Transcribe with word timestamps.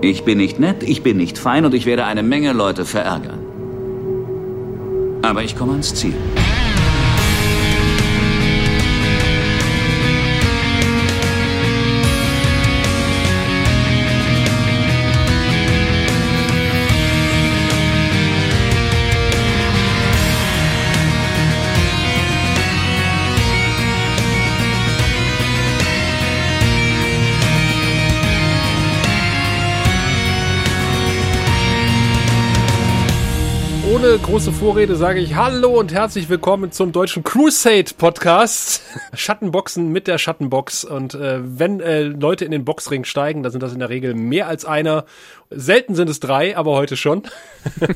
Ich 0.00 0.24
bin 0.24 0.38
nicht 0.38 0.58
nett, 0.60 0.82
ich 0.82 1.02
bin 1.02 1.16
nicht 1.16 1.38
fein 1.38 1.64
und 1.64 1.74
ich 1.74 1.86
werde 1.86 2.04
eine 2.04 2.22
Menge 2.22 2.52
Leute 2.52 2.84
verärgern. 2.84 3.38
Aber 5.22 5.42
ich 5.42 5.56
komme 5.56 5.72
ans 5.72 5.94
Ziel. 5.94 6.14
Große 34.26 34.50
Vorrede 34.50 34.96
sage 34.96 35.20
ich 35.20 35.36
Hallo 35.36 35.78
und 35.78 35.94
herzlich 35.94 36.28
willkommen 36.28 36.72
zum 36.72 36.90
deutschen 36.90 37.22
Crusade 37.22 37.92
Podcast. 37.96 38.82
Schattenboxen 39.14 39.92
mit 39.92 40.08
der 40.08 40.18
Schattenbox. 40.18 40.84
Und 40.84 41.14
äh, 41.14 41.38
wenn 41.42 41.78
äh, 41.78 42.02
Leute 42.02 42.44
in 42.44 42.50
den 42.50 42.64
Boxring 42.64 43.04
steigen, 43.04 43.44
dann 43.44 43.52
sind 43.52 43.62
das 43.62 43.72
in 43.72 43.78
der 43.78 43.88
Regel 43.88 44.14
mehr 44.14 44.48
als 44.48 44.64
einer. 44.64 45.04
Selten 45.50 45.94
sind 45.94 46.10
es 46.10 46.18
drei, 46.18 46.56
aber 46.56 46.72
heute 46.72 46.96
schon. 46.96 47.22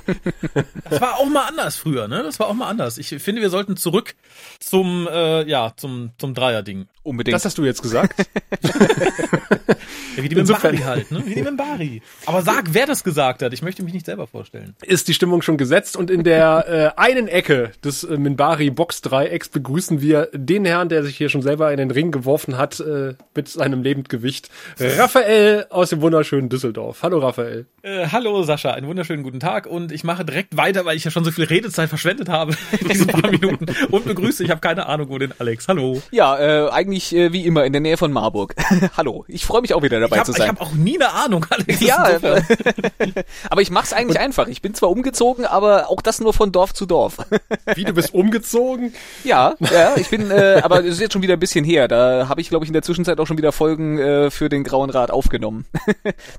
das 0.88 1.00
war 1.00 1.18
auch 1.18 1.28
mal 1.28 1.48
anders 1.48 1.74
früher, 1.74 2.06
ne? 2.06 2.22
Das 2.22 2.38
war 2.38 2.46
auch 2.46 2.54
mal 2.54 2.68
anders. 2.68 2.98
Ich 2.98 3.08
finde, 3.08 3.42
wir 3.42 3.50
sollten 3.50 3.76
zurück 3.76 4.14
zum, 4.60 5.08
äh, 5.10 5.42
ja, 5.48 5.72
zum, 5.76 6.12
zum 6.16 6.34
Dreier-Ding. 6.34 6.86
Unbedingt. 7.10 7.34
Das 7.34 7.44
hast 7.44 7.58
du 7.58 7.64
jetzt 7.64 7.82
gesagt. 7.82 8.20
ja, 8.62 10.22
wie 10.22 10.28
die 10.28 10.36
Insofern. 10.36 10.76
Membari 10.76 10.96
halt, 10.96 11.10
ne? 11.10 11.22
Wie 11.26 11.34
die 11.34 11.42
Membari. 11.42 12.02
Aber 12.24 12.42
sag, 12.42 12.72
wer 12.72 12.86
das 12.86 13.02
gesagt 13.02 13.42
hat. 13.42 13.52
Ich 13.52 13.62
möchte 13.62 13.82
mich 13.82 13.92
nicht 13.92 14.06
selber 14.06 14.28
vorstellen. 14.28 14.76
Ist 14.80 15.08
die 15.08 15.14
Stimmung 15.14 15.42
schon 15.42 15.56
gesetzt 15.56 15.96
und 15.96 16.08
in 16.08 16.22
der 16.22 16.94
äh, 16.96 17.00
einen 17.00 17.26
Ecke 17.26 17.72
des 17.82 18.04
äh, 18.04 18.16
Minbari 18.16 18.70
Box-Dreiecks 18.70 19.48
begrüßen 19.48 20.00
wir 20.00 20.28
den 20.32 20.64
Herrn, 20.64 20.88
der 20.88 21.02
sich 21.02 21.16
hier 21.16 21.30
schon 21.30 21.42
selber 21.42 21.72
in 21.72 21.78
den 21.78 21.90
Ring 21.90 22.12
geworfen 22.12 22.56
hat 22.56 22.78
äh, 22.78 23.14
mit 23.34 23.48
seinem 23.48 23.82
Lebendgewicht. 23.82 24.48
Raphael 24.78 25.66
aus 25.70 25.90
dem 25.90 26.02
wunderschönen 26.02 26.48
Düsseldorf. 26.48 27.02
Hallo 27.02 27.18
Raphael. 27.18 27.66
Äh, 27.82 28.06
hallo 28.06 28.42
Sascha, 28.44 28.70
einen 28.70 28.86
wunderschönen 28.86 29.24
guten 29.24 29.40
Tag 29.40 29.66
und 29.66 29.90
ich 29.90 30.04
mache 30.04 30.24
direkt 30.24 30.56
weiter, 30.56 30.84
weil 30.84 30.96
ich 30.96 31.04
ja 31.04 31.10
schon 31.10 31.24
so 31.24 31.32
viel 31.32 31.44
Redezeit 31.44 31.88
verschwendet 31.88 32.28
habe 32.28 32.54
in 32.80 32.88
diesen 32.88 33.06
paar 33.08 33.30
Minuten 33.30 33.66
und 33.90 34.04
begrüße, 34.04 34.44
ich 34.44 34.50
habe 34.50 34.60
keine 34.60 34.86
Ahnung, 34.86 35.08
wo 35.08 35.18
den 35.18 35.32
Alex. 35.38 35.66
Hallo. 35.66 36.00
Ja, 36.12 36.38
äh, 36.38 36.70
eigentlich 36.70 36.99
äh, 37.12 37.32
wie 37.32 37.44
immer 37.46 37.64
in 37.64 37.72
der 37.72 37.80
Nähe 37.80 37.96
von 37.96 38.12
Marburg. 38.12 38.54
Hallo, 38.96 39.24
ich 39.28 39.44
freue 39.44 39.60
mich 39.60 39.74
auch 39.74 39.82
wieder 39.82 40.00
dabei 40.00 40.18
hab, 40.18 40.26
zu 40.26 40.32
sein. 40.32 40.42
Ich 40.42 40.48
habe 40.48 40.60
auch 40.60 40.72
nie 40.72 40.96
eine 40.96 41.12
Ahnung, 41.12 41.46
Alex. 41.50 41.80
Ja, 41.80 42.08
aber 43.50 43.62
ich 43.62 43.70
mach's 43.70 43.92
eigentlich 43.92 44.18
und 44.18 44.24
einfach. 44.24 44.48
Ich 44.48 44.62
bin 44.62 44.74
zwar 44.74 44.90
umgezogen, 44.90 45.44
aber 45.44 45.90
auch 45.90 46.02
das 46.02 46.20
nur 46.20 46.32
von 46.32 46.52
Dorf 46.52 46.74
zu 46.74 46.86
Dorf. 46.86 47.18
Wie, 47.74 47.84
du 47.84 47.92
bist 47.92 48.14
umgezogen? 48.14 48.94
Ja, 49.24 49.54
ja, 49.60 49.96
ich 49.96 50.08
bin, 50.08 50.30
äh, 50.30 50.60
aber 50.62 50.80
es 50.80 50.94
ist 50.94 51.00
jetzt 51.00 51.12
schon 51.12 51.22
wieder 51.22 51.34
ein 51.34 51.40
bisschen 51.40 51.64
her. 51.64 51.88
Da 51.88 52.28
habe 52.28 52.40
ich, 52.40 52.48
glaube 52.48 52.64
ich, 52.64 52.68
in 52.68 52.74
der 52.74 52.82
Zwischenzeit 52.82 53.18
auch 53.18 53.26
schon 53.26 53.38
wieder 53.38 53.52
Folgen 53.52 53.98
äh, 53.98 54.30
für 54.30 54.48
den 54.48 54.64
Grauen 54.64 54.90
Rat 54.90 55.10
aufgenommen. 55.10 55.64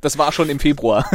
das 0.02 0.18
war 0.18 0.32
schon 0.32 0.50
im 0.50 0.60
Februar. 0.60 1.10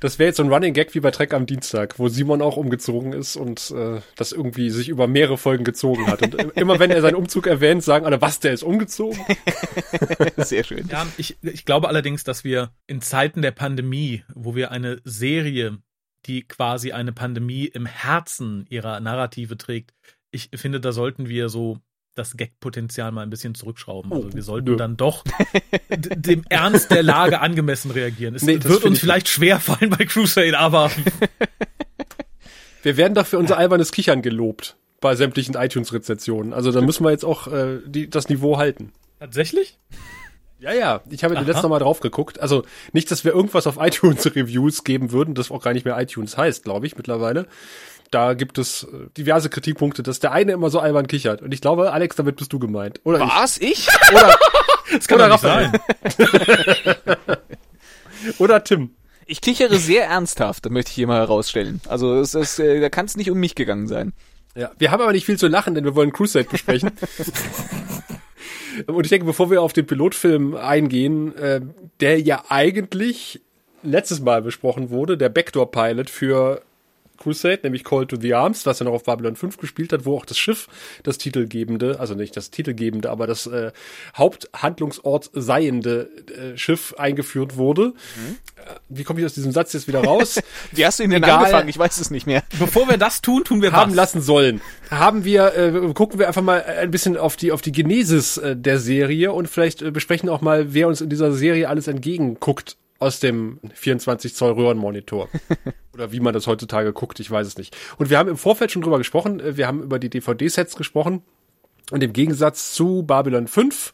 Das 0.00 0.18
wäre 0.18 0.28
jetzt 0.28 0.38
so 0.38 0.42
ein 0.42 0.52
Running 0.52 0.72
Gag 0.72 0.94
wie 0.94 1.00
bei 1.00 1.10
Trek 1.10 1.34
am 1.34 1.44
Dienstag, 1.44 1.98
wo 1.98 2.08
Simon 2.08 2.40
auch 2.40 2.56
umgezogen 2.56 3.12
ist 3.12 3.36
und 3.36 3.70
äh, 3.70 4.00
das 4.16 4.32
irgendwie 4.32 4.70
sich 4.70 4.88
über 4.88 5.06
mehrere 5.06 5.36
Folgen 5.36 5.62
gezogen 5.62 6.06
hat. 6.06 6.22
Und 6.22 6.34
immer 6.56 6.78
wenn 6.78 6.90
er 6.90 7.02
seinen 7.02 7.16
Umzug 7.16 7.46
erwähnt, 7.46 7.84
sagen 7.84 8.06
alle, 8.06 8.20
was, 8.20 8.40
der 8.40 8.54
ist 8.54 8.62
umgezogen? 8.62 9.18
Sehr 10.38 10.64
schön. 10.64 10.88
Ja, 10.88 11.06
ich, 11.18 11.36
ich 11.42 11.66
glaube 11.66 11.88
allerdings, 11.88 12.24
dass 12.24 12.44
wir 12.44 12.72
in 12.86 13.02
Zeiten 13.02 13.42
der 13.42 13.50
Pandemie, 13.50 14.24
wo 14.34 14.56
wir 14.56 14.70
eine 14.70 15.02
Serie, 15.04 15.78
die 16.26 16.48
quasi 16.48 16.92
eine 16.92 17.12
Pandemie 17.12 17.66
im 17.66 17.84
Herzen 17.84 18.66
ihrer 18.70 19.00
Narrative 19.00 19.58
trägt, 19.58 19.92
ich 20.32 20.50
finde, 20.54 20.80
da 20.80 20.92
sollten 20.92 21.28
wir 21.28 21.48
so 21.48 21.78
das 22.14 22.36
Gag-Potenzial 22.36 23.12
mal 23.12 23.22
ein 23.22 23.30
bisschen 23.30 23.54
zurückschrauben. 23.54 24.12
Also 24.12 24.32
wir 24.32 24.42
sollten 24.42 24.70
nö. 24.70 24.76
dann 24.76 24.96
doch 24.96 25.24
dem 25.90 26.44
Ernst 26.48 26.90
der 26.90 27.02
Lage 27.02 27.40
angemessen 27.40 27.90
reagieren. 27.90 28.34
Es 28.34 28.42
nee, 28.42 28.62
wird 28.62 28.84
uns 28.84 28.98
vielleicht 28.98 29.28
schwer 29.28 29.60
fallen 29.60 29.90
bei 29.90 30.04
Crusade, 30.04 30.58
aber 30.58 30.90
wir 32.82 32.96
werden 32.96 33.14
doch 33.14 33.26
für 33.26 33.38
unser 33.38 33.56
albernes 33.58 33.92
Kichern 33.92 34.22
gelobt 34.22 34.76
bei 35.00 35.14
sämtlichen 35.14 35.54
iTunes-Rezensionen. 35.54 36.52
Also 36.52 36.72
da 36.72 36.80
müssen 36.80 37.04
wir 37.04 37.10
jetzt 37.10 37.24
auch 37.24 37.46
äh, 37.46 37.78
die, 37.86 38.10
das 38.10 38.28
Niveau 38.28 38.58
halten. 38.58 38.92
Tatsächlich? 39.18 39.78
Ja, 40.58 40.74
ja, 40.74 41.00
ich 41.08 41.24
habe 41.24 41.34
letztes 41.34 41.68
Mal 41.68 41.78
drauf 41.78 42.00
geguckt. 42.00 42.38
Also 42.38 42.64
nicht, 42.92 43.10
dass 43.10 43.24
wir 43.24 43.32
irgendwas 43.32 43.66
auf 43.66 43.76
iTunes-Reviews 43.80 44.84
geben 44.84 45.10
würden, 45.12 45.34
das 45.34 45.50
auch 45.50 45.62
gar 45.62 45.72
nicht 45.72 45.84
mehr 45.84 45.98
iTunes 45.98 46.36
heißt, 46.36 46.64
glaube 46.64 46.86
ich, 46.86 46.96
mittlerweile 46.96 47.46
da 48.10 48.34
gibt 48.34 48.58
es 48.58 48.84
äh, 48.84 49.08
diverse 49.16 49.50
Kritikpunkte, 49.50 50.02
dass 50.02 50.20
der 50.20 50.32
eine 50.32 50.52
immer 50.52 50.70
so 50.70 50.80
albern 50.80 51.06
kichert. 51.06 51.42
Und 51.42 51.54
ich 51.54 51.60
glaube, 51.60 51.92
Alex, 51.92 52.16
damit 52.16 52.36
bist 52.36 52.52
du 52.52 52.58
gemeint. 52.58 53.00
Oder 53.04 53.20
Was? 53.20 53.58
Ich? 53.58 53.88
ich? 53.88 53.88
Oder, 54.12 54.38
das 54.92 55.08
kann 55.08 55.20
oder 55.20 55.28
doch 55.28 55.42
nicht 55.42 55.42
sein. 55.42 55.80
oder 58.38 58.64
Tim. 58.64 58.90
Ich 59.26 59.40
kichere 59.40 59.76
sehr 59.76 60.06
ernsthaft, 60.06 60.68
möchte 60.70 60.90
ich 60.90 60.96
hier 60.96 61.06
mal 61.06 61.20
herausstellen. 61.20 61.80
Also 61.88 62.16
es, 62.16 62.34
es, 62.34 62.58
äh, 62.58 62.80
da 62.80 62.88
kann 62.88 63.06
es 63.06 63.16
nicht 63.16 63.30
um 63.30 63.38
mich 63.38 63.54
gegangen 63.54 63.86
sein. 63.86 64.12
Ja, 64.56 64.72
wir 64.78 64.90
haben 64.90 65.00
aber 65.00 65.12
nicht 65.12 65.24
viel 65.24 65.38
zu 65.38 65.46
lachen, 65.46 65.76
denn 65.76 65.84
wir 65.84 65.94
wollen 65.94 66.12
Crusade 66.12 66.48
besprechen. 66.50 66.90
Und 68.86 69.04
ich 69.04 69.10
denke, 69.10 69.26
bevor 69.26 69.50
wir 69.50 69.62
auf 69.62 69.72
den 69.72 69.86
Pilotfilm 69.86 70.56
eingehen, 70.56 71.36
äh, 71.36 71.60
der 72.00 72.20
ja 72.20 72.42
eigentlich 72.48 73.40
letztes 73.82 74.20
Mal 74.20 74.42
besprochen 74.42 74.90
wurde, 74.90 75.16
der 75.16 75.28
Backdoor-Pilot 75.28 76.10
für 76.10 76.62
Crusade, 77.20 77.60
nämlich 77.62 77.84
Call 77.84 78.06
to 78.06 78.16
the 78.20 78.34
Arms, 78.34 78.66
was 78.66 78.80
er 78.80 78.86
noch 78.86 78.94
auf 78.94 79.04
Babylon 79.04 79.36
5 79.36 79.58
gespielt 79.58 79.92
hat, 79.92 80.04
wo 80.04 80.16
auch 80.16 80.24
das 80.24 80.38
Schiff 80.38 80.68
das 81.02 81.18
titelgebende, 81.18 82.00
also 82.00 82.14
nicht 82.14 82.36
das 82.36 82.50
titelgebende, 82.50 83.10
aber 83.10 83.26
das 83.26 83.46
äh, 83.46 83.72
Haupthandlungsort 84.16 85.30
seiende 85.32 86.10
äh, 86.26 86.56
Schiff 86.56 86.94
eingeführt 86.96 87.56
wurde. 87.56 87.88
Mhm. 87.88 88.36
Äh, 88.56 88.60
wie 88.88 89.04
komme 89.04 89.20
ich 89.20 89.26
aus 89.26 89.34
diesem 89.34 89.52
Satz 89.52 89.72
jetzt 89.74 89.86
wieder 89.86 90.02
raus? 90.02 90.40
wie 90.72 90.84
hast 90.84 90.98
du 90.98 91.04
ihn 91.04 91.10
denn 91.10 91.22
Egal, 91.22 91.38
angefangen? 91.38 91.68
Ich 91.68 91.78
weiß 91.78 92.00
es 92.00 92.10
nicht 92.10 92.26
mehr. 92.26 92.42
Bevor 92.58 92.88
wir 92.88 92.96
das 92.96 93.20
tun, 93.20 93.44
tun 93.44 93.62
wir 93.62 93.72
haben 93.72 93.90
was? 93.90 93.96
lassen 93.96 94.22
sollen. 94.22 94.60
Haben 94.90 95.24
wir 95.24 95.54
äh, 95.56 95.92
gucken 95.92 96.18
wir 96.18 96.26
einfach 96.26 96.42
mal 96.42 96.62
ein 96.64 96.90
bisschen 96.90 97.16
auf 97.16 97.36
die 97.36 97.52
auf 97.52 97.60
die 97.60 97.72
Genesis 97.72 98.38
äh, 98.38 98.56
der 98.56 98.78
Serie 98.78 99.32
und 99.32 99.48
vielleicht 99.48 99.82
äh, 99.82 99.90
besprechen 99.90 100.28
auch 100.28 100.40
mal, 100.40 100.72
wer 100.72 100.88
uns 100.88 101.00
in 101.00 101.10
dieser 101.10 101.32
Serie 101.32 101.68
alles 101.68 101.86
entgegenguckt 101.86 102.76
aus 102.98 103.20
dem 103.20 103.58
24 103.74 104.34
Zoll 104.34 104.52
Röhrenmonitor. 104.52 105.28
Oder 106.00 106.12
wie 106.12 106.20
man 106.20 106.32
das 106.32 106.46
heutzutage 106.46 106.94
guckt, 106.94 107.20
ich 107.20 107.30
weiß 107.30 107.46
es 107.46 107.58
nicht. 107.58 107.76
Und 107.98 108.08
wir 108.08 108.16
haben 108.16 108.30
im 108.30 108.38
Vorfeld 108.38 108.72
schon 108.72 108.80
drüber 108.80 108.96
gesprochen, 108.96 109.38
äh, 109.38 109.58
wir 109.58 109.66
haben 109.66 109.82
über 109.82 109.98
die 109.98 110.08
DVD-Sets 110.08 110.76
gesprochen. 110.76 111.22
Und 111.90 112.02
im 112.02 112.14
Gegensatz 112.14 112.72
zu 112.72 113.02
Babylon 113.02 113.48
5 113.48 113.92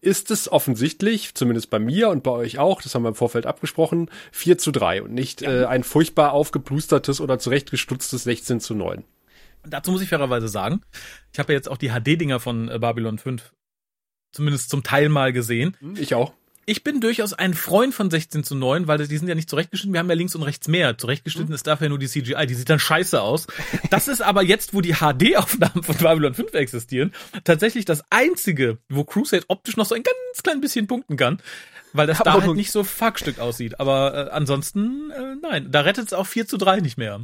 ist 0.00 0.30
es 0.30 0.50
offensichtlich, 0.50 1.34
zumindest 1.34 1.68
bei 1.68 1.78
mir 1.78 2.08
und 2.08 2.22
bei 2.22 2.30
euch 2.30 2.58
auch, 2.58 2.80
das 2.80 2.94
haben 2.94 3.02
wir 3.02 3.08
im 3.10 3.14
Vorfeld 3.14 3.44
abgesprochen, 3.44 4.10
4 4.32 4.56
zu 4.56 4.70
3 4.70 5.02
und 5.02 5.12
nicht 5.12 5.42
ja. 5.42 5.62
äh, 5.62 5.64
ein 5.66 5.82
furchtbar 5.82 6.32
aufgeplustertes 6.32 7.20
oder 7.20 7.38
zurechtgestutztes 7.38 8.24
16 8.24 8.60
zu 8.60 8.74
9. 8.74 9.04
Dazu 9.66 9.90
muss 9.90 10.02
ich 10.02 10.08
fairerweise 10.08 10.48
sagen, 10.48 10.80
ich 11.32 11.38
habe 11.38 11.52
ja 11.52 11.58
jetzt 11.58 11.70
auch 11.70 11.78
die 11.78 11.90
HD-Dinger 11.90 12.40
von 12.40 12.70
äh, 12.70 12.78
Babylon 12.78 13.18
5 13.18 13.52
zumindest 14.32 14.70
zum 14.70 14.82
Teil 14.82 15.10
mal 15.10 15.32
gesehen. 15.32 15.76
Hm, 15.80 15.96
ich 15.96 16.14
auch 16.14 16.32
ich 16.66 16.84
bin 16.84 17.00
durchaus 17.00 17.32
ein 17.32 17.54
Freund 17.54 17.94
von 17.94 18.10
16 18.10 18.44
zu 18.44 18.54
9, 18.54 18.86
weil 18.86 18.98
die 18.98 19.16
sind 19.16 19.28
ja 19.28 19.34
nicht 19.34 19.50
zurechtgeschnitten. 19.50 19.92
Wir 19.92 20.00
haben 20.00 20.08
ja 20.08 20.14
links 20.14 20.34
und 20.34 20.42
rechts 20.42 20.68
mehr. 20.68 20.96
Zurechtgeschnitten 20.96 21.50
mhm. 21.50 21.54
ist 21.54 21.66
dafür 21.66 21.88
nur 21.88 21.98
die 21.98 22.08
CGI. 22.08 22.46
Die 22.46 22.54
sieht 22.54 22.70
dann 22.70 22.78
scheiße 22.78 23.20
aus. 23.20 23.46
Das 23.90 24.08
ist 24.08 24.22
aber 24.22 24.42
jetzt, 24.42 24.74
wo 24.74 24.80
die 24.80 24.94
HD-Aufnahmen 24.94 25.82
von 25.82 25.96
Babylon 25.96 26.34
5 26.34 26.52
existieren, 26.54 27.12
tatsächlich 27.44 27.84
das 27.84 28.02
einzige, 28.10 28.78
wo 28.88 29.04
Crusade 29.04 29.44
optisch 29.48 29.76
noch 29.76 29.86
so 29.86 29.94
ein 29.94 30.02
ganz 30.02 30.42
klein 30.42 30.60
bisschen 30.60 30.86
punkten 30.86 31.16
kann. 31.16 31.40
Weil 31.92 32.08
das 32.08 32.20
aber 32.20 32.40
da 32.40 32.46
halt 32.46 32.56
nicht 32.56 32.72
so 32.72 32.82
Fuckstück 32.82 33.38
aussieht. 33.38 33.78
Aber 33.78 34.28
äh, 34.28 34.30
ansonsten, 34.30 35.10
äh, 35.12 35.36
nein. 35.40 35.70
Da 35.70 35.82
rettet 35.82 36.08
es 36.08 36.12
auch 36.12 36.26
4 36.26 36.46
zu 36.46 36.56
3 36.56 36.80
nicht 36.80 36.98
mehr. 36.98 37.20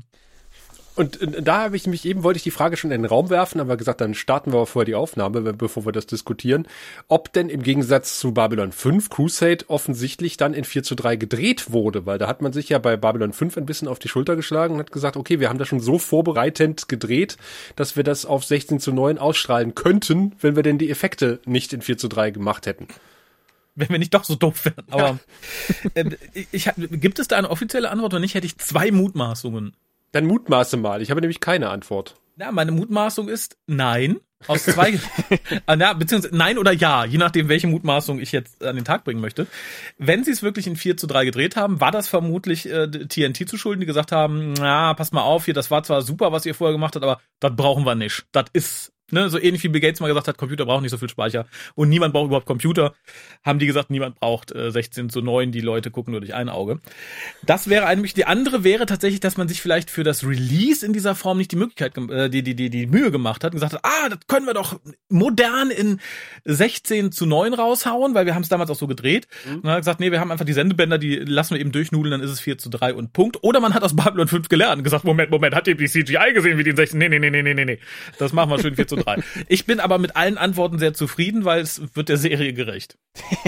Und 1.01 1.19
äh, 1.23 1.41
da 1.41 1.63
habe 1.63 1.77
ich 1.77 1.87
mich 1.87 2.05
eben, 2.05 2.23
wollte 2.25 2.37
ich 2.37 2.43
die 2.43 2.51
Frage 2.51 2.77
schon 2.77 2.91
in 2.91 3.01
den 3.01 3.09
Raum 3.09 3.31
werfen, 3.31 3.59
aber 3.59 3.79
gesagt, 3.79 4.03
dann 4.03 4.13
starten 4.13 4.53
wir 4.53 4.67
vorher 4.67 4.85
die 4.85 4.95
Aufnahme, 4.95 5.41
bevor 5.55 5.87
wir 5.87 5.93
das 5.93 6.05
diskutieren, 6.05 6.69
ob 7.09 7.33
denn 7.33 7.49
im 7.49 7.63
Gegensatz 7.63 8.19
zu 8.19 8.35
Babylon 8.35 8.71
5 8.71 9.09
Crusade 9.09 9.65
offensichtlich 9.69 10.37
dann 10.37 10.53
in 10.53 10.65
4 10.65 10.83
zu 10.83 10.95
3 10.95 11.17
gedreht 11.17 11.73
wurde, 11.73 12.05
weil 12.05 12.19
da 12.19 12.27
hat 12.27 12.43
man 12.43 12.53
sich 12.53 12.69
ja 12.69 12.79
bei 12.79 12.99
Babylon 12.99 13.33
5 13.33 13.57
ein 13.57 13.65
bisschen 13.65 13.89
auf 13.89 13.99
die 13.99 14.09
Schulter 14.09 14.37
geschlagen 14.37 14.75
und 14.75 14.81
hat 14.81 14.93
gesagt, 14.93 15.17
okay, 15.17 15.41
wir 15.41 15.49
haben 15.49 15.59
das 15.59 15.69
schon 15.69 15.81
so 15.81 15.99
vorbereitend 15.99 16.87
gedreht, 16.91 17.39
dass 17.77 17.97
wir 17.97 18.05
das 18.05 18.27
auf 18.27 18.45
16 18.45 18.79
zu 18.79 18.93
9 18.93 19.17
ausstrahlen 19.17 19.75
könnten, 19.75 20.35
wenn 20.43 20.55
wir 20.55 20.63
denn 20.63 20.77
die 20.77 20.91
Effekte 20.91 21.41
nicht 21.47 21.73
in 21.73 21.81
4 21.81 21.97
zu 21.97 22.09
3 22.09 22.31
gemacht 22.31 22.67
hätten 22.67 22.89
wenn 23.77 23.89
wir 23.89 23.99
nicht 23.99 24.13
doch 24.13 24.25
so 24.25 24.35
doof 24.35 24.67
wären. 24.67 24.85
Aber 24.91 25.19
ja. 25.95 26.03
äh, 26.03 26.17
ich, 26.53 26.69
gibt 26.77 27.19
es 27.19 27.29
da 27.29 27.37
eine 27.37 27.49
offizielle 27.49 27.89
Antwort 27.89 28.13
oder 28.13 28.21
nicht, 28.21 28.35
hätte 28.35 28.47
ich 28.47 28.59
zwei 28.59 28.91
Mutmaßungen. 28.91 29.75
Dann 30.13 30.27
mutmaße 30.27 30.77
mal. 30.77 31.03
Ich 31.03 31.11
habe 31.11 31.21
nämlich 31.21 31.41
keine 31.41 31.71
Antwort. 31.71 32.17
Ja, 32.37 32.53
meine 32.53 32.73
Mutmaßung 32.73 33.29
ist 33.29 33.57
nein. 33.67 34.19
Aus 34.47 34.65
zwei, 34.65 34.99
ah, 35.67 35.77
na, 35.77 35.93
beziehungsweise 35.93 36.35
nein 36.35 36.57
oder 36.57 36.73
ja, 36.73 37.05
je 37.05 37.19
nachdem, 37.19 37.51
welche 37.51 37.67
Mutmaßung 37.67 38.19
ich 38.21 38.33
jetzt 38.33 38.65
an 38.65 38.77
den 38.77 38.87
Tag 38.87 39.05
bringen 39.05 39.21
möchte. 39.21 39.47
Wenn 39.99 40.25
sie 40.25 40.31
es 40.31 40.43
wirklich 40.43 40.67
in 40.67 40.77
4 40.77 40.97
zu 40.97 41.07
3 41.07 41.27
gedreht 41.27 41.57
haben, 41.57 41.83
war 41.83 41.91
das 41.91 42.09
vermutlich 42.09 42.67
äh, 42.67 42.89
TNT 42.89 43.47
zu 43.47 43.59
schulden, 43.59 43.81
die 43.81 43.87
gesagt 43.87 44.13
haben, 44.13 44.55
na, 44.55 44.95
pass 44.95 45.13
mal 45.13 45.21
auf, 45.21 45.45
hier, 45.45 45.53
das 45.53 45.71
war 45.71 45.83
zwar 45.83 46.01
super, 46.01 46.33
was 46.33 46.47
ihr 46.47 46.55
vorher 46.55 46.73
gemacht 46.73 46.95
habt, 46.95 47.05
aber 47.05 47.21
das 47.39 47.55
brauchen 47.55 47.85
wir 47.85 47.95
nicht. 47.95 48.25
Das 48.33 48.47
ist 48.55 48.93
Ne, 49.11 49.29
so 49.29 49.39
ähnlich 49.39 49.63
wie 49.65 49.69
Bill 49.69 49.81
Gates 49.81 50.01
mal 50.01 50.09
gesagt 50.09 50.29
hat, 50.29 50.39
Computer 50.39 50.67
brauchen 50.67 50.83
nicht 50.83 50.91
so 50.91 50.99
viel 50.99 51.09
Speicher 51.09 51.47
und 51.75 51.89
niemand 51.89 52.13
braucht 52.13 52.27
überhaupt 52.27 52.47
Computer, 52.47 52.95
haben 53.45 53.59
die 53.59 53.67
gesagt, 53.67 53.91
niemand 53.91 54.21
braucht 54.21 54.55
äh, 54.55 54.71
16 54.71 55.11
zu 55.11 55.21
9, 55.21 55.53
die 55.53 55.61
Leute 55.61 55.91
gucken 55.91 56.13
nur 56.13 56.21
durch 56.21 56.35
ein 56.35 56.49
Auge. 56.49 56.81
Das 57.45 57.69
wäre 57.69 57.87
eigentlich, 57.87 58.15
die 58.15 58.25
andere 58.25 58.65
wäre 58.65 58.87
tatsächlich, 58.87 59.21
dass 59.21 59.37
man 59.37 59.49
sich 59.49 59.61
vielleicht 59.61 59.91
für 59.91 60.05
das 60.05 60.25
Release 60.25 60.85
in 60.85 60.93
dieser 60.93 61.15
Form 61.15 61.39
nicht 61.39 61.53
die 61.53 61.57
Möglichkeit, 61.57 61.97
äh, 62.11 62.29
die, 62.31 62.43
die, 62.43 62.55
die, 62.55 62.71
die 62.71 62.87
Mühe 62.87 63.11
gemacht 63.11 63.45
hat 63.45 63.53
und 63.53 63.61
gesagt 63.61 63.75
hat, 63.75 63.81
ah, 63.85 64.09
das 64.09 64.19
können 64.27 64.47
wir 64.47 64.55
doch 64.55 64.81
modern 65.09 65.71
in 65.71 66.01
16 66.45 67.13
zu 67.13 67.27
9 67.27 67.55
raushauen, 67.55 68.15
weil 68.15 68.27
wir 68.27 68.35
haben 68.35 68.43
es 68.43 68.49
damals 68.49 68.71
auch 68.71 68.77
so 68.77 68.87
gedreht. 68.87 69.27
Mhm. 69.47 69.55
Und 69.57 69.65
dann 69.65 69.73
hat 69.73 69.81
gesagt, 69.81 70.01
nee, 70.01 70.11
wir 70.11 70.21
haben 70.21 70.31
einfach 70.31 70.45
die 70.45 70.53
Sendebänder, 70.53 70.99
die 70.99 71.17
lassen 71.17 71.55
wir 71.55 71.61
eben 71.61 71.73
durchnudeln, 71.73 72.13
dann 72.13 72.21
ist 72.21 72.31
es 72.31 72.41
4 72.41 72.59
zu 72.59 72.71
3 72.71 72.95
und 72.95 73.13
Punkt. 73.13 73.39
Oder 73.43 73.61
man 73.61 73.75
hat 73.75 73.83
aus 73.83 73.97
Babylon 73.97 74.29
5 74.29 74.49
gelernt 74.49 74.79
und 74.79 74.85
gesagt, 74.85 75.05
Moment, 75.05 75.31
Moment, 75.31 75.55
hat 75.55 75.69
ihr 75.69 75.75
die 75.75 75.89
CGI 75.89 76.33
gesehen 76.35 76.59
wie 76.59 76.65
die 76.65 76.71
in 76.71 76.77
16? 76.77 76.99
Nee, 76.99 77.09
nee, 77.09 77.19
nee, 77.19 77.31
nee, 77.31 77.43
nee, 77.43 77.65
nee. 77.65 77.79
Das 78.19 78.33
machen 78.33 78.51
wir 78.51 78.59
schön 78.61 78.77
4 78.77 78.87
zu 78.87 78.97
3. 79.05 79.23
Ich 79.49 79.67
bin 79.67 79.81
aber 79.81 79.99
mit 79.99 80.17
allen 80.17 80.39
Antworten 80.39 80.79
sehr 80.79 80.95
zufrieden, 80.95 81.45
weil 81.45 81.61
es 81.61 81.83
wird 81.95 82.09
der 82.09 82.17
Serie 82.17 82.53
gerecht. 82.53 82.99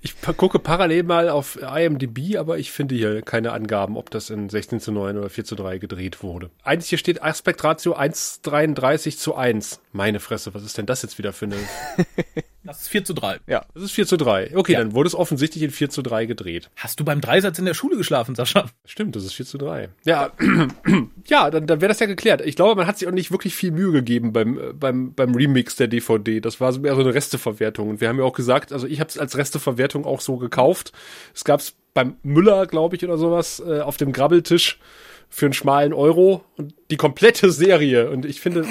Ich 0.00 0.14
gucke 0.36 0.58
parallel 0.58 1.02
mal 1.02 1.28
auf 1.28 1.58
IMDb, 1.60 2.36
aber 2.36 2.58
ich 2.58 2.70
finde 2.70 2.94
hier 2.94 3.22
keine 3.22 3.52
Angaben, 3.52 3.96
ob 3.96 4.10
das 4.10 4.30
in 4.30 4.48
16 4.48 4.80
zu 4.80 4.92
9 4.92 5.18
oder 5.18 5.30
4 5.30 5.44
zu 5.44 5.54
3 5.56 5.78
gedreht 5.78 6.22
wurde. 6.22 6.50
Eins 6.62 6.88
hier 6.88 6.98
steht 6.98 7.22
Aspektratio 7.22 7.96
1,33 7.96 9.16
zu 9.16 9.34
1. 9.34 9.80
Meine 9.92 10.20
Fresse, 10.20 10.54
was 10.54 10.62
ist 10.62 10.78
denn 10.78 10.86
das 10.86 11.02
jetzt 11.02 11.18
wieder 11.18 11.32
für 11.32 11.46
eine... 11.46 11.56
Das 12.62 12.82
ist 12.82 12.88
4 12.88 13.04
zu 13.04 13.14
3. 13.14 13.40
Ja, 13.46 13.64
das 13.74 13.84
ist 13.84 13.92
4 13.92 14.06
zu 14.06 14.18
3. 14.18 14.54
Okay, 14.54 14.72
ja. 14.72 14.80
dann 14.80 14.94
wurde 14.94 15.06
es 15.06 15.14
offensichtlich 15.14 15.62
in 15.62 15.70
4 15.70 15.88
zu 15.88 16.02
3 16.02 16.26
gedreht. 16.26 16.70
Hast 16.76 17.00
du 17.00 17.04
beim 17.04 17.20
Dreisatz 17.20 17.58
in 17.58 17.64
der 17.64 17.72
Schule 17.74 17.96
geschlafen, 17.96 18.34
Sascha? 18.34 18.66
Stimmt, 18.84 19.16
das 19.16 19.24
ist 19.24 19.32
4 19.32 19.46
zu 19.46 19.58
3. 19.58 19.88
Ja, 20.04 20.32
ja 21.26 21.50
dann, 21.50 21.66
dann 21.66 21.80
wäre 21.80 21.88
das 21.88 22.00
ja 22.00 22.06
geklärt. 22.06 22.42
Ich 22.42 22.56
glaube, 22.56 22.74
man 22.76 22.86
hat 22.86 22.98
sich 22.98 23.08
auch 23.08 23.12
nicht 23.12 23.30
wirklich 23.30 23.54
viel 23.54 23.70
Mühe 23.70 23.92
gegeben 23.92 24.32
beim, 24.32 24.58
äh, 24.58 24.72
beim, 24.74 25.14
beim 25.14 25.34
Remix 25.34 25.76
der 25.76 25.88
DVD. 25.88 26.40
Das 26.40 26.60
war 26.60 26.76
mehr 26.78 26.94
so 26.94 27.00
eine 27.00 27.14
Resteverwertung. 27.14 27.88
Und 27.88 28.00
wir 28.02 28.08
haben 28.08 28.18
ja 28.18 28.24
auch 28.24 28.34
gesagt, 28.34 28.72
also 28.72 28.86
ich 28.86 29.00
habe 29.00 29.08
es 29.08 29.18
als 29.18 29.38
Resteverwertung 29.38 30.04
auch 30.04 30.20
so 30.20 30.36
gekauft. 30.36 30.92
Es 31.34 31.44
gab 31.44 31.60
es 31.60 31.76
beim 31.94 32.16
Müller, 32.22 32.66
glaube 32.66 32.96
ich, 32.96 33.04
oder 33.04 33.16
sowas, 33.16 33.62
äh, 33.66 33.80
auf 33.80 33.96
dem 33.96 34.12
Grabbeltisch 34.12 34.78
für 35.30 35.46
einen 35.46 35.52
schmalen 35.54 35.92
Euro 35.92 36.44
und 36.56 36.74
die 36.90 36.96
komplette 36.96 37.50
Serie. 37.52 38.10
Und 38.10 38.26
ich 38.26 38.40
finde 38.40 38.66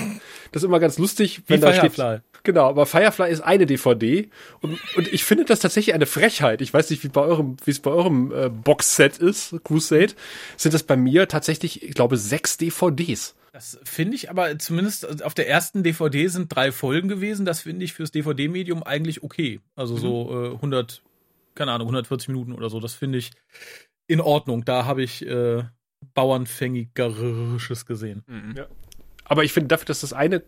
das 0.51 0.63
immer 0.63 0.79
ganz 0.79 0.97
lustig, 0.97 1.41
wenn 1.47 1.61
Wie 1.61 1.65
da 1.65 1.71
Firefly. 1.71 2.17
steht. 2.17 2.23
Genau, 2.43 2.69
aber 2.69 2.85
Firefly 2.85 3.31
ist 3.31 3.41
eine 3.41 3.65
DVD 3.65 4.29
und, 4.61 4.77
und 4.95 5.07
ich 5.11 5.23
finde 5.23 5.45
das 5.45 5.59
tatsächlich 5.59 5.93
eine 5.93 6.05
Frechheit. 6.05 6.61
Ich 6.61 6.73
weiß 6.73 6.89
nicht, 6.89 7.03
wie 7.03 7.09
bei 7.09 7.21
eurem, 7.21 7.57
wie 7.65 7.71
es 7.71 7.79
bei 7.79 7.91
eurem 7.91 8.31
äh, 8.31 8.49
Boxset 8.49 9.17
ist, 9.17 9.55
Crusade. 9.63 10.13
Sind 10.55 10.73
das 10.73 10.83
bei 10.83 10.95
mir 10.95 11.27
tatsächlich, 11.27 11.83
ich 11.83 11.93
glaube, 11.93 12.17
sechs 12.17 12.57
DVDs. 12.57 13.35
Das 13.51 13.79
finde 13.83 14.15
ich 14.15 14.29
aber 14.29 14.57
zumindest 14.59 15.23
auf 15.23 15.33
der 15.33 15.49
ersten 15.49 15.83
DVD 15.83 16.27
sind 16.27 16.53
drei 16.53 16.71
Folgen 16.71 17.09
gewesen. 17.09 17.45
Das 17.45 17.61
finde 17.61 17.83
ich 17.83 17.93
fürs 17.93 18.11
DVD-Medium 18.11 18.83
eigentlich 18.83 19.23
okay. 19.23 19.59
Also 19.75 19.95
mhm. 19.95 19.99
so 19.99 20.45
äh, 20.45 20.55
100, 20.55 21.01
keine 21.55 21.71
Ahnung, 21.71 21.87
140 21.87 22.29
Minuten 22.29 22.53
oder 22.53 22.69
so. 22.69 22.79
Das 22.79 22.93
finde 22.93 23.17
ich 23.17 23.31
in 24.07 24.21
Ordnung. 24.21 24.65
Da 24.65 24.85
habe 24.85 25.03
ich 25.03 25.25
äh, 25.25 25.63
Bauernfängigerisches 26.13 27.85
gesehen. 27.85 28.23
Mhm. 28.27 28.55
Ja. 28.57 28.67
Aber 29.25 29.43
ich 29.43 29.53
finde 29.53 29.67
dafür, 29.67 29.85
dass 29.85 30.01
das 30.01 30.13
eine 30.13 30.43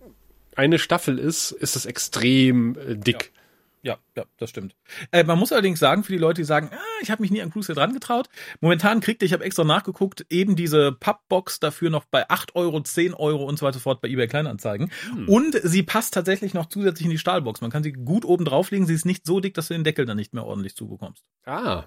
eine 0.56 0.80
Staffel 0.80 1.18
ist, 1.18 1.52
ist 1.52 1.76
es 1.76 1.86
extrem 1.86 2.78
äh, 2.78 2.96
dick. 2.96 3.32
Ja. 3.34 3.42
Ja, 3.84 3.98
ja, 4.16 4.26
das 4.38 4.52
stimmt. 4.52 4.76
Äh, 5.12 5.24
man 5.24 5.40
muss 5.40 5.52
allerdings 5.52 5.80
sagen, 5.80 6.04
für 6.04 6.12
die 6.12 6.20
Leute, 6.20 6.42
die 6.42 6.46
sagen, 6.46 6.70
ah, 6.72 7.02
ich 7.02 7.10
habe 7.10 7.24
mich 7.24 7.32
nie 7.32 7.42
an 7.42 7.50
Cruise 7.50 7.74
dran 7.74 7.94
getraut, 7.94 8.30
momentan 8.60 9.00
kriegt 9.00 9.24
ihr, 9.24 9.26
ich 9.26 9.34
habe 9.34 9.44
extra 9.44 9.64
nachgeguckt, 9.64 10.24
eben 10.30 10.56
diese 10.56 10.92
Pappbox 10.92 11.60
dafür 11.60 11.90
noch 11.90 12.06
bei 12.06 12.30
8 12.30 12.56
Euro, 12.56 12.80
10 12.80 13.16
Euro 13.16 13.44
und 13.44 13.58
so 13.58 13.66
weiter 13.66 13.80
fort 13.80 14.00
bei 14.00 14.08
eBay 14.08 14.28
Kleinanzeigen. 14.28 14.92
Hm. 15.10 15.28
Und 15.28 15.60
sie 15.64 15.82
passt 15.82 16.14
tatsächlich 16.14 16.54
noch 16.54 16.68
zusätzlich 16.68 17.06
in 17.06 17.12
die 17.12 17.18
Stahlbox. 17.18 17.62
Man 17.62 17.72
kann 17.72 17.82
sie 17.82 17.94
gut 17.94 18.24
oben 18.24 18.46
drauflegen, 18.46 18.86
sie 18.86 18.94
ist 18.94 19.06
nicht 19.06 19.26
so 19.26 19.40
dick, 19.40 19.56
dass 19.56 19.70
du 19.70 19.74
den 19.74 19.84
Deckel 19.84 20.06
dann 20.06 20.18
nicht 20.18 20.36
mehr 20.36 20.46
ordentlich 20.46 20.76
zubekommst. 20.76 21.24
Ah. 21.46 21.86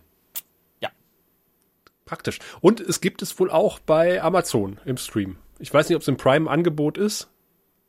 Praktisch. 2.04 2.38
Und 2.60 2.80
es 2.80 3.00
gibt 3.00 3.22
es 3.22 3.38
wohl 3.38 3.50
auch 3.50 3.78
bei 3.78 4.22
Amazon 4.22 4.78
im 4.84 4.96
Stream. 4.96 5.36
Ich 5.58 5.72
weiß 5.72 5.88
nicht, 5.88 5.96
ob 5.96 6.02
es 6.02 6.08
im 6.08 6.16
Prime-Angebot 6.16 6.98
ist 6.98 7.30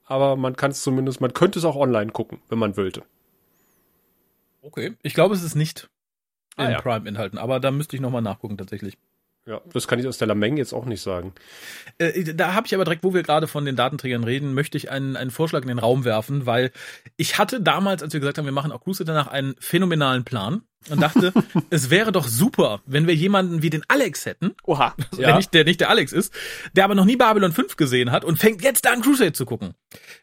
aber 0.06 0.36
man 0.36 0.56
kann 0.56 0.72
es 0.72 0.82
zumindest, 0.82 1.20
man 1.20 1.34
könnte 1.34 1.60
es 1.60 1.66
auch 1.66 1.76
online 1.76 2.12
gucken, 2.12 2.40
wenn 2.48 2.60
man 2.60 2.78
wollte. 2.78 3.04
Okay, 4.62 4.96
ich 5.04 5.14
glaube, 5.14 5.36
es 5.36 5.44
ist 5.44 5.56
nicht 5.56 5.90
ah, 6.56 6.66
in 6.66 6.72
ja. 6.72 6.82
Prime-Inhalten, 6.82 7.38
aber 7.38 7.60
da 7.60 7.72
müsste 7.72 7.96
ich 7.96 8.02
nochmal 8.02 8.22
nachgucken 8.22 8.58
tatsächlich. 8.58 8.98
Ja, 9.48 9.62
das 9.74 9.88
kann 9.88 10.00
ich 10.00 10.08
aus 10.08 10.18
der 10.18 10.28
Lameng 10.28 10.58
jetzt 10.58 10.74
auch 10.74 10.86
nicht 10.86 11.02
sagen. 11.02 11.34
Äh, 12.00 12.34
da 12.34 12.54
habe 12.54 12.66
ich 12.66 12.74
aber 12.74 12.84
direkt, 12.84 13.04
wo 13.04 13.14
wir 13.14 13.22
gerade 13.22 13.48
von 13.48 13.64
den 13.64 13.76
Datenträgern 13.76 14.24
reden, 14.24 14.56
möchte 14.56 14.76
ich 14.76 14.90
einen, 14.90 15.16
einen 15.16 15.30
Vorschlag 15.30 15.62
in 15.62 15.68
den 15.68 15.78
Raum 15.78 16.04
werfen, 16.04 16.48
weil 16.48 16.72
ich 17.16 17.38
hatte 17.38 17.62
damals, 17.62 18.02
als 18.02 18.14
wir 18.14 18.20
gesagt 18.20 18.40
haben, 18.40 18.46
wir 18.46 18.52
machen 18.52 18.72
auch 18.72 18.82
Cruise 18.84 19.06
danach 19.06 19.28
einen 19.28 19.56
phänomenalen 19.60 20.24
Plan 20.24 20.64
und 20.90 21.02
dachte, 21.02 21.34
es 21.70 21.90
wäre 21.90 22.12
doch 22.12 22.28
super, 22.28 22.82
wenn 22.86 23.08
wir 23.08 23.16
jemanden 23.16 23.62
wie 23.62 23.70
den 23.70 23.84
Alex 23.88 24.26
hätten. 24.26 24.56
Oha. 24.64 24.94
Ja. 25.16 25.28
Der, 25.28 25.36
nicht, 25.38 25.54
der 25.54 25.64
nicht 25.64 25.80
der 25.80 25.90
Alex 25.90 26.12
ist, 26.12 26.34
der 26.74 26.84
aber 26.84 26.94
noch 26.94 27.06
nie 27.06 27.16
Babylon 27.16 27.54
5 27.54 27.78
gesehen 27.78 28.12
hat 28.12 28.26
und 28.26 28.38
fängt 28.38 28.62
jetzt 28.64 28.86
an, 28.86 29.02
Crusade 29.02 29.32
zu 29.32 29.46
gucken. 29.46 29.74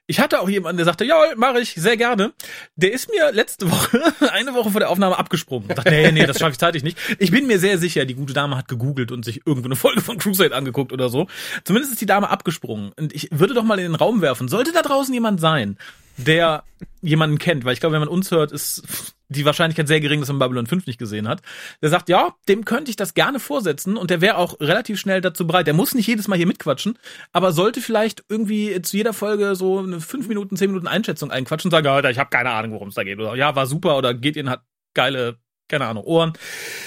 Ich 0.06 0.20
hatte 0.20 0.40
auch 0.40 0.50
jemanden, 0.50 0.76
der 0.76 0.84
sagte, 0.84 1.04
ja, 1.06 1.16
mache 1.36 1.60
ich, 1.60 1.74
sehr 1.74 1.96
gerne. 1.96 2.32
Der 2.76 2.92
ist 2.92 3.08
mir 3.10 3.32
letzte 3.32 3.70
Woche, 3.70 4.02
eine 4.32 4.52
Woche 4.52 4.70
vor 4.70 4.80
der 4.80 4.90
Aufnahme 4.90 5.18
abgesprungen. 5.18 5.70
Ich 5.70 5.76
dachte, 5.76 5.90
nee, 5.90 6.12
nee, 6.12 6.26
das 6.26 6.38
schaffe 6.38 6.52
ich 6.52 6.58
zeitlich 6.58 6.82
nicht. 6.82 6.98
Ich 7.18 7.30
bin 7.30 7.46
mir 7.46 7.58
sehr 7.58 7.78
sicher, 7.78 8.04
die 8.04 8.14
gute 8.14 8.34
Dame 8.34 8.56
hat 8.56 8.68
gegoogelt 8.68 9.12
und 9.12 9.24
sich 9.24 9.46
irgendwo 9.46 9.68
eine 9.68 9.76
Folge 9.76 10.02
von 10.02 10.18
Crusade 10.18 10.54
angeguckt 10.54 10.92
oder 10.92 11.08
so. 11.08 11.26
Zumindest 11.64 11.92
ist 11.94 12.00
die 12.02 12.06
Dame 12.06 12.28
abgesprungen. 12.28 12.92
Und 12.98 13.14
ich 13.14 13.28
würde 13.30 13.54
doch 13.54 13.64
mal 13.64 13.78
in 13.78 13.86
den 13.86 13.94
Raum 13.94 14.20
werfen, 14.20 14.48
sollte 14.48 14.72
da 14.72 14.82
draußen 14.82 15.14
jemand 15.14 15.40
sein, 15.40 15.78
der 16.24 16.64
jemanden 17.00 17.38
kennt, 17.38 17.64
weil 17.64 17.74
ich 17.74 17.80
glaube, 17.80 17.94
wenn 17.94 18.00
man 18.00 18.08
uns 18.08 18.30
hört, 18.30 18.52
ist 18.52 19.14
die 19.28 19.44
Wahrscheinlichkeit 19.44 19.88
sehr 19.88 20.00
gering, 20.00 20.20
dass 20.20 20.28
man 20.28 20.38
Babylon 20.38 20.66
5 20.66 20.86
nicht 20.86 20.98
gesehen 20.98 21.26
hat. 21.26 21.42
Der 21.80 21.88
sagt, 21.88 22.08
ja, 22.08 22.34
dem 22.48 22.64
könnte 22.64 22.90
ich 22.90 22.96
das 22.96 23.14
gerne 23.14 23.40
vorsetzen 23.40 23.96
und 23.96 24.10
der 24.10 24.20
wäre 24.20 24.36
auch 24.36 24.60
relativ 24.60 25.00
schnell 25.00 25.20
dazu 25.20 25.46
bereit. 25.46 25.66
Der 25.66 25.74
muss 25.74 25.94
nicht 25.94 26.06
jedes 26.06 26.28
Mal 26.28 26.36
hier 26.36 26.46
mitquatschen, 26.46 26.98
aber 27.32 27.52
sollte 27.52 27.80
vielleicht 27.80 28.24
irgendwie 28.28 28.80
zu 28.82 28.96
jeder 28.96 29.12
Folge 29.12 29.56
so 29.56 29.78
eine 29.78 30.00
5 30.00 30.28
Minuten, 30.28 30.56
10 30.56 30.68
Minuten 30.68 30.86
Einschätzung 30.86 31.30
einquatschen 31.30 31.68
und 31.68 31.72
sagen, 31.72 31.86
Alter, 31.86 32.10
ich 32.10 32.18
habe 32.18 32.30
keine 32.30 32.50
Ahnung, 32.50 32.72
worum 32.72 32.88
es 32.88 32.94
da 32.94 33.04
geht. 33.04 33.18
Oder 33.18 33.34
ja, 33.34 33.56
war 33.56 33.66
super 33.66 33.96
oder 33.96 34.14
geht 34.14 34.36
ihn 34.36 34.50
hat 34.50 34.62
geile, 34.94 35.38
keine 35.68 35.86
Ahnung, 35.86 36.04
Ohren. 36.04 36.34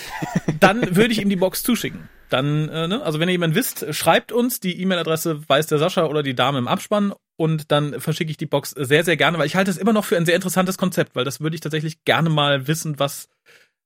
Dann 0.59 0.95
würde 0.95 1.11
ich 1.11 1.21
ihm 1.21 1.29
die 1.29 1.35
Box 1.35 1.63
zuschicken. 1.63 2.09
Dann, 2.29 2.69
äh, 2.69 2.87
ne? 2.87 3.03
also 3.03 3.19
wenn 3.19 3.29
ihr 3.29 3.33
jemand 3.33 3.55
wisst, 3.55 3.93
schreibt 3.93 4.31
uns, 4.31 4.59
die 4.59 4.81
E-Mail-Adresse 4.81 5.47
weiß 5.47 5.67
der 5.67 5.77
Sascha 5.77 6.05
oder 6.05 6.23
die 6.23 6.35
Dame 6.35 6.57
im 6.57 6.67
Abspann 6.67 7.13
und 7.37 7.71
dann 7.71 7.99
verschicke 7.99 8.31
ich 8.31 8.37
die 8.37 8.45
Box 8.45 8.71
sehr, 8.71 9.03
sehr 9.03 9.17
gerne, 9.17 9.37
weil 9.37 9.47
ich 9.47 9.55
halte 9.55 9.71
es 9.71 9.77
immer 9.77 9.93
noch 9.93 10.05
für 10.05 10.17
ein 10.17 10.25
sehr 10.25 10.35
interessantes 10.35 10.77
Konzept, 10.77 11.15
weil 11.15 11.25
das 11.25 11.41
würde 11.41 11.55
ich 11.55 11.61
tatsächlich 11.61 12.03
gerne 12.05 12.29
mal 12.29 12.67
wissen, 12.67 12.99
was 12.99 13.29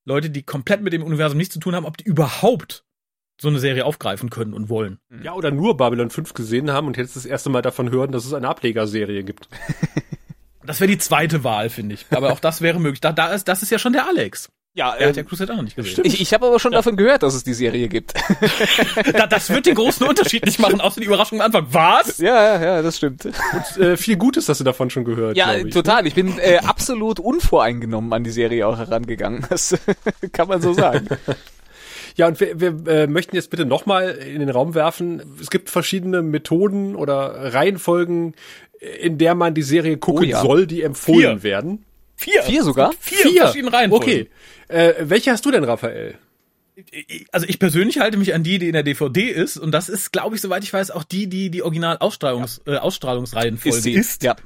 Leute, 0.06 0.30
die 0.30 0.44
komplett 0.44 0.82
mit 0.82 0.94
dem 0.94 1.04
Universum 1.04 1.38
nichts 1.38 1.54
zu 1.54 1.60
tun 1.60 1.76
haben, 1.76 1.86
ob 1.86 1.98
die 1.98 2.06
überhaupt 2.06 2.84
so 3.42 3.48
eine 3.48 3.60
Serie 3.60 3.86
aufgreifen 3.86 4.30
können 4.30 4.54
und 4.54 4.70
wollen. 4.70 5.00
Ja, 5.24 5.34
oder 5.34 5.52
nur 5.52 5.78
Babylon 5.78 6.10
5 6.10 6.34
gesehen 6.34 6.72
haben 6.72 6.88
und 6.88 6.98
jetzt 6.98 7.16
das 7.16 7.26
erste 7.26 7.50
Mal 7.50 7.62
davon 7.62 7.90
hören, 7.90 8.12
dass 8.12 8.26
es 8.26 8.34
eine 8.34 8.50
Ablegerserie 8.50 9.24
gibt. 9.24 9.48
das 10.66 10.82
wäre 10.82 10.92
die 10.92 10.98
zweite 10.98 11.44
Wahl, 11.44 11.70
finde 11.70 11.96
ich. 11.96 12.06
Aber 12.12 12.34
auch 12.34 12.40
das 12.40 12.62
wäre 12.62 12.80
möglich. 12.80 13.00
Da, 13.00 13.14
da 13.14 13.34
ist, 13.34 13.48
das 13.48 13.64
ist 13.64 13.70
ja 13.70 13.80
schon 13.80 13.94
der 13.94 14.08
Alex. 14.08 14.50
Ja, 14.76 14.94
er 14.94 15.10
hat 15.10 15.18
ja 15.18 15.24
Crusade 15.24 15.52
auch 15.52 15.58
noch 15.58 15.64
nicht 15.64 15.76
gesehen. 15.76 16.06
Ich, 16.06 16.22
ich 16.22 16.34
habe 16.34 16.46
aber 16.46 16.60
schon 16.60 16.72
ja. 16.72 16.78
davon 16.78 16.96
gehört, 16.96 17.24
dass 17.24 17.34
es 17.34 17.44
die 17.44 17.56
Serie 17.56 17.90
gibt. 17.90 18.14
da, 19.14 19.26
das 19.26 19.50
wird 19.50 19.66
den 19.66 19.76
großen 19.76 20.08
Unterschied 20.08 20.46
nicht 20.46 20.60
machen, 20.60 20.80
außer 20.80 21.02
die 21.02 21.08
Überraschung 21.08 21.42
am 21.42 21.48
Anfang. 21.48 21.66
Was? 21.72 22.20
Ja, 22.20 22.56
ja, 22.56 22.64
ja, 22.64 22.82
das 22.84 22.98
stimmt. 22.98 23.26
Und 23.26 23.78
äh, 23.84 23.98
viel 23.98 24.16
Gutes 24.18 24.48
hast 24.48 24.60
du 24.60 24.64
davon 24.64 24.92
schon 24.92 25.06
gehört. 25.06 25.36
Ja, 25.36 25.56
ich, 25.56 25.66
ne? 25.66 25.70
total. 25.72 26.04
Ne? 26.04 26.08
Ich 26.08 26.14
bin 26.14 26.38
äh, 26.38 26.58
absolut 26.58 27.20
unvoreingenommen 27.20 28.14
an 28.14 28.24
die 28.24 28.30
Serie 28.30 28.68
auch 28.68 28.78
herangegangen. 28.78 29.46
Das 29.50 29.76
kann 30.34 30.48
man 30.48 30.62
so 30.62 30.74
sagen. 30.74 31.08
Ja, 32.16 32.28
und 32.28 32.40
wir, 32.40 32.60
wir 32.60 32.88
äh, 32.88 33.08
möchten 33.08 33.36
jetzt 33.36 33.50
bitte 33.50 33.66
nochmal 33.66 34.12
in 34.12 34.40
den 34.40 34.50
Raum 34.50 34.76
werfen. 34.76 35.22
Es 35.42 35.50
gibt 35.50 35.72
verschiedene 35.72 36.22
Methoden 36.22 36.96
oder 36.96 37.54
Reihenfolgen, 37.54 38.36
in 39.02 39.18
der 39.18 39.34
man 39.34 39.56
die 39.56 39.64
Serie 39.64 39.98
gucken 39.98 40.26
oh, 40.26 40.30
ja. 40.30 40.42
soll, 40.42 40.68
die 40.68 40.84
empfohlen 40.84 41.40
Vier. 41.40 41.44
werden. 41.44 41.86
Vier. 42.16 42.44
Vier 42.44 42.64
sogar? 42.64 42.92
Vier, 43.00 43.18
Vier. 43.18 43.42
verschiedene 43.44 43.72
Reihenfolgen. 43.72 44.10
Okay. 44.10 44.30
Äh, 44.70 44.94
welche 45.02 45.32
hast 45.32 45.46
du 45.46 45.52
denn, 45.52 45.64
Raphael? 45.64 46.18
Also 47.34 47.46
ich 47.46 47.60
persönlich 47.60 48.00
halte 48.00 48.18
mich 48.18 48.34
an 48.34 48.44
die, 48.44 48.58
die 48.58 48.68
in 48.68 48.74
der 48.74 48.84
DVD 48.84 49.28
ist 49.30 49.58
und 49.58 49.72
das 49.72 49.90
ist, 49.90 50.14
glaube 50.14 50.36
ich, 50.36 50.42
soweit 50.42 50.64
ich 50.64 50.72
weiß, 50.72 50.92
auch 50.92 51.04
die, 51.04 51.28
die 51.28 51.50
die 51.50 51.62
Original 51.62 51.98
Ausstrahlungs 51.98 52.62
ja. 52.66 52.76
äh, 52.76 52.78
Ausstrahlungsreihenfolge 52.78 53.78
ist, 53.78 53.86
ist. 53.86 54.24
Ja. 54.24 54.38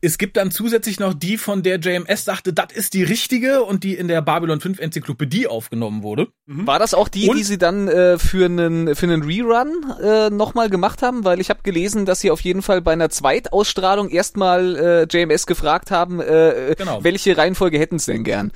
Es 0.00 0.18
gibt 0.18 0.36
dann 0.36 0.50
zusätzlich 0.50 1.00
noch 1.00 1.14
die, 1.14 1.38
von 1.38 1.62
der 1.62 1.78
JMS 1.78 2.26
dachte, 2.26 2.52
das 2.52 2.66
ist 2.74 2.92
die 2.92 3.04
richtige 3.04 3.62
und 3.62 3.84
die 3.84 3.94
in 3.94 4.06
der 4.06 4.20
Babylon 4.20 4.60
5 4.60 4.78
Enzyklopädie 4.78 5.46
aufgenommen 5.46 6.02
wurde. 6.02 6.28
Mhm. 6.44 6.66
War 6.66 6.78
das 6.78 6.92
auch 6.92 7.08
die, 7.08 7.28
und? 7.28 7.38
die 7.38 7.42
sie 7.42 7.56
dann 7.56 7.88
äh, 7.88 8.18
für 8.18 8.44
einen 8.44 8.94
für 8.94 9.06
einen 9.06 9.22
Rerun 9.22 9.72
äh, 10.02 10.28
nochmal 10.28 10.68
gemacht 10.68 11.00
haben? 11.00 11.24
Weil 11.24 11.40
ich 11.40 11.48
habe 11.48 11.60
gelesen, 11.62 12.04
dass 12.04 12.20
sie 12.20 12.30
auf 12.30 12.40
jeden 12.40 12.60
Fall 12.60 12.82
bei 12.82 12.92
einer 12.92 13.08
Zweitausstrahlung 13.08 14.10
erstmal 14.10 14.76
äh, 14.76 15.06
JMS 15.10 15.46
gefragt 15.46 15.90
haben, 15.90 16.20
äh, 16.20 16.74
genau. 16.76 17.02
welche 17.02 17.38
Reihenfolge 17.38 17.78
hätten 17.78 17.98
sie 17.98 18.12
denn 18.12 18.24
gern? 18.24 18.52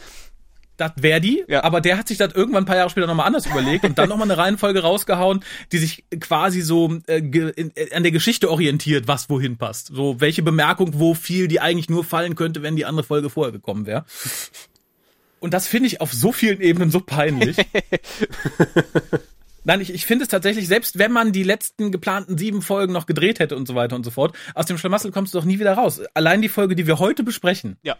Das 0.79 0.93
wäre 0.97 1.21
die, 1.21 1.45
ja. 1.49 1.65
aber 1.65 1.81
der 1.81 1.99
hat 1.99 2.09
sich 2.09 2.19
das 2.19 2.35
irgendwann 2.35 2.63
ein 2.63 2.67
paar 2.67 2.77
Jahre 2.77 2.89
später 2.89 3.09
nochmal 3.09 3.27
anders 3.27 3.47
überlegt 3.47 3.85
und 3.85 3.99
dann 3.99 4.09
nochmal 4.09 4.31
eine 4.31 4.39
Reihenfolge 4.39 4.81
rausgehauen, 4.81 5.45
die 5.73 5.79
sich 5.79 6.05
quasi 6.21 6.61
so 6.61 6.99
äh, 7.09 7.19
in, 7.19 7.73
äh, 7.75 7.93
an 7.93 8.05
der 8.05 8.13
Geschichte 8.13 8.49
orientiert, 8.49 9.09
was 9.09 9.29
wohin 9.29 9.59
passt. 9.59 9.89
So, 9.89 10.21
welche 10.21 10.43
Bemerkung 10.43 10.93
wo 10.95 11.15
viel, 11.15 11.49
die 11.49 11.61
eigentlich 11.61 11.91
nur 11.91 12.05
fallen 12.05 12.37
könnte, 12.37 12.63
wenn 12.63 12.77
die 12.77 12.87
andere 12.87 13.05
Folge 13.05 13.29
vorher 13.29 13.51
gekommen 13.51 13.87
wäre. 13.87 14.05
Und 15.41 15.53
das 15.53 15.67
finde 15.67 15.89
ich 15.89 16.01
auf 16.01 16.13
so 16.13 16.31
vielen 16.31 16.61
Ebenen 16.61 16.93
so 16.93 17.01
peinlich. 17.01 17.57
Nein, 19.65 19.81
ich, 19.81 19.93
ich 19.93 20.07
finde 20.07 20.23
es 20.23 20.29
tatsächlich, 20.29 20.69
selbst 20.69 20.99
wenn 20.99 21.11
man 21.11 21.33
die 21.33 21.43
letzten 21.43 21.91
geplanten 21.91 22.39
sieben 22.39 22.63
Folgen 22.63 22.93
noch 22.93 23.07
gedreht 23.07 23.41
hätte 23.41 23.57
und 23.57 23.67
so 23.67 23.75
weiter 23.75 23.97
und 23.97 24.05
so 24.05 24.13
fort, 24.13 24.37
aus 24.55 24.67
dem 24.67 24.79
Schlamassel 24.79 25.11
kommst 25.11 25.35
du 25.35 25.39
doch 25.39 25.45
nie 25.45 25.59
wieder 25.59 25.73
raus. 25.73 26.01
Allein 26.15 26.41
die 26.41 26.49
Folge, 26.49 26.77
die 26.77 26.87
wir 26.87 27.01
heute 27.01 27.25
besprechen, 27.25 27.77
ja 27.83 27.97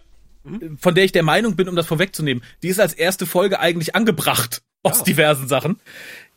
von 0.79 0.95
der 0.95 1.05
ich 1.05 1.13
der 1.13 1.23
Meinung 1.23 1.57
bin, 1.57 1.69
um 1.69 1.77
das 1.77 1.87
vorwegzunehmen, 1.87 2.43
die 2.63 2.69
ist 2.69 2.81
als 2.81 2.95
erste 2.95 3.27
Folge 3.27 3.61
eigentlich 3.61 3.95
angebracht 3.95 4.63
aus 4.83 4.99
ja. 4.99 5.05
diversen 5.05 5.49
Sachen. 5.49 5.81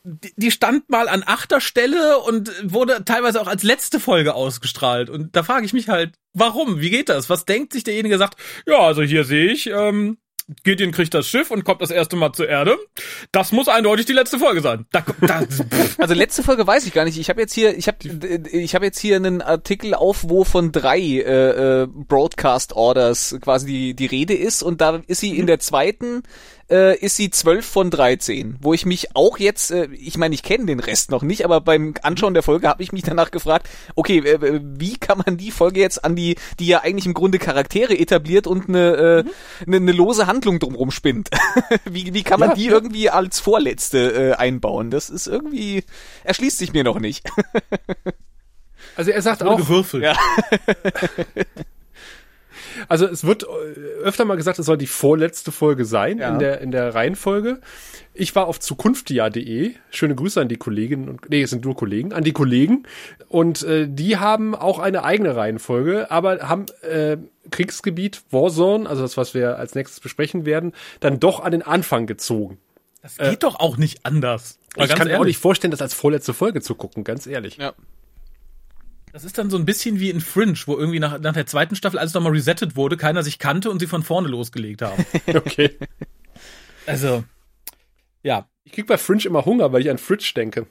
Die, 0.04 0.34
die 0.36 0.50
stand 0.50 0.90
mal 0.90 1.08
an 1.08 1.24
achter 1.24 1.62
Stelle 1.62 2.18
und 2.20 2.52
wurde 2.64 3.06
teilweise 3.06 3.40
auch 3.40 3.48
als 3.48 3.62
letzte 3.62 4.00
Folge 4.00 4.34
ausgestrahlt. 4.34 5.12
Und 5.12 5.36
da 5.36 5.44
frage 5.44 5.66
ich 5.66 5.74
mich 5.74 5.90
halt, 5.90 6.16
warum? 6.34 6.82
Wie 6.82 6.90
geht 6.90 7.10
das? 7.10 7.30
Was 7.30 7.46
denkt 7.46 7.74
sich 7.74 7.84
derjenige, 7.84 8.14
der 8.14 8.18
sagt, 8.18 8.40
ja, 8.66 8.80
also 8.80 9.04
hier 9.04 9.26
sehe 9.26 9.52
ich, 9.52 9.68
ähm, 9.68 10.18
Gideon 10.64 10.92
kriegt 10.92 11.14
das 11.14 11.28
Schiff 11.28 11.52
und 11.52 11.64
kommt 11.64 11.82
das 11.82 11.92
erste 11.92 12.16
Mal 12.16 12.34
zur 12.34 12.48
Erde. 12.48 12.78
Das 13.32 13.52
muss 13.52 13.68
eindeutig 13.68 14.06
die 14.06 14.14
letzte 14.14 14.40
Folge 14.40 14.62
sein. 14.62 14.86
Da, 14.92 15.04
da, 15.22 15.44
also 15.98 16.14
letzte 16.14 16.44
Folge 16.44 16.66
weiß 16.68 16.86
ich 16.86 16.94
gar 16.94 17.06
nicht. 17.06 17.18
Ich 17.18 17.30
habe 17.30 17.42
jetzt 17.42 17.54
hier, 17.54 17.78
ich 17.78 17.88
habe, 17.88 17.98
ich 18.52 18.76
habe 18.76 18.86
jetzt 18.86 19.00
hier 19.00 19.16
einen 19.16 19.42
Artikel 19.42 19.94
auf, 19.94 20.26
wo 20.28 20.44
von 20.44 20.72
drei 20.72 21.00
äh, 21.00 21.82
äh, 21.84 21.88
Broadcast 21.88 22.74
Orders 22.74 23.38
quasi 23.42 23.66
die 23.66 23.94
die 23.94 24.06
Rede 24.06 24.34
ist 24.34 24.64
und 24.64 24.82
da 24.82 25.02
ist 25.08 25.22
sie 25.22 25.38
in 25.38 25.48
der 25.48 25.60
zweiten 25.60 26.24
äh, 26.72 26.98
ist 26.98 27.18
sie 27.18 27.30
12 27.30 27.66
von 27.66 27.92
13, 27.92 28.58
wo 28.62 28.74
ich 28.74 28.86
mich 28.86 29.16
auch 29.16 29.38
jetzt, 29.38 29.72
äh, 29.72 29.88
ich 29.94 30.18
meine, 30.18 30.34
ich 30.34 30.42
kenne 30.42 30.66
den 30.66 30.80
Rest 30.80 31.12
noch 31.12 31.22
nicht, 31.22 31.44
aber 31.44 31.62
beim 31.62 31.94
Anschauen 32.02 32.34
der 32.34 32.44
Folge 32.44 32.68
habe 32.68 32.82
ich 32.82 32.92
mich 32.92 33.04
danach 33.04 33.30
gefragt, 33.30 33.70
okay, 33.96 34.20
äh, 34.20 34.62
wie 34.64 34.98
kann 34.98 35.22
man 35.26 35.38
die 35.38 35.52
Folge 35.52 35.82
jetzt 35.82 36.04
an 36.04 36.16
die, 36.16 36.38
die 36.60 36.68
ja 36.68 36.82
eigentlich 36.82 37.06
im 37.06 37.14
Grunde 37.14 37.40
Charaktere 37.40 37.98
etabliert 37.98 38.48
und 38.48 38.70
eine, 38.70 38.96
äh, 38.96 39.24
mhm. 39.24 39.32
eine, 39.68 39.78
eine 39.78 39.92
lose 39.92 40.28
Handlung 40.28 40.60
drumrum 40.60 40.92
spinnt. 40.92 41.30
wie, 41.86 42.14
wie 42.14 42.24
kann 42.24 42.40
man 42.40 42.50
ja, 42.50 42.56
die 42.56 42.66
ja. 42.66 42.72
irgendwie 42.72 43.10
als 43.10 43.40
vorletzte 43.40 44.32
äh, 44.32 44.34
einbauen? 44.34 44.90
Das 44.92 45.10
ist 45.10 45.28
irgendwie, 45.28 45.84
erschließt 46.24 46.58
sich 46.58 46.74
mir 46.74 46.84
noch 46.84 47.00
nicht. 47.00 47.30
also 48.96 49.12
er 49.12 49.22
sagt 49.22 49.44
auch. 49.44 49.58
Gewürfelt. 49.58 50.04
Ja. 50.04 50.16
Also 52.88 53.06
es 53.06 53.26
wird 53.26 53.44
äh, 53.44 53.48
öfter 54.04 54.26
mal 54.26 54.36
gesagt, 54.36 54.60
es 54.60 54.66
soll 54.66 54.78
die 54.78 54.88
vorletzte 54.88 55.52
Folge 55.52 55.86
sein 55.86 56.18
ja. 56.18 56.30
in, 56.30 56.40
der, 56.40 56.62
in 56.62 56.72
der 56.72 56.94
Reihenfolge. 56.94 57.60
Ich 58.14 58.36
war 58.36 58.48
auf 58.48 58.60
zukunftia.de. 58.60 59.74
Schöne 59.90 60.16
Grüße 60.16 60.42
an 60.42 60.50
die 60.50 60.58
Kolleginnen 60.58 61.10
und 61.10 61.30
nee, 61.30 61.42
es 61.42 61.50
sind 61.50 61.64
nur 61.64 61.76
Kollegen, 61.76 62.14
an 62.14 62.24
die 62.24 62.34
Kollegen. 62.34 62.84
Und 63.28 63.64
äh, 63.64 63.88
die 63.88 64.18
haben 64.18 64.56
auch 64.56 64.80
eine 64.80 65.04
eigene 65.04 65.36
Reihenfolge, 65.36 66.12
aber 66.12 66.48
haben 66.48 66.66
äh, 66.82 67.18
Kriegsgebiet 67.50 68.22
Warzone, 68.32 68.90
also 68.90 69.02
das, 69.02 69.18
was 69.18 69.34
wir 69.34 69.58
als 69.58 69.76
nächstes 69.76 70.00
besprechen 70.00 70.46
werden, 70.46 70.74
dann 71.00 71.20
doch 71.20 71.40
an 71.40 71.52
den 71.52 71.62
Anfang 71.62 72.06
gezogen. 72.08 72.60
Das 73.02 73.18
geht 73.18 73.28
äh, 73.28 73.38
doch 73.38 73.60
auch 73.60 73.78
nicht 73.78 74.06
anders. 74.06 74.60
ich 74.78 74.90
kann 74.90 75.08
mir 75.08 75.20
auch 75.20 75.26
nicht 75.26 75.40
vorstellen, 75.40 75.72
das 75.72 75.82
als 75.82 75.94
vorletzte 75.94 76.34
Folge 76.34 76.62
zu 76.62 76.76
gucken, 76.76 77.04
ganz 77.04 77.26
ehrlich. 77.26 77.58
Ja. 77.58 77.74
Das 79.12 79.24
ist 79.24 79.38
dann 79.38 79.50
so 79.50 79.58
ein 79.58 79.66
bisschen 79.66 80.00
wie 80.00 80.10
in 80.10 80.22
Fringe, 80.22 80.58
wo 80.66 80.78
irgendwie 80.78 81.00
nach, 81.00 81.20
nach 81.20 81.34
der 81.34 81.46
zweiten 81.46 81.76
Staffel 81.76 82.00
alles 82.00 82.14
nochmal 82.14 82.32
resettet 82.32 82.76
wurde, 82.76 82.98
keiner 82.98 83.24
sich 83.24 83.40
kannte 83.40 83.70
und 83.70 83.80
sie 83.80 83.88
von 83.88 84.04
vorne 84.04 84.28
losgelegt 84.28 84.82
haben. 84.82 85.06
okay. 85.28 85.78
Also, 86.86 87.24
ja. 88.24 88.48
Ich 88.64 88.74
krieg 88.74 88.88
bei 88.88 88.98
Fringe 88.98 89.26
immer 89.26 89.46
Hunger, 89.46 89.74
weil 89.74 89.82
ich 89.82 89.90
an 89.90 89.98
Fridge 89.98 90.34
denke. 90.36 90.68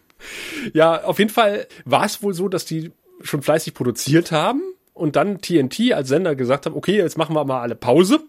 Ja, 0.73 1.03
auf 1.05 1.19
jeden 1.19 1.31
Fall 1.31 1.67
war 1.85 2.05
es 2.05 2.23
wohl 2.23 2.35
so, 2.35 2.49
dass 2.49 2.65
die 2.65 2.93
schon 3.23 3.43
fleißig 3.43 3.75
produziert 3.75 4.33
haben 4.33 4.63
und 4.95 5.17
dann 5.17 5.41
TNT 5.41 5.93
als 5.93 6.09
Sender 6.09 6.35
gesagt 6.37 6.67
haben, 6.67 6.77
okay, 6.77 6.97
jetzt 6.97 7.19
machen 7.19 7.35
wir 7.35 7.45
mal 7.45 7.61
alle 7.61 7.75
Pause. 7.75 8.21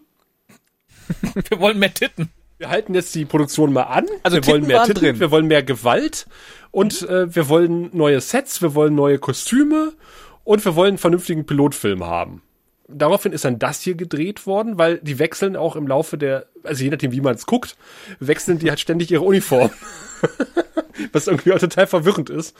wir 1.48 1.60
wollen 1.60 1.78
mehr 1.78 1.94
Titten. 1.94 2.30
Wir 2.62 2.70
halten 2.70 2.94
jetzt 2.94 3.12
die 3.16 3.24
Produktion 3.24 3.72
mal 3.72 3.82
an. 3.82 4.06
Also 4.22 4.36
wir 4.36 4.42
Titten 4.42 4.52
wollen 4.52 4.66
mehr 4.68 4.84
Titten, 4.84 5.02
drin. 5.02 5.18
wir 5.18 5.32
wollen 5.32 5.46
mehr 5.48 5.64
Gewalt 5.64 6.26
und 6.70 7.02
äh, 7.08 7.34
wir 7.34 7.48
wollen 7.48 7.90
neue 7.92 8.20
Sets, 8.20 8.62
wir 8.62 8.76
wollen 8.76 8.94
neue 8.94 9.18
Kostüme 9.18 9.94
und 10.44 10.64
wir 10.64 10.76
wollen 10.76 10.90
einen 10.90 10.98
vernünftigen 10.98 11.44
Pilotfilm 11.44 12.04
haben. 12.04 12.40
Daraufhin 12.86 13.32
ist 13.32 13.44
dann 13.44 13.58
das 13.58 13.80
hier 13.80 13.96
gedreht 13.96 14.46
worden, 14.46 14.78
weil 14.78 14.98
die 14.98 15.18
wechseln 15.18 15.56
auch 15.56 15.74
im 15.74 15.88
Laufe 15.88 16.16
der, 16.16 16.46
also 16.62 16.84
je 16.84 16.90
nachdem, 16.90 17.10
wie 17.10 17.20
man 17.20 17.34
es 17.34 17.46
guckt, 17.46 17.76
wechseln 18.20 18.60
die 18.60 18.68
halt 18.68 18.78
ständig 18.78 19.10
ihre 19.10 19.24
Uniform. 19.24 19.72
Was 21.12 21.26
irgendwie 21.26 21.54
auch 21.54 21.58
total 21.58 21.88
verwirrend 21.88 22.30
ist. 22.30 22.56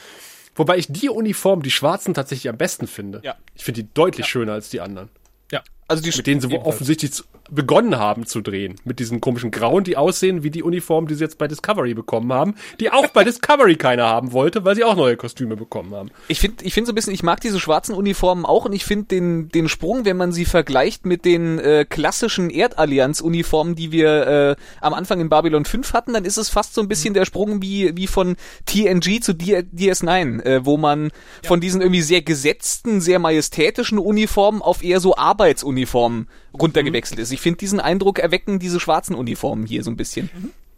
Wobei 0.57 0.79
ich 0.79 0.89
die 0.89 1.11
Uniform, 1.11 1.63
die 1.63 1.71
schwarzen, 1.71 2.13
tatsächlich 2.13 2.49
am 2.49 2.57
besten 2.57 2.89
finde. 2.89 3.21
Ja. 3.23 3.37
Ich 3.55 3.63
finde 3.63 3.85
die 3.85 3.95
deutlich 3.95 4.27
ja. 4.27 4.31
schöner 4.31 4.55
als 4.55 4.69
die 4.69 4.81
anderen. 4.81 5.11
Ja. 5.53 5.63
Also 5.87 6.03
die 6.03 6.11
mit 6.17 6.27
denen 6.27 6.41
sie 6.41 6.49
offensichtlich 6.59 7.23
begonnen 7.53 7.99
haben 7.99 8.27
zu 8.27 8.41
drehen. 8.41 8.77
Mit 8.85 8.99
diesen 8.99 9.21
komischen 9.21 9.51
Grauen, 9.51 9.85
die 9.85 9.97
aussehen 9.97 10.43
wie 10.43 10.51
die 10.51 10.63
Uniformen, 10.63 11.07
die 11.07 11.15
sie 11.15 11.25
jetzt 11.25 11.39
bei 11.39 11.49
Discovery 11.49 11.95
bekommen 11.95 12.33
haben, 12.33 12.55
die 12.81 12.91
auch 12.91 13.09
bei 13.09 13.25
Discovery 13.25 13.77
keiner 13.77 14.07
haben 14.07 14.33
wollte, 14.33 14.65
weil 14.65 14.75
sie 14.75 14.85
auch 14.85 14.97
neue 14.97 15.17
Kostüme 15.17 15.57
bekommen 15.57 15.95
haben. 15.95 16.11
Ich 16.29 16.41
finde 16.41 16.65
ich 16.65 16.75
finde 16.75 16.87
so 16.87 16.93
ein 16.93 16.95
bisschen, 16.95 17.13
ich 17.13 17.23
mag 17.23 17.41
diese 17.41 17.61
schwarzen 17.61 17.95
Uniformen 17.95 18.47
auch 18.47 18.65
und 18.65 18.73
ich 18.73 18.85
finde 18.85 19.05
den, 19.07 19.49
den 19.51 19.69
Sprung, 19.69 20.05
wenn 20.05 20.17
man 20.17 20.33
sie 20.33 20.45
vergleicht 20.45 21.05
mit 21.05 21.25
den 21.25 21.59
äh, 21.59 21.85
klassischen 21.89 22.51
Erdallianz-Uniformen, 22.51 23.75
die 23.75 23.93
wir 23.93 24.27
äh, 24.27 24.57
am 24.81 24.95
Anfang 24.95 25.21
in 25.21 25.29
Babylon 25.29 25.65
5 25.65 25.93
hatten, 25.93 26.15
dann 26.15 26.25
ist 26.25 26.39
es 26.39 26.49
fast 26.49 26.75
so 26.75 26.81
ein 26.81 26.89
bisschen 26.89 27.15
der 27.15 27.27
Sprung 27.27 27.61
wie, 27.61 27.97
wie 27.97 28.07
von 28.07 28.37
TNG 28.67 29.21
zu 29.21 29.33
DS9, 29.33 30.43
äh, 30.43 30.65
wo 30.65 30.77
man 30.79 31.05
ja. 31.05 31.49
von 31.49 31.61
diesen 31.61 31.83
irgendwie 31.83 32.03
sehr 32.03 32.23
gesetzten, 32.23 33.01
sehr 33.01 33.19
majestätischen 33.19 33.99
Uniformen 33.99 34.63
auf 34.63 34.83
eher 34.83 35.01
so 35.01 35.17
Arbeitsuniformen 35.17 36.29
runtergewechselt 36.59 37.21
ist. 37.21 37.33
Ich 37.33 37.41
finde, 37.41 37.59
diesen 37.59 37.81
Eindruck 37.81 38.19
erwecken 38.19 38.59
diese 38.59 38.81
schwarzen 38.81 39.15
Uniformen 39.15 39.67
hier 39.67 39.83
so 39.83 39.91
ein 39.91 39.97
bisschen. 39.97 40.31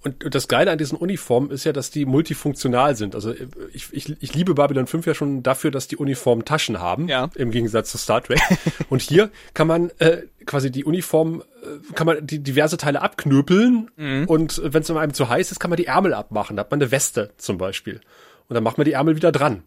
Und, 0.04 0.34
das 0.34 0.48
Geile 0.48 0.70
an 0.70 0.76
diesen 0.76 0.98
Uniformen 0.98 1.50
ist 1.50 1.64
ja, 1.64 1.72
dass 1.72 1.90
die 1.90 2.04
multifunktional 2.04 2.94
sind. 2.94 3.14
Also 3.14 3.34
ich, 3.72 3.88
ich, 3.92 4.14
ich 4.20 4.34
liebe 4.34 4.54
Babylon 4.54 4.86
5 4.86 5.06
ja 5.06 5.14
schon 5.14 5.42
dafür, 5.42 5.70
dass 5.70 5.88
die 5.88 5.96
Uniformen 5.96 6.44
Taschen 6.44 6.78
haben, 6.78 7.08
ja. 7.08 7.30
im 7.34 7.50
Gegensatz 7.50 7.90
zu 7.90 7.96
Star 7.96 8.22
Trek. 8.22 8.40
Und 8.90 9.00
hier 9.00 9.30
kann 9.54 9.66
man 9.66 9.90
äh, 9.98 10.18
quasi 10.44 10.70
die 10.70 10.84
Uniform, 10.84 11.42
äh, 11.62 11.94
kann 11.94 12.06
man 12.06 12.26
die 12.26 12.40
diverse 12.40 12.76
Teile 12.76 13.00
abknüppeln 13.00 13.90
mhm. 13.96 14.24
und 14.26 14.60
wenn 14.62 14.82
es 14.82 14.90
einem 14.90 15.14
zu 15.14 15.28
heiß 15.30 15.50
ist, 15.50 15.58
kann 15.58 15.70
man 15.70 15.78
die 15.78 15.86
Ärmel 15.86 16.12
abmachen. 16.12 16.56
Da 16.56 16.60
hat 16.60 16.70
man 16.70 16.82
eine 16.82 16.90
Weste 16.90 17.30
zum 17.38 17.56
Beispiel. 17.56 18.00
Und 18.48 18.54
dann 18.54 18.62
macht 18.62 18.76
man 18.76 18.84
die 18.84 18.92
Ärmel 18.92 19.16
wieder 19.16 19.32
dran 19.32 19.62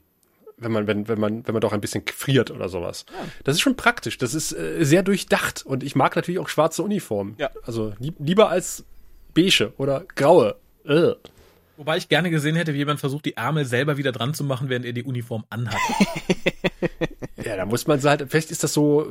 wenn 0.58 0.72
man, 0.72 0.88
wenn, 0.88 1.08
wenn 1.08 1.20
man, 1.20 1.46
wenn 1.46 1.54
man 1.54 1.62
doch 1.62 1.72
ein 1.72 1.82
bisschen 1.82 2.04
friert 2.14 2.52
oder 2.52 2.68
sowas. 2.68 3.06
Ja. 3.10 3.28
Das 3.44 3.56
ist 3.56 3.62
schon 3.62 3.76
praktisch. 3.76 4.18
Das 4.18 4.34
ist 4.34 4.52
äh, 4.54 4.84
sehr 4.84 5.04
durchdacht. 5.04 5.66
Und 5.66 5.84
ich 5.84 5.96
mag 5.96 6.16
natürlich 6.16 6.40
auch 6.40 6.50
schwarze 6.50 6.84
Uniformen. 6.84 7.36
Ja. 7.38 7.52
Also 7.64 7.94
lieb, 8.00 8.16
lieber 8.20 8.50
als 8.50 8.84
beige 9.34 9.74
oder 9.78 10.04
graue. 10.16 10.56
Ugh. 10.86 11.16
Wobei 11.78 11.98
ich 11.98 12.10
gerne 12.10 12.32
gesehen 12.32 12.56
hätte, 12.56 12.74
wie 12.74 12.80
jemand 12.80 13.00
versucht, 13.00 13.26
die 13.26 13.38
Ärmel 13.38 13.64
selber 13.66 13.98
wieder 13.98 14.12
dran 14.12 14.34
zu 14.34 14.44
machen, 14.44 14.68
während 14.68 14.86
er 14.86 14.94
die 14.94 15.04
Uniform 15.04 15.46
anhat. 15.52 15.78
ja, 17.46 17.56
da 17.56 17.66
muss 17.66 17.86
man 17.86 18.02
halt, 18.02 18.26
vielleicht 18.28 18.50
ist 18.50 18.64
das 18.64 18.74
so. 18.74 19.08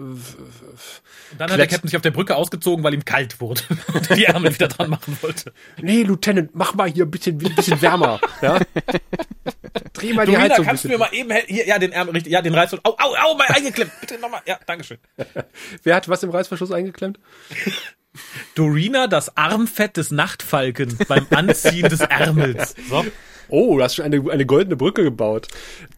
Und 1.33 1.41
dann 1.41 1.51
hat 1.51 1.59
der 1.59 1.67
Captain 1.67 1.89
sich 1.89 1.97
auf 1.97 2.03
der 2.03 2.11
Brücke 2.11 2.37
ausgezogen, 2.37 2.85
weil 2.85 2.95
ihm 2.95 3.05
kalt 3.05 3.41
wurde 3.41 3.63
und 3.95 4.17
die 4.17 4.25
Ärmel 4.25 4.55
wieder 4.55 4.69
dran 4.69 4.91
machen 4.91 5.17
wollte. 5.21 5.53
Nee, 5.81 6.03
Lieutenant, 6.03 6.51
mach 6.55 6.75
mal 6.75 6.91
hier 6.91 7.05
ein 7.05 7.11
bisschen, 7.11 7.41
ein 7.45 7.55
bisschen 7.55 7.81
wärmer. 7.83 8.21
ja? 8.43 8.59
Dreh 9.93 10.13
mal 10.13 10.27
die 10.27 10.37
Heizung 10.37 10.65
kannst 10.65 10.85
du 10.85 10.89
mir 10.89 10.99
mal 10.99 11.11
eben 11.13 11.31
hier, 11.47 11.67
ja, 11.67 11.79
den 11.79 11.93
Ärmel 11.93 12.15
richtig, 12.15 12.33
ja, 12.33 12.43
den 12.43 12.55
Reißverschluss. 12.55 12.85
Au, 12.85 12.97
au, 12.99 13.15
au, 13.15 13.35
mal 13.37 13.47
eingeklemmt. 13.49 13.93
Bitte 14.01 14.19
nochmal. 14.19 14.43
Ja, 14.47 14.59
Dankeschön. 14.67 14.99
Wer 15.83 15.95
hat 15.95 16.09
was 16.09 16.23
im 16.23 16.31
Reißverschluss 16.31 16.73
eingeklemmt? 16.73 17.19
Dorina, 18.55 19.07
das 19.07 19.37
Armfett 19.37 19.97
des 19.97 20.11
Nachtfalken 20.11 20.99
beim 21.09 21.27
Anziehen 21.31 21.89
des 21.89 22.01
Ärmels. 22.01 22.75
So. 22.89 23.05
Oh, 23.49 23.77
du 23.77 23.83
hast 23.83 23.97
schon 23.97 24.05
eine, 24.05 24.31
eine 24.31 24.47
goldene 24.47 24.77
Brücke 24.77 25.03
gebaut. 25.03 25.49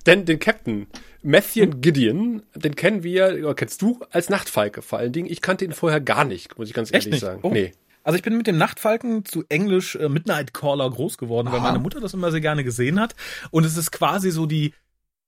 Denn 0.06 0.24
den 0.24 0.38
Captain, 0.38 0.86
Matthew 1.22 1.62
hm. 1.62 1.80
Gideon, 1.80 2.42
den 2.54 2.74
kennen 2.76 3.02
wir, 3.02 3.38
oder 3.40 3.54
kennst 3.54 3.82
du 3.82 4.00
als 4.10 4.28
Nachtfalke 4.28 4.82
vor 4.82 4.98
allen 4.98 5.12
Dingen. 5.12 5.30
Ich 5.30 5.40
kannte 5.40 5.64
ihn 5.64 5.72
vorher 5.72 6.00
gar 6.00 6.24
nicht, 6.24 6.58
muss 6.58 6.68
ich 6.68 6.74
ganz 6.74 6.88
Echt 6.88 7.06
ehrlich 7.06 7.12
nicht? 7.12 7.20
sagen. 7.20 7.40
Oh. 7.42 7.50
Nee. 7.50 7.72
Also 8.04 8.16
ich 8.16 8.22
bin 8.22 8.36
mit 8.38 8.46
dem 8.46 8.56
Nachtfalken 8.56 9.24
zu 9.24 9.44
Englisch 9.48 9.96
äh, 9.96 10.08
Midnight 10.08 10.54
Caller 10.54 10.88
groß 10.88 11.18
geworden, 11.18 11.48
Aha. 11.48 11.56
weil 11.56 11.60
meine 11.60 11.78
Mutter 11.78 12.00
das 12.00 12.14
immer 12.14 12.30
sehr 12.30 12.40
gerne 12.40 12.64
gesehen 12.64 12.98
hat. 12.98 13.14
Und 13.50 13.66
es 13.66 13.76
ist 13.76 13.90
quasi 13.90 14.30
so 14.30 14.46
die 14.46 14.72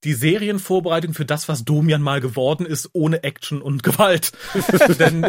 die 0.04 0.14
Serienvorbereitung 0.14 1.14
für 1.14 1.25
das, 1.25 1.49
was 1.49 1.64
Domian 1.64 2.02
mal 2.02 2.21
geworden 2.21 2.64
ist, 2.64 2.90
ohne 2.92 3.23
Action 3.23 3.61
und 3.61 3.83
Gewalt. 3.90 4.33
Denn 4.99 5.26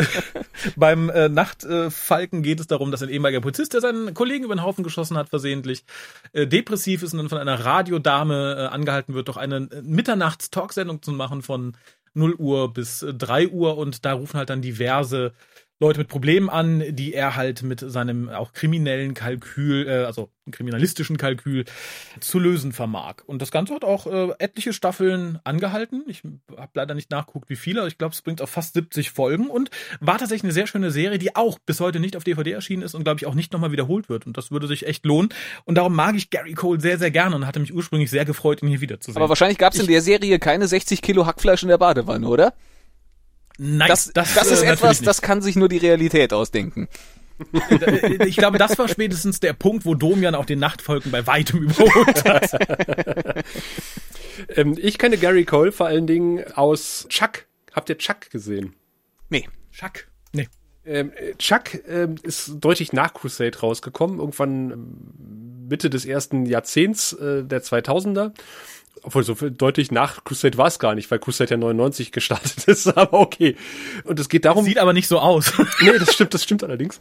beim 0.76 1.10
äh, 1.10 1.30
Nachtfalken 1.30 2.44
geht 2.44 2.60
es 2.60 2.68
darum, 2.68 2.92
dass 2.92 3.02
ein 3.02 3.10
ehemaliger 3.10 3.42
Polizist, 3.42 3.74
der 3.74 3.82
seinen 3.82 4.14
Kollegen 4.14 4.46
über 4.46 4.56
den 4.56 4.64
Haufen 4.64 4.84
geschossen 4.84 5.18
hat, 5.18 5.30
versehentlich 5.30 5.84
äh, 6.34 6.48
depressiv 6.48 7.04
ist 7.04 7.14
und 7.14 7.20
dann 7.20 7.30
von 7.30 7.38
einer 7.38 7.66
Radiodame 7.66 8.56
äh, 8.58 8.74
angehalten 8.74 9.14
wird, 9.14 9.28
doch 9.28 9.38
eine 9.38 9.68
äh, 9.72 9.82
Mitternachts-Talksendung 9.82 11.02
zu 11.02 11.12
machen 11.12 11.42
von 11.42 11.76
0 12.14 12.36
Uhr 12.36 12.74
bis 12.74 13.06
3 13.08 13.50
Uhr 13.50 13.78
und 13.78 14.06
da 14.06 14.14
rufen 14.14 14.38
halt 14.38 14.50
dann 14.50 14.62
diverse 14.62 15.34
Leute 15.82 16.00
mit 16.00 16.08
Problemen 16.10 16.50
an, 16.50 16.84
die 16.90 17.14
er 17.14 17.36
halt 17.36 17.64
mit 17.64 17.80
seinem 17.80 18.30
auch 18.30 18.54
kriminellen 18.54 19.16
Kalkül, 19.16 19.88
äh, 19.88 20.06
also 20.06 20.30
kriminalistischen 20.52 21.18
Kalkül 21.18 21.66
zu 22.20 22.38
lösen 22.38 22.72
vermag. 22.72 23.16
Und 23.26 23.42
das 23.42 23.50
Ganze 23.52 23.74
hat 23.74 23.84
auch 23.84 24.06
äh, 24.06 24.34
etliche 24.38 24.74
Staffeln 24.74 25.40
angehalten. 25.44 26.04
Ich 26.08 26.22
habe 26.56 26.72
leider 26.76 26.94
nicht 26.94 27.10
nachgeguckt, 27.10 27.50
wie 27.50 27.56
viele. 27.56 27.88
Ich 27.88 27.98
glaube, 27.98 28.14
es 28.14 28.22
bringt 28.22 28.42
auf 28.42 28.50
fast 28.52 28.76
70 28.76 29.10
Folgen 29.10 29.48
und 29.48 29.72
war 30.00 30.20
tatsächlich 30.20 30.44
eine 30.44 30.54
sehr 30.54 30.68
schöne 30.68 30.92
Serie, 30.92 31.18
die 31.18 31.36
auch 31.36 31.58
bis 31.66 31.80
heute 31.80 32.00
nicht 32.00 32.16
auf 32.16 32.24
DVD 32.24 32.52
erschienen 32.52 32.84
ist 32.84 32.94
und 32.94 33.04
glaube 33.04 33.18
ich 33.18 33.26
auch 33.26 33.36
nicht 33.36 33.52
nochmal 33.52 33.72
wiederholt 33.72 34.08
wird. 34.08 34.28
Und 34.28 34.38
das 34.38 34.52
würde 34.52 34.68
sich 34.68 34.86
echt 34.86 35.04
lohnen. 35.06 35.30
Und 35.66 35.76
darum 35.76 35.96
mag 35.96 36.16
ich 36.16 36.30
Gary 36.30 36.54
Cole 36.54 36.80
sehr, 36.80 37.00
sehr 37.00 37.12
gerne 37.12 37.36
und 37.36 37.48
hatte 37.48 37.60
mich 37.60 37.74
ursprünglich 37.74 38.12
sehr 38.12 38.26
gefreut, 38.26 38.62
ihn 38.62 38.70
hier 38.70 38.82
wiederzusehen. 38.82 39.18
Aber 39.18 39.30
wahrscheinlich 39.30 39.58
gab 39.58 39.74
es 39.74 39.80
in 39.80 39.88
der 39.88 40.02
Serie 40.02 40.38
keine 40.38 40.68
60 40.68 41.02
Kilo 41.02 41.26
Hackfleisch 41.26 41.64
in 41.64 41.70
der 41.70 41.80
Badewanne, 41.80 42.28
oder? 42.28 42.54
Nein, 43.64 43.90
das, 43.90 44.12
das, 44.12 44.34
das 44.34 44.50
ist 44.50 44.64
äh, 44.64 44.72
etwas, 44.72 45.02
das 45.02 45.22
kann 45.22 45.44
sich 45.44 45.56
nur 45.56 45.70
die 45.70 45.78
Realität 45.78 46.34
ausdenken. 46.34 46.88
Äh, 47.54 48.26
ich 48.26 48.36
glaube, 48.36 48.58
das 48.58 48.76
war 48.80 48.88
spätestens 48.88 49.40
der 49.40 49.54
Punkt, 49.54 49.86
wo 49.86 49.94
Domian 49.94 50.34
auch 50.34 50.46
den 50.46 50.58
Nachtfolgen 50.58 51.12
bei 51.12 51.28
weitem 51.28 51.62
überholt 51.70 52.26
hat. 52.26 53.46
ähm, 54.56 54.76
ich 54.82 54.98
kenne 54.98 55.20
Gary 55.20 55.46
Cole 55.46 55.72
vor 55.72 55.86
allen 55.86 56.08
Dingen 56.08 56.44
aus 56.56 57.06
Chuck. 57.10 57.46
Habt 57.72 57.90
ihr 57.90 58.00
Chuck 58.00 58.32
gesehen? 58.32 58.74
Nee. 59.30 59.48
Chuck? 59.72 60.08
Nee. 60.34 60.50
Ähm, 60.84 61.12
Chuck 61.38 61.88
ähm, 61.88 62.16
ist 62.24 62.54
deutlich 62.62 62.94
nach 62.94 63.14
Crusade 63.14 63.60
rausgekommen, 63.60 64.18
irgendwann 64.18 64.72
ähm, 64.72 65.68
Mitte 65.70 65.92
des 65.92 66.06
ersten 66.06 66.48
Jahrzehnts 66.48 67.14
äh, 67.14 67.44
der 67.44 67.62
2000er 67.62 68.34
obwohl 69.04 69.24
so 69.24 69.34
deutlich 69.34 69.92
nach 69.92 70.24
Crusade 70.24 70.58
war 70.58 70.68
es 70.68 70.80
gar 70.80 70.96
nicht, 70.96 71.10
weil 71.10 71.20
Crusade 71.20 71.52
ja 71.52 71.58
99 71.58 72.12
gestartet 72.12 72.64
ist, 72.68 72.88
aber 72.88 73.20
okay. 73.20 73.56
Und 74.04 74.20
es 74.20 74.30
geht 74.30 74.46
darum. 74.46 74.66
Sieht 74.66 74.80
aber 74.80 74.94
nicht 74.94 75.08
so 75.08 75.20
aus. 75.20 75.54
nee, 75.82 75.98
das 75.98 76.14
stimmt, 76.14 76.34
das 76.34 76.44
stimmt 76.44 76.64
allerdings. 76.64 77.00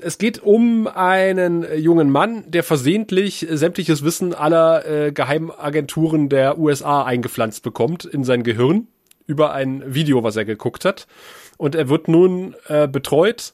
Es 0.00 0.18
geht 0.18 0.42
um 0.42 0.86
einen 0.86 1.66
jungen 1.78 2.10
Mann, 2.10 2.50
der 2.50 2.62
versehentlich 2.62 3.46
sämtliches 3.50 4.04
Wissen 4.04 4.34
aller 4.34 4.86
äh, 4.86 5.12
Geheimagenturen 5.12 6.28
der 6.28 6.58
USA 6.58 7.04
eingepflanzt 7.04 7.62
bekommt 7.62 8.04
in 8.04 8.24
sein 8.24 8.42
Gehirn 8.42 8.88
über 9.26 9.52
ein 9.52 9.82
Video, 9.94 10.22
was 10.22 10.36
er 10.36 10.44
geguckt 10.44 10.84
hat. 10.84 11.06
Und 11.56 11.74
er 11.74 11.88
wird 11.88 12.08
nun 12.08 12.54
äh, 12.68 12.88
betreut 12.88 13.53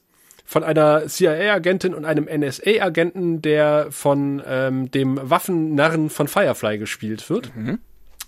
von 0.50 0.64
einer 0.64 1.06
CIA-Agentin 1.06 1.94
und 1.94 2.04
einem 2.04 2.24
NSA-Agenten, 2.24 3.40
der 3.40 3.86
von 3.90 4.42
ähm, 4.44 4.90
dem 4.90 5.20
Waffennarren 5.22 6.10
von 6.10 6.26
Firefly 6.26 6.76
gespielt 6.76 7.30
wird. 7.30 7.54
Mhm. 7.54 7.78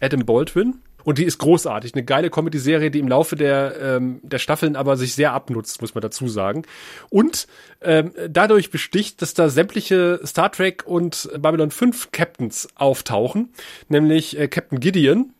Adam 0.00 0.24
Baldwin. 0.24 0.76
Und 1.02 1.18
die 1.18 1.24
ist 1.24 1.38
großartig. 1.38 1.94
Eine 1.94 2.04
geile 2.04 2.30
Comedy-Serie, 2.30 2.92
die 2.92 3.00
im 3.00 3.08
Laufe 3.08 3.34
der, 3.34 3.74
ähm, 3.80 4.20
der 4.22 4.38
Staffeln 4.38 4.76
aber 4.76 4.96
sich 4.96 5.16
sehr 5.16 5.32
abnutzt, 5.32 5.80
muss 5.80 5.96
man 5.96 6.02
dazu 6.02 6.28
sagen. 6.28 6.62
Und 7.10 7.48
ähm, 7.80 8.12
dadurch 8.28 8.70
besticht, 8.70 9.20
dass 9.20 9.34
da 9.34 9.48
sämtliche 9.48 10.20
Star 10.24 10.52
Trek 10.52 10.84
und 10.86 11.28
Babylon 11.36 11.72
5 11.72 12.12
Captains 12.12 12.68
auftauchen. 12.76 13.48
Nämlich 13.88 14.38
äh, 14.38 14.46
Captain 14.46 14.78
Gideon, 14.78 15.32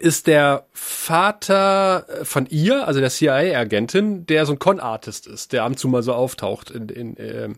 ist 0.00 0.26
der 0.26 0.66
Vater 0.72 2.06
von 2.22 2.46
ihr, 2.46 2.86
also 2.86 3.00
der 3.00 3.10
CIA-Agentin, 3.10 4.26
der 4.26 4.46
so 4.46 4.52
ein 4.52 4.58
Con-Artist 4.58 5.26
ist, 5.26 5.52
der 5.52 5.64
ab 5.64 5.70
und 5.70 5.78
zu 5.78 5.88
mal 5.88 6.02
so 6.02 6.14
auftaucht 6.14 6.70
in, 6.70 6.88
in, 6.88 7.16
äh, 7.18 7.50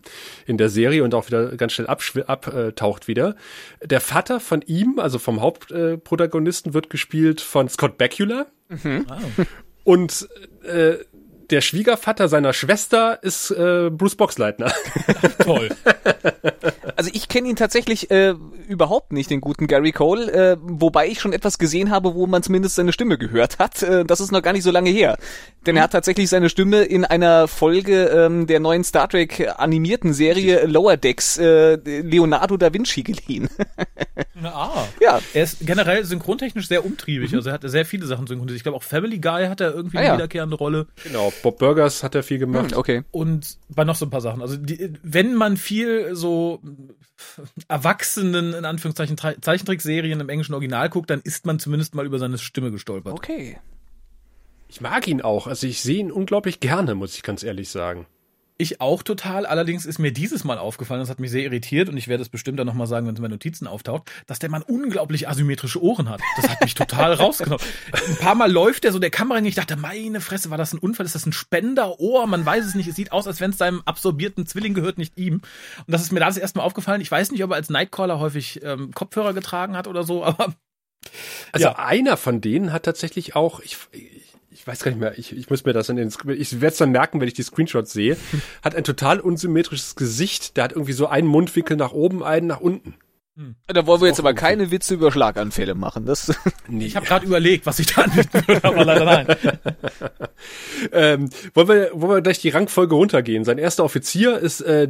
in 0.45 0.57
der 0.57 0.69
Serie 0.69 1.03
und 1.03 1.15
auch 1.15 1.27
wieder 1.27 1.55
ganz 1.55 1.73
schnell 1.73 1.87
abtaucht 1.87 3.07
wieder. 3.07 3.35
Der 3.83 4.01
Vater 4.01 4.39
von 4.39 4.61
ihm, 4.61 4.99
also 4.99 5.17
vom 5.17 5.41
Hauptprotagonisten, 5.41 6.73
wird 6.73 6.89
gespielt 6.89 7.39
von 7.41 7.69
Scott 7.69 7.97
Bakula. 7.97 8.47
Mhm. 8.69 9.05
Wow. 9.07 9.47
Und 9.85 10.27
äh, 10.63 10.97
der 11.49 11.61
Schwiegervater 11.61 12.27
seiner 12.27 12.53
Schwester 12.53 13.19
ist 13.21 13.51
äh, 13.51 13.89
Bruce 13.89 14.15
Boxleitner. 14.15 14.71
Toll. 15.43 15.69
Also 16.95 17.09
ich 17.13 17.27
kenne 17.27 17.49
ihn 17.49 17.55
tatsächlich 17.55 18.09
äh, 18.11 18.35
überhaupt 18.67 19.11
nicht, 19.11 19.29
den 19.29 19.41
guten 19.41 19.67
Gary 19.67 19.91
Cole, 19.91 20.31
äh, 20.31 20.57
wobei 20.61 21.07
ich 21.07 21.19
schon 21.19 21.33
etwas 21.33 21.57
gesehen 21.57 21.91
habe, 21.91 22.15
wo 22.15 22.25
man 22.27 22.41
zumindest 22.43 22.75
seine 22.75 22.93
Stimme 22.93 23.17
gehört 23.17 23.59
hat. 23.59 23.83
Äh, 23.83 24.05
das 24.05 24.19
ist 24.19 24.31
noch 24.31 24.41
gar 24.41 24.53
nicht 24.53 24.63
so 24.63 24.71
lange 24.71 24.89
her. 24.89 25.17
Denn 25.65 25.77
er 25.77 25.83
hat 25.83 25.91
tatsächlich 25.91 26.29
seine 26.29 26.49
Stimme 26.49 26.83
in 26.83 27.05
einer 27.05 27.47
Folge 27.47 28.05
ähm, 28.05 28.47
der 28.47 28.59
neuen 28.59 28.83
Star 28.83 29.09
Trek 29.09 29.53
animierten 29.57 30.13
Serie 30.13 30.65
Lower 30.65 30.97
Decks 30.97 31.37
äh, 31.37 31.75
Leonardo 31.75 32.57
da 32.57 32.73
Vinci 32.73 33.03
geliehen. 33.03 33.49
ah. 34.43 34.85
Ja. 35.01 35.19
Er 35.33 35.43
ist 35.43 35.65
generell 35.65 36.05
synchrontechnisch 36.05 36.67
sehr 36.67 36.85
umtriebig. 36.85 37.31
Mhm. 37.31 37.37
Also 37.37 37.49
er 37.49 37.53
hat 37.53 37.61
sehr 37.65 37.85
viele 37.85 38.05
Sachen 38.05 38.27
synchronisiert. 38.27 38.57
Ich 38.57 38.63
glaube 38.63 38.77
auch 38.77 38.83
Family 38.83 39.19
Guy 39.19 39.47
hat 39.47 39.59
er 39.59 39.73
irgendwie 39.73 39.97
ah, 39.97 40.01
eine 40.01 40.09
ja. 40.09 40.15
wiederkehrende 40.15 40.55
Rolle. 40.55 40.87
Genau. 41.03 41.33
Bob 41.41 41.59
Burgers 41.59 42.03
hat 42.03 42.15
er 42.15 42.23
viel 42.23 42.39
gemacht. 42.39 42.71
Hm, 42.71 42.77
okay. 42.77 43.03
Und 43.11 43.57
bei 43.69 43.83
noch 43.83 43.95
so 43.95 44.05
ein 44.05 44.09
paar 44.09 44.21
Sachen. 44.21 44.41
Also 44.41 44.57
die, 44.57 44.93
wenn 45.03 45.35
man 45.35 45.57
viel 45.57 46.15
so 46.15 46.61
erwachsenen, 47.67 48.53
in 48.53 48.65
Anführungszeichen, 48.65 49.17
Zeichentrickserien 49.17 50.19
im 50.19 50.29
englischen 50.29 50.53
Original 50.53 50.89
guckt, 50.89 51.09
dann 51.09 51.21
ist 51.21 51.45
man 51.45 51.59
zumindest 51.59 51.95
mal 51.95 52.05
über 52.05 52.19
seine 52.19 52.37
Stimme 52.37 52.71
gestolpert. 52.71 53.13
Okay. 53.13 53.57
Ich 54.67 54.81
mag 54.81 55.07
ihn 55.07 55.21
auch. 55.21 55.47
Also 55.47 55.67
ich 55.67 55.81
sehe 55.81 55.99
ihn 55.99 56.11
unglaublich 56.11 56.59
gerne, 56.59 56.95
muss 56.95 57.15
ich 57.15 57.23
ganz 57.23 57.43
ehrlich 57.43 57.69
sagen. 57.69 58.07
Ich 58.57 58.79
auch 58.79 59.03
total. 59.03 59.45
Allerdings 59.45 59.85
ist 59.85 59.99
mir 59.99 60.13
dieses 60.13 60.45
Mal 60.45 60.57
aufgefallen, 60.57 61.01
das 61.01 61.09
hat 61.09 61.19
mich 61.19 61.29
sehr 61.29 61.43
irritiert 61.43 61.89
und 61.89 61.97
ich 61.97 62.07
werde 62.07 62.23
es 62.23 62.29
bestimmt 62.29 62.57
dann 62.57 62.67
nochmal 62.67 62.87
sagen, 62.87 63.05
wenn 63.05 63.13
es 63.13 63.19
in 63.19 63.23
meinen 63.23 63.31
Notizen 63.31 63.67
auftaucht, 63.67 64.09
dass 64.27 64.39
der 64.39 64.49
Mann 64.49 64.61
unglaublich 64.61 65.27
asymmetrische 65.27 65.83
Ohren 65.83 66.07
hat. 66.07 66.21
Das 66.37 66.49
hat 66.49 66.61
mich 66.61 66.73
total 66.73 67.13
rausgenommen. 67.15 67.65
Ein 67.91 68.15
paar 68.17 68.35
Mal 68.35 68.49
läuft 68.49 68.85
er 68.85 68.93
so 68.93 68.99
der 68.99 69.09
Kamera 69.09 69.37
hin. 69.37 69.45
Ich 69.45 69.55
dachte, 69.55 69.75
meine 69.75 70.21
Fresse, 70.21 70.51
war 70.51 70.57
das 70.57 70.73
ein 70.73 70.79
Unfall? 70.79 71.05
Ist 71.05 71.15
das 71.15 71.25
ein 71.25 71.33
Spenderohr? 71.33 72.27
Man 72.27 72.45
weiß 72.45 72.65
es 72.65 72.75
nicht. 72.75 72.87
Es 72.87 72.95
sieht 72.95 73.11
aus, 73.11 73.27
als 73.27 73.41
wenn 73.41 73.51
es 73.51 73.57
seinem 73.57 73.81
absorbierten 73.83 74.45
Zwilling 74.45 74.73
gehört, 74.73 74.97
nicht 74.97 75.17
ihm. 75.17 75.35
Und 75.35 75.43
das 75.87 76.01
ist 76.01 76.13
mir 76.13 76.21
da 76.21 76.27
das 76.27 76.37
erste 76.37 76.59
Mal 76.59 76.65
aufgefallen. 76.65 77.01
Ich 77.01 77.11
weiß 77.11 77.31
nicht, 77.31 77.43
ob 77.43 77.51
er 77.51 77.57
als 77.57 77.69
Nightcaller 77.69 78.19
häufig 78.19 78.61
ähm, 78.63 78.91
Kopfhörer 78.91 79.33
getragen 79.33 79.75
hat 79.75 79.87
oder 79.87 80.03
so, 80.03 80.23
aber 80.23 80.53
also 81.51 81.67
ja. 81.67 81.75
einer 81.77 82.17
von 82.17 82.41
denen 82.41 82.73
hat 82.73 82.83
tatsächlich 82.83 83.35
auch, 83.35 83.59
ich, 83.59 83.77
ich 84.55 84.65
weiß 84.65 84.83
gar 84.83 84.91
nicht 84.91 84.99
mehr, 85.01 85.19
ich, 85.19 85.35
ich 85.35 85.49
muss 85.49 85.65
mir 85.65 85.73
das 85.73 85.89
in 85.89 85.97
den, 85.97 86.07
ich 86.07 86.61
werde 86.61 86.67
es 86.67 86.77
dann 86.77 86.91
merken, 86.91 87.19
wenn 87.19 87.27
ich 87.27 87.33
die 87.33 87.43
Screenshots 87.43 87.91
sehe, 87.91 88.15
hat 88.63 88.73
ein 88.73 88.85
total 88.85 89.19
unsymmetrisches 89.19 89.95
Gesicht, 89.95 90.55
der 90.55 90.63
hat 90.63 90.71
irgendwie 90.71 90.93
so 90.93 91.07
einen 91.07 91.27
Mundwinkel 91.27 91.75
nach 91.75 91.91
oben, 91.91 92.23
einen 92.23 92.47
nach 92.47 92.61
unten. 92.61 92.95
Hm. 93.35 93.55
Da 93.67 93.85
wollen 93.85 93.99
wir 93.99 94.07
jetzt 94.07 94.19
aber 94.21 94.33
keine 94.33 94.71
Witze 94.71 94.93
über 94.93 95.11
Schlaganfälle 95.11 95.75
machen. 95.75 96.05
Das 96.05 96.33
nee. 96.69 96.85
Ich 96.85 96.95
habe 96.95 97.05
gerade 97.05 97.25
überlegt, 97.25 97.65
was 97.65 97.79
ich 97.79 97.87
da 97.87 98.03
anbieten 98.03 98.47
würde, 98.47 98.63
aber 98.63 98.85
leider 98.85 99.03
nein. 99.03 99.27
ähm, 100.93 101.29
wollen, 101.53 101.67
wir, 101.67 101.89
wollen 101.91 102.11
wir 102.11 102.21
gleich 102.21 102.39
die 102.39 102.49
Rangfolge 102.49 102.95
runtergehen? 102.95 103.43
Sein 103.43 103.57
erster 103.57 103.83
Offizier 103.83 104.37
ist 104.37 104.61
äh, 104.61 104.87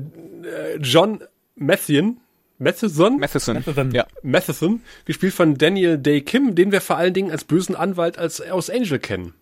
John 0.80 1.24
Matheson. 1.56 2.18
Matheson? 2.60 3.18
Matheson. 3.18 3.56
Matheson. 3.56 3.92
Ja. 3.92 4.06
Matheson, 4.22 4.82
gespielt 5.06 5.34
von 5.34 5.58
Daniel 5.58 5.98
Day 5.98 6.22
Kim, 6.22 6.54
den 6.54 6.72
wir 6.72 6.82
vor 6.82 6.98
allen 6.98 7.16
Dingen 7.16 7.32
als 7.32 7.46
bösen 7.46 7.76
Anwalt 7.76 8.20
als 8.20 8.42
aus 8.42 8.70
Angel 8.70 9.00
kennen. 9.00 9.34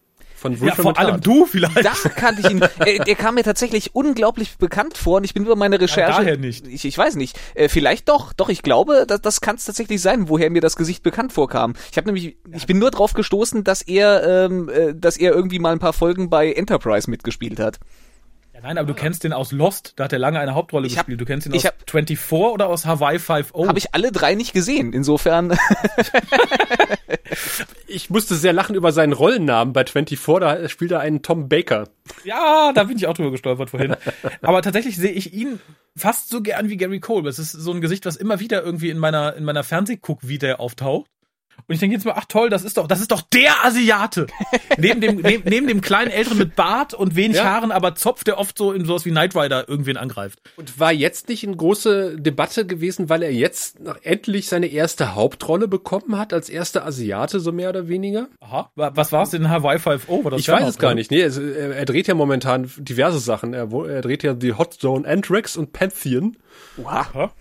Von 0.43 0.57
ja, 0.57 0.75
vor 0.75 0.99
allem 0.99 1.21
du 1.21 1.45
vielleicht. 1.45 1.85
Da 1.85 1.93
kannte 2.09 2.41
ich 2.41 2.51
ihn. 2.51 2.61
äh, 2.79 2.99
der 3.05 3.15
kam 3.15 3.35
mir 3.35 3.43
tatsächlich 3.43 3.95
unglaublich 3.95 4.57
bekannt 4.57 4.97
vor 4.97 5.17
und 5.17 5.23
ich 5.23 5.33
bin 5.33 5.43
über 5.43 5.55
meine 5.55 5.79
Recherche. 5.79 6.11
Ja, 6.11 6.17
daher 6.17 6.37
nicht. 6.37 6.67
Ich, 6.67 6.83
ich 6.83 6.97
weiß 6.97 7.15
nicht. 7.15 7.39
Äh, 7.55 7.69
vielleicht 7.69 8.09
doch. 8.09 8.33
Doch, 8.33 8.49
ich 8.49 8.61
glaube, 8.61 9.05
das, 9.07 9.21
das 9.21 9.39
kann 9.39 9.55
es 9.55 9.63
tatsächlich 9.63 10.01
sein, 10.01 10.27
woher 10.27 10.49
mir 10.49 10.61
das 10.61 10.75
Gesicht 10.75 11.01
bekannt 11.01 11.31
vorkam. 11.31 11.75
Ich 11.91 11.97
habe 11.97 12.07
nämlich, 12.07 12.35
ich 12.51 12.67
bin 12.67 12.77
nur 12.77 12.91
drauf 12.91 13.13
gestoßen, 13.13 13.63
dass 13.63 13.81
er, 13.83 14.45
ähm, 14.45 14.67
äh, 14.67 14.93
dass 14.93 15.15
er 15.15 15.33
irgendwie 15.33 15.59
mal 15.59 15.71
ein 15.71 15.79
paar 15.79 15.93
Folgen 15.93 16.29
bei 16.29 16.51
Enterprise 16.51 17.09
mitgespielt 17.09 17.61
hat. 17.61 17.79
Nein, 18.63 18.77
aber 18.77 18.87
du 18.87 18.93
kennst 18.93 19.25
den 19.25 19.33
aus 19.33 19.51
Lost, 19.51 19.91
da 19.97 20.05
hat 20.05 20.13
er 20.13 20.19
lange 20.19 20.39
eine 20.39 20.55
Hauptrolle 20.55 20.87
ich 20.87 20.95
gespielt. 20.95 21.19
du 21.19 21.25
kennst 21.25 21.45
ihn 21.45 21.53
aus 21.53 21.65
hab, 21.65 21.89
24 21.91 22.31
oder 22.31 22.69
aus 22.69 22.85
Hawaii 22.85 23.17
5.0. 23.17 23.67
Habe 23.67 23.77
ich 23.77 23.93
alle 23.93 24.13
drei 24.13 24.35
nicht 24.35 24.53
gesehen, 24.53 24.93
insofern. 24.93 25.57
ich 27.87 28.09
musste 28.09 28.35
sehr 28.35 28.53
lachen 28.53 28.75
über 28.77 28.93
seinen 28.93 29.11
Rollennamen 29.11 29.73
bei 29.73 29.83
24, 29.83 30.17
da 30.39 30.69
spielt 30.69 30.91
er 30.91 31.01
einen 31.01 31.21
Tom 31.21 31.49
Baker. 31.49 31.89
Ja, 32.23 32.71
da 32.73 32.85
bin 32.85 32.95
ich 32.95 33.05
auch 33.07 33.13
drüber 33.13 33.31
gestolpert 33.31 33.71
vorhin. 33.71 33.97
Aber 34.41 34.61
tatsächlich 34.61 34.95
sehe 34.95 35.11
ich 35.11 35.33
ihn 35.33 35.59
fast 35.97 36.29
so 36.29 36.41
gern 36.41 36.69
wie 36.69 36.77
Gary 36.77 37.01
Cole. 37.01 37.27
Es 37.27 37.39
ist 37.39 37.51
so 37.51 37.73
ein 37.73 37.81
Gesicht, 37.81 38.05
was 38.05 38.15
immer 38.15 38.39
wieder 38.39 38.63
irgendwie 38.63 38.91
in 38.91 38.97
meiner, 38.97 39.35
in 39.35 39.43
meiner 39.43 39.65
Fernsehguck 39.65 40.25
wieder 40.25 40.61
auftaucht. 40.61 41.09
Und 41.67 41.75
ich 41.75 41.79
denke 41.79 41.95
jetzt 41.95 42.05
mal, 42.05 42.13
ach 42.17 42.25
toll, 42.25 42.49
das 42.49 42.63
ist 42.63 42.77
doch, 42.77 42.87
das 42.87 42.99
ist 42.99 43.11
doch 43.11 43.21
der 43.21 43.63
Asiate. 43.63 44.27
neben 44.77 44.99
dem, 44.99 45.15
neben, 45.17 45.49
neben 45.49 45.67
dem 45.67 45.81
kleinen 45.81 46.11
Älteren 46.11 46.37
mit 46.37 46.55
Bart 46.55 46.93
und 46.93 47.15
wenig 47.15 47.37
ja. 47.37 47.45
Haaren, 47.45 47.71
aber 47.71 47.95
Zopf, 47.95 48.23
der 48.23 48.37
oft 48.37 48.57
so 48.57 48.73
in 48.73 48.85
sowas 48.85 49.05
wie 49.05 49.11
Knight 49.11 49.35
Rider 49.35 49.69
irgendwen 49.69 49.95
angreift. 49.95 50.39
Und 50.57 50.79
war 50.79 50.91
jetzt 50.91 51.29
nicht 51.29 51.45
eine 51.45 51.55
große 51.55 52.17
Debatte 52.19 52.65
gewesen, 52.65 53.09
weil 53.09 53.23
er 53.23 53.31
jetzt 53.31 53.79
noch 53.79 53.97
endlich 54.03 54.49
seine 54.49 54.67
erste 54.67 55.15
Hauptrolle 55.15 55.67
bekommen 55.67 56.17
hat, 56.17 56.33
als 56.33 56.49
erster 56.49 56.85
Asiate, 56.85 57.39
so 57.39 57.51
mehr 57.51 57.69
oder 57.69 57.87
weniger? 57.87 58.27
Aha. 58.41 58.69
Was 58.75 59.11
war 59.11 59.23
es 59.23 59.33
in 59.33 59.49
Hawaii 59.49 59.77
5.0? 59.77 60.23
War 60.23 60.33
ich 60.33 60.47
weiß 60.47 60.67
es 60.67 60.77
gar 60.77 60.95
nicht. 60.95 61.11
Nee, 61.11 61.21
er, 61.21 61.75
er, 61.75 61.85
dreht 61.85 62.07
ja 62.07 62.13
momentan 62.13 62.69
diverse 62.77 63.19
Sachen. 63.19 63.53
Er, 63.53 63.71
er 63.71 64.01
dreht 64.01 64.23
ja 64.23 64.33
die 64.33 64.53
Hot 64.53 64.73
Zone 64.73 65.07
Anthrax 65.07 65.55
und 65.55 65.71
Pantheon. 65.71 66.37
Wow. 66.77 67.31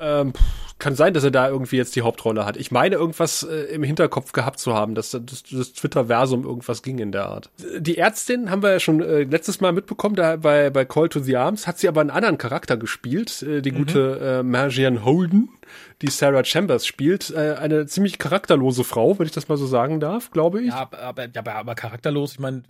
Ähm, 0.00 0.32
kann 0.80 0.96
sein, 0.96 1.14
dass 1.14 1.22
er 1.22 1.30
da 1.30 1.48
irgendwie 1.48 1.76
jetzt 1.76 1.94
die 1.94 2.02
Hauptrolle 2.02 2.44
hat. 2.44 2.56
Ich 2.56 2.72
meine, 2.72 2.96
irgendwas 2.96 3.44
äh, 3.44 3.72
im 3.74 3.84
Hinterkopf 3.84 4.32
gehabt 4.32 4.58
zu 4.58 4.74
haben, 4.74 4.94
dass 4.94 5.10
das, 5.10 5.42
das 5.44 5.72
Twitter-Versum 5.74 6.44
irgendwas 6.44 6.82
ging 6.82 6.98
in 6.98 7.12
der 7.12 7.26
Art. 7.26 7.50
Die 7.78 7.98
Ärztin 7.98 8.50
haben 8.50 8.62
wir 8.62 8.72
ja 8.72 8.80
schon 8.80 9.00
äh, 9.00 9.22
letztes 9.22 9.60
Mal 9.60 9.72
mitbekommen, 9.72 10.16
da 10.16 10.36
bei, 10.36 10.70
bei 10.70 10.84
Call 10.84 11.08
to 11.08 11.20
the 11.20 11.36
Arms 11.36 11.66
hat 11.66 11.78
sie 11.78 11.86
aber 11.86 12.00
einen 12.00 12.10
anderen 12.10 12.38
Charakter 12.38 12.76
gespielt, 12.76 13.42
äh, 13.42 13.60
die 13.60 13.70
mhm. 13.70 13.76
gute 13.76 14.40
äh, 14.40 14.42
Margian 14.42 15.04
Holden 15.04 15.50
die 16.02 16.08
Sarah 16.08 16.44
Chambers 16.44 16.86
spielt. 16.86 17.30
Äh, 17.30 17.56
eine 17.58 17.86
ziemlich 17.86 18.18
charakterlose 18.18 18.84
Frau, 18.84 19.18
wenn 19.18 19.26
ich 19.26 19.32
das 19.32 19.48
mal 19.48 19.56
so 19.56 19.66
sagen 19.66 20.00
darf, 20.00 20.30
glaube 20.30 20.62
ich. 20.62 20.68
Ja, 20.68 20.88
aber, 20.92 21.28
aber, 21.34 21.54
aber 21.54 21.74
charakterlos, 21.74 22.32
ich 22.32 22.38
meine, 22.38 22.62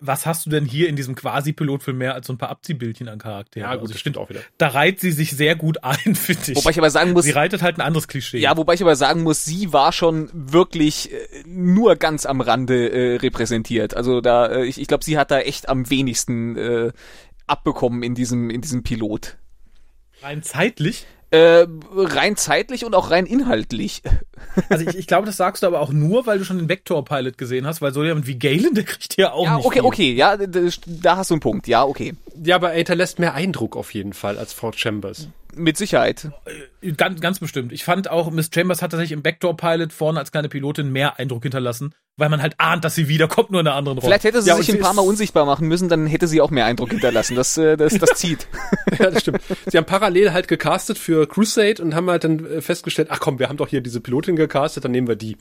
was 0.00 0.26
hast 0.26 0.46
du 0.46 0.50
denn 0.50 0.64
hier 0.64 0.88
in 0.88 0.96
diesem 0.96 1.14
Quasi-Pilotfilm 1.14 1.98
mehr 1.98 2.14
als 2.14 2.26
so 2.26 2.32
ein 2.32 2.38
paar 2.38 2.50
Abziehbildchen 2.50 3.08
an 3.08 3.18
Charakteren? 3.18 3.68
Ja, 3.68 3.74
gut, 3.74 3.82
also, 3.82 3.92
das 3.92 4.00
stimmt 4.00 4.18
auch 4.18 4.28
wieder. 4.28 4.40
Da 4.58 4.68
reiht 4.68 5.00
sie 5.00 5.12
sich 5.12 5.32
sehr 5.32 5.56
gut 5.56 5.82
ein, 5.84 5.96
finde 6.14 6.52
ich. 6.52 6.56
Wobei 6.56 6.70
ich 6.70 6.78
aber 6.78 6.90
sagen 6.90 7.12
muss... 7.12 7.24
Sie 7.24 7.32
reitet 7.32 7.62
halt 7.62 7.78
ein 7.78 7.82
anderes 7.82 8.08
Klischee. 8.08 8.38
Ja, 8.38 8.56
wobei 8.56 8.74
ich 8.74 8.82
aber 8.82 8.96
sagen 8.96 9.22
muss, 9.22 9.44
sie 9.44 9.72
war 9.72 9.92
schon 9.92 10.30
wirklich 10.32 11.12
äh, 11.12 11.16
nur 11.46 11.96
ganz 11.96 12.26
am 12.26 12.40
Rande 12.40 12.90
äh, 12.90 13.16
repräsentiert. 13.16 13.96
Also 13.96 14.20
da, 14.20 14.46
äh, 14.46 14.64
ich, 14.64 14.80
ich 14.80 14.88
glaube, 14.88 15.04
sie 15.04 15.18
hat 15.18 15.30
da 15.30 15.40
echt 15.40 15.68
am 15.68 15.90
wenigsten 15.90 16.56
äh, 16.56 16.92
abbekommen 17.46 18.02
in 18.02 18.14
diesem, 18.14 18.50
in 18.50 18.60
diesem 18.60 18.82
Pilot. 18.82 19.36
Rein 20.22 20.42
zeitlich? 20.42 21.06
Äh, 21.30 21.66
rein 21.92 22.36
zeitlich 22.36 22.84
und 22.84 22.94
auch 22.94 23.10
rein 23.10 23.26
inhaltlich. 23.26 24.02
Also 24.70 24.88
ich, 24.88 24.96
ich 24.96 25.06
glaube, 25.06 25.26
das 25.26 25.36
sagst 25.36 25.62
du 25.62 25.66
aber 25.66 25.80
auch 25.80 25.92
nur, 25.92 26.26
weil 26.26 26.38
du 26.38 26.44
schon 26.44 26.56
den 26.56 26.68
Vector-Pilot 26.68 27.36
gesehen 27.36 27.66
hast, 27.66 27.82
weil 27.82 27.92
so 27.92 28.02
jemand 28.02 28.26
wie 28.26 28.38
Galen, 28.38 28.74
der 28.74 28.84
kriegt 28.84 29.16
ja 29.18 29.32
auch 29.32 29.44
ja, 29.44 29.56
nicht 29.56 29.66
okay, 29.66 29.80
viel. 29.80 29.84
okay, 29.84 30.12
ja, 30.14 30.36
da 30.36 31.16
hast 31.16 31.28
du 31.28 31.34
einen 31.34 31.40
Punkt, 31.40 31.68
ja, 31.68 31.84
okay. 31.84 32.14
Ja, 32.42 32.56
aber 32.56 32.70
er 32.70 32.76
hinterlässt 32.78 33.18
mehr 33.18 33.34
Eindruck 33.34 33.76
auf 33.76 33.92
jeden 33.92 34.14
Fall 34.14 34.38
als 34.38 34.54
Frau 34.54 34.72
Chambers. 34.72 35.28
Mit 35.56 35.76
Sicherheit. 35.76 36.30
Äh, 36.82 36.92
ganz, 36.92 37.20
ganz 37.20 37.38
bestimmt. 37.38 37.72
Ich 37.72 37.84
fand 37.84 38.10
auch, 38.10 38.30
Miss 38.30 38.50
Chambers 38.52 38.82
hat 38.82 38.90
tatsächlich 38.90 39.12
im 39.12 39.22
Backdoor-Pilot 39.22 39.92
vorne 39.92 40.18
als 40.18 40.30
kleine 40.30 40.48
Pilotin 40.48 40.92
mehr 40.92 41.18
Eindruck 41.18 41.42
hinterlassen, 41.42 41.94
weil 42.16 42.28
man 42.28 42.42
halt 42.42 42.54
ahnt, 42.58 42.84
dass 42.84 42.94
sie 42.94 43.08
wiederkommt, 43.08 43.50
nur 43.50 43.60
in 43.60 43.66
einer 43.66 43.74
anderen 43.74 43.98
Rolle. 43.98 44.10
Vielleicht 44.10 44.24
hätte 44.24 44.42
sie 44.42 44.50
ja, 44.50 44.56
sich 44.56 44.70
ein 44.70 44.80
paar 44.80 44.92
Mal 44.92 45.02
unsichtbar 45.02 45.46
machen 45.46 45.66
müssen, 45.66 45.88
dann 45.88 46.06
hätte 46.06 46.28
sie 46.28 46.40
auch 46.40 46.50
mehr 46.50 46.66
Eindruck 46.66 46.90
hinterlassen. 46.90 47.36
Das, 47.36 47.56
äh, 47.56 47.76
das, 47.76 47.94
das 47.98 48.10
zieht. 48.18 48.46
ja, 48.98 49.10
das 49.10 49.22
stimmt. 49.22 49.40
Sie 49.66 49.78
haben 49.78 49.86
parallel 49.86 50.32
halt 50.32 50.46
gecastet 50.46 50.98
für 50.98 51.26
Crusade 51.26 51.82
und 51.82 51.94
haben 51.94 52.10
halt 52.10 52.24
dann 52.24 52.44
äh, 52.44 52.60
festgestellt, 52.60 53.08
ach 53.10 53.20
komm, 53.20 53.38
wir 53.38 53.48
haben 53.48 53.56
doch 53.56 53.68
hier 53.68 53.80
diese 53.80 54.00
Pilotin 54.00 54.36
gecastet, 54.36 54.84
dann 54.84 54.92
nehmen 54.92 55.08
wir 55.08 55.16
die. 55.16 55.36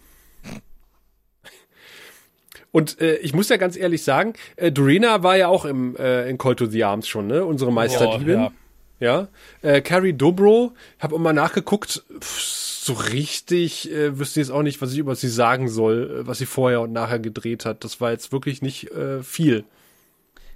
Und 2.71 2.99
äh, 2.99 3.15
ich 3.17 3.33
muss 3.33 3.47
ja 3.47 3.55
ganz 3.55 3.77
ehrlich 3.77 4.03
sagen, 4.03 4.33
äh, 4.57 4.69
Dorina 4.69 5.23
war 5.23 5.37
ja 5.37 5.47
auch 5.47 5.63
im 5.63 5.95
äh, 5.95 6.29
in 6.29 6.37
Call 6.37 6.55
to 6.55 6.65
the 6.65 6.83
Arms 6.83 7.07
schon, 7.07 7.27
ne? 7.27 7.45
Unsere 7.45 7.71
Meisterdiebin. 7.71 8.35
Oh, 8.35 8.43
ja. 8.43 8.51
Ja, 8.99 9.27
äh, 9.61 9.81
Carrie 9.81 10.13
Dobro, 10.13 10.73
hab 10.99 11.11
auch 11.11 11.19
mal 11.19 11.33
nachgeguckt, 11.33 12.03
pff, 12.19 12.65
so 12.85 12.93
richtig 12.93 13.91
äh, 13.91 14.19
wüsste 14.19 14.39
jetzt 14.39 14.51
auch 14.51 14.61
nicht, 14.61 14.81
was 14.81 14.93
ich 14.93 14.99
über 14.99 15.15
sie 15.15 15.27
sagen 15.27 15.67
soll, 15.67 16.21
äh, 16.21 16.27
was 16.27 16.37
sie 16.37 16.45
vorher 16.45 16.81
und 16.81 16.93
nachher 16.93 17.19
gedreht 17.19 17.65
hat. 17.65 17.83
Das 17.83 17.99
war 17.99 18.11
jetzt 18.11 18.31
wirklich 18.31 18.61
nicht 18.61 18.91
äh, 18.91 19.23
viel, 19.23 19.65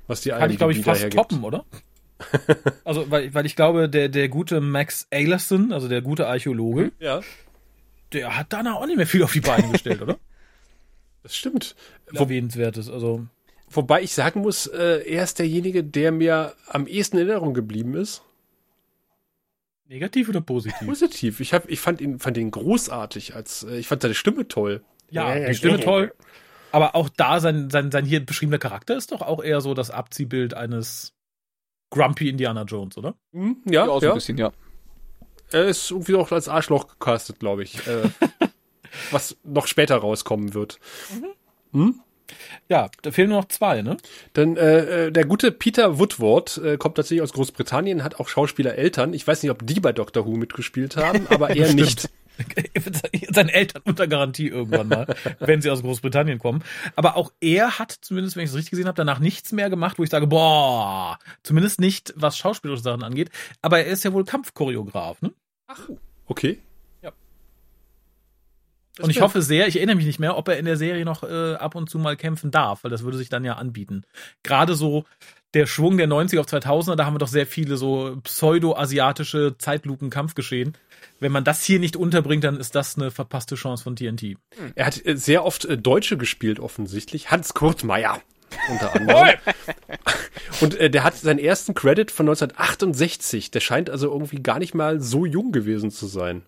was 0.08 0.22
die 0.22 0.30
Kann 0.30 0.52
ich, 0.52 0.58
glaube 0.58 0.74
ich, 0.74 0.82
fast 0.82 1.02
hergibt. 1.02 1.32
toppen, 1.32 1.44
oder? 1.44 1.66
also, 2.84 3.10
weil, 3.10 3.34
weil 3.34 3.46
ich 3.46 3.56
glaube, 3.56 3.90
der, 3.90 4.10
der 4.10 4.30
gute 4.30 4.62
Max 4.62 5.08
Aylerson, 5.10 5.74
also 5.74 5.88
der 5.88 6.02
gute 6.02 6.28
Archäologe, 6.28 6.86
mhm. 6.86 6.92
ja. 7.00 7.22
der 8.14 8.38
hat 8.38 8.48
danach 8.50 8.76
auch 8.76 8.86
nicht 8.86 8.98
mehr 8.98 9.08
viel 9.08 9.24
auf 9.24 9.34
die 9.34 9.42
Beine 9.42 9.68
gestellt, 9.72 10.02
oder? 10.02 10.18
Das 11.24 11.36
stimmt. 11.36 11.76
Erwähnenswertes, 12.14 12.90
also. 12.90 13.26
Wobei 13.72 14.02
ich 14.02 14.14
sagen 14.14 14.42
muss, 14.42 14.68
äh, 14.68 15.04
er 15.06 15.24
ist 15.24 15.40
derjenige, 15.40 15.84
der 15.84 16.12
mir 16.12 16.54
am 16.68 16.88
ehesten 16.88 17.18
in 17.18 17.28
Erinnerung 17.28 17.54
geblieben 17.54 17.96
ist. 17.96 18.22
Negativ 19.90 20.30
oder 20.30 20.42
positiv? 20.42 20.88
Positiv. 20.88 21.40
Ich, 21.40 21.54
hab, 21.54 21.68
ich 21.68 21.80
fand, 21.80 22.00
ihn, 22.00 22.20
fand 22.20 22.38
ihn 22.38 22.52
großartig. 22.52 23.36
Als, 23.36 23.64
äh, 23.64 23.78
ich 23.78 23.88
fand 23.88 24.04
seine 24.04 24.14
Stimme 24.14 24.48
toll. 24.48 24.84
Ja, 25.10 25.36
die 25.36 25.56
Stimme 25.56 25.80
toll. 25.80 26.14
Aber 26.72 26.96
auch 26.96 27.10
da, 27.10 27.40
sein, 27.40 27.72
sein, 27.72 27.90
sein 27.90 28.06
hier 28.06 28.24
beschriebener 28.24 28.60
Charakter 28.60 28.96
ist 28.96 29.12
doch 29.12 29.24
auch 29.24 29.44
eher 29.44 29.62
so 29.62 29.74
das 29.74 29.90
Abziehbild 29.90 30.54
eines 30.54 31.16
Grumpy 31.90 32.30
Indiana 32.30 32.64
Jones, 32.64 33.00
oder? 33.00 33.16
Hm, 33.34 33.58
ja, 33.66 33.88
ja, 33.88 34.00
so 34.00 34.06
ja. 34.06 34.12
ein 34.12 34.16
bisschen, 34.16 34.38
ja. 34.38 34.52
Er 35.52 35.66
ist 35.66 35.90
irgendwie 35.90 36.14
auch 36.14 36.32
als 36.32 36.48
Arschloch 36.48 36.88
gecastet, 36.88 37.40
glaube 37.40 37.64
ich. 37.64 37.88
äh, 37.88 38.10
was 39.12 39.38
noch 39.44 39.66
später 39.66 39.98
rauskommen 39.98 40.54
wird. 40.54 40.80
Mhm. 41.12 41.26
Hm? 41.72 42.02
Ja, 42.68 42.90
da 43.02 43.12
fehlen 43.12 43.30
nur 43.30 43.40
noch 43.40 43.48
zwei, 43.48 43.82
ne? 43.82 43.98
Dann 44.34 44.58
äh, 44.58 45.08
äh, 45.08 45.12
der 45.12 45.26
gute 45.26 45.52
Peter 45.52 46.00
Woodward 46.00 46.58
äh, 46.64 46.78
kommt 46.78 46.96
tatsächlich 46.96 47.22
aus 47.22 47.34
Großbritannien, 47.34 48.04
hat 48.04 48.20
auch 48.20 48.28
Schauspielereltern. 48.28 49.14
Ich 49.14 49.28
weiß 49.28 49.44
nicht, 49.44 49.52
ob 49.52 49.66
die 49.66 49.80
bei 49.80 49.94
Doctor 49.94 50.26
Who 50.26 50.32
mitgespielt 50.32 50.98
haben, 50.98 51.28
aber 51.30 51.50
er 51.56 51.74
nicht. 51.74 52.10
Seine 53.32 53.54
Eltern 53.54 53.82
unter 53.86 54.08
Garantie 54.08 54.48
irgendwann 54.48 54.88
mal, 54.88 55.08
wenn 55.40 55.62
sie 55.62 55.70
aus 55.70 55.82
Großbritannien 55.82 56.40
kommen. 56.40 56.64
Aber 56.96 57.18
auch 57.18 57.32
er 57.42 57.80
hat, 57.80 57.92
zumindest 57.92 58.36
wenn 58.36 58.44
ich 58.44 58.52
es 58.52 58.56
richtig 58.56 58.72
gesehen 58.72 58.88
habe, 58.88 58.96
danach 58.96 59.20
nichts 59.20 59.52
mehr 59.52 59.70
gemacht, 59.70 60.00
wo 60.00 60.04
ich 60.04 60.10
sage, 60.10 60.28
boah, 60.28 61.20
zumindest 61.44 61.80
nicht, 61.80 62.14
was 62.16 62.38
schauspielerische 62.38 62.84
Sachen 62.84 63.04
angeht. 63.04 63.30
Aber 63.62 63.80
er 63.80 63.88
ist 63.88 64.04
ja 64.04 64.14
wohl 64.14 64.26
Kampfchoreograf, 64.26 65.22
ne? 65.22 65.34
Ach, 65.68 65.90
okay. 66.28 66.60
Und 69.02 69.10
ich 69.10 69.22
hoffe 69.22 69.42
sehr, 69.42 69.68
ich 69.68 69.78
erinnere 69.78 69.96
mich 69.96 70.06
nicht 70.06 70.20
mehr, 70.20 70.38
ob 70.38 70.48
er 70.48 70.58
in 70.58 70.66
der 70.66 70.78
Serie 70.78 71.06
noch 71.06 71.24
äh, 71.24 71.56
ab 71.56 71.76
und 71.76 71.90
zu 71.90 72.00
mal 72.00 72.18
kämpfen 72.18 72.52
darf, 72.52 72.84
weil 72.84 72.92
das 72.92 73.04
würde 73.04 73.18
sich 73.18 73.30
dann 73.30 73.46
ja 73.46 73.54
anbieten. 73.54 74.04
Gerade 74.44 74.76
so 74.76 75.06
der 75.54 75.66
Schwung 75.66 75.98
der 75.98 76.08
90er 76.08 76.42
auf 76.42 76.46
2000er, 76.46 76.96
da 76.96 77.06
haben 77.06 77.16
wir 77.16 77.20
doch 77.20 77.28
sehr 77.28 77.48
viele 77.48 77.78
so 77.78 78.18
pseudo-asiatische 78.24 79.56
Zeitlupen-Kampfgeschehen. 79.58 80.74
Wenn 81.20 81.32
man 81.32 81.44
das 81.44 81.64
hier 81.64 81.80
nicht 81.80 81.96
unterbringt, 81.96 82.44
dann 82.44 82.58
ist 82.58 82.76
das 82.76 82.98
eine 82.98 83.10
verpasste 83.10 83.56
Chance 83.56 83.84
von 83.84 83.96
TNT. 83.96 84.38
Er 84.76 84.86
hat 84.86 85.04
äh, 85.06 85.16
sehr 85.18 85.46
oft 85.46 85.66
äh, 85.66 85.78
Deutsche 85.78 86.18
gespielt, 86.18 86.60
offensichtlich. 86.60 87.32
Hans 87.32 87.54
Kurtmeier 87.54 88.22
unter 88.70 88.96
anderem. 88.96 89.38
Und 90.62 90.76
äh, 90.76 90.90
der 90.90 91.04
hat 91.04 91.16
seinen 91.16 91.40
ersten 91.40 91.74
Credit 91.74 92.12
von 92.12 92.28
1968. 92.28 93.52
Der 93.52 93.60
scheint 93.60 93.90
also 93.90 94.12
irgendwie 94.12 94.42
gar 94.42 94.60
nicht 94.60 94.74
mal 94.74 95.00
so 95.00 95.26
jung 95.26 95.52
gewesen 95.52 95.92
zu 95.92 96.08
sein. 96.08 96.44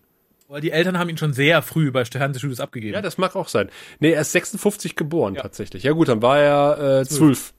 Weil 0.52 0.60
die 0.60 0.70
Eltern 0.70 0.98
haben 0.98 1.08
ihn 1.08 1.16
schon 1.16 1.32
sehr 1.32 1.62
früh 1.62 1.90
bei 1.90 2.04
Fernsehstudios 2.04 2.60
abgegeben. 2.60 2.92
Ja, 2.92 3.00
das 3.00 3.16
mag 3.16 3.36
auch 3.36 3.48
sein. 3.48 3.70
Nee, 4.00 4.12
er 4.12 4.20
ist 4.20 4.32
56 4.32 4.96
geboren 4.96 5.34
ja. 5.34 5.40
tatsächlich. 5.40 5.82
Ja 5.82 5.92
gut, 5.92 6.08
dann 6.08 6.20
war 6.20 6.38
er 6.38 7.00
äh, 7.00 7.06
zwölf, 7.06 7.54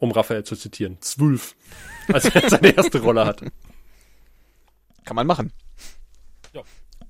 um 0.00 0.10
Raphael 0.10 0.42
zu 0.42 0.56
zitieren. 0.56 0.96
Zwölf, 0.98 1.54
als 2.12 2.24
er 2.24 2.50
seine 2.50 2.76
erste 2.76 3.00
Rolle 3.00 3.26
hatte. 3.26 3.52
Kann 5.04 5.14
man 5.14 5.28
machen. 5.28 5.52
Ja. 6.52 6.62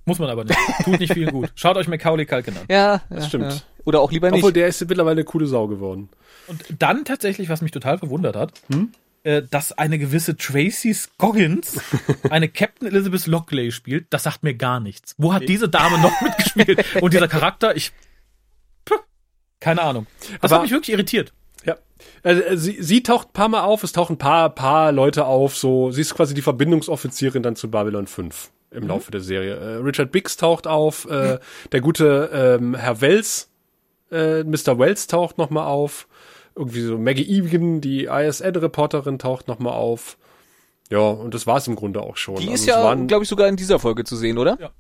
Muss 0.04 0.18
man 0.18 0.28
aber 0.28 0.44
nicht. 0.44 0.58
Tut 0.84 1.00
nicht 1.00 1.14
viel 1.14 1.30
gut. 1.30 1.50
Schaut 1.54 1.78
euch 1.78 1.88
Macaulay 1.88 2.26
Culkin 2.26 2.54
an. 2.58 2.64
Ja, 2.68 3.00
das 3.08 3.22
ja, 3.22 3.28
stimmt. 3.28 3.52
Ja. 3.54 3.60
Oder 3.86 4.00
auch 4.00 4.12
lieber 4.12 4.30
nicht. 4.30 4.40
Obwohl, 4.40 4.52
der 4.52 4.68
ist 4.68 4.86
mittlerweile 4.86 5.12
eine 5.12 5.24
coole 5.24 5.46
Sau 5.46 5.66
geworden. 5.66 6.10
Und 6.46 6.62
dann 6.78 7.06
tatsächlich, 7.06 7.48
was 7.48 7.62
mich 7.62 7.70
total 7.70 7.96
verwundert 7.96 8.36
hat, 8.36 8.60
hm? 8.70 8.92
Äh, 9.24 9.42
dass 9.48 9.70
eine 9.70 10.00
gewisse 10.00 10.36
Tracy 10.36 10.92
Scoggins 10.92 11.80
eine 12.30 12.48
Captain 12.48 12.88
Elizabeth 12.88 13.28
Lockley 13.28 13.70
spielt, 13.70 14.06
das 14.10 14.24
sagt 14.24 14.42
mir 14.42 14.54
gar 14.54 14.80
nichts. 14.80 15.14
Wo 15.16 15.32
hat 15.32 15.48
diese 15.48 15.68
Dame 15.68 15.98
noch 15.98 16.20
mitgespielt? 16.22 16.84
Und 17.00 17.12
dieser 17.14 17.28
Charakter, 17.28 17.76
ich. 17.76 17.92
Puh, 18.84 18.96
keine 19.60 19.82
Ahnung. 19.82 20.08
Das 20.40 20.50
Aber, 20.50 20.56
hat 20.56 20.62
mich 20.62 20.72
wirklich 20.72 20.92
irritiert. 20.92 21.32
Ja. 21.64 21.76
Also, 22.24 22.42
sie, 22.56 22.82
sie 22.82 23.04
taucht 23.04 23.28
ein 23.28 23.32
paar 23.32 23.48
Mal 23.48 23.60
auf, 23.60 23.84
es 23.84 23.92
tauchen 23.92 24.14
ein 24.14 24.18
paar, 24.18 24.50
paar 24.50 24.90
Leute 24.90 25.24
auf, 25.24 25.56
so, 25.56 25.92
sie 25.92 26.00
ist 26.00 26.14
quasi 26.14 26.34
die 26.34 26.42
Verbindungsoffizierin 26.42 27.44
dann 27.44 27.54
zu 27.54 27.70
Babylon 27.70 28.08
5 28.08 28.50
im 28.72 28.82
mhm. 28.82 28.88
Laufe 28.88 29.12
der 29.12 29.20
Serie. 29.20 29.54
Äh, 29.54 29.74
Richard 29.76 30.10
Biggs 30.10 30.36
taucht 30.36 30.66
auf, 30.66 31.06
äh, 31.08 31.34
mhm. 31.34 31.38
der 31.70 31.80
gute 31.80 32.58
ähm, 32.60 32.74
Herr 32.74 33.00
Wells, 33.00 33.50
äh, 34.10 34.42
Mr. 34.42 34.80
Wells 34.80 35.06
taucht 35.06 35.38
nochmal 35.38 35.66
auf 35.68 36.08
irgendwie 36.54 36.82
so 36.82 36.98
Maggie 36.98 37.38
Egan, 37.38 37.80
die 37.80 38.04
ISN-Reporterin, 38.04 39.18
taucht 39.18 39.48
nochmal 39.48 39.74
auf. 39.74 40.16
Ja, 40.90 40.98
und 40.98 41.32
das 41.32 41.46
war 41.46 41.56
es 41.56 41.66
im 41.66 41.76
Grunde 41.76 42.00
auch 42.02 42.16
schon. 42.16 42.36
Die 42.36 42.42
also 42.42 42.54
ist 42.54 42.66
ja, 42.66 42.94
glaube 42.94 43.22
ich, 43.22 43.28
sogar 43.28 43.48
in 43.48 43.56
dieser 43.56 43.78
Folge 43.78 44.04
zu 44.04 44.16
sehen, 44.16 44.38
oder? 44.38 44.58
Ja. 44.60 44.70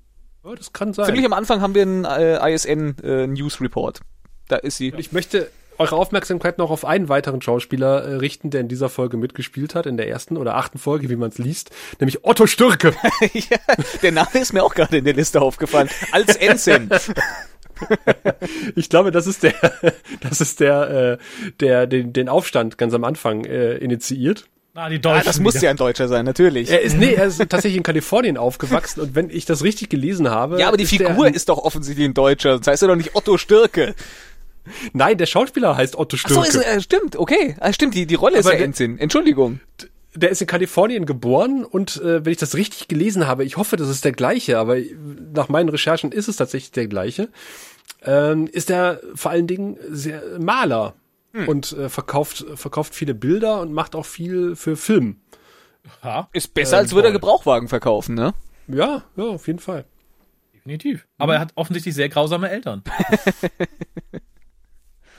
ja. 0.44 0.54
das 0.54 0.72
kann 0.72 0.92
sein. 0.92 1.06
Ziemlich 1.06 1.24
am 1.24 1.32
Anfang 1.32 1.60
haben 1.60 1.74
wir 1.74 1.82
einen 1.82 2.04
äh, 2.04 2.54
ISN-News-Report. 2.54 3.98
Äh, 3.98 4.02
da 4.48 4.56
ist 4.56 4.76
sie. 4.76 4.92
Und 4.92 4.98
ich 4.98 5.12
möchte 5.12 5.50
eure 5.78 5.96
Aufmerksamkeit 5.96 6.58
noch 6.58 6.70
auf 6.70 6.84
einen 6.84 7.08
weiteren 7.08 7.40
Schauspieler 7.40 8.02
äh, 8.02 8.14
richten, 8.16 8.50
der 8.50 8.60
in 8.60 8.68
dieser 8.68 8.88
Folge 8.88 9.16
mitgespielt 9.16 9.74
hat, 9.74 9.86
in 9.86 9.96
der 9.96 10.08
ersten 10.08 10.36
oder 10.36 10.56
achten 10.56 10.78
Folge, 10.78 11.08
wie 11.08 11.16
man 11.16 11.30
es 11.30 11.38
liest, 11.38 11.70
nämlich 11.98 12.24
Otto 12.24 12.46
Stürke. 12.46 12.94
ja, 13.32 13.58
der 14.02 14.12
Name 14.12 14.38
ist 14.40 14.52
mir 14.52 14.62
auch 14.62 14.74
gerade 14.74 14.98
in 14.98 15.04
der 15.04 15.14
Liste 15.14 15.40
aufgefallen. 15.40 15.88
Als 16.12 16.36
Ensign. 16.36 16.90
ich 18.76 18.88
glaube, 18.88 19.10
das 19.10 19.26
ist 19.26 19.42
der, 19.42 19.54
das 20.20 20.40
ist 20.40 20.60
der, 20.60 21.18
äh, 21.20 21.52
der 21.60 21.86
den, 21.86 22.12
den 22.12 22.28
Aufstand 22.28 22.78
ganz 22.78 22.94
am 22.94 23.04
Anfang 23.04 23.44
äh, 23.44 23.76
initiiert. 23.76 24.46
Ah, 24.74 24.88
die 24.88 25.00
Deutschen 25.00 25.20
ah, 25.20 25.24
das 25.24 25.38
muss 25.38 25.60
ja 25.60 25.68
ein 25.68 25.76
Deutscher 25.76 26.08
sein, 26.08 26.24
natürlich. 26.24 26.70
Er 26.70 26.80
ist, 26.80 26.96
nee, 26.96 27.12
er 27.12 27.26
ist 27.26 27.38
tatsächlich 27.38 27.76
in 27.76 27.82
Kalifornien 27.82 28.38
aufgewachsen 28.38 29.02
und 29.02 29.14
wenn 29.14 29.28
ich 29.28 29.44
das 29.44 29.62
richtig 29.62 29.90
gelesen 29.90 30.30
habe. 30.30 30.58
Ja, 30.58 30.68
aber 30.68 30.78
die 30.78 30.86
Figur 30.86 31.28
ist 31.28 31.50
doch 31.50 31.58
offensichtlich 31.58 32.06
ein 32.06 32.14
Deutscher, 32.14 32.56
das 32.56 32.66
heißt 32.66 32.82
ja 32.82 32.88
doch 32.88 32.96
nicht 32.96 33.14
Otto 33.14 33.36
Stürke. 33.36 33.94
Nein, 34.94 35.18
der 35.18 35.26
Schauspieler 35.26 35.76
heißt 35.76 35.96
Otto 35.96 36.16
Stürke. 36.16 36.40
Ach 36.40 36.50
so, 36.50 36.60
ist, 36.60 36.66
äh, 36.66 36.80
stimmt, 36.80 37.16
okay. 37.16 37.56
Ah, 37.60 37.72
stimmt, 37.72 37.94
die, 37.94 38.06
die 38.06 38.14
Rolle 38.14 38.38
aber 38.38 38.52
ist 38.52 38.58
ja 38.58 38.64
Endsinn. 38.64 38.98
Entschuldigung. 38.98 39.60
Der 40.14 40.30
ist 40.30 40.40
in 40.40 40.46
Kalifornien 40.46 41.04
geboren 41.04 41.64
und 41.64 42.00
äh, 42.00 42.24
wenn 42.24 42.32
ich 42.32 42.38
das 42.38 42.54
richtig 42.54 42.88
gelesen 42.88 43.26
habe, 43.26 43.44
ich 43.44 43.58
hoffe, 43.58 43.76
das 43.76 43.88
ist 43.88 44.04
der 44.04 44.12
gleiche, 44.12 44.58
aber 44.58 44.76
nach 45.34 45.48
meinen 45.48 45.68
Recherchen 45.68 46.12
ist 46.12 46.28
es 46.28 46.36
tatsächlich 46.36 46.70
der 46.70 46.86
gleiche, 46.86 47.28
ähm, 48.02 48.46
ist 48.46 48.70
er 48.70 49.00
vor 49.14 49.30
allen 49.30 49.46
Dingen 49.46 49.76
sehr 49.88 50.38
Maler 50.38 50.94
hm. 51.32 51.48
und 51.48 51.72
äh, 51.72 51.88
verkauft, 51.88 52.44
verkauft 52.54 52.94
viele 52.94 53.14
Bilder 53.14 53.60
und 53.60 53.72
macht 53.72 53.94
auch 53.94 54.06
viel 54.06 54.56
für 54.56 54.76
Film. 54.76 55.20
Ja, 56.02 56.28
ist 56.32 56.54
besser, 56.54 56.76
äh, 56.76 56.80
als 56.80 56.94
würde 56.94 57.08
er 57.08 57.12
Gebrauchwagen 57.12 57.68
verkaufen, 57.68 58.14
ne? 58.14 58.34
Ja, 58.68 59.02
ja, 59.16 59.24
auf 59.24 59.46
jeden 59.46 59.58
Fall. 59.58 59.84
Definitiv. 60.54 61.06
Aber 61.18 61.34
er 61.34 61.40
hat 61.40 61.52
offensichtlich 61.56 61.94
sehr 61.94 62.08
grausame 62.08 62.48
Eltern. 62.48 62.84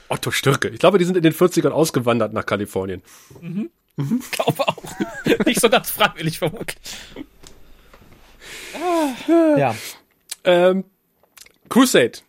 Otto 0.07 0.31
Stürke. 0.31 0.69
Ich 0.69 0.79
glaube, 0.79 0.99
die 0.99 1.05
sind 1.05 1.17
in 1.17 1.23
den 1.23 1.33
40ern 1.33 1.69
ausgewandert 1.69 2.33
nach 2.33 2.45
Kalifornien. 2.45 3.01
Mhm. 3.41 3.69
Mhm. 3.97 4.21
Glaube 4.31 4.67
auch. 4.67 4.83
Nicht 5.45 5.59
so 5.59 5.69
ganz 5.69 5.89
freiwillig 5.89 6.39
vermutlich. 6.39 6.77
ja. 9.27 9.75
Ähm, 10.43 10.85
Crusade. 11.69 12.19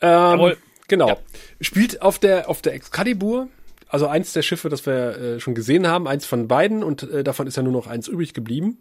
Ähm. 0.00 0.56
Genau. 0.90 1.08
Ja. 1.08 1.16
Spielt 1.60 2.02
auf 2.02 2.18
der, 2.18 2.48
auf 2.48 2.62
der 2.62 2.74
Excalibur. 2.74 3.48
Also 3.88 4.08
eins 4.08 4.32
der 4.32 4.42
Schiffe, 4.42 4.68
das 4.68 4.86
wir 4.86 5.18
äh, 5.18 5.40
schon 5.40 5.54
gesehen 5.54 5.86
haben, 5.86 6.08
eins 6.08 6.26
von 6.26 6.48
beiden 6.48 6.82
und 6.82 7.04
äh, 7.04 7.24
davon 7.24 7.46
ist 7.46 7.56
ja 7.56 7.62
nur 7.62 7.72
noch 7.72 7.86
eins 7.86 8.08
übrig 8.08 8.34
geblieben. 8.34 8.78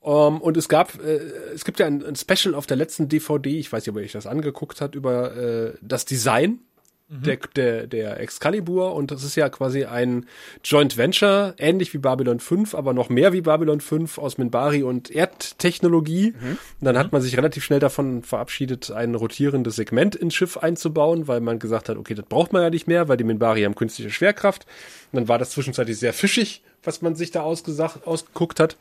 Um, 0.00 0.34
ähm, 0.34 0.40
und 0.42 0.58
es 0.58 0.68
gab, 0.68 1.02
äh, 1.02 1.16
es 1.54 1.64
gibt 1.64 1.78
ja 1.78 1.86
ein, 1.86 2.04
ein, 2.04 2.14
Special 2.14 2.54
auf 2.54 2.66
der 2.66 2.76
letzten 2.76 3.08
DVD, 3.08 3.58
ich 3.58 3.72
weiß 3.72 3.82
nicht, 3.82 3.90
ob 3.90 3.96
ihr 3.96 4.04
euch 4.04 4.12
das 4.12 4.26
angeguckt 4.26 4.82
hat, 4.82 4.94
über 4.94 5.34
äh, 5.34 5.72
das 5.80 6.04
Design 6.04 6.58
mhm. 7.08 7.22
der, 7.22 7.36
der, 7.56 7.86
der 7.86 8.20
Excalibur 8.20 8.94
und 8.94 9.10
das 9.10 9.24
ist 9.24 9.36
ja 9.36 9.48
quasi 9.48 9.84
ein 9.84 10.26
Joint 10.62 10.96
Venture, 10.96 11.54
ähnlich 11.58 11.92
wie 11.94 11.98
Babylon 11.98 12.40
5, 12.40 12.74
aber 12.74 12.92
noch 12.92 13.08
mehr 13.08 13.32
wie 13.32 13.42
Babylon 13.42 13.80
5 13.80 14.18
aus 14.18 14.38
Minbari 14.38 14.82
und 14.82 15.10
Erdtechnologie. 15.10 16.32
Mhm. 16.32 16.58
Und 16.80 16.84
dann 16.84 16.98
hat 16.98 17.06
mhm. 17.06 17.10
man 17.12 17.22
sich 17.22 17.36
relativ 17.36 17.64
schnell 17.64 17.80
davon 17.80 18.22
verabschiedet, 18.22 18.90
ein 18.90 19.14
rotierendes 19.14 19.76
Segment 19.76 20.14
ins 20.14 20.34
Schiff 20.34 20.56
einzubauen, 20.56 21.28
weil 21.28 21.40
man 21.40 21.58
gesagt 21.58 21.88
hat, 21.88 21.96
okay, 21.96 22.14
das 22.14 22.26
braucht 22.26 22.52
man 22.52 22.62
ja 22.62 22.70
nicht 22.70 22.86
mehr, 22.86 23.08
weil 23.08 23.16
die 23.16 23.24
Minbari 23.24 23.62
haben 23.62 23.74
künstliche 23.74 24.10
Schwerkraft. 24.10 24.66
Und 25.12 25.20
dann 25.20 25.28
war 25.28 25.38
das 25.38 25.50
zwischenzeitlich 25.50 25.98
sehr 25.98 26.12
fischig, 26.12 26.62
was 26.82 27.02
man 27.02 27.14
sich 27.14 27.30
da 27.30 27.42
ausgesagt, 27.42 28.06
ausgeguckt 28.06 28.60
hat. 28.60 28.76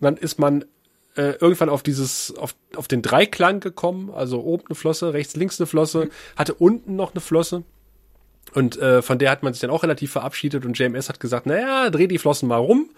Und 0.00 0.04
dann 0.04 0.16
ist 0.16 0.38
man 0.38 0.64
äh, 1.16 1.32
irgendwann 1.40 1.68
auf 1.68 1.82
dieses, 1.82 2.34
auf, 2.36 2.54
auf 2.74 2.88
den 2.88 3.02
Dreiklang 3.02 3.60
gekommen, 3.60 4.10
also 4.10 4.42
oben 4.42 4.64
eine 4.66 4.74
Flosse, 4.74 5.12
rechts, 5.12 5.36
links 5.36 5.60
eine 5.60 5.66
Flosse, 5.66 6.06
mhm. 6.06 6.10
hatte 6.36 6.54
unten 6.54 6.96
noch 6.96 7.12
eine 7.12 7.20
Flosse. 7.20 7.62
Und 8.52 8.76
äh, 8.78 9.02
von 9.02 9.18
der 9.18 9.30
hat 9.30 9.42
man 9.42 9.52
sich 9.52 9.60
dann 9.60 9.70
auch 9.70 9.82
relativ 9.82 10.12
verabschiedet 10.12 10.64
und 10.64 10.78
JMS 10.78 11.08
hat 11.08 11.18
gesagt, 11.18 11.46
naja, 11.46 11.90
dreh 11.90 12.06
die 12.06 12.18
Flossen 12.18 12.48
mal 12.48 12.56
rum. 12.56 12.90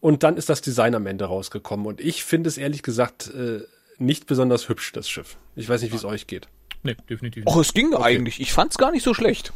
Und 0.00 0.22
dann 0.22 0.38
ist 0.38 0.48
das 0.48 0.62
Design 0.62 0.94
am 0.94 1.06
Ende 1.06 1.26
rausgekommen. 1.26 1.86
Und 1.86 2.00
ich 2.00 2.24
finde 2.24 2.48
es 2.48 2.56
ehrlich 2.56 2.82
gesagt 2.82 3.30
äh, 3.34 3.60
nicht 3.98 4.26
besonders 4.26 4.70
hübsch, 4.70 4.92
das 4.92 5.08
Schiff. 5.10 5.36
Ich 5.56 5.68
weiß 5.68 5.82
nicht, 5.82 5.92
wie 5.92 5.96
es 5.96 6.06
euch 6.06 6.26
geht. 6.26 6.48
Nee, 6.82 6.96
definitiv 7.10 7.44
nicht. 7.44 7.54
Oh, 7.54 7.60
es 7.60 7.74
ging 7.74 7.92
okay. 7.92 8.02
eigentlich. 8.02 8.40
Ich 8.40 8.54
fand 8.54 8.70
es 8.70 8.78
gar 8.78 8.90
nicht 8.90 9.02
so 9.02 9.12
schlecht 9.12 9.52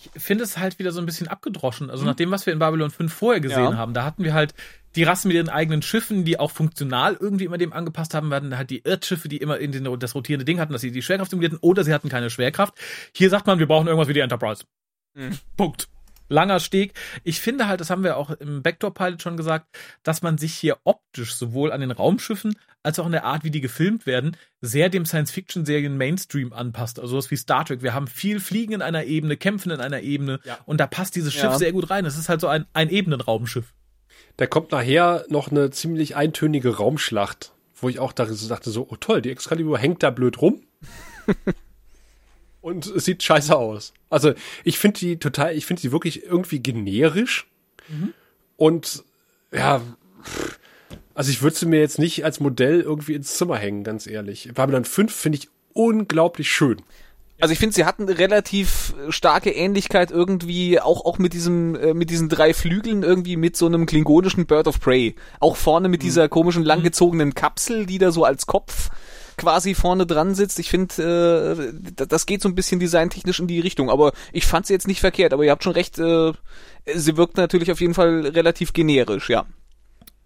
ich 0.00 0.22
finde 0.22 0.44
es 0.44 0.56
halt 0.56 0.78
wieder 0.78 0.92
so 0.92 1.00
ein 1.00 1.06
bisschen 1.06 1.28
abgedroschen. 1.28 1.90
Also 1.90 2.02
mhm. 2.02 2.08
nach 2.08 2.16
dem, 2.16 2.30
was 2.30 2.46
wir 2.46 2.52
in 2.52 2.58
Babylon 2.58 2.90
5 2.90 3.12
vorher 3.12 3.40
gesehen 3.40 3.72
ja. 3.72 3.76
haben, 3.76 3.92
da 3.92 4.04
hatten 4.04 4.24
wir 4.24 4.32
halt 4.32 4.54
die 4.96 5.04
Rassen 5.04 5.28
mit 5.28 5.36
ihren 5.36 5.48
eigenen 5.48 5.82
Schiffen, 5.82 6.24
die 6.24 6.38
auch 6.38 6.50
funktional 6.50 7.16
irgendwie 7.18 7.44
immer 7.44 7.58
dem 7.58 7.72
angepasst 7.72 8.14
haben, 8.14 8.30
werden 8.30 8.56
halt 8.56 8.70
die 8.70 8.82
Erdschiffe, 8.82 9.28
die 9.28 9.36
immer 9.36 9.58
in 9.58 9.72
den, 9.72 9.98
das 9.98 10.14
rotierende 10.14 10.44
Ding 10.44 10.60
hatten, 10.60 10.72
dass 10.72 10.82
sie 10.82 10.90
die 10.90 11.02
Schwerkraft 11.02 11.30
simulierten 11.30 11.58
oder 11.60 11.84
sie 11.84 11.94
hatten 11.94 12.08
keine 12.08 12.30
Schwerkraft. 12.30 12.74
Hier 13.14 13.30
sagt 13.30 13.46
man, 13.46 13.58
wir 13.58 13.66
brauchen 13.66 13.86
irgendwas 13.86 14.08
wie 14.08 14.14
die 14.14 14.20
Enterprise. 14.20 14.64
Mhm. 15.14 15.38
Punkt. 15.56 15.88
Langer 16.28 16.60
Steg. 16.60 16.94
Ich 17.24 17.40
finde 17.40 17.66
halt, 17.66 17.80
das 17.80 17.90
haben 17.90 18.04
wir 18.04 18.16
auch 18.16 18.30
im 18.30 18.62
Backdoor 18.62 18.94
Pilot 18.94 19.20
schon 19.20 19.36
gesagt, 19.36 19.66
dass 20.04 20.22
man 20.22 20.38
sich 20.38 20.54
hier 20.54 20.78
optisch 20.84 21.34
sowohl 21.34 21.72
an 21.72 21.80
den 21.80 21.90
Raumschiffen 21.90 22.54
als 22.84 23.00
auch 23.00 23.06
in 23.06 23.12
der 23.12 23.24
Art, 23.24 23.42
wie 23.42 23.50
die 23.50 23.60
gefilmt 23.60 24.06
werden, 24.06 24.36
sehr 24.60 24.90
dem 24.90 25.04
Science-Fiction-Serien 25.04 25.96
Mainstream 25.96 26.52
anpasst. 26.52 27.00
Also 27.00 27.12
sowas 27.12 27.32
wie 27.32 27.36
Star 27.36 27.64
Trek. 27.64 27.82
Wir 27.82 27.94
haben 27.94 28.06
viel 28.06 28.38
Fliegen 28.38 28.74
in 28.74 28.80
einer 28.80 29.04
Ebene, 29.04 29.36
Kämpfen 29.36 29.72
in 29.72 29.80
einer 29.80 30.02
Ebene 30.02 30.38
ja. 30.44 30.56
und 30.66 30.78
da 30.78 30.86
passt 30.86 31.16
dieses 31.16 31.34
Schiff 31.34 31.42
ja. 31.42 31.58
sehr 31.58 31.72
gut 31.72 31.90
rein. 31.90 32.04
Es 32.04 32.16
ist 32.16 32.28
halt 32.28 32.40
so 32.40 32.46
ein, 32.46 32.64
ein 32.74 32.90
Ebenenraumschiff 32.90 33.74
da 34.40 34.46
kommt 34.46 34.72
nachher 34.72 35.26
noch 35.28 35.50
eine 35.50 35.70
ziemlich 35.70 36.16
eintönige 36.16 36.78
Raumschlacht, 36.78 37.52
wo 37.76 37.90
ich 37.90 37.98
auch 37.98 38.14
dachte 38.14 38.32
so, 38.32 38.86
oh 38.88 38.96
toll, 38.96 39.20
die 39.20 39.30
Excalibur 39.30 39.76
hängt 39.76 40.02
da 40.02 40.08
blöd 40.08 40.40
rum. 40.40 40.62
und 42.62 42.86
es 42.86 43.04
sieht 43.04 43.22
scheiße 43.22 43.54
aus. 43.54 43.92
Also 44.08 44.32
ich 44.64 44.78
finde 44.78 44.98
die 44.98 45.18
total, 45.18 45.54
ich 45.54 45.66
finde 45.66 45.82
die 45.82 45.92
wirklich 45.92 46.24
irgendwie 46.24 46.60
generisch. 46.60 47.48
Mhm. 47.88 48.14
Und 48.56 49.04
ja, 49.52 49.82
also 51.12 51.30
ich 51.30 51.42
würde 51.42 51.56
sie 51.56 51.66
mir 51.66 51.80
jetzt 51.80 51.98
nicht 51.98 52.24
als 52.24 52.40
Modell 52.40 52.80
irgendwie 52.80 53.16
ins 53.16 53.36
Zimmer 53.36 53.58
hängen, 53.58 53.84
ganz 53.84 54.06
ehrlich. 54.06 54.48
Babylon 54.54 54.86
5 54.86 55.14
finde 55.14 55.36
ich 55.36 55.50
unglaublich 55.74 56.50
schön. 56.50 56.80
Also 57.40 57.52
ich 57.52 57.58
finde, 57.58 57.74
sie 57.74 57.84
hatten 57.84 58.08
relativ 58.08 58.94
starke 59.08 59.50
Ähnlichkeit 59.50 60.10
irgendwie 60.10 60.80
auch 60.80 61.04
auch 61.04 61.18
mit 61.18 61.32
diesem 61.32 61.74
äh, 61.74 61.94
mit 61.94 62.10
diesen 62.10 62.28
drei 62.28 62.54
Flügeln 62.54 63.02
irgendwie 63.02 63.36
mit 63.36 63.56
so 63.56 63.66
einem 63.66 63.86
klingonischen 63.86 64.46
Bird 64.46 64.68
of 64.68 64.80
Prey. 64.80 65.14
Auch 65.40 65.56
vorne 65.56 65.88
mit 65.88 66.02
mhm. 66.02 66.04
dieser 66.04 66.28
komischen 66.28 66.64
langgezogenen 66.64 67.34
Kapsel, 67.34 67.86
die 67.86 67.98
da 67.98 68.12
so 68.12 68.24
als 68.24 68.46
Kopf 68.46 68.90
quasi 69.40 69.74
vorne 69.74 70.06
dran 70.06 70.34
sitzt. 70.34 70.58
Ich 70.58 70.68
finde, 70.68 71.72
äh, 71.96 72.06
das 72.06 72.26
geht 72.26 72.42
so 72.42 72.48
ein 72.48 72.54
bisschen 72.54 72.78
designtechnisch 72.78 73.40
in 73.40 73.46
die 73.46 73.60
Richtung. 73.60 73.90
Aber 73.90 74.12
ich 74.32 74.46
fand 74.46 74.66
sie 74.66 74.74
jetzt 74.74 74.86
nicht 74.86 75.00
verkehrt. 75.00 75.32
Aber 75.32 75.44
ihr 75.44 75.50
habt 75.50 75.64
schon 75.64 75.72
recht, 75.72 75.98
äh, 75.98 76.32
sie 76.94 77.16
wirkt 77.16 77.36
natürlich 77.36 77.72
auf 77.72 77.80
jeden 77.80 77.94
Fall 77.94 78.26
relativ 78.26 78.72
generisch, 78.72 79.30
ja. 79.30 79.46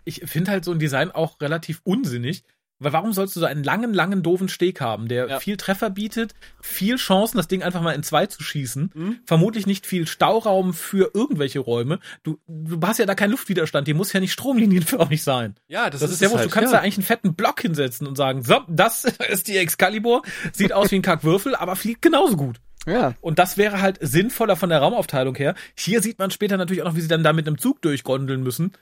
Ich 0.05 0.21
finde 0.27 0.51
halt 0.51 0.65
so 0.65 0.73
ein 0.73 0.79
Design 0.79 1.11
auch 1.13 1.41
relativ 1.41 1.81
unsinnig, 1.85 2.45
weil 2.79 2.93
warum 2.93 3.13
sollst 3.13 3.37
du 3.37 3.41
so 3.41 3.47
einen 3.47 3.65
langen, 3.65 3.95
langen, 3.95 4.23
doofen 4.23 4.49
Steg 4.49 4.81
haben, 4.81 5.09
der 5.09 5.29
ja. 5.29 5.41
viel 5.41 5.57
Treffer 5.57 5.91
bietet, 5.91 6.35
viel 6.61 6.97
Chancen, 6.97 7.37
das 7.37 7.49
Ding 7.49 7.63
einfach 7.63 7.81
mal 7.81 7.93
in 7.93 8.03
zwei 8.03 8.27
zu 8.27 8.43
schießen, 8.43 8.91
mhm. 8.95 9.19
vermutlich 9.25 9.67
nicht 9.67 9.87
viel 9.87 10.07
Stauraum 10.07 10.75
für 10.75 11.11
irgendwelche 11.15 11.61
Räume. 11.61 12.01
Du, 12.23 12.39
du 12.47 12.81
hast 12.87 12.99
ja 12.99 13.07
da 13.07 13.15
keinen 13.15 13.31
Luftwiderstand, 13.31 13.87
die 13.87 13.95
muss 13.95 14.13
ja 14.13 14.21
nicht 14.21 14.33
stromlinienförmig 14.33 15.23
sein. 15.25 15.55
Ja, 15.69 15.91
das, 15.91 16.01
das 16.01 16.11
ist, 16.11 16.23
ist 16.23 16.31
ja 16.31 16.37
halt, 16.37 16.47
Du 16.47 16.51
kannst 16.51 16.73
ja. 16.73 16.79
da 16.79 16.83
eigentlich 16.83 16.99
einen 16.99 17.07
fetten 17.07 17.35
Block 17.35 17.61
hinsetzen 17.61 18.07
und 18.07 18.17
sagen, 18.17 18.43
so, 18.43 18.61
das 18.69 19.05
ist 19.31 19.49
die 19.49 19.57
Excalibur, 19.57 20.23
sieht 20.53 20.73
aus 20.73 20.91
wie 20.91 20.97
ein 20.97 21.03
Kackwürfel, 21.03 21.55
aber 21.55 21.77
fliegt 21.77 22.03
genauso 22.03 22.37
gut. 22.37 22.61
Ja. 22.87 23.15
Und 23.21 23.39
das 23.39 23.57
wäre 23.57 23.81
halt 23.81 23.99
sinnvoller 24.01 24.57
von 24.57 24.69
der 24.69 24.81
Raumaufteilung 24.81 25.35
her. 25.37 25.55
Hier 25.75 26.03
sieht 26.03 26.19
man 26.19 26.31
später 26.31 26.57
natürlich 26.57 26.83
auch 26.83 26.89
noch, 26.89 26.97
wie 26.97 27.01
sie 27.01 27.09
dann 27.09 27.23
da 27.23 27.33
mit 27.33 27.47
einem 27.47 27.59
Zug 27.59 27.81
durchgondeln 27.83 28.43
müssen. 28.43 28.73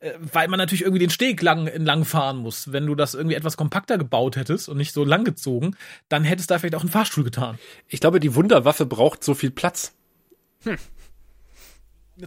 Äh, 0.00 0.12
weil 0.32 0.48
man 0.48 0.58
natürlich 0.58 0.82
irgendwie 0.82 1.00
den 1.00 1.10
Steg 1.10 1.42
lang, 1.42 1.66
entlang 1.66 2.04
fahren 2.04 2.38
muss. 2.38 2.72
Wenn 2.72 2.86
du 2.86 2.94
das 2.94 3.14
irgendwie 3.14 3.36
etwas 3.36 3.56
kompakter 3.56 3.98
gebaut 3.98 4.36
hättest 4.36 4.68
und 4.68 4.76
nicht 4.76 4.92
so 4.92 5.04
lang 5.04 5.24
gezogen, 5.24 5.76
dann 6.08 6.24
hättest 6.24 6.50
du 6.50 6.54
da 6.54 6.58
vielleicht 6.58 6.74
auch 6.74 6.80
einen 6.80 6.90
Fahrstuhl 6.90 7.24
getan. 7.24 7.58
Ich 7.88 8.00
glaube, 8.00 8.20
die 8.20 8.34
Wunderwaffe 8.34 8.86
braucht 8.86 9.24
so 9.24 9.34
viel 9.34 9.50
Platz. 9.50 9.94
Hm. 10.64 10.76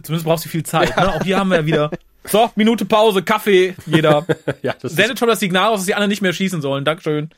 Zumindest 0.02 0.24
brauchst 0.24 0.44
du 0.44 0.48
viel 0.48 0.62
Zeit. 0.62 0.90
Ja. 0.90 1.04
Ne? 1.04 1.14
Auch 1.14 1.22
hier 1.22 1.38
haben 1.38 1.48
wir 1.48 1.58
ja 1.58 1.66
wieder. 1.66 1.90
So, 2.24 2.50
Minute 2.54 2.84
Pause, 2.84 3.22
Kaffee, 3.22 3.74
jeder. 3.86 4.26
ja, 4.62 4.74
das 4.78 4.92
Sendet 4.92 5.18
schon 5.18 5.28
das 5.28 5.40
Signal 5.40 5.70
aus, 5.70 5.80
dass 5.80 5.86
die 5.86 5.94
anderen 5.94 6.10
nicht 6.10 6.20
mehr 6.20 6.34
schießen 6.34 6.60
sollen. 6.60 6.84
Dankeschön. 6.84 7.30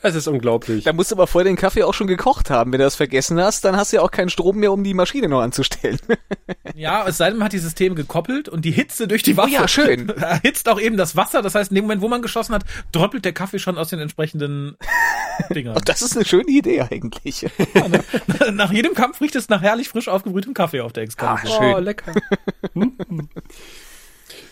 Es 0.00 0.14
ist 0.14 0.28
unglaublich. 0.28 0.84
Da 0.84 0.92
musst 0.92 1.10
du 1.10 1.16
aber 1.16 1.26
vorher 1.26 1.50
den 1.50 1.56
Kaffee 1.56 1.82
auch 1.82 1.94
schon 1.94 2.06
gekocht 2.06 2.50
haben. 2.50 2.72
Wenn 2.72 2.78
du 2.78 2.84
das 2.84 2.94
vergessen 2.94 3.40
hast, 3.40 3.64
dann 3.64 3.76
hast 3.76 3.92
du 3.92 3.96
ja 3.96 4.02
auch 4.02 4.12
keinen 4.12 4.28
Strom 4.28 4.58
mehr, 4.58 4.70
um 4.72 4.84
die 4.84 4.94
Maschine 4.94 5.28
noch 5.28 5.40
anzustellen. 5.40 5.98
ja, 6.76 7.06
es 7.08 7.18
sei 7.18 7.30
denn, 7.30 7.38
man 7.38 7.46
hat 7.46 7.52
die 7.52 7.58
Systeme 7.58 7.96
gekoppelt 7.96 8.48
und 8.48 8.64
die 8.64 8.70
Hitze 8.70 9.08
durch 9.08 9.24
die 9.24 9.36
Waffe. 9.36 9.48
Oh 9.50 9.54
ja, 9.54 9.68
schön. 9.68 10.08
erhitzt 10.18 10.68
auch 10.68 10.80
eben 10.80 10.96
das 10.96 11.16
Wasser. 11.16 11.42
Das 11.42 11.56
heißt, 11.56 11.72
in 11.72 11.74
dem 11.74 11.84
Moment, 11.84 12.00
wo 12.00 12.08
man 12.08 12.22
geschossen 12.22 12.54
hat, 12.54 12.64
dröppelt 12.92 13.24
der 13.24 13.32
Kaffee 13.32 13.58
schon 13.58 13.76
aus 13.76 13.88
den 13.88 13.98
entsprechenden 13.98 14.76
Dingern. 15.54 15.76
Und 15.76 15.88
das 15.88 16.00
ist 16.02 16.16
eine 16.16 16.24
schöne 16.24 16.50
Idee 16.50 16.82
eigentlich. 16.82 17.42
Ja, 17.74 17.88
ne? 17.88 18.04
nach 18.52 18.72
jedem 18.72 18.94
Kampf 18.94 19.20
riecht 19.20 19.34
es 19.34 19.48
nach 19.48 19.62
herrlich 19.62 19.88
frisch 19.88 20.08
aufgebrühtem 20.08 20.54
Kaffee 20.54 20.80
auf 20.80 20.92
der 20.92 21.02
Excalibur. 21.02 21.50
Ah, 21.50 21.58
schön. 21.58 21.74
Oh, 21.74 21.78
lecker. 21.78 22.14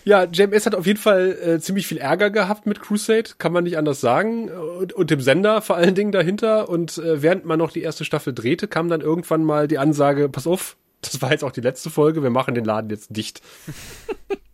Ja, 0.08 0.22
JMS 0.22 0.66
hat 0.66 0.76
auf 0.76 0.86
jeden 0.86 1.00
Fall 1.00 1.32
äh, 1.32 1.58
ziemlich 1.58 1.88
viel 1.88 1.98
Ärger 1.98 2.30
gehabt 2.30 2.64
mit 2.64 2.80
Crusade, 2.80 3.30
kann 3.38 3.52
man 3.52 3.64
nicht 3.64 3.76
anders 3.76 4.00
sagen. 4.00 4.48
Und, 4.48 4.92
und 4.92 5.10
dem 5.10 5.20
Sender 5.20 5.60
vor 5.62 5.74
allen 5.74 5.96
Dingen 5.96 6.12
dahinter. 6.12 6.68
Und 6.68 6.96
äh, 6.98 7.22
während 7.22 7.44
man 7.44 7.58
noch 7.58 7.72
die 7.72 7.82
erste 7.82 8.04
Staffel 8.04 8.32
drehte, 8.32 8.68
kam 8.68 8.88
dann 8.88 9.00
irgendwann 9.00 9.42
mal 9.42 9.66
die 9.66 9.78
Ansage, 9.78 10.28
pass 10.28 10.46
auf, 10.46 10.76
das 11.00 11.20
war 11.22 11.32
jetzt 11.32 11.42
auch 11.42 11.50
die 11.50 11.60
letzte 11.60 11.90
Folge, 11.90 12.22
wir 12.22 12.30
machen 12.30 12.54
den 12.54 12.64
Laden 12.64 12.88
jetzt 12.88 13.16
dicht. 13.16 13.42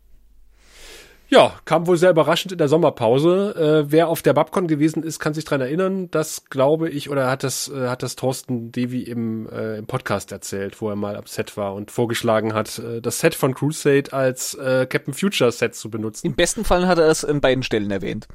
Ja, 1.32 1.54
kam 1.64 1.86
wohl 1.86 1.96
sehr 1.96 2.10
überraschend 2.10 2.52
in 2.52 2.58
der 2.58 2.68
Sommerpause. 2.68 3.54
Äh, 3.86 3.90
wer 3.90 4.08
auf 4.08 4.20
der 4.20 4.34
Babcon 4.34 4.66
gewesen 4.66 5.02
ist, 5.02 5.18
kann 5.18 5.32
sich 5.32 5.46
dran 5.46 5.62
erinnern. 5.62 6.10
Das 6.10 6.44
glaube 6.50 6.90
ich, 6.90 7.08
oder 7.08 7.30
hat 7.30 7.42
das, 7.42 7.68
äh, 7.68 7.88
hat 7.88 8.02
das 8.02 8.16
Thorsten 8.16 8.70
Devi 8.70 9.00
im, 9.00 9.48
äh, 9.48 9.78
im 9.78 9.86
Podcast 9.86 10.30
erzählt, 10.30 10.82
wo 10.82 10.90
er 10.90 10.96
mal 10.96 11.16
am 11.16 11.24
Set 11.24 11.56
war 11.56 11.72
und 11.72 11.90
vorgeschlagen 11.90 12.52
hat, 12.52 12.78
äh, 12.80 13.00
das 13.00 13.20
Set 13.20 13.34
von 13.34 13.54
Crusade 13.54 14.12
als 14.12 14.52
äh, 14.56 14.84
Captain 14.84 15.14
Future 15.14 15.50
Set 15.50 15.74
zu 15.74 15.88
benutzen. 15.88 16.26
Im 16.26 16.34
besten 16.34 16.66
Fall 16.66 16.86
hat 16.86 16.98
er 16.98 17.08
es 17.08 17.24
in 17.24 17.40
beiden 17.40 17.62
Stellen 17.62 17.90
erwähnt. 17.90 18.28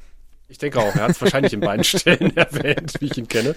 Ich 0.50 0.56
denke 0.56 0.78
auch, 0.78 0.94
er 0.94 1.02
hat 1.02 1.10
es 1.10 1.20
wahrscheinlich 1.20 1.52
in 1.52 1.60
beiden 1.60 1.84
Stellen 1.84 2.34
erwähnt, 2.34 2.94
wie 3.00 3.06
ich 3.06 3.18
ihn 3.18 3.28
kenne. 3.28 3.54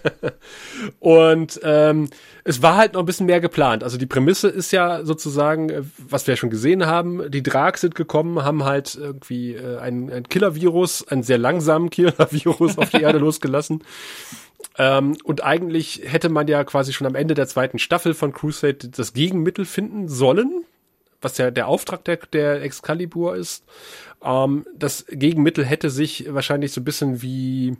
und 1.00 1.58
ähm, 1.62 2.10
es 2.44 2.60
war 2.60 2.76
halt 2.76 2.92
noch 2.92 3.00
ein 3.00 3.06
bisschen 3.06 3.24
mehr 3.24 3.40
geplant. 3.40 3.82
Also 3.82 3.96
die 3.96 4.04
Prämisse 4.06 4.48
ist 4.48 4.70
ja 4.70 5.02
sozusagen, 5.06 5.70
äh, 5.70 5.82
was 5.96 6.26
wir 6.26 6.34
ja 6.34 6.36
schon 6.36 6.50
gesehen 6.50 6.84
haben, 6.84 7.30
die 7.30 7.42
Drag 7.42 7.78
sind 7.78 7.94
gekommen, 7.94 8.44
haben 8.44 8.64
halt 8.64 8.96
irgendwie 8.96 9.54
äh, 9.54 9.78
ein, 9.78 10.12
ein 10.12 10.28
Killer-Virus, 10.28 11.08
einen 11.08 11.22
sehr 11.22 11.38
langsamen 11.38 11.88
Killer-Virus 11.90 12.76
auf 12.76 12.90
die 12.90 13.00
Erde 13.00 13.18
losgelassen. 13.18 13.82
Ähm, 14.76 15.16
und 15.24 15.42
eigentlich 15.42 16.02
hätte 16.04 16.28
man 16.28 16.48
ja 16.48 16.64
quasi 16.64 16.92
schon 16.92 17.06
am 17.06 17.14
Ende 17.14 17.32
der 17.32 17.48
zweiten 17.48 17.78
Staffel 17.78 18.12
von 18.12 18.32
Crusade 18.32 18.88
das 18.88 19.14
Gegenmittel 19.14 19.64
finden 19.64 20.08
sollen, 20.08 20.64
was 21.22 21.38
ja 21.38 21.50
der 21.50 21.66
Auftrag 21.66 22.04
der, 22.04 22.18
der 22.32 22.62
Excalibur 22.62 23.36
ist. 23.36 23.64
Ähm, 24.22 24.66
das 24.74 25.06
Gegenmittel 25.10 25.64
hätte 25.64 25.90
sich 25.90 26.32
wahrscheinlich 26.32 26.72
so 26.72 26.80
ein 26.80 26.84
bisschen 26.84 27.22
wie 27.22 27.76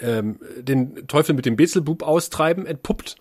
ähm, 0.00 0.38
den 0.58 1.06
Teufel 1.06 1.34
mit 1.34 1.46
dem 1.46 1.56
Bezelbub 1.56 2.02
austreiben 2.02 2.66
entpuppt, 2.66 3.16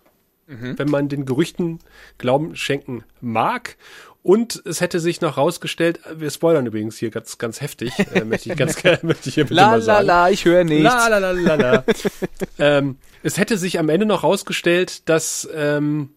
mhm. 0.47 0.77
wenn 0.77 0.89
man 0.89 1.09
den 1.09 1.25
Gerüchten 1.25 1.79
Glauben 2.17 2.55
schenken 2.55 3.03
mag. 3.21 3.77
Und 4.23 4.61
es 4.65 4.81
hätte 4.81 4.99
sich 4.99 5.21
noch 5.21 5.37
rausgestellt, 5.37 6.01
wir 6.17 6.29
spoilern 6.29 6.65
übrigens 6.65 6.97
hier 6.97 7.11
ganz, 7.11 7.37
ganz 7.37 7.61
heftig, 7.61 7.93
äh, 8.13 8.25
möchte 8.25 8.51
ich 8.51 8.57
ganz 8.57 8.75
gerne, 8.81 8.99
möchte 9.03 9.29
ich 9.29 9.35
hier 9.35 9.45
bitte 9.45 9.55
la, 9.55 9.69
mal 9.69 9.81
sagen. 9.81 10.05
La, 10.05 10.25
la, 10.25 10.29
ich 10.29 10.43
höre 10.43 10.65
nichts. 10.65 10.83
La, 10.83 11.07
la, 11.07 11.19
la, 11.19 11.31
la, 11.31 11.55
la. 11.55 11.83
ähm, 12.59 12.97
es 13.23 13.37
hätte 13.37 13.57
sich 13.57 13.79
am 13.79 13.87
Ende 13.87 14.05
noch 14.05 14.23
rausgestellt, 14.23 15.07
dass 15.07 15.47
ähm, 15.55 16.09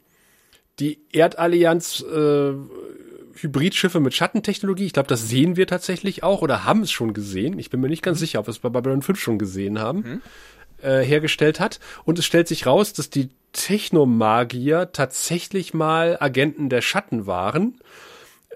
die 0.81 0.99
Erdallianz 1.13 2.01
äh, 2.01 2.53
Hybridschiffe 3.43 4.01
mit 4.01 4.15
Schattentechnologie. 4.15 4.87
Ich 4.87 4.93
glaube, 4.93 5.09
das 5.09 5.29
sehen 5.29 5.57
wir 5.57 5.67
tatsächlich 5.67 6.23
auch 6.23 6.43
oder 6.43 6.65
haben 6.65 6.83
es 6.83 6.91
schon 6.91 7.15
gesehen. 7.15 7.59
Ich 7.59 7.71
bin 7.71 7.81
mir 7.81 7.89
nicht 7.89 8.03
ganz 8.03 8.19
mhm. 8.19 8.21
sicher, 8.21 8.41
ob 8.41 8.47
wir 8.47 8.53
es 8.53 8.59
bei 8.59 8.69
Babylon 8.69 9.03
5 9.03 9.19
schon 9.19 9.39
gesehen 9.39 9.79
haben. 9.79 9.99
Mhm. 9.99 10.23
Äh, 10.83 11.05
hergestellt 11.05 11.61
hat. 11.61 11.79
Und 12.05 12.19
es 12.19 12.25
stellt 12.25 12.49
sich 12.49 12.65
raus, 12.65 12.95
dass 12.95 13.11
die 13.11 13.29
Technomagier 13.53 14.93
tatsächlich 14.93 15.75
mal 15.75 16.17
Agenten 16.19 16.71
der 16.71 16.81
Schatten 16.81 17.27
waren, 17.27 17.79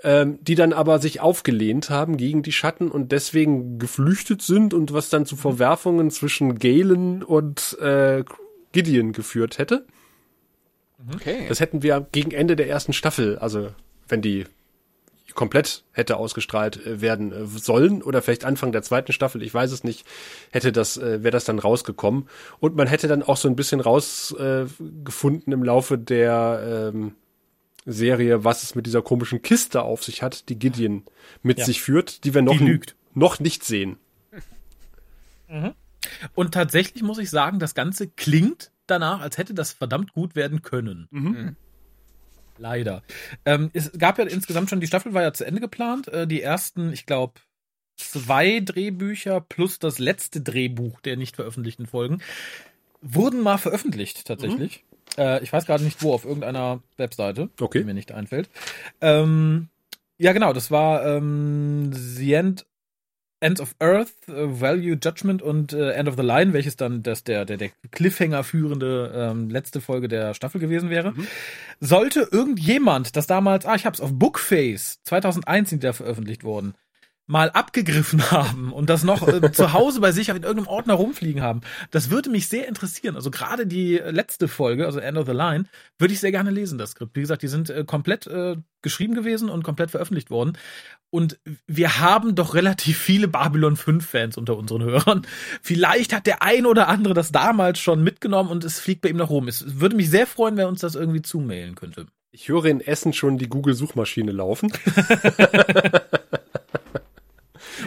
ähm, 0.02 0.38
die 0.40 0.54
dann 0.54 0.72
aber 0.72 1.00
sich 1.00 1.20
aufgelehnt 1.20 1.90
haben 1.90 2.16
gegen 2.16 2.42
die 2.42 2.52
Schatten 2.52 2.90
und 2.90 3.12
deswegen 3.12 3.78
geflüchtet 3.78 4.40
sind 4.40 4.72
und 4.72 4.94
was 4.94 5.10
dann 5.10 5.26
zu 5.26 5.34
mhm. 5.34 5.40
Verwerfungen 5.40 6.10
zwischen 6.10 6.58
Galen 6.58 7.22
und 7.22 7.76
äh, 7.80 8.24
Gideon 8.72 9.12
geführt 9.12 9.58
hätte. 9.58 9.84
Okay. 11.14 11.44
Das 11.46 11.60
hätten 11.60 11.82
wir 11.82 12.06
gegen 12.10 12.30
Ende 12.30 12.56
der 12.56 12.70
ersten 12.70 12.94
Staffel, 12.94 13.38
also 13.38 13.68
wenn 14.08 14.22
die 14.22 14.46
komplett 15.32 15.84
hätte 15.92 16.16
ausgestrahlt 16.16 16.84
äh, 16.84 17.00
werden 17.00 17.32
äh, 17.32 17.46
sollen 17.46 18.02
oder 18.02 18.20
vielleicht 18.22 18.44
Anfang 18.44 18.72
der 18.72 18.82
zweiten 18.82 19.12
Staffel, 19.12 19.42
ich 19.42 19.54
weiß 19.54 19.72
es 19.72 19.84
nicht, 19.84 20.06
hätte 20.50 20.72
das, 20.72 20.96
äh, 20.96 21.22
wäre 21.22 21.32
das 21.32 21.44
dann 21.44 21.58
rausgekommen. 21.58 22.28
Und 22.60 22.76
man 22.76 22.86
hätte 22.86 23.08
dann 23.08 23.22
auch 23.22 23.36
so 23.36 23.48
ein 23.48 23.56
bisschen 23.56 23.80
rausgefunden 23.80 25.52
im 25.52 25.62
Laufe 25.62 25.98
der 25.98 26.90
ähm, 26.94 27.14
Serie, 27.86 28.44
was 28.44 28.62
es 28.62 28.74
mit 28.74 28.86
dieser 28.86 29.02
komischen 29.02 29.42
Kiste 29.42 29.82
auf 29.82 30.04
sich 30.04 30.22
hat, 30.22 30.48
die 30.48 30.58
Gideon 30.58 31.04
mit 31.42 31.58
ja. 31.58 31.64
sich 31.64 31.82
führt, 31.82 32.24
die 32.24 32.34
wir 32.34 32.42
noch, 32.42 32.58
die 32.58 32.80
noch 33.14 33.40
nicht 33.40 33.64
sehen. 33.64 33.96
Mhm. 35.48 35.72
Und 36.34 36.52
tatsächlich 36.52 37.02
muss 37.02 37.18
ich 37.18 37.30
sagen, 37.30 37.58
das 37.58 37.74
Ganze 37.74 38.08
klingt 38.08 38.70
danach, 38.86 39.20
als 39.20 39.38
hätte 39.38 39.54
das 39.54 39.72
verdammt 39.72 40.12
gut 40.12 40.36
werden 40.36 40.62
können. 40.62 41.08
Mhm. 41.10 41.22
mhm. 41.22 41.56
Leider. 42.58 43.02
Ähm, 43.44 43.70
es 43.72 43.90
gab 43.98 44.18
ja 44.18 44.24
insgesamt 44.24 44.70
schon, 44.70 44.80
die 44.80 44.86
Staffel 44.86 45.14
war 45.14 45.22
ja 45.22 45.32
zu 45.32 45.44
Ende 45.44 45.60
geplant. 45.60 46.08
Äh, 46.08 46.26
die 46.26 46.42
ersten, 46.42 46.92
ich 46.92 47.06
glaube, 47.06 47.34
zwei 47.96 48.60
Drehbücher 48.60 49.40
plus 49.40 49.78
das 49.78 49.98
letzte 49.98 50.40
Drehbuch 50.40 51.00
der 51.00 51.16
nicht 51.16 51.36
veröffentlichten 51.36 51.86
Folgen 51.86 52.20
wurden 53.04 53.40
mal 53.40 53.58
veröffentlicht, 53.58 54.26
tatsächlich. 54.26 54.84
Mhm. 55.16 55.22
Äh, 55.22 55.42
ich 55.42 55.52
weiß 55.52 55.66
gerade 55.66 55.84
nicht 55.84 56.02
wo, 56.02 56.12
auf 56.12 56.24
irgendeiner 56.24 56.80
Webseite, 56.96 57.50
okay. 57.60 57.80
die 57.80 57.84
mir 57.84 57.94
nicht 57.94 58.12
einfällt. 58.12 58.48
Ähm, 59.00 59.68
ja, 60.16 60.32
genau, 60.32 60.52
das 60.52 60.70
war 60.70 61.04
ähm, 61.04 61.92
The 61.92 62.32
End 62.32 62.66
Ends 63.44 63.60
of 63.60 63.74
Earth, 63.78 64.14
uh, 64.28 64.60
Value 64.60 64.96
Judgment 65.00 65.42
und 65.42 65.74
uh, 65.74 65.90
End 65.90 66.08
of 66.08 66.16
the 66.16 66.22
Line, 66.22 66.54
welches 66.54 66.76
dann 66.76 67.02
das 67.02 67.24
der 67.24 67.44
der 67.44 67.58
der 67.58 67.70
Cliffhanger 67.90 68.42
führende 68.42 69.12
ähm, 69.14 69.50
letzte 69.50 69.82
Folge 69.82 70.08
der 70.08 70.32
Staffel 70.32 70.60
gewesen 70.60 70.88
wäre. 70.88 71.12
Mhm. 71.12 71.26
Sollte 71.78 72.26
irgendjemand, 72.32 73.16
das 73.16 73.26
damals, 73.26 73.66
ah, 73.66 73.74
ich 73.74 73.84
hab's 73.84 74.00
auf 74.00 74.12
Bookface 74.14 75.00
2001 75.04 75.70
sind 75.70 75.82
die 75.82 75.86
da 75.86 75.92
veröffentlicht 75.92 76.42
worden, 76.42 76.74
mal 77.26 77.50
abgegriffen 77.50 78.30
haben 78.30 78.72
und 78.72 78.90
das 78.90 79.02
noch 79.02 79.26
äh, 79.26 79.52
zu 79.52 79.72
Hause 79.72 80.00
bei 80.00 80.12
sich 80.12 80.30
auf 80.30 80.36
irgendeinem 80.36 80.66
Ordner 80.66 80.94
rumfliegen 80.94 81.42
haben. 81.42 81.62
Das 81.90 82.10
würde 82.10 82.30
mich 82.30 82.48
sehr 82.48 82.68
interessieren. 82.68 83.16
Also 83.16 83.30
gerade 83.30 83.66
die 83.66 83.96
letzte 83.96 84.48
Folge, 84.48 84.86
also 84.86 84.98
End 84.98 85.16
of 85.16 85.26
the 85.26 85.32
Line, 85.32 85.64
würde 85.98 86.12
ich 86.12 86.20
sehr 86.20 86.32
gerne 86.32 86.50
lesen, 86.50 86.78
das 86.78 86.90
Skript. 86.90 87.16
Wie 87.16 87.20
gesagt, 87.20 87.42
die 87.42 87.48
sind 87.48 87.70
äh, 87.70 87.84
komplett 87.84 88.26
äh, 88.26 88.56
geschrieben 88.82 89.14
gewesen 89.14 89.48
und 89.48 89.62
komplett 89.62 89.90
veröffentlicht 89.90 90.30
worden. 90.30 90.58
Und 91.10 91.38
wir 91.66 92.00
haben 92.00 92.34
doch 92.34 92.54
relativ 92.54 92.98
viele 92.98 93.28
Babylon 93.28 93.76
5 93.76 94.04
Fans 94.04 94.36
unter 94.36 94.56
unseren 94.56 94.82
Hörern. 94.82 95.26
Vielleicht 95.62 96.12
hat 96.12 96.26
der 96.26 96.42
ein 96.42 96.66
oder 96.66 96.88
andere 96.88 97.14
das 97.14 97.32
damals 97.32 97.78
schon 97.78 98.02
mitgenommen 98.02 98.50
und 98.50 98.64
es 98.64 98.80
fliegt 98.80 99.00
bei 99.00 99.08
ihm 99.08 99.16
noch 99.16 99.30
rum. 99.30 99.48
Es 99.48 99.80
würde 99.80 99.96
mich 99.96 100.10
sehr 100.10 100.26
freuen, 100.26 100.56
wenn 100.56 100.66
uns 100.66 100.80
das 100.80 100.94
irgendwie 100.94 101.22
zumailen 101.22 101.74
könnte. 101.76 102.06
Ich 102.32 102.48
höre 102.48 102.64
in 102.64 102.80
Essen 102.80 103.12
schon 103.12 103.38
die 103.38 103.48
Google-Suchmaschine 103.48 104.32
laufen. 104.32 104.72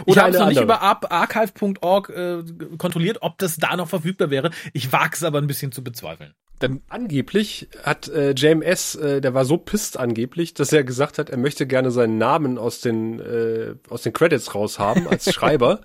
Oder 0.08 0.16
ich 0.16 0.22
habe 0.22 0.30
es 0.32 0.38
noch 0.38 0.48
nicht 0.48 0.62
über 0.62 0.82
archive.org 0.82 2.08
äh, 2.08 2.42
kontrolliert, 2.78 3.18
ob 3.20 3.38
das 3.38 3.56
da 3.56 3.76
noch 3.76 3.88
verfügbar 3.88 4.30
wäre. 4.30 4.50
Ich 4.72 4.90
wage 4.92 5.10
es 5.14 5.22
aber 5.22 5.38
ein 5.38 5.46
bisschen 5.46 5.70
zu 5.70 5.84
bezweifeln. 5.84 6.34
Denn 6.62 6.80
angeblich 6.88 7.68
hat 7.84 8.08
äh, 8.08 8.30
JMS, 8.30 8.96
äh, 8.96 9.20
der 9.20 9.34
war 9.34 9.44
so 9.44 9.58
pisst 9.58 9.98
angeblich, 9.98 10.54
dass 10.54 10.72
er 10.72 10.82
gesagt 10.82 11.18
hat, 11.18 11.30
er 11.30 11.36
möchte 11.36 11.66
gerne 11.66 11.90
seinen 11.90 12.18
Namen 12.18 12.58
aus 12.58 12.80
den 12.80 13.20
äh, 13.20 13.74
aus 13.90 14.02
den 14.02 14.12
Credits 14.12 14.54
raushaben 14.54 15.06
als 15.06 15.32
Schreiber 15.34 15.80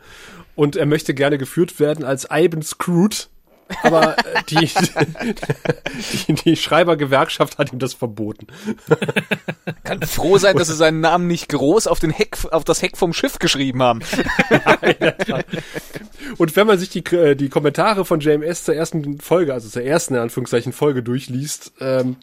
und 0.55 0.75
er 0.75 0.85
möchte 0.85 1.13
gerne 1.13 1.37
geführt 1.37 1.79
werden 1.79 2.05
als 2.05 2.27
Ivan 2.31 2.63
Scroot 2.63 3.29
aber 3.81 4.17
äh, 4.17 4.43
die, 4.49 4.55
die, 6.27 6.33
die 6.33 6.55
Schreibergewerkschaft 6.55 7.57
hat 7.57 7.73
ihm 7.73 7.79
das 7.79 7.93
verboten. 7.93 8.47
Kann 9.83 10.01
froh 10.01 10.37
sein, 10.37 10.57
dass 10.57 10.67
sie 10.67 10.75
seinen 10.75 11.01
Namen 11.01 11.27
nicht 11.27 11.49
groß 11.49 11.87
auf 11.87 11.99
den 11.99 12.11
Heck, 12.11 12.37
auf 12.51 12.63
das 12.63 12.81
Heck 12.81 12.97
vom 12.97 13.13
Schiff 13.13 13.39
geschrieben 13.39 13.81
haben. 13.81 14.01
Und 16.37 16.55
wenn 16.55 16.67
man 16.67 16.77
sich 16.77 16.89
die, 16.89 17.03
äh, 17.15 17.35
die 17.35 17.49
Kommentare 17.49 18.05
von 18.05 18.19
JMS 18.19 18.63
zur 18.63 18.75
ersten 18.75 19.19
Folge, 19.19 19.53
also 19.53 19.69
zur 19.69 19.83
ersten 19.83 20.15
in 20.15 20.21
Anführungszeichen 20.21 20.73
Folge 20.73 21.03
durchliest, 21.03 21.73
ähm, 21.79 22.17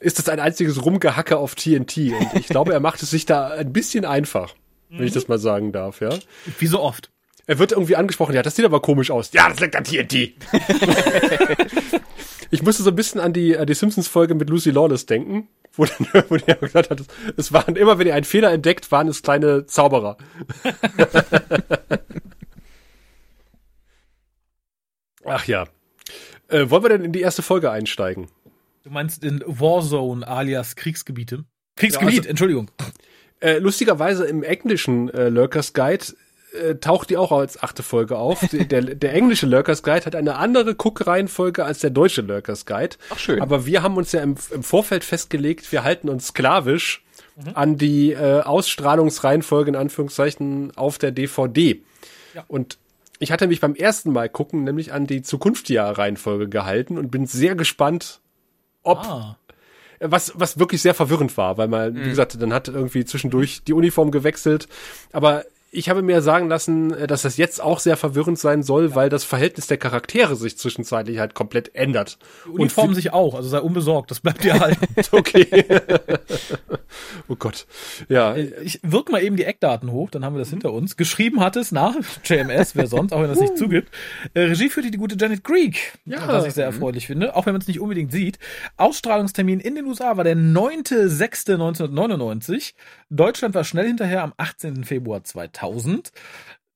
ist 0.00 0.18
das 0.18 0.28
ein 0.28 0.40
einziges 0.40 0.84
Rumgehacke 0.84 1.38
auf 1.38 1.54
TNT. 1.54 1.96
Und 1.96 2.34
ich 2.34 2.48
glaube, 2.48 2.72
er 2.72 2.80
macht 2.80 3.02
es 3.02 3.10
sich 3.10 3.26
da 3.26 3.48
ein 3.48 3.72
bisschen 3.72 4.04
einfach, 4.04 4.54
wenn 4.90 5.06
ich 5.06 5.12
das 5.12 5.28
mal 5.28 5.38
sagen 5.38 5.72
darf, 5.72 6.00
ja. 6.00 6.10
Wie 6.58 6.66
so 6.66 6.80
oft. 6.80 7.10
Er 7.46 7.58
wird 7.60 7.72
irgendwie 7.72 7.94
angesprochen, 7.94 8.34
ja, 8.34 8.42
das 8.42 8.56
sieht 8.56 8.64
aber 8.64 8.80
komisch 8.80 9.10
aus. 9.10 9.32
Ja, 9.32 9.48
das 9.48 9.60
liegt 9.60 9.76
an 9.76 9.84
TNT. 9.84 10.12
ich 12.50 12.62
musste 12.62 12.82
so 12.82 12.90
ein 12.90 12.96
bisschen 12.96 13.20
an 13.20 13.32
die, 13.32 13.56
an 13.56 13.66
die 13.66 13.74
Simpsons-Folge 13.74 14.34
mit 14.34 14.50
Lucy 14.50 14.70
Lawless 14.70 15.06
denken, 15.06 15.48
wo, 15.74 15.84
dann, 16.12 16.24
wo 16.28 16.36
die 16.36 16.44
gesagt 16.60 16.90
hat, 16.90 17.02
es 17.36 17.52
waren 17.52 17.76
immer, 17.76 18.00
wenn 18.00 18.08
ihr 18.08 18.16
einen 18.16 18.24
Fehler 18.24 18.50
entdeckt, 18.50 18.90
waren 18.90 19.06
es 19.06 19.22
kleine 19.22 19.66
Zauberer. 19.66 20.16
Ach 25.24 25.46
ja. 25.46 25.68
Äh, 26.48 26.68
wollen 26.70 26.82
wir 26.82 26.88
denn 26.88 27.04
in 27.04 27.12
die 27.12 27.20
erste 27.20 27.42
Folge 27.42 27.70
einsteigen? 27.70 28.26
Du 28.82 28.90
meinst 28.90 29.22
in 29.22 29.42
Warzone 29.46 30.26
alias 30.26 30.74
Kriegsgebiete? 30.74 31.44
Kriegsgebiet, 31.76 32.14
ja, 32.14 32.20
also, 32.20 32.30
Entschuldigung. 32.30 32.70
Äh, 33.40 33.58
lustigerweise 33.58 34.24
im 34.26 34.42
englischen 34.42 35.10
äh, 35.10 35.28
Lurkers 35.28 35.72
Guide 35.74 36.06
äh, 36.56 36.76
taucht 36.76 37.10
die 37.10 37.16
auch 37.16 37.32
als 37.32 37.62
achte 37.62 37.82
Folge 37.82 38.16
auf. 38.16 38.40
der, 38.50 38.82
der 38.82 39.14
englische 39.14 39.46
Lurkers 39.46 39.82
Guide 39.82 40.06
hat 40.06 40.16
eine 40.16 40.36
andere 40.36 40.74
Guckreihenfolge 40.74 41.64
als 41.64 41.80
der 41.80 41.90
deutsche 41.90 42.22
Lurkers 42.22 42.66
Guide. 42.66 42.96
Ach 43.10 43.18
schön. 43.18 43.40
Aber 43.40 43.66
wir 43.66 43.82
haben 43.82 43.96
uns 43.96 44.12
ja 44.12 44.22
im, 44.22 44.36
im 44.50 44.62
Vorfeld 44.62 45.04
festgelegt, 45.04 45.70
wir 45.72 45.84
halten 45.84 46.08
uns 46.08 46.28
sklavisch 46.28 47.04
mhm. 47.36 47.50
an 47.54 47.76
die 47.76 48.12
äh, 48.12 48.40
Ausstrahlungsreihenfolge 48.42 49.70
in 49.70 49.76
Anführungszeichen 49.76 50.76
auf 50.76 50.98
der 50.98 51.12
DVD. 51.12 51.82
Ja. 52.34 52.44
Und 52.48 52.78
ich 53.18 53.32
hatte 53.32 53.46
mich 53.46 53.60
beim 53.60 53.74
ersten 53.74 54.12
Mal 54.12 54.28
gucken 54.28 54.64
nämlich 54.64 54.92
an 54.92 55.06
die 55.06 55.22
Zukunftsjahr-Reihenfolge 55.22 56.48
gehalten 56.48 56.98
und 56.98 57.10
bin 57.10 57.26
sehr 57.26 57.54
gespannt, 57.54 58.20
ob 58.82 58.98
ah. 58.98 59.38
was, 60.00 60.32
was 60.36 60.58
wirklich 60.58 60.82
sehr 60.82 60.94
verwirrend 60.94 61.36
war, 61.36 61.56
weil 61.56 61.68
man, 61.68 61.94
mhm. 61.94 62.04
wie 62.04 62.08
gesagt, 62.10 62.40
dann 62.40 62.52
hat 62.52 62.68
irgendwie 62.68 63.04
zwischendurch 63.04 63.62
die 63.64 63.72
Uniform 63.72 64.10
gewechselt. 64.10 64.68
Aber 65.12 65.44
ich 65.76 65.90
habe 65.90 66.02
mir 66.02 66.22
sagen 66.22 66.48
lassen, 66.48 66.94
äh, 66.94 67.06
dass 67.06 67.22
das 67.22 67.36
jetzt 67.36 67.62
auch 67.62 67.80
sehr 67.80 67.96
verwirrend 67.96 68.38
sein 68.38 68.62
soll, 68.62 68.94
weil 68.94 69.08
das 69.08 69.24
Verhältnis 69.24 69.66
der 69.66 69.76
Charaktere 69.76 70.36
sich 70.36 70.56
zwischenzeitlich 70.56 71.18
halt 71.18 71.34
komplett 71.34 71.74
ändert. 71.74 72.18
Die 72.46 72.50
Uniformen 72.50 72.94
sich 72.94 73.12
auch, 73.12 73.34
also 73.34 73.48
sei 73.48 73.60
unbesorgt, 73.60 74.10
das 74.10 74.20
bleibt 74.20 74.44
dir 74.44 74.58
halt. 74.60 74.78
okay. 75.12 75.46
oh 77.28 77.36
Gott. 77.36 77.66
Ja. 78.08 78.34
Äh, 78.34 78.52
ich 78.62 78.80
wirke 78.82 79.12
mal 79.12 79.22
eben 79.22 79.36
die 79.36 79.44
Eckdaten 79.44 79.92
hoch, 79.92 80.10
dann 80.10 80.24
haben 80.24 80.34
wir 80.34 80.40
das 80.40 80.50
hinter 80.50 80.72
uns. 80.72 80.96
Geschrieben 80.96 81.40
hat 81.40 81.56
es 81.56 81.72
nach 81.72 81.94
JMS, 82.24 82.74
wer 82.74 82.86
sonst, 82.86 83.12
auch 83.12 83.20
wenn 83.20 83.28
das 83.28 83.40
nicht 83.40 83.58
zugibt. 83.58 83.90
Äh, 84.34 84.40
Regie 84.40 84.70
führte 84.70 84.90
die 84.90 84.98
gute 84.98 85.16
Janet 85.18 85.44
Greek, 85.44 85.98
ja. 86.06 86.26
was 86.26 86.46
ich 86.46 86.54
sehr 86.54 86.64
erfreulich 86.64 87.06
finde, 87.06 87.36
auch 87.36 87.44
wenn 87.46 87.52
man 87.52 87.60
es 87.60 87.68
nicht 87.68 87.80
unbedingt 87.80 88.12
sieht. 88.12 88.38
Ausstrahlungstermin 88.76 89.60
in 89.60 89.74
den 89.74 89.84
USA 89.84 90.16
war 90.16 90.24
der 90.24 90.36
9.6.1999. 90.36 92.72
Deutschland 93.10 93.54
war 93.54 93.64
schnell 93.64 93.86
hinterher 93.86 94.22
am 94.22 94.32
18. 94.36 94.84
Februar 94.84 95.24
2000. 95.24 96.10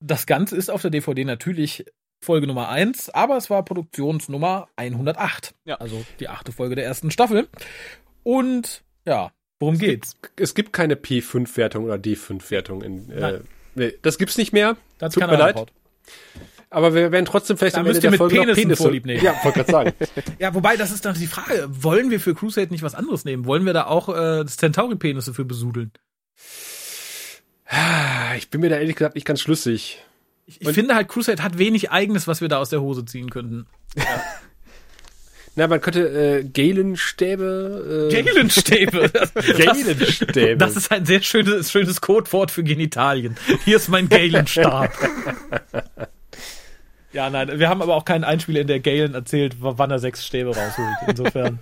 Das 0.01 0.27
Ganze 0.27 0.57
ist 0.57 0.71
auf 0.71 0.83
der 0.83 0.91
DVD 0.91 1.25
natürlich 1.25 1.85
Folge 2.23 2.47
Nummer 2.47 2.69
1, 2.69 3.11
aber 3.11 3.37
es 3.37 3.51
war 3.51 3.65
Produktionsnummer 3.65 4.69
108. 4.77 5.55
Ja. 5.65 5.77
Also 5.77 6.05
die 6.21 6.29
achte 6.29 6.53
Folge 6.53 6.75
der 6.75 6.85
ersten 6.85 7.11
Staffel. 7.11 7.49
Und 8.23 8.83
ja, 9.07 9.33
worum 9.59 9.75
es 9.75 9.81
geht's? 9.81 10.17
Gibt, 10.21 10.41
es 10.41 10.55
gibt 10.55 10.73
keine 10.73 10.95
P5-Wertung 10.95 11.85
oder 11.85 11.95
D5-Wertung 11.95 12.83
in. 12.83 13.11
Äh, 13.11 13.41
nee, 13.75 13.95
das 14.03 14.19
gibt's 14.19 14.37
nicht 14.37 14.53
mehr. 14.53 14.77
Das 14.99 15.15
Tut 15.15 15.27
mir 15.27 15.37
leid. 15.37 15.57
Antwort. 15.57 15.73
Aber 16.73 16.95
wir 16.95 17.11
werden 17.11 17.25
trotzdem 17.25 17.57
vielleicht 17.57 17.77
da 17.77 17.81
am 17.81 17.87
Ende 17.87 17.99
der 17.99 18.13
Folge 18.13 18.37
Penissen 18.37 18.49
noch 18.49 18.63
Penisse. 18.63 18.83
vorlieb 18.83 19.05
nehmen. 19.05 19.25
Ja, 19.25 19.35
wollte 19.43 19.65
gerade 19.65 19.73
sagen. 19.73 19.93
ja, 20.39 20.55
wobei, 20.55 20.77
das 20.77 20.93
ist 20.93 21.05
dann 21.05 21.17
die 21.17 21.27
Frage. 21.27 21.67
Wollen 21.69 22.11
wir 22.11 22.21
für 22.21 22.35
Crusade 22.35 22.71
nicht 22.71 22.85
was 22.85 22.95
anderes 22.95 23.25
nehmen? 23.25 23.45
Wollen 23.45 23.67
wir 23.67 23.73
da 23.73 23.87
auch 23.87 24.09
äh, 24.09 24.45
Centauri-Penisse 24.47 25.35
für 25.35 25.45
besudeln? 25.45 25.91
Ich 28.37 28.51
bin 28.51 28.61
mir 28.61 28.71
da 28.71 28.79
ehrlich 28.79 28.97
gesagt 28.97 29.15
nicht 29.15 29.27
ganz 29.27 29.41
schlüssig. 29.41 30.03
Ich, 30.47 30.61
ich 30.61 30.69
finde 30.71 30.95
halt, 30.95 31.09
Crusade 31.09 31.43
hat 31.43 31.59
wenig 31.59 31.91
Eigenes, 31.93 32.27
was 32.27 32.41
wir 32.41 32.49
da 32.49 32.59
aus 32.59 32.71
der 32.71 32.81
Hose 32.81 33.05
ziehen 33.05 33.31
könnten. 33.31 33.67
Ja. 33.97 34.05
Na, 35.57 35.67
man 35.67 35.81
könnte 35.81 36.09
äh, 36.09 36.45
Galenstäbe. 36.45 38.09
Äh, 38.11 38.23
Galenstäbe. 38.23 39.11
Galenstäbe. 39.35 40.57
Das 40.59 40.77
ist 40.77 40.91
ein 40.91 41.05
sehr 41.07 41.23
schönes, 41.23 41.71
schönes 41.71 42.01
Codewort 42.01 42.51
für 42.51 42.63
Genitalien. 42.63 43.37
Hier 43.65 43.77
ist 43.77 43.89
mein 43.89 44.09
Galenstab. 44.09 44.93
Ja, 47.13 47.29
nein, 47.29 47.59
wir 47.59 47.69
haben 47.69 47.83
aber 47.83 47.97
auch 47.97 48.05
keinen 48.05 48.23
Einspieler, 48.23 48.61
in 48.61 48.69
der 48.69 48.79
Galen 48.79 49.15
erzählt, 49.15 49.57
wann 49.59 49.91
er 49.91 49.99
sechs 49.99 50.25
Stäbe 50.25 50.55
rausholt. 50.55 50.89
Insofern 51.09 51.59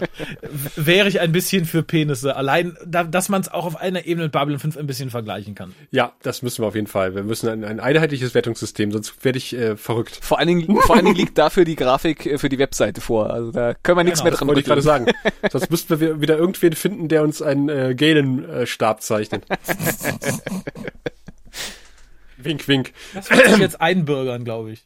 wäre 0.76 1.08
ich 1.08 1.20
ein 1.20 1.32
bisschen 1.32 1.64
für 1.64 1.82
Penisse. 1.82 2.36
Allein, 2.36 2.76
da, 2.84 3.04
dass 3.04 3.30
man 3.30 3.40
es 3.40 3.48
auch 3.48 3.64
auf 3.64 3.76
einer 3.76 4.04
Ebene 4.04 4.24
mit 4.24 4.32
Babylon 4.32 4.58
5 4.58 4.76
ein 4.76 4.86
bisschen 4.86 5.08
vergleichen 5.08 5.54
kann. 5.54 5.74
Ja, 5.90 6.12
das 6.22 6.42
müssen 6.42 6.62
wir 6.62 6.68
auf 6.68 6.74
jeden 6.74 6.86
Fall. 6.86 7.14
Wir 7.14 7.22
müssen 7.22 7.48
ein, 7.48 7.64
ein 7.64 7.80
einheitliches 7.80 8.34
Wertungssystem, 8.34 8.92
sonst 8.92 9.24
werde 9.24 9.38
ich 9.38 9.56
äh, 9.56 9.76
verrückt. 9.76 10.18
Vor 10.20 10.38
allen, 10.38 10.48
Dingen, 10.48 10.80
vor 10.82 10.96
allen 10.96 11.06
Dingen 11.06 11.16
liegt 11.16 11.38
dafür 11.38 11.64
die 11.64 11.76
Grafik 11.76 12.26
äh, 12.26 12.36
für 12.36 12.50
die 12.50 12.58
Webseite 12.58 13.00
vor. 13.00 13.30
Also 13.30 13.50
da 13.50 13.72
können 13.74 13.96
wir 13.98 14.04
nichts 14.04 14.20
genau, 14.20 14.30
mehr 14.30 14.38
dran 14.38 14.48
wollte 14.48 14.60
ich 14.60 14.66
gerade 14.66 14.82
sagen. 14.82 15.06
sonst 15.50 15.70
müssten 15.70 15.98
wir 15.98 16.20
wieder 16.20 16.36
irgendwen 16.36 16.74
finden, 16.74 17.08
der 17.08 17.22
uns 17.22 17.40
einen 17.40 17.70
äh, 17.70 17.94
Galen-Stab 17.94 19.02
zeichnet. 19.02 19.44
Wink, 22.38 22.68
wink. 22.68 22.92
Das 23.14 23.30
wird 23.30 23.46
sich 23.48 23.58
jetzt 23.58 23.80
einbürgern, 23.80 24.44
glaube 24.44 24.72
ich. 24.72 24.84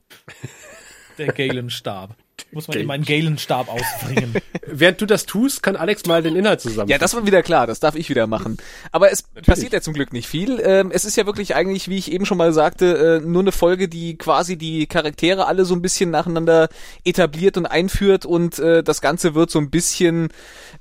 Der 1.18 1.28
Galen-Stab. 1.28 2.16
Muss 2.50 2.68
man 2.68 2.74
Galen. 2.74 2.84
eben 2.84 2.90
einen 2.90 3.04
Galen-Stab 3.04 3.68
ausbringen. 3.68 4.34
Während 4.66 5.00
du 5.00 5.06
das 5.06 5.26
tust, 5.26 5.62
kann 5.62 5.76
Alex 5.76 6.06
mal 6.06 6.22
den 6.22 6.36
Inhalt 6.36 6.60
zusammen. 6.60 6.88
Ja, 6.88 6.98
das 6.98 7.14
war 7.14 7.26
wieder 7.26 7.42
klar, 7.42 7.66
das 7.66 7.80
darf 7.80 7.94
ich 7.94 8.08
wieder 8.10 8.26
machen. 8.26 8.58
Aber 8.90 9.10
es 9.10 9.22
Natürlich. 9.22 9.46
passiert 9.46 9.72
ja 9.72 9.80
zum 9.80 9.94
Glück 9.94 10.12
nicht 10.12 10.28
viel. 10.28 10.60
Ähm, 10.62 10.90
es 10.92 11.04
ist 11.04 11.16
ja 11.16 11.26
wirklich 11.26 11.54
eigentlich, 11.54 11.88
wie 11.88 11.98
ich 11.98 12.12
eben 12.12 12.26
schon 12.26 12.38
mal 12.38 12.52
sagte, 12.52 13.20
äh, 13.22 13.26
nur 13.26 13.42
eine 13.42 13.52
Folge, 13.52 13.88
die 13.88 14.16
quasi 14.16 14.56
die 14.56 14.86
Charaktere 14.86 15.46
alle 15.46 15.64
so 15.64 15.74
ein 15.74 15.82
bisschen 15.82 16.10
nacheinander 16.10 16.68
etabliert 17.04 17.56
und 17.56 17.66
einführt 17.66 18.26
und 18.26 18.58
äh, 18.58 18.82
das 18.82 19.00
Ganze 19.00 19.34
wird 19.34 19.50
so 19.50 19.58
ein 19.58 19.70
bisschen 19.70 20.28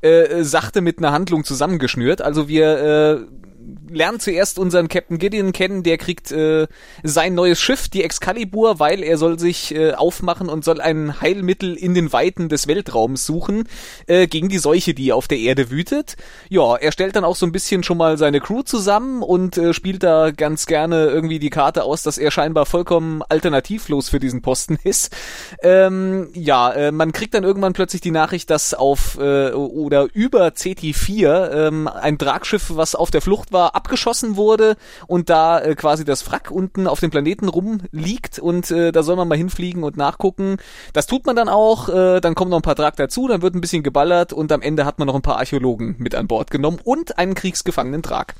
äh, 0.01 0.43
sachte 0.43 0.82
mit 0.82 0.97
einer 0.97 1.11
Handlung 1.11 1.43
zusammengeschnürt. 1.43 2.22
Also 2.22 2.47
wir 2.47 2.78
äh, 2.78 3.41
lernen 3.89 4.19
zuerst 4.19 4.59
unseren 4.59 4.88
Captain 4.88 5.17
Gideon 5.17 5.53
kennen, 5.53 5.84
der 5.84 5.97
kriegt 5.97 6.32
äh, 6.32 6.67
sein 7.03 7.34
neues 7.36 7.59
Schiff, 7.59 7.89
die 7.89 8.03
Excalibur, 8.03 8.80
weil 8.80 9.03
er 9.03 9.17
soll 9.17 9.39
sich 9.39 9.74
äh, 9.74 9.93
aufmachen 9.93 10.49
und 10.49 10.63
soll 10.63 10.82
ein 10.82 11.22
Heilmittel 11.22 11.76
in 11.76 11.93
den 11.93 12.11
Weiten 12.13 12.49
des 12.49 12.67
Weltraums 12.67 13.26
suchen 13.26 13.67
äh, 14.07 14.28
gegen 14.28 14.49
die 14.49 14.57
Seuche, 14.57 14.93
die 14.93 15.13
auf 15.13 15.28
der 15.28 15.39
Erde 15.39 15.69
wütet. 15.69 16.15
Ja, 16.49 16.76
er 16.76 16.91
stellt 16.91 17.15
dann 17.15 17.24
auch 17.24 17.36
so 17.36 17.45
ein 17.45 17.51
bisschen 17.51 17.84
schon 17.84 17.97
mal 17.97 18.17
seine 18.17 18.39
Crew 18.39 18.63
zusammen 18.63 19.22
und 19.22 19.57
äh, 19.57 19.74
spielt 19.74 20.03
da 20.03 20.32
ganz 20.32 20.65
gerne 20.65 21.07
irgendwie 21.07 21.39
die 21.39 21.49
Karte 21.49 21.84
aus, 21.84 22.03
dass 22.03 22.17
er 22.17 22.32
scheinbar 22.32 22.65
vollkommen 22.65 23.22
alternativlos 23.30 24.09
für 24.09 24.19
diesen 24.19 24.41
Posten 24.41 24.78
ist. 24.84 25.15
Ähm, 25.61 26.30
ja, 26.34 26.72
äh, 26.72 26.91
man 26.91 27.11
kriegt 27.11 27.34
dann 27.34 27.43
irgendwann 27.43 27.74
plötzlich 27.74 28.01
die 28.01 28.11
Nachricht, 28.11 28.49
dass 28.49 28.74
auf 28.74 29.17
äh, 29.19 29.51
oder 29.51 30.07
über 30.13 30.47
CT4 30.47 31.67
ähm, 31.67 31.88
ein 31.88 32.17
Tragschiff, 32.17 32.72
was 32.76 32.95
auf 32.95 33.11
der 33.11 33.22
Flucht 33.22 33.51
war, 33.51 33.61
abgeschossen 33.68 34.36
wurde 34.36 34.76
und 35.07 35.30
da 35.30 35.59
äh, 35.59 35.76
quasi 35.76 36.05
das 36.05 36.30
Wrack 36.30 36.51
unten 36.51 36.88
auf 36.88 36.99
dem 36.99 37.12
Planeten 37.12 37.47
rumliegt 37.47 38.39
und 38.39 38.70
äh, 38.72 38.91
da 38.91 39.03
soll 39.03 39.16
man 39.16 39.28
mal 39.28 39.38
hinfliegen 39.38 39.84
und 39.84 39.97
nachgucken. 39.97 40.57
Das 40.93 41.07
tut 41.07 41.26
man 41.26 41.36
dann 41.36 41.49
auch, 41.49 41.89
äh, 41.89 42.20
dann 42.20 42.36
kommen 42.36 42.51
noch 42.51 42.59
ein 42.59 42.64
paar 42.64 42.76
Trag 42.76 42.95
dazu, 42.95 43.28
dann 43.28 43.41
wird 43.41 43.55
ein 43.55 43.62
bisschen 43.62 43.84
geballert 43.84 44.34
und 44.34 44.51
am 44.51 44.62
Ende 44.62 44.86
hat 44.86 44.99
man 44.99 45.07
noch 45.07 45.16
ein 45.16 45.22
paar 45.22 45.38
Archäologen 45.38 45.95
mit 45.99 46.16
an 46.16 46.28
Bord 46.28 46.51
genommen 46.51 46.80
und 46.84 47.18
einen 47.18 47.36
kriegsgefangenen 47.36 48.03
Trag. 48.03 48.36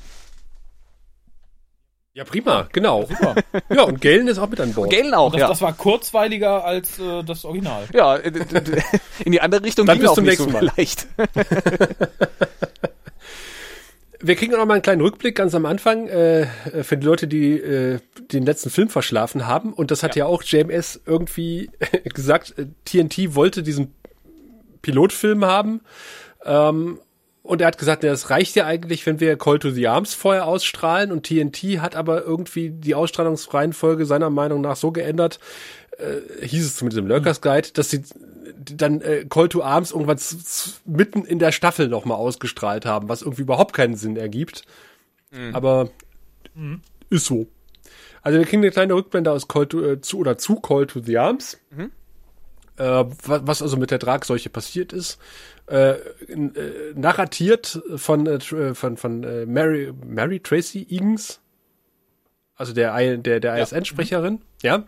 Ja, 2.14 2.24
prima, 2.24 2.68
genau. 2.72 3.06
Super. 3.06 3.34
Ja, 3.74 3.84
und 3.84 4.02
Galen 4.02 4.28
ist 4.28 4.38
auch 4.38 4.48
mit 4.48 4.60
an 4.60 4.74
Bord. 4.74 4.90
Galen 4.90 5.14
auch, 5.14 5.32
das, 5.32 5.40
ja. 5.40 5.48
Das 5.48 5.62
war 5.62 5.72
kurzweiliger 5.72 6.62
als 6.62 6.98
äh, 6.98 7.22
das 7.24 7.44
Original. 7.46 7.84
Ja, 7.94 8.16
in 9.24 9.32
die 9.32 9.40
andere 9.40 9.62
Richtung 9.62 9.86
Dann 9.86 9.98
bis 9.98 10.12
zum 10.12 10.24
nächsten 10.24 10.44
so 10.44 10.50
Mal. 10.50 10.70
leicht. 10.76 11.06
wir 14.22 14.36
kriegen 14.36 14.52
noch 14.52 14.64
mal 14.64 14.74
einen 14.74 14.82
kleinen 14.82 15.00
Rückblick 15.00 15.34
ganz 15.36 15.54
am 15.54 15.66
Anfang 15.66 16.08
äh, 16.08 16.46
für 16.82 16.96
die 16.96 17.06
Leute, 17.06 17.26
die 17.26 17.58
äh, 17.58 17.98
den 18.32 18.44
letzten 18.44 18.70
Film 18.70 18.88
verschlafen 18.88 19.46
haben. 19.46 19.72
Und 19.72 19.90
das 19.90 20.02
hat 20.02 20.16
ja, 20.16 20.24
ja 20.24 20.30
auch 20.30 20.42
JMS 20.42 21.00
irgendwie 21.04 21.70
gesagt. 22.04 22.54
TNT 22.84 23.34
wollte 23.34 23.62
diesen 23.62 23.94
Pilotfilm 24.80 25.44
haben. 25.44 25.80
Ähm, 26.44 26.98
und 27.42 27.60
er 27.60 27.66
hat 27.66 27.78
gesagt, 27.78 28.04
es 28.04 28.30
reicht 28.30 28.54
ja 28.54 28.66
eigentlich, 28.66 29.04
wenn 29.04 29.18
wir 29.18 29.36
Call 29.36 29.58
to 29.58 29.70
the 29.70 29.88
Arms 29.88 30.14
vorher 30.14 30.46
ausstrahlen. 30.46 31.10
Und 31.10 31.26
TNT 31.26 31.80
hat 31.80 31.96
aber 31.96 32.22
irgendwie 32.22 32.70
die 32.70 32.94
Ausstrahlungsreihenfolge 32.94 34.06
seiner 34.06 34.30
Meinung 34.30 34.60
nach 34.60 34.76
so 34.76 34.92
geändert, 34.92 35.40
äh, 36.02 36.46
hieß 36.46 36.64
es 36.64 36.76
zumindest 36.76 36.98
im 36.98 37.06
Lurkers 37.06 37.40
Guide, 37.40 37.68
dass 37.72 37.90
sie 37.90 38.02
dann 38.54 39.00
äh, 39.00 39.24
Call 39.28 39.48
to 39.48 39.62
Arms 39.62 39.92
irgendwann 39.92 40.18
mitten 40.84 41.24
in 41.24 41.38
der 41.38 41.52
Staffel 41.52 41.88
nochmal 41.88 42.16
ausgestrahlt 42.16 42.86
haben, 42.86 43.08
was 43.08 43.22
irgendwie 43.22 43.42
überhaupt 43.42 43.72
keinen 43.72 43.96
Sinn 43.96 44.16
ergibt. 44.16 44.62
Mhm. 45.30 45.54
Aber 45.54 45.90
mhm. 46.54 46.80
ist 47.10 47.26
so. 47.26 47.46
Also 48.22 48.38
wir 48.38 48.46
kriegen 48.46 48.62
eine 48.62 48.70
kleine 48.70 48.94
Rückblende 48.94 49.32
aus 49.32 49.48
Call 49.48 49.66
to, 49.66 49.82
äh, 49.82 50.00
zu 50.00 50.18
oder 50.18 50.38
zu 50.38 50.56
Call 50.56 50.86
to 50.86 51.00
the 51.00 51.18
Arms. 51.18 51.58
Mhm. 51.70 51.90
Äh, 52.76 53.04
was 53.24 53.62
also 53.62 53.76
mit 53.76 53.90
der 53.90 53.98
Dragseuche 53.98 54.48
passiert 54.48 54.92
ist. 54.92 55.18
Äh, 55.66 55.92
äh, 55.92 56.92
narratiert 56.94 57.80
von, 57.96 58.26
äh, 58.26 58.40
von, 58.74 58.96
von 58.96 59.24
äh, 59.24 59.46
Mary, 59.46 59.92
Mary 60.04 60.40
Tracy 60.40 60.86
Egan's, 60.88 61.40
also 62.56 62.72
der, 62.72 63.16
der, 63.18 63.40
der 63.40 63.58
ISN-Sprecherin, 63.58 64.40
ja. 64.62 64.84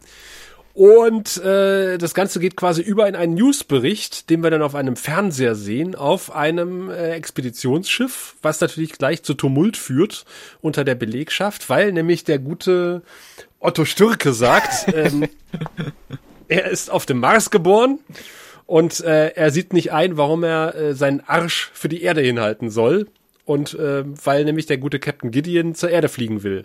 Und 0.75 1.37
äh, 1.37 1.99
das 1.99 2.14
Ganze 2.14 2.41
geht 2.41 2.57
quasi 2.57 2.83
über 2.83 3.07
in 3.07 3.14
einen 3.14 3.35
Newsbericht, 3.35 4.29
den 4.29 4.43
wir 4.43 4.51
dann 4.51 4.61
auf 4.61 4.75
einem 4.75 4.97
Fernseher 4.97 5.55
sehen, 5.55 5.95
auf 5.95 6.35
einem 6.35 6.91
äh, 6.91 7.11
Expeditionsschiff, 7.12 8.35
was 8.43 8.61
natürlich 8.61 8.99
gleich 8.99 9.22
zu 9.22 9.35
Tumult 9.35 9.77
führt 9.77 10.25
unter 10.61 10.85
der 10.85 10.97
Belegschaft, 10.97 11.70
weil 11.70 11.93
nämlich 11.93 12.25
der 12.25 12.41
gute 12.41 13.03
Otto 13.61 13.85
Stürke 13.85 14.33
sagt, 14.33 14.93
ähm, 14.95 15.29
er 16.49 16.68
ist 16.68 16.91
auf 16.91 17.07
dem 17.07 17.20
Mars 17.20 17.53
geboren 17.53 18.01
und 18.66 18.99
äh, 19.05 19.29
er 19.29 19.53
sieht 19.53 19.72
nicht 19.72 19.93
ein, 19.93 20.16
warum 20.16 20.43
er 20.43 20.75
äh, 20.75 20.95
seinen 20.95 21.20
Arsch 21.20 21.70
für 21.72 21.89
die 21.89 22.03
Erde 22.03 22.20
hinhalten 22.20 22.68
soll. 22.68 23.07
Und 23.45 23.75
äh, 23.75 24.05
weil 24.25 24.45
nämlich 24.45 24.66
der 24.66 24.79
gute 24.79 24.99
Captain 24.99 25.31
Gideon 25.31 25.75
zur 25.75 25.91
Erde 25.91 26.09
fliegen 26.09 26.43
will. 26.43 26.64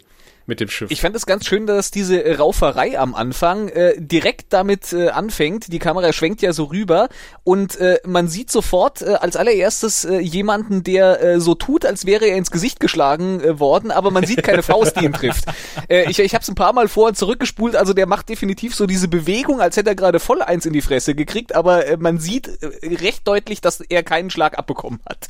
Mit 0.50 0.60
dem 0.60 0.68
Schiff. 0.68 0.92
Ich 0.92 1.00
fand 1.00 1.16
es 1.16 1.26
ganz 1.26 1.46
schön, 1.46 1.66
dass 1.66 1.92
diese 1.92 2.38
Rauferei 2.38 3.00
am 3.00 3.16
Anfang 3.16 3.70
äh, 3.70 3.94
direkt 3.98 4.52
damit 4.52 4.92
äh, 4.92 5.10
anfängt. 5.10 5.72
Die 5.72 5.80
Kamera 5.80 6.12
schwenkt 6.12 6.42
ja 6.42 6.52
so 6.52 6.66
rüber 6.66 7.08
und 7.46 7.78
äh, 7.80 8.00
man 8.06 8.28
sieht 8.28 8.52
sofort 8.52 9.02
äh, 9.02 9.14
als 9.14 9.38
allererstes 9.38 10.04
äh, 10.04 10.20
jemanden, 10.20 10.84
der 10.84 11.22
äh, 11.22 11.40
so 11.40 11.56
tut, 11.56 11.86
als 11.86 12.06
wäre 12.06 12.26
er 12.26 12.36
ins 12.36 12.52
Gesicht 12.52 12.82
geschlagen 12.82 13.40
äh, 13.40 13.60
worden, 13.60 13.92
aber 13.92 14.12
man 14.12 14.26
sieht 14.26 14.44
keine 14.44 14.64
Faust, 14.64 15.00
die 15.00 15.06
ihn 15.06 15.14
trifft. 15.14 15.46
Äh, 15.88 16.10
ich 16.10 16.20
ich 16.20 16.34
habe 16.34 16.42
es 16.42 16.50
ein 16.50 16.56
paar 16.56 16.74
Mal 16.74 16.88
vor 16.88 17.08
und 17.08 17.18
zurückgespult, 17.18 17.76
also 17.76 17.94
der 17.94 18.06
macht 18.06 18.28
definitiv 18.28 18.76
so 18.76 18.86
diese 18.86 19.08
Bewegung, 19.08 19.62
als 19.62 19.78
hätte 19.78 19.90
er 19.90 19.96
gerade 19.96 20.20
voll 20.20 20.42
eins 20.42 20.66
in 20.66 20.74
die 20.74 20.82
Fresse 20.82 21.16
gekriegt, 21.16 21.56
aber 21.56 21.86
äh, 21.86 21.98
man 21.98 22.20
sieht 22.20 22.48
äh, 22.62 22.96
recht 22.96 23.28
deutlich, 23.28 23.62
dass 23.62 23.80
er 23.82 24.04
keinen 24.04 24.30
Schlag 24.30 24.58
abbekommen 24.58 25.00
hat. 25.08 25.28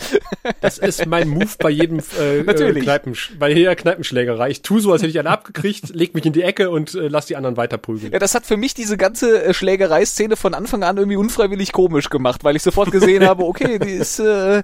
Das 0.62 0.78
ist 0.78 1.06
mein 1.06 1.30
Move 1.30 1.50
bei 1.60 1.70
jedem 1.70 2.00
äh, 2.20 2.44
Natürlich. 2.44 2.84
Kneipensch 2.84 3.34
bei 3.38 3.52
jeder 3.52 3.76
Kneipenschlägerei. 3.76 4.50
Ich 4.50 4.62
tu 4.62 4.80
so, 4.80 4.92
als 4.92 5.02
hätte 5.02 5.09
ich 5.10 5.20
einen 5.20 5.28
abgekriegt, 5.28 5.89
leg 5.93 6.14
mich 6.14 6.26
in 6.26 6.34
die 6.34 6.41
Ecke 6.43 6.70
und 6.70 6.93
äh, 6.95 7.07
lass 7.07 7.26
die 7.26 7.36
anderen 7.36 7.57
weiter 7.57 7.78
prügeln. 7.78 8.12
Ja, 8.14 8.20
das 8.20 8.36
hat 8.36 8.45
für 8.45 8.57
mich 8.57 8.74
diese 8.74 8.97
ganze 8.97 9.43
äh, 9.43 9.53
Schlägerei-Szene 9.53 10.36
von 10.36 10.53
Anfang 10.53 10.84
an 10.84 10.97
irgendwie 10.97 11.18
unfreiwillig 11.18 11.72
komisch 11.72 12.10
gemacht, 12.10 12.43
weil 12.43 12.55
ich 12.55 12.64
sofort 12.64 12.91
gesehen 12.91 13.24
habe, 13.28 13.43
okay, 13.45 13.80
die 13.80 13.91
ist, 13.91 14.20
äh, 14.20 14.64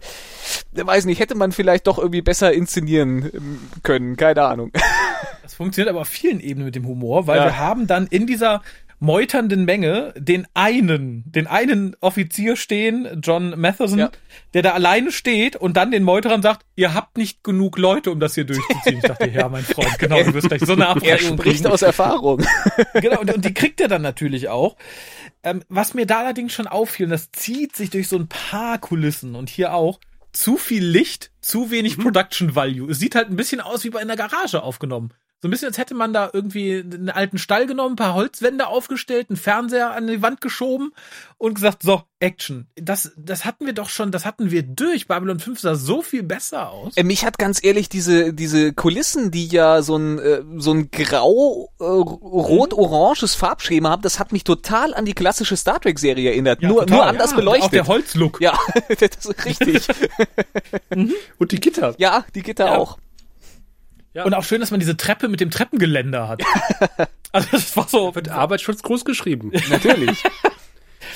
weiß 0.74 1.06
nicht, 1.06 1.20
hätte 1.20 1.36
man 1.36 1.52
vielleicht 1.52 1.88
doch 1.88 1.98
irgendwie 1.98 2.22
besser 2.22 2.54
inszenieren 2.54 3.30
ähm, 3.34 3.60
können, 3.84 4.16
keine 4.18 4.44
Ahnung. 4.44 4.72
Das 5.44 5.54
funktioniert 5.54 5.90
aber 5.90 6.02
auf 6.02 6.08
vielen 6.08 6.40
Ebenen 6.40 6.66
mit 6.66 6.76
dem 6.76 6.88
Humor, 6.88 7.28
weil 7.28 7.38
Ja. 7.38 7.46
wir 7.46 7.58
haben 7.60 7.88
dann 7.88 8.08
in 8.08 8.26
dieser 8.28 8.62
meuternden 9.00 9.66
Menge 9.66 10.14
den 10.18 10.48
einen, 10.54 11.24
den 11.32 11.48
einen 11.48 11.96
Offizier 12.00 12.56
stehen, 12.56 13.22
John 13.22 13.60
Matheson, 13.60 14.00
Ja. 14.00 14.12
der 14.54 14.62
da 14.62 14.72
alleine 14.72 15.12
steht 15.12 15.56
und 15.56 15.76
dann 15.78 15.92
den 15.92 16.04
Meuterern 16.04 16.42
sagt, 16.42 16.66
ihr 16.76 16.94
habt 16.94 17.18
nicht 17.18 17.44
genug 17.44 17.78
Leute, 17.78 18.12
um 18.12 18.20
das 18.20 18.36
hier 18.36 18.46
durchzuziehen. 18.46 18.98
Ich 18.98 19.04
dachte, 19.04 19.30
ja, 19.30 19.50
mein 19.50 19.64
Freund, 19.64 19.96
genau, 20.00 20.24
du 20.24 20.34
wirst 20.34 20.48
gleich 20.48 20.62
so 20.62 20.74
eine 20.74 20.84
Er 20.86 20.90
Abreibung 20.92 21.38
spricht 21.38 21.58
kriegen. 21.64 21.68
aus 21.74 21.82
Erfahrung. 21.82 22.44
genau, 22.94 23.20
und, 23.22 23.34
und 23.34 23.46
die 23.46 23.54
kriegt 23.54 23.82
er 23.82 23.88
dann 23.88 24.02
natürlich 24.02 24.50
auch. 24.50 24.76
Ähm, 25.44 25.62
was 25.70 25.94
mir 25.94 26.06
da 26.08 26.20
allerdings 26.20 26.54
schon 26.54 26.68
auffiel, 26.68 27.06
und 27.06 27.12
das 27.12 27.32
zieht 27.32 27.76
sich 27.76 27.90
durch 27.90 28.08
so 28.08 28.18
ein 28.18 28.28
paar 28.28 28.78
Kulissen 28.80 29.36
und 29.36 29.50
hier 29.50 29.74
auch, 29.74 30.00
zu 30.32 30.58
viel 30.58 30.84
Licht, 30.86 31.32
zu 31.40 31.72
wenig 31.72 31.98
Production 31.98 32.56
Value. 32.56 32.92
Es 32.92 33.00
sieht 33.00 33.16
halt 33.16 33.30
ein 33.30 33.36
bisschen 33.38 33.62
aus 33.62 33.84
wie 33.86 33.90
bei 33.90 34.00
einer 34.00 34.16
Garage 34.18 34.64
aufgenommen. 34.64 35.12
So 35.46 35.48
ein 35.48 35.52
bisschen, 35.52 35.68
als 35.68 35.78
hätte 35.78 35.94
man 35.94 36.12
da 36.12 36.28
irgendwie 36.34 36.80
einen 36.80 37.12
alten 37.12 37.38
Stall 37.38 37.68
genommen, 37.68 37.94
ein 37.94 37.98
paar 37.98 38.16
Holzwände 38.16 38.66
aufgestellt, 38.66 39.28
einen 39.30 39.38
Fernseher 39.38 39.92
an 39.92 40.08
die 40.08 40.24
Wand 40.24 40.42
geschoben 40.42 40.92
und 41.38 41.54
gesagt, 41.54 41.84
so, 41.84 42.02
Action. 42.20 42.66
Das, 42.76 43.12
das 43.16 43.46
hatten 43.46 43.68
wir 43.68 43.74
doch 43.74 43.90
schon, 43.90 44.12
das 44.12 44.26
hatten 44.26 44.50
wir 44.50 44.64
durch. 44.64 45.06
Babylon 45.08 45.38
5 45.40 45.60
sah 45.60 45.76
so 45.76 46.02
viel 46.02 46.24
besser 46.24 46.72
aus. 46.72 46.98
Äh, 46.98 47.04
Mich 47.04 47.24
hat 47.26 47.38
ganz 47.38 47.64
ehrlich 47.64 47.90
diese 47.90 48.34
diese 48.34 48.74
Kulissen, 48.74 49.30
die 49.30 49.46
ja 49.48 49.84
so 49.84 49.98
ein 49.98 50.18
äh, 50.18 50.42
so 50.58 50.72
ein 50.74 50.90
grau 50.90 51.70
äh, 51.80 51.84
rot-oranges 51.84 53.36
Farbschema 53.36 53.90
haben, 53.92 54.02
das 54.02 54.18
hat 54.20 54.32
mich 54.32 54.44
total 54.46 54.96
an 54.96 55.06
die 55.06 55.14
klassische 55.14 55.56
Star 55.58 55.80
Trek 55.80 56.00
Serie 56.00 56.32
erinnert. 56.32 56.62
Ja, 56.64 56.70
nur 56.70 56.80
total. 56.82 56.98
nur 56.98 57.06
anders 57.06 57.32
Ja, 57.32 57.38
beleuchtet. 57.38 57.66
Auch 57.66 57.70
der 57.72 57.88
Holzlook. 57.88 58.42
ja, 58.42 58.58
das 58.88 59.26
ist 59.26 59.46
richtig. 59.46 59.88
Und 61.38 61.52
die 61.52 61.60
Gitter. 61.60 61.94
Ja, 62.00 62.26
die 62.34 62.42
Gitter 62.42 62.66
Ja. 62.66 62.78
auch. 62.78 62.98
Ja. 64.16 64.24
Und 64.24 64.34
auch 64.34 64.46
schön, 64.46 64.62
dass 64.62 64.72
man 64.72 64.80
diese 64.80 64.96
Treppe 64.96 65.28
mit 65.28 65.42
dem 65.42 65.52
Treppengeländer 65.52 66.30
hat. 66.30 66.42
also 67.34 67.48
das 67.52 67.76
war 67.76 67.88
so. 67.90 68.16
Wird 68.16 68.30
Arbeitsschutz 68.30 68.82
groß 68.82 69.04
geschrieben. 69.04 69.52
Natürlich. 69.70 70.24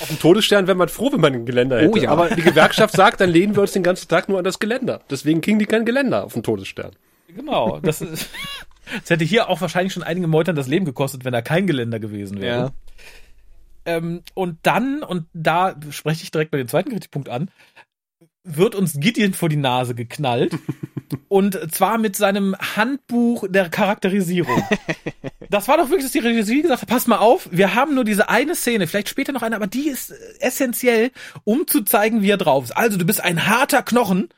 Auf 0.02 0.10
dem 0.10 0.20
Todesstern 0.20 0.68
wäre 0.68 0.76
man 0.76 0.89
froh, 0.89 1.10
wenn 1.14 1.22
man 1.22 1.34
ein 1.34 1.45
Geländer 1.45 1.80
hätte. 1.80 1.91
Oh 1.91 1.95
ja. 1.95 2.12
Aber 2.12 2.30
die 2.30 2.41
Gewerkschaft 2.41 2.93
sagt, 2.93 3.22
dann 3.22 3.30
lehnen 3.30 3.56
wir 3.56 3.62
uns 3.62 3.72
den 3.72 3.84
ganzen 3.84 4.10
Tag 4.10 4.28
nur 4.28 4.38
an 4.38 4.43
das 4.43 4.60
Geländer. 4.60 5.02
Deswegen 5.10 5.39
kriegen 5.39 5.60
die 5.60 5.66
kein 5.66 5.86
Geländer 5.86 6.26
auf 6.26 6.34
dem 6.34 6.43
Todesstern. 6.43 6.91
Genau. 7.34 7.80
Das, 7.80 8.02
ist, 8.02 8.30
das 9.00 9.10
hätte 9.10 9.24
hier 9.24 9.47
auch 9.47 9.62
wahrscheinlich 9.62 9.93
schon 9.93 10.04
einige 10.04 10.28
Meutern 10.28 10.58
das 10.58 10.68
Leben 10.68 10.84
gekostet, 10.84 11.24
wenn 11.24 11.32
da 11.32 11.41
kein 11.41 11.68
Geländer 11.68 12.00
gewesen 12.00 12.41
wäre. 12.41 12.60
Ja. 12.60 12.72
Ähm, 13.86 14.24
und 14.34 14.58
dann, 14.64 15.04
und 15.04 15.26
da 15.34 15.74
spreche 15.89 16.24
ich 16.24 16.32
direkt 16.32 16.52
bei 16.52 16.58
dem 16.58 16.68
zweiten 16.68 16.89
Kritikpunkt 16.89 17.30
an, 17.30 17.50
wird 18.44 18.76
uns 18.76 19.00
Gideon 19.00 19.34
vor 19.34 19.50
die 19.50 19.56
Nase 19.56 19.96
geknallt. 19.96 20.58
und 21.28 21.74
zwar 21.74 21.98
mit 21.98 22.16
seinem 22.16 22.56
Handbuch 22.76 23.46
der 23.50 23.70
Charakterisierung. 23.70 24.64
Das 25.52 25.68
war 25.68 25.78
doch 25.78 25.90
wirklich, 25.90 26.04
dass 26.04 26.12
die 26.12 26.20
Regie 26.20 26.62
gesagt 26.62 26.84
hat, 26.84 26.90
pass 26.90 27.08
mal 27.08 27.18
auf, 27.18 27.50
wir 27.52 27.74
haben 27.74 27.96
nur 27.96 28.04
diese 28.04 28.30
eine 28.30 28.54
Szene, 28.54 28.86
vielleicht 28.86 29.10
später 29.10 29.32
noch 29.32 29.42
eine, 29.42 29.56
aber 29.56 29.66
die 29.66 29.90
ist 29.90 30.12
äh, 30.12 30.16
essentiell, 30.42 31.10
um 31.44 31.66
zu 31.66 31.82
zeigen, 31.82 32.22
wie 32.22 32.30
er 32.30 32.38
drauf 32.38 32.66
ist. 32.66 32.78
Also, 32.78 33.00
du 33.00 33.06
bist 33.06 33.20
ein 33.20 33.48
harter 33.48 33.82
Knochen 33.82 34.30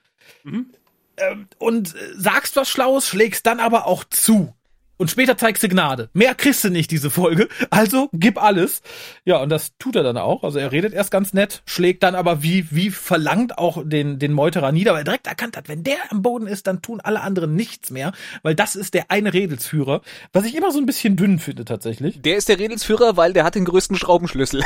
ähm, 1.18 1.47
und 1.58 1.95
äh, 1.95 1.97
sagst 2.16 2.56
was 2.56 2.70
Schlaues, 2.70 3.10
schlägst 3.10 3.45
dann 3.45 3.60
aber 3.60 3.88
auch 3.88 4.06
zu. 4.06 4.56
Und 5.02 5.10
später 5.10 5.36
zeigst 5.36 5.64
du 5.64 5.68
Gnade. 5.68 6.12
Mehr 6.14 6.36
kriegst 6.36 6.64
du 6.64 6.70
nicht, 6.70 6.91
diese 6.91 7.10
Folge. 7.10 7.47
Also 7.72 8.10
gib 8.14 8.39
alles. 8.39 8.84
Ja, 9.26 9.41
und 9.41 9.49
das 9.49 9.76
tut 9.80 9.95
er 9.95 10.04
dann 10.04 10.16
auch. 10.16 10.43
Also 10.43 10.60
er 10.60 10.72
redet 10.72 10.93
erst 10.93 11.10
ganz 11.10 11.34
nett, 11.34 11.64
schlägt 11.66 12.04
dann 12.04 12.14
aber 12.14 12.43
wie, 12.43 12.68
wie 12.70 12.91
verlangt 12.91 13.58
auch 13.58 13.82
den, 13.84 14.20
den 14.20 14.32
Meuterer 14.32 14.72
nieder, 14.72 14.91
weil 14.91 15.02
er 15.02 15.06
direkt 15.06 15.26
erkannt 15.26 15.58
hat, 15.58 15.70
wenn 15.70 15.84
der 15.84 15.97
am 16.12 16.22
Boden 16.22 16.45
ist, 16.45 16.68
dann 16.68 16.84
tun 16.84 17.02
alle 17.02 17.22
anderen 17.22 17.56
nichts 17.56 17.89
mehr, 17.89 18.12
weil 18.43 18.54
das 18.54 18.76
ist 18.76 18.93
der 18.93 19.06
eine 19.10 19.34
Redelsführer, 19.34 20.02
was 20.34 20.45
ich 20.45 20.54
immer 20.54 20.72
so 20.72 20.78
ein 20.78 20.86
bisschen 20.86 21.16
dünn 21.16 21.39
finde 21.39 21.66
tatsächlich. 21.66 22.22
Der 22.22 22.38
ist 22.38 22.47
der 22.47 22.60
Redelsführer, 22.60 23.18
weil 23.18 23.34
der 23.34 23.43
hat 23.43 23.56
den 23.56 23.66
größten 23.66 23.95
Schraubenschlüssel. 23.95 24.62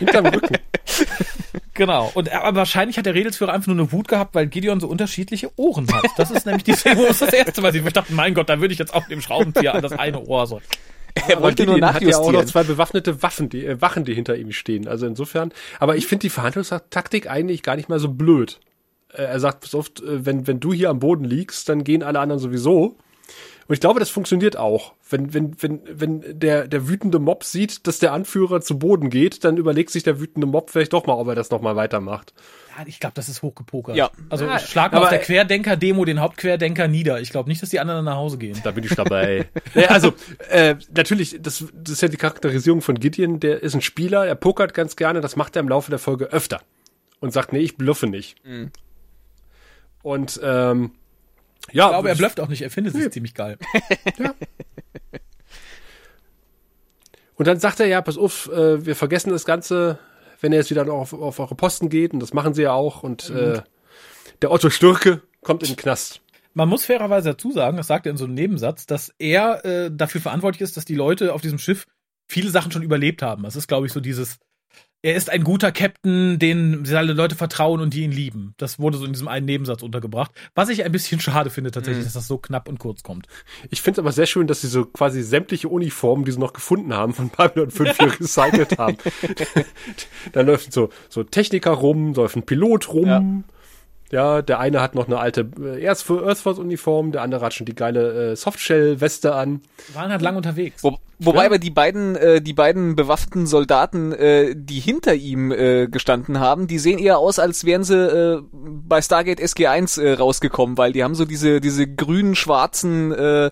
Hinterm 0.00 0.26
Rücken. 0.26 0.58
Genau. 1.82 2.12
Und 2.14 2.28
er- 2.28 2.44
aber 2.44 2.58
wahrscheinlich 2.58 2.96
hat 2.96 3.06
der 3.06 3.14
Redelsführer 3.14 3.52
einfach 3.52 3.66
nur 3.66 3.76
eine 3.76 3.90
Wut 3.90 4.06
gehabt, 4.06 4.36
weil 4.36 4.46
Gideon 4.46 4.78
so 4.78 4.86
unterschiedliche 4.86 5.50
Ohren 5.56 5.92
hat. 5.92 6.04
Das 6.16 6.30
ist 6.30 6.46
nämlich 6.46 6.62
die 6.62 6.74
Szene, 6.74 6.98
wo 6.98 7.06
es 7.06 7.18
das 7.18 7.32
erste 7.32 7.60
Mal 7.60 7.74
Ich 7.74 7.82
dachte, 7.92 8.12
mein 8.12 8.34
Gott, 8.34 8.48
da 8.48 8.60
würde 8.60 8.72
ich 8.72 8.78
jetzt 8.78 8.94
auch 8.94 9.04
dem 9.08 9.20
Schraubenzieher 9.20 9.74
an 9.74 9.82
das 9.82 9.90
eine 9.90 10.20
Ohr 10.20 10.46
so. 10.46 10.60
Er 11.14 11.36
Aber 11.38 11.42
wollte 11.46 11.66
nur 11.66 11.74
Gideon 11.74 11.92
hat 11.92 12.02
ja 12.02 12.18
auch 12.18 12.30
noch 12.30 12.44
zwei 12.44 12.62
bewaffnete 12.62 13.20
Waffen, 13.22 13.48
die, 13.48 13.66
äh, 13.66 13.80
Wachen, 13.80 14.04
die 14.04 14.14
hinter 14.14 14.36
ihm 14.36 14.52
stehen. 14.52 14.86
Also 14.86 15.06
insofern, 15.06 15.52
aber 15.80 15.96
ich 15.96 16.06
finde 16.06 16.22
die 16.22 16.30
Verhandlungstaktik 16.30 17.28
eigentlich 17.28 17.64
gar 17.64 17.74
nicht 17.74 17.88
mal 17.88 17.98
so 17.98 18.08
blöd. 18.08 18.60
Äh, 19.12 19.24
er 19.24 19.40
sagt 19.40 19.62
pass 19.62 19.74
auf, 19.74 19.88
äh, 19.98 20.24
wenn, 20.24 20.46
wenn 20.46 20.60
du 20.60 20.72
hier 20.72 20.88
am 20.88 21.00
Boden 21.00 21.24
liegst, 21.24 21.68
dann 21.68 21.82
gehen 21.82 22.04
alle 22.04 22.20
anderen 22.20 22.38
sowieso. 22.40 22.96
Und 23.66 23.74
ich 23.74 23.80
glaube, 23.80 23.98
das 24.00 24.08
funktioniert 24.10 24.56
auch. 24.56 24.92
Wenn, 25.12 25.32
wenn, 25.34 25.54
wenn, 25.62 25.80
wenn 25.86 26.40
der, 26.40 26.66
der 26.66 26.88
wütende 26.88 27.18
Mob 27.18 27.44
sieht, 27.44 27.86
dass 27.86 27.98
der 27.98 28.12
Anführer 28.12 28.60
zu 28.60 28.78
Boden 28.78 29.10
geht, 29.10 29.44
dann 29.44 29.56
überlegt 29.56 29.90
sich 29.90 30.02
der 30.02 30.18
wütende 30.20 30.46
Mob 30.46 30.70
vielleicht 30.70 30.92
doch 30.92 31.06
mal, 31.06 31.14
ob 31.14 31.28
er 31.28 31.34
das 31.34 31.50
nochmal 31.50 31.76
weitermacht. 31.76 32.32
Ja, 32.76 32.84
ich 32.86 32.98
glaube, 33.00 33.12
das 33.14 33.28
ist 33.28 33.42
hochgepokert. 33.42 33.94
Ja. 33.96 34.10
Also 34.30 34.46
Ja, 34.46 34.58
schlag 34.58 34.92
mal 34.92 34.98
aber- 34.98 35.06
auf 35.06 35.10
der 35.10 35.18
Querdenker-Demo 35.20 36.04
den 36.06 36.20
Hauptquerdenker 36.20 36.88
nieder. 36.88 37.20
Ich 37.20 37.30
glaube 37.30 37.48
nicht, 37.50 37.62
dass 37.62 37.68
die 37.68 37.78
anderen 37.80 38.04
nach 38.04 38.16
Hause 38.16 38.38
gehen. 38.38 38.58
Da 38.64 38.70
bin 38.70 38.82
ich 38.82 38.94
dabei. 38.94 39.48
ja, 39.74 39.88
also, 39.88 40.14
äh, 40.48 40.76
natürlich, 40.94 41.36
das, 41.40 41.64
das 41.74 41.92
ist 41.92 42.00
ja 42.02 42.08
die 42.08 42.16
Charakterisierung 42.16 42.80
von 42.80 42.98
Gideon, 42.98 43.38
der 43.40 43.62
ist 43.62 43.74
ein 43.74 43.82
Spieler, 43.82 44.26
er 44.26 44.34
pokert 44.34 44.72
ganz 44.72 44.96
gerne, 44.96 45.20
das 45.20 45.36
macht 45.36 45.54
er 45.56 45.60
im 45.60 45.68
Laufe 45.68 45.90
der 45.90 45.98
Folge 45.98 46.26
öfter. 46.32 46.62
Und 47.20 47.32
sagt, 47.32 47.52
nee, 47.52 47.60
ich 47.60 47.76
bluffe 47.76 48.06
nicht. 48.08 48.36
Und 50.02 50.40
ähm, 50.42 50.90
ja, 51.70 51.86
Ich 51.86 51.90
glaube, 51.90 52.08
er 52.08 52.16
blufft 52.16 52.40
auch 52.40 52.48
nicht, 52.48 52.62
er 52.62 52.70
findet 52.70 52.94
es 52.94 53.10
ziemlich 53.10 53.34
geil. 53.34 53.58
Und 57.36 57.46
dann 57.46 57.58
sagt 57.58 57.80
er, 57.80 57.86
ja, 57.86 58.00
pass 58.02 58.18
auf, 58.18 58.50
äh, 58.52 58.84
wir 58.86 58.94
vergessen 58.94 59.30
das 59.30 59.44
Ganze, 59.44 59.98
wenn 60.40 60.52
er 60.52 60.58
jetzt 60.58 60.70
wieder 60.70 60.90
auf, 60.92 61.12
auf 61.12 61.38
eure 61.38 61.54
Posten 61.54 61.88
geht, 61.88 62.12
und 62.12 62.20
das 62.20 62.32
machen 62.34 62.54
sie 62.54 62.62
ja 62.62 62.72
auch, 62.72 63.02
und 63.02 63.30
äh, 63.30 63.62
der 64.42 64.52
Otto 64.52 64.70
Stürke 64.70 65.22
kommt 65.40 65.62
in 65.62 65.70
den 65.70 65.76
Knast. 65.76 66.20
Man 66.54 66.68
muss 66.68 66.84
fairerweise 66.84 67.30
dazu 67.30 67.50
sagen, 67.50 67.78
das 67.78 67.86
sagt 67.86 68.06
er 68.06 68.10
in 68.10 68.16
so 68.16 68.26
einem 68.26 68.34
Nebensatz, 68.34 68.86
dass 68.86 69.12
er 69.18 69.64
äh, 69.64 69.90
dafür 69.90 70.20
verantwortlich 70.20 70.60
ist, 70.60 70.76
dass 70.76 70.84
die 70.84 70.94
Leute 70.94 71.32
auf 71.32 71.40
diesem 71.40 71.58
Schiff 71.58 71.86
viele 72.28 72.50
Sachen 72.50 72.70
schon 72.70 72.82
überlebt 72.82 73.22
haben. 73.22 73.42
Das 73.42 73.56
ist, 73.56 73.68
glaube 73.68 73.86
ich, 73.86 73.92
so 73.92 74.00
dieses, 74.00 74.38
er 75.04 75.16
ist 75.16 75.30
ein 75.30 75.42
guter 75.42 75.72
Captain, 75.72 76.38
den 76.38 76.86
alle 76.94 77.12
Leute 77.12 77.34
vertrauen 77.34 77.80
und 77.80 77.92
die 77.92 78.04
ihn 78.04 78.12
lieben. 78.12 78.54
Das 78.56 78.78
wurde 78.78 78.98
so 78.98 79.04
in 79.04 79.12
diesem 79.12 79.26
einen 79.26 79.46
Nebensatz 79.46 79.82
untergebracht. 79.82 80.30
Was 80.54 80.68
ich 80.68 80.84
ein 80.84 80.92
bisschen 80.92 81.18
schade 81.20 81.50
finde 81.50 81.72
tatsächlich, 81.72 82.04
dass 82.04 82.12
das 82.12 82.28
so 82.28 82.38
knapp 82.38 82.68
und 82.68 82.78
kurz 82.78 83.02
kommt. 83.02 83.26
Ich 83.70 83.82
finde 83.82 83.96
es 83.96 84.04
aber 84.04 84.12
sehr 84.12 84.26
schön, 84.26 84.46
dass 84.46 84.60
sie 84.60 84.68
so 84.68 84.84
quasi 84.84 85.22
sämtliche 85.22 85.68
Uniformen, 85.68 86.24
die 86.24 86.30
sie 86.30 86.38
noch 86.38 86.52
gefunden 86.52 86.94
haben, 86.94 87.14
von 87.14 87.30
Babylon 87.30 87.72
5 87.72 87.96
hier 87.98 88.12
recycelt 88.20 88.78
haben. 88.78 88.96
da 90.32 90.40
läuft 90.42 90.72
so, 90.72 90.90
so 91.08 91.24
Techniker 91.24 91.72
rum, 91.72 92.14
läuft 92.14 92.36
ein 92.36 92.44
Pilot 92.44 92.92
rum. 92.92 93.44
Ja. 94.12 94.42
der 94.42 94.60
eine 94.60 94.80
hat 94.80 94.94
noch 94.94 95.08
eine 95.08 95.18
alte 95.18 95.50
äh, 95.60 95.84
Earth 95.84 96.08
Earthforce 96.08 96.58
Uniform, 96.58 97.10
der 97.10 97.22
andere 97.22 97.44
hat 97.44 97.54
schon 97.54 97.66
die 97.66 97.74
geile 97.74 98.32
äh, 98.32 98.36
Softshell-Weste 98.36 99.34
an. 99.34 99.62
Wir 99.88 99.96
waren 99.96 100.12
halt 100.12 100.22
lang 100.22 100.36
unterwegs. 100.36 100.84
Wo, 100.84 100.98
wobei 101.24 101.46
aber 101.46 101.58
die 101.58 101.70
beiden, 101.70 102.16
äh, 102.16 102.40
die 102.40 102.52
beiden 102.52 102.96
bewaffneten 102.96 103.46
Soldaten, 103.46 104.12
äh, 104.12 104.54
die 104.56 104.80
hinter 104.80 105.14
ihm 105.14 105.50
äh, 105.52 105.86
gestanden 105.88 106.40
haben, 106.40 106.66
die 106.66 106.78
sehen 106.78 106.98
eher 106.98 107.18
aus, 107.18 107.38
als 107.38 107.64
wären 107.64 107.84
sie 107.84 107.96
äh, 107.96 108.42
bei 108.52 109.00
Stargate 109.02 109.40
SG1 109.40 110.00
äh, 110.02 110.12
rausgekommen, 110.14 110.76
weil 110.78 110.92
die 110.92 111.02
haben 111.04 111.14
so 111.14 111.24
diese, 111.24 111.60
diese 111.60 111.86
grün-schwarzen 111.86 113.12
äh, 113.12 113.50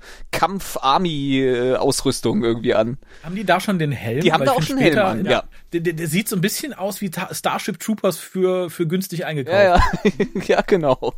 Kampf-Army-Ausrüstung 1.21 2.43
irgendwie 2.45 2.75
an. 2.75 2.99
Haben 3.23 3.37
die 3.37 3.45
da 3.45 3.61
schon 3.61 3.79
den 3.79 3.93
Helm? 3.93 4.21
Die 4.21 4.33
haben 4.33 4.41
Weil 4.41 4.47
da 4.47 4.53
auch 4.53 4.63
schon 4.63 4.79
Helm 4.79 4.99
an, 4.99 5.25
der- 5.25 5.33
ja. 5.33 5.45
Der, 5.73 5.81
der, 5.81 5.93
der 5.93 6.09
sieht 6.09 6.29
so 6.29 6.37
ein 6.37 6.41
bisschen 6.41 6.73
aus 6.73 7.01
wie 7.01 7.11
Ta 7.11 7.33
Starship 7.33 7.79
Troopers 7.79 8.19
für, 8.19 8.71
für 8.71 8.87
günstig 8.89 9.25
eingekauft. 9.25 9.57
Ja, 9.57 9.77
ja, 9.77 10.27
ja, 10.47 10.61
genau. 10.63 11.15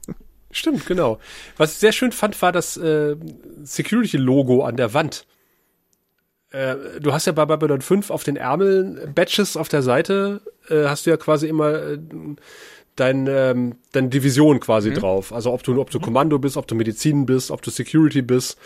Stimmt, 0.51 0.85
genau. 0.87 1.19
Was 1.57 1.73
ich 1.73 1.79
sehr 1.79 1.93
schön 1.93 2.13
fand, 2.13 2.41
war 2.43 2.53
das 2.53 2.77
äh, 2.77 3.17
Security-Logo 3.63 4.63
an 4.65 4.77
der 4.77 4.93
Wand. 4.93 5.25
Äh, 6.53 7.01
du 7.01 7.13
hast 7.13 7.27
ja 7.27 7.33
bei 7.33 7.47
Babylon 7.47 7.81
5 7.81 8.11
auf 8.11 8.25
den 8.25 8.37
Ärmeln 8.37 9.13
Badges 9.15 9.57
auf 9.57 9.69
der 9.69 9.83
Seite, 9.83 10.43
äh, 10.69 10.85
hast 10.85 11.07
du 11.07 11.11
ja 11.11 11.17
quasi 11.17 11.49
immer 11.49 11.73
äh, 11.73 11.99
dein, 12.97 13.27
ähm, 13.27 13.77
deine 13.93 14.09
Division 14.09 14.61
quasi 14.61 14.91
mhm. 14.91 14.95
drauf. 14.95 15.33
Also 15.33 15.53
ob 15.53 15.63
du, 15.63 15.81
ob 15.81 15.91
du 15.91 15.99
Kommando 15.99 16.39
bist, 16.39 16.57
ob 16.57 16.67
du 16.67 16.75
Medizin 16.75 17.27
bist, 17.27 17.51
ob 17.51 17.63
du 17.63 17.71
Security 17.71 18.23
bist. 18.23 18.59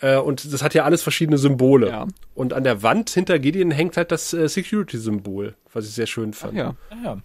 Äh, 0.00 0.18
und 0.18 0.52
das 0.52 0.62
hat 0.62 0.74
ja 0.74 0.84
alles 0.84 1.02
verschiedene 1.02 1.38
Symbole. 1.38 1.88
Ja. 1.88 2.06
Und 2.34 2.52
an 2.52 2.64
der 2.64 2.82
Wand 2.82 3.10
hinter 3.10 3.38
Gideon 3.38 3.70
hängt 3.70 3.96
halt 3.96 4.12
das 4.12 4.32
äh, 4.32 4.48
Security-Symbol, 4.48 5.54
was 5.72 5.86
ich 5.86 5.94
sehr 5.94 6.06
schön 6.06 6.32
fand. 6.32 6.54
Ach 6.54 6.58
ja. 6.58 6.74
Ach 6.90 7.04
ja. 7.04 7.22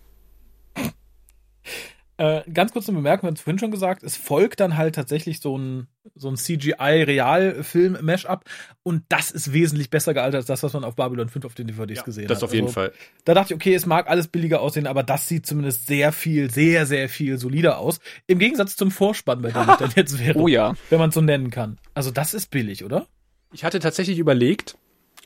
Äh, 2.18 2.42
ganz 2.52 2.72
kurz 2.72 2.88
eine 2.88 2.98
Bemerkung, 2.98 3.24
wir 3.24 3.30
haben 3.30 3.36
es 3.36 3.42
vorhin 3.42 3.58
schon 3.58 3.72
gesagt, 3.72 4.04
es 4.04 4.16
folgt 4.16 4.60
dann 4.60 4.78
halt 4.78 4.94
tatsächlich 4.94 5.40
so 5.40 5.58
ein, 5.58 5.88
so 6.14 6.30
ein 6.30 6.38
CGI-Realfilm-Mash-up 6.38 8.46
und 8.84 9.02
das 9.10 9.32
ist 9.32 9.52
wesentlich 9.52 9.90
besser 9.90 10.14
gealtert 10.14 10.42
als 10.42 10.46
das, 10.46 10.62
was 10.62 10.74
man 10.74 10.84
auf 10.84 10.96
Babylon 10.96 11.30
5 11.30 11.46
auf 11.46 11.56
den 11.56 11.66
DVDs 11.66 11.98
ja, 11.98 12.04
gesehen 12.04 12.28
das 12.28 12.38
hat. 12.38 12.44
Das 12.44 12.50
auf 12.50 12.54
jeden 12.54 12.68
also, 12.68 12.76
Fall. 12.76 12.94
Da 13.26 13.34
dachte 13.34 13.54
ich, 13.54 13.60
okay, 13.60 13.74
es 13.74 13.88
mag 13.88 14.08
alles 14.08 14.28
billiger 14.28 14.62
aussehen, 14.62 14.86
aber 14.86 15.02
das 15.02 15.28
sieht 15.28 15.48
zumindest 15.48 15.88
sehr 15.88 16.12
viel, 16.12 16.52
sehr, 16.52 16.86
sehr 16.86 17.10
viel 17.10 17.40
solider 17.40 17.80
aus. 17.80 18.00
Im 18.28 18.38
Gegensatz 18.38 18.76
zum 18.76 18.92
Vorspann, 18.92 19.42
bei 19.42 19.50
dem 19.50 19.68
ich 19.68 19.78
dann 19.78 19.90
jetzt 19.96 20.20
wäre. 20.20 20.38
Oh 20.38 20.48
ja. 20.48 20.76
Wenn 20.92 21.00
man 21.00 21.10
es 21.10 21.16
so 21.16 21.22
nennen 21.22 21.50
kann. 21.50 21.80
Also 21.96 22.12
das 22.12 22.36
ist 22.36 22.52
billig, 22.52 22.84
oder? 22.84 23.08
Ich 23.54 23.64
hatte 23.64 23.80
tatsächlich 23.80 24.20
überlegt, 24.20 24.78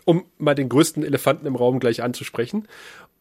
um 0.05 0.23
mal 0.37 0.55
den 0.55 0.69
größten 0.69 1.03
Elefanten 1.03 1.47
im 1.47 1.57
Raum 1.57 1.81
gleich 1.81 2.01
anzusprechen, 2.01 2.65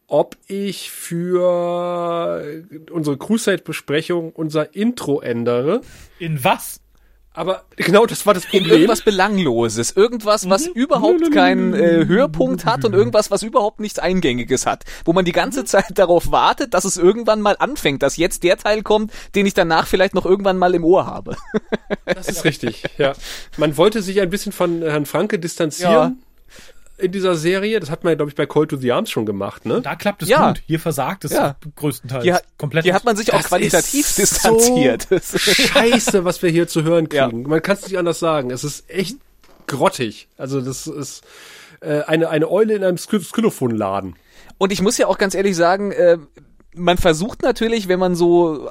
ob 0.07 0.37
ich 0.47 0.89
für 0.89 2.65
unsere 2.91 3.17
Crusade-Besprechung 3.17 4.31
unser 4.31 4.73
Intro 4.73 5.19
ändere. 5.19 5.81
In 6.19 6.43
was? 6.43 6.81
Aber 7.37 7.65
genau, 7.75 8.07
das 8.07 8.25
war 8.25 8.33
das 8.33 8.45
Problem. 8.45 8.65
In 8.65 8.71
irgendwas 8.71 9.01
Belangloses. 9.01 9.91
Irgendwas, 9.91 10.49
was 10.49 10.65
mhm. 10.65 10.73
überhaupt 10.73 11.31
keinen 11.31 11.75
äh, 11.75 12.07
Höhepunkt 12.07 12.65
hat 12.65 12.83
und 12.83 12.93
irgendwas, 12.93 13.29
was 13.29 13.43
überhaupt 13.43 13.79
nichts 13.79 13.99
Eingängiges 13.99 14.65
hat. 14.65 14.85
Wo 15.05 15.13
man 15.13 15.23
die 15.23 15.33
ganze 15.33 15.63
Zeit 15.63 15.99
darauf 15.99 16.31
wartet, 16.31 16.73
dass 16.73 16.83
es 16.83 16.97
irgendwann 16.97 17.41
mal 17.41 17.55
anfängt, 17.59 18.01
dass 18.01 18.17
jetzt 18.17 18.41
der 18.41 18.57
Teil 18.57 18.81
kommt, 18.81 19.11
den 19.35 19.45
ich 19.45 19.53
danach 19.53 19.85
vielleicht 19.85 20.15
noch 20.15 20.25
irgendwann 20.25 20.57
mal 20.57 20.73
im 20.73 20.83
Ohr 20.83 21.05
habe. 21.05 21.35
Das 22.05 22.27
ist 22.27 22.43
richtig, 22.43 22.83
ja. 22.97 23.13
Man 23.57 23.77
wollte 23.77 24.01
sich 24.01 24.19
ein 24.19 24.31
bisschen 24.31 24.51
von 24.51 24.81
Herrn 24.81 25.05
Franke 25.05 25.37
distanzieren. 25.37 25.91
Ja 25.93 26.26
in 26.97 27.11
dieser 27.11 27.35
Serie. 27.35 27.79
Das 27.79 27.89
hat 27.89 28.03
man, 28.03 28.15
glaube 28.15 28.29
ich, 28.29 28.35
bei 28.35 28.45
Call 28.45 28.67
to 28.67 28.77
the 28.77 28.91
Arms 28.91 29.09
schon 29.09 29.25
gemacht, 29.25 29.65
ne? 29.65 29.81
Da 29.81 29.95
klappt 29.95 30.23
es 30.23 30.29
ja. 30.29 30.49
gut. 30.49 30.61
Hier 30.65 30.79
versagt 30.79 31.25
es 31.25 31.31
ja. 31.31 31.55
größtenteils 31.75 32.23
hier, 32.23 32.41
komplett. 32.57 32.83
Hier 32.83 32.93
hat 32.93 33.05
man 33.05 33.15
sich 33.15 33.33
auch 33.33 33.43
qualitativ 33.43 34.15
distanziert. 34.15 35.07
So 35.21 35.37
scheiße, 35.37 36.25
was 36.25 36.41
wir 36.41 36.49
hier 36.49 36.67
zu 36.67 36.83
hören 36.83 37.09
kriegen. 37.09 37.41
Ja. 37.41 37.47
Man 37.47 37.61
kann 37.61 37.75
es 37.75 37.83
nicht 37.83 37.97
anders 37.97 38.19
sagen. 38.19 38.51
Es 38.51 38.63
ist 38.63 38.89
echt 38.89 39.17
grottig. 39.67 40.27
Also 40.37 40.61
das 40.61 40.87
ist 40.87 41.23
äh, 41.81 42.01
eine, 42.03 42.29
eine 42.29 42.49
Eule 42.49 42.75
in 42.75 42.83
einem 42.83 42.97
Xylophonladen. 42.97 44.15
Und 44.57 44.71
ich 44.71 44.81
muss 44.81 44.97
ja 44.97 45.07
auch 45.07 45.17
ganz 45.17 45.35
ehrlich 45.35 45.55
sagen, 45.55 45.91
äh, 45.91 46.17
man 46.73 46.97
versucht 46.97 47.41
natürlich, 47.41 47.87
wenn 47.87 47.99
man 47.99 48.15
so 48.15 48.69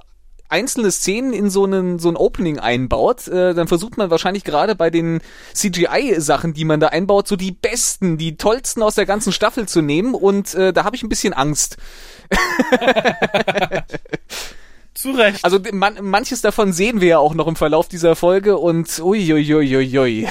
einzelne 0.49 0.91
Szenen 0.91 1.33
in 1.33 1.51
so 1.51 1.65
einen 1.65 1.99
so 1.99 2.09
ein 2.09 2.17
Opening 2.17 2.59
einbaut, 2.59 3.29
äh, 3.29 3.55
dann 3.55 3.69
versucht 3.69 3.97
man 3.97 4.11
wahrscheinlich 4.11 4.45
gerade 4.45 4.75
bei 4.75 4.91
den 4.91 5.21
CGI-Sachen, 5.55 6.55
die 6.55 6.65
man 6.65 6.81
da 6.81 6.89
einbaut, 6.89 7.29
so 7.29 7.37
die 7.37 7.53
besten, 7.53 8.19
die 8.19 8.37
tollsten 8.37 8.83
aus 8.83 8.95
der 8.95 9.07
ganzen 9.07 9.33
Staffel 9.33 9.67
zu 9.67 9.83
nehmen. 9.83 10.15
Und 10.15 10.55
äh, 10.55 10.73
da 10.73 10.85
habe 10.85 10.97
ich 10.97 11.03
ein 11.03 11.09
bisschen 11.09 11.33
Angst. 11.33 11.77
Zu 14.97 15.11
Recht. 15.11 15.45
Also 15.45 15.59
man, 15.73 15.99
manches 16.01 16.41
davon 16.41 16.73
sehen 16.73 17.03
wir 17.03 17.09
ja 17.09 17.19
auch 17.19 17.35
noch 17.35 17.47
im 17.47 17.55
Verlauf 17.55 17.87
dieser 17.87 18.17
Folge 18.17 18.57
und 18.57 18.99
uiuiuiui. 18.99 20.27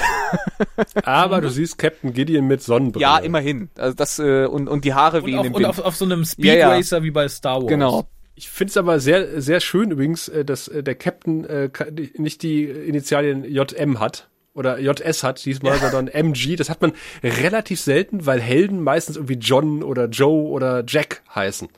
Aber 1.04 1.40
du 1.40 1.48
siehst 1.50 1.78
Captain 1.78 2.12
Gideon 2.12 2.48
mit 2.48 2.64
Sonnenbrille. 2.64 3.00
Ja, 3.00 3.18
immerhin. 3.18 3.70
Also 3.78 3.94
das 3.94 4.18
äh, 4.18 4.46
und 4.46 4.68
und 4.68 4.84
die 4.84 4.92
Haare 4.92 5.18
und 5.18 5.26
wehen 5.26 5.38
auf, 5.38 5.46
im 5.46 5.54
Wind. 5.54 5.64
Und 5.64 5.70
auf, 5.70 5.78
auf 5.78 5.94
so 5.94 6.04
einem 6.04 6.24
Speed 6.24 6.64
Racer 6.64 6.96
ja, 6.96 7.00
ja. 7.00 7.04
wie 7.04 7.12
bei 7.12 7.28
Star 7.28 7.60
Wars. 7.60 7.68
Genau. 7.68 8.08
Ich 8.38 8.50
finde 8.50 8.70
es 8.70 8.76
aber 8.76 9.00
sehr, 9.00 9.40
sehr 9.40 9.60
schön 9.60 9.90
übrigens, 9.90 10.28
äh, 10.28 10.44
dass 10.44 10.68
äh, 10.68 10.82
der 10.82 10.94
Captain 10.94 11.44
äh, 11.44 11.70
nicht 12.18 12.42
die 12.42 12.64
Initialien 12.64 13.44
JM 13.44 13.98
hat 13.98 14.28
oder 14.52 14.78
JS 14.78 15.22
hat 15.22 15.44
diesmal, 15.44 15.78
ja. 15.78 15.90
sondern 15.90 16.08
MG. 16.08 16.56
Das 16.56 16.68
hat 16.68 16.82
man 16.82 16.92
relativ 17.22 17.80
selten, 17.80 18.26
weil 18.26 18.40
Helden 18.40 18.82
meistens 18.82 19.16
irgendwie 19.16 19.34
John 19.34 19.82
oder 19.82 20.06
Joe 20.06 20.48
oder 20.48 20.84
Jack 20.86 21.22
heißen. 21.34 21.68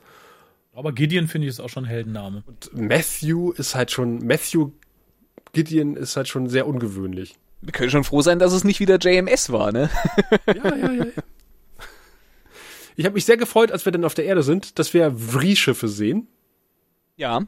Aber 0.73 0.91
Gideon 0.91 1.27
finde 1.27 1.47
ich 1.47 1.53
ist 1.53 1.61
auch 1.61 1.69
schon 1.69 1.85
ein 1.85 1.89
Heldenname. 1.89 2.43
Und 2.45 2.71
Matthew 2.73 3.51
ist 3.51 3.75
halt 3.75 3.91
schon, 3.91 4.25
Matthew 4.25 4.71
Gideon 5.53 5.95
ist 5.95 6.17
halt 6.17 6.27
schon 6.27 6.47
sehr 6.47 6.67
ungewöhnlich. 6.67 7.35
Wir 7.61 7.71
können 7.71 7.89
schon 7.89 8.03
froh 8.03 8.21
sein, 8.21 8.39
dass 8.39 8.53
es 8.53 8.63
nicht 8.65 8.79
wieder 8.81 8.97
JMS 8.97 9.51
war, 9.51 9.71
ne? 9.71 9.89
Ja, 10.47 10.75
ja, 10.75 10.91
ja. 10.91 11.05
ja. 11.05 11.23
Ich 12.95 13.05
habe 13.05 13.15
mich 13.15 13.23
sehr 13.23 13.37
gefreut, 13.37 13.71
als 13.71 13.85
wir 13.85 13.93
dann 13.93 14.03
auf 14.03 14.13
der 14.13 14.25
Erde 14.25 14.43
sind, 14.43 14.77
dass 14.77 14.93
wir 14.93 15.13
Vri-Schiffe 15.15 15.87
sehen. 15.87 16.27
Ja. 17.19 17.41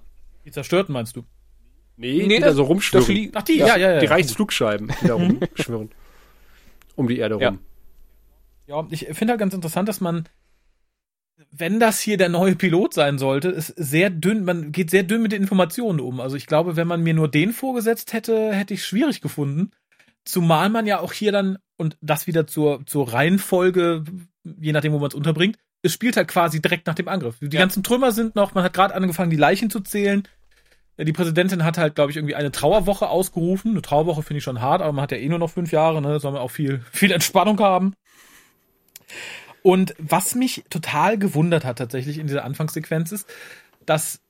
Die 0.43 0.51
zerstörten 0.51 0.91
meinst 0.91 1.15
du? 1.15 1.23
Nee, 1.95 2.25
nee 2.27 2.37
die 2.37 2.41
da 2.41 2.53
so 2.53 2.63
rumschwirren. 2.63 3.31
Ach, 3.33 3.43
die, 3.43 3.57
ja, 3.57 3.77
ja, 3.77 3.93
ja. 3.93 3.99
Die 3.99 4.05
Reichsflugscheiben, 4.05 4.91
die 5.01 5.07
da 5.07 5.13
rumschwirren. 5.13 5.91
um 6.95 7.07
die 7.07 7.17
Erde 7.17 7.35
rum. 7.35 7.59
Ja, 8.67 8.87
ich 8.89 9.07
finde 9.13 9.31
halt 9.31 9.39
ganz 9.39 9.53
interessant, 9.53 9.87
dass 9.87 10.01
man, 10.01 10.27
wenn 11.51 11.79
das 11.79 12.01
hier 12.01 12.17
der 12.17 12.27
neue 12.27 12.55
Pilot 12.55 12.93
sein 12.93 13.17
sollte, 13.17 13.49
ist 13.49 13.73
sehr 13.77 14.09
dünn, 14.09 14.43
man 14.43 14.73
geht 14.73 14.89
sehr 14.89 15.03
dünn 15.03 15.21
mit 15.21 15.31
den 15.31 15.41
Informationen 15.41 16.01
um. 16.01 16.19
Also 16.19 16.35
ich 16.35 16.47
glaube, 16.47 16.75
wenn 16.75 16.87
man 16.87 17.01
mir 17.01 17.13
nur 17.13 17.29
den 17.29 17.53
vorgesetzt 17.53 18.11
hätte, 18.11 18.53
hätte 18.53 18.73
ich 18.73 18.81
es 18.81 18.85
schwierig 18.85 19.21
gefunden. 19.21 19.71
Zumal 20.25 20.69
man 20.69 20.85
ja 20.85 20.99
auch 20.99 21.13
hier 21.13 21.31
dann, 21.31 21.57
und 21.77 21.97
das 22.01 22.27
wieder 22.27 22.45
zur, 22.45 22.85
zur 22.85 23.13
Reihenfolge, 23.13 24.03
je 24.43 24.73
nachdem, 24.73 24.91
wo 24.91 24.99
man 24.99 25.07
es 25.07 25.15
unterbringt, 25.15 25.57
es 25.83 25.93
spielt 25.93 26.17
halt 26.17 26.27
quasi 26.27 26.61
direkt 26.61 26.87
nach 26.87 26.95
dem 26.95 27.07
Angriff. 27.07 27.37
Die 27.39 27.45
ja. 27.45 27.59
ganzen 27.59 27.83
Trümmer 27.83 28.11
sind 28.11 28.35
noch, 28.35 28.53
man 28.53 28.63
hat 28.63 28.73
gerade 28.73 28.93
angefangen, 28.93 29.31
die 29.31 29.37
Leichen 29.37 29.69
zu 29.69 29.79
zählen. 29.79 30.27
Die 30.97 31.13
Präsidentin 31.13 31.63
hat 31.63 31.77
halt, 31.77 31.95
glaube 31.95 32.11
ich, 32.11 32.17
irgendwie 32.17 32.35
eine 32.35 32.51
Trauerwoche 32.51 33.09
ausgerufen. 33.09 33.71
Eine 33.71 33.81
Trauerwoche 33.81 34.21
finde 34.21 34.39
ich 34.39 34.43
schon 34.43 34.61
hart, 34.61 34.81
aber 34.81 34.91
man 34.91 35.03
hat 35.03 35.11
ja 35.11 35.17
eh 35.17 35.29
nur 35.29 35.39
noch 35.39 35.49
fünf 35.49 35.71
Jahre, 35.71 36.01
ne? 36.01 36.19
Soll 36.19 36.33
man 36.33 36.41
auch 36.41 36.51
viel, 36.51 36.81
viel 36.91 37.11
Entspannung 37.11 37.59
haben. 37.59 37.93
Und 39.63 39.95
was 39.97 40.35
mich 40.35 40.63
total 40.69 41.17
gewundert 41.17 41.65
hat 41.65 41.77
tatsächlich 41.77 42.17
in 42.17 42.27
dieser 42.27 42.45
Anfangssequenz 42.45 43.11
ist, 43.11 43.27
dass 43.85 44.20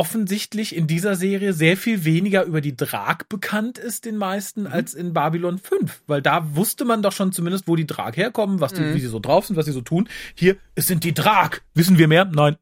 offensichtlich 0.00 0.74
in 0.74 0.86
dieser 0.86 1.14
Serie 1.14 1.52
sehr 1.52 1.76
viel 1.76 2.06
weniger 2.06 2.44
über 2.44 2.62
die 2.62 2.74
Drag 2.74 3.18
bekannt 3.28 3.76
ist 3.76 4.06
den 4.06 4.16
meisten 4.16 4.62
mhm. 4.62 4.68
als 4.68 4.94
in 4.94 5.12
Babylon 5.12 5.58
5, 5.58 6.04
weil 6.06 6.22
da 6.22 6.56
wusste 6.56 6.86
man 6.86 7.02
doch 7.02 7.12
schon 7.12 7.32
zumindest, 7.32 7.68
wo 7.68 7.76
die 7.76 7.86
Drag 7.86 8.16
herkommen, 8.16 8.60
was 8.60 8.72
die, 8.72 8.80
mhm. 8.80 8.94
wie 8.94 9.00
sie 9.00 9.08
so 9.08 9.18
drauf 9.18 9.44
sind, 9.44 9.56
was 9.56 9.66
sie 9.66 9.72
so 9.72 9.82
tun. 9.82 10.08
Hier, 10.34 10.56
es 10.74 10.86
sind 10.86 11.04
die 11.04 11.12
Drag. 11.12 11.58
Wissen 11.74 11.98
wir 11.98 12.08
mehr? 12.08 12.24
Nein. 12.24 12.56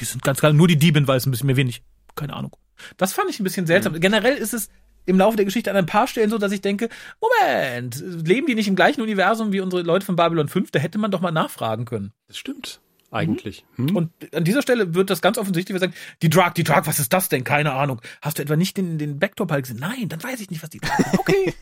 Die 0.00 0.06
sind 0.06 0.22
ganz 0.22 0.38
klar, 0.38 0.54
nur 0.54 0.68
die 0.68 0.78
Diebin 0.78 1.06
weiß 1.06 1.26
ein 1.26 1.30
bisschen 1.30 1.48
mehr 1.48 1.58
wenig. 1.58 1.82
Keine 2.16 2.32
Ahnung. 2.32 2.56
Das 2.96 3.12
fand 3.12 3.28
ich 3.28 3.38
ein 3.40 3.44
bisschen 3.44 3.66
seltsam. 3.66 3.92
Mhm. 3.92 4.00
Generell 4.00 4.36
ist 4.36 4.54
es 4.54 4.70
im 5.04 5.18
Laufe 5.18 5.36
der 5.36 5.44
Geschichte 5.44 5.70
an 5.70 5.76
ein 5.76 5.84
paar 5.84 6.06
Stellen 6.06 6.30
so, 6.30 6.38
dass 6.38 6.50
ich 6.50 6.62
denke, 6.62 6.88
Moment, 7.20 8.02
leben 8.26 8.46
die 8.46 8.54
nicht 8.54 8.68
im 8.68 8.76
gleichen 8.76 9.02
Universum 9.02 9.52
wie 9.52 9.60
unsere 9.60 9.82
Leute 9.82 10.06
von 10.06 10.16
Babylon 10.16 10.48
5? 10.48 10.70
Da 10.70 10.78
hätte 10.78 10.96
man 10.96 11.10
doch 11.10 11.20
mal 11.20 11.30
nachfragen 11.30 11.84
können. 11.84 12.14
Das 12.26 12.38
stimmt 12.38 12.80
eigentlich. 13.10 13.64
Hm? 13.76 13.96
Und 13.96 14.10
an 14.34 14.44
dieser 14.44 14.62
Stelle 14.62 14.94
wird 14.94 15.10
das 15.10 15.20
ganz 15.20 15.38
offensichtlich, 15.38 15.74
wir 15.74 15.80
sagen, 15.80 15.94
die 16.22 16.30
Drug, 16.30 16.54
die 16.54 16.64
Drug, 16.64 16.82
was 16.84 16.98
ist 16.98 17.12
das 17.12 17.28
denn? 17.28 17.44
Keine 17.44 17.72
Ahnung. 17.72 18.00
Hast 18.22 18.38
du 18.38 18.42
etwa 18.42 18.56
nicht 18.56 18.76
den, 18.76 18.98
den 18.98 19.18
Backdrop 19.18 19.50
halt 19.50 19.64
gesehen? 19.64 19.80
Nein, 19.80 20.08
dann 20.08 20.22
weiß 20.22 20.40
ich 20.40 20.50
nicht, 20.50 20.62
was 20.62 20.70
die 20.70 20.78
ist. 20.78 21.18
Okay. 21.18 21.54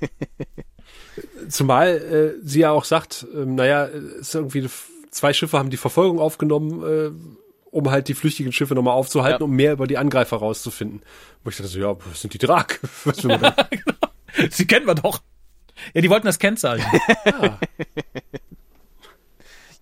Zumal 1.49 1.88
äh, 1.88 2.46
sie 2.46 2.61
ja 2.61 2.70
auch 2.70 2.84
sagt, 2.84 3.26
ähm, 3.34 3.55
naja, 3.55 3.84
ist 3.84 4.34
irgendwie 4.34 4.68
zwei 5.11 5.32
Schiffe 5.32 5.59
haben 5.59 5.70
die 5.70 5.76
Verfolgung 5.76 6.18
aufgenommen, 6.18 6.82
äh, 6.82 7.11
um 7.70 7.90
halt 7.90 8.09
die 8.09 8.14
flüchtigen 8.14 8.53
Schiffe 8.53 8.74
nochmal 8.74 8.94
aufzuhalten, 8.94 9.40
ja. 9.40 9.44
um 9.44 9.51
mehr 9.51 9.72
über 9.72 9.86
die 9.86 9.99
Angreifer 9.99 10.36
rauszufinden. 10.36 11.03
Wo 11.44 11.51
ich 11.51 11.57
dachte 11.57 11.68
so, 11.68 11.78
ja, 11.78 11.96
was 12.11 12.20
sind 12.20 12.34
die 12.34 12.38
Drag? 12.38 12.66
Was 13.05 13.16
da? 13.16 13.36
genau. 13.70 14.51
Sie 14.51 14.66
kennen 14.66 14.86
wir 14.86 14.94
doch. 14.94 15.20
Ja, 15.94 16.01
die 16.01 16.11
wollten 16.11 16.26
das 16.26 16.38
Kennzeichen. 16.38 16.86
ja. 17.24 17.59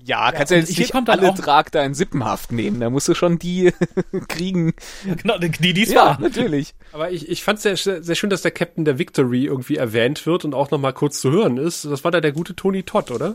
Ja, 0.07 0.31
kannst 0.31 0.53
ja, 0.53 0.59
jetzt 0.59 0.79
nicht 0.79 0.95
alle 0.95 1.35
Trag 1.35 1.73
da 1.73 1.83
in 1.83 1.93
Sippenhaft 1.93 2.53
nehmen. 2.53 2.79
Da 2.79 2.91
musst 2.91 3.09
du 3.09 3.15
schon 3.15 3.41
die 3.41 3.73
kriegen. 4.29 4.73
Genau, 5.05 5.37
die 5.39 5.73
dies 5.73 5.91
ja, 5.91 6.07
war. 6.07 6.21
natürlich. 6.21 6.75
Aber 6.93 7.11
ich, 7.11 7.29
ich 7.29 7.43
fand 7.43 7.65
es 7.65 7.83
sehr, 7.83 8.03
sehr 8.03 8.15
schön, 8.15 8.31
dass 8.31 8.43
der 8.43 8.53
Captain 8.53 8.85
der 8.85 9.01
Victory 9.01 9.47
irgendwie 9.47 9.77
erwähnt 9.77 10.25
wird 10.25 10.45
und 10.45 10.55
auch 10.55 10.71
nochmal 10.71 10.93
kurz 10.93 11.21
zu 11.21 11.33
hören 11.33 11.57
ist. 11.57 11.85
Das 11.87 12.05
war 12.05 12.13
da 12.13 12.21
der 12.21 12.31
gute 12.31 12.55
Tony 12.55 12.85
Todd, 12.85 13.11
oder? 13.11 13.35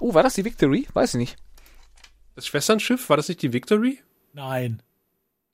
Oh, 0.00 0.14
war 0.14 0.24
das 0.24 0.34
die 0.34 0.44
Victory? 0.44 0.88
Weiß 0.94 1.14
ich 1.14 1.18
nicht. 1.18 1.36
Das 2.34 2.48
Schwesternschiff, 2.48 3.08
war 3.08 3.16
das 3.16 3.28
nicht 3.28 3.42
die 3.42 3.52
Victory? 3.52 4.00
Nein. 4.32 4.82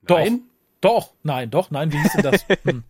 Nein? 0.08 0.40
Doch. 0.40 0.50
Doch, 0.80 1.12
nein, 1.22 1.50
doch, 1.50 1.70
nein, 1.70 1.92
wie 1.92 1.98
hieß 1.98 2.12
denn 2.12 2.22
das? 2.22 2.46
hm. 2.64 2.84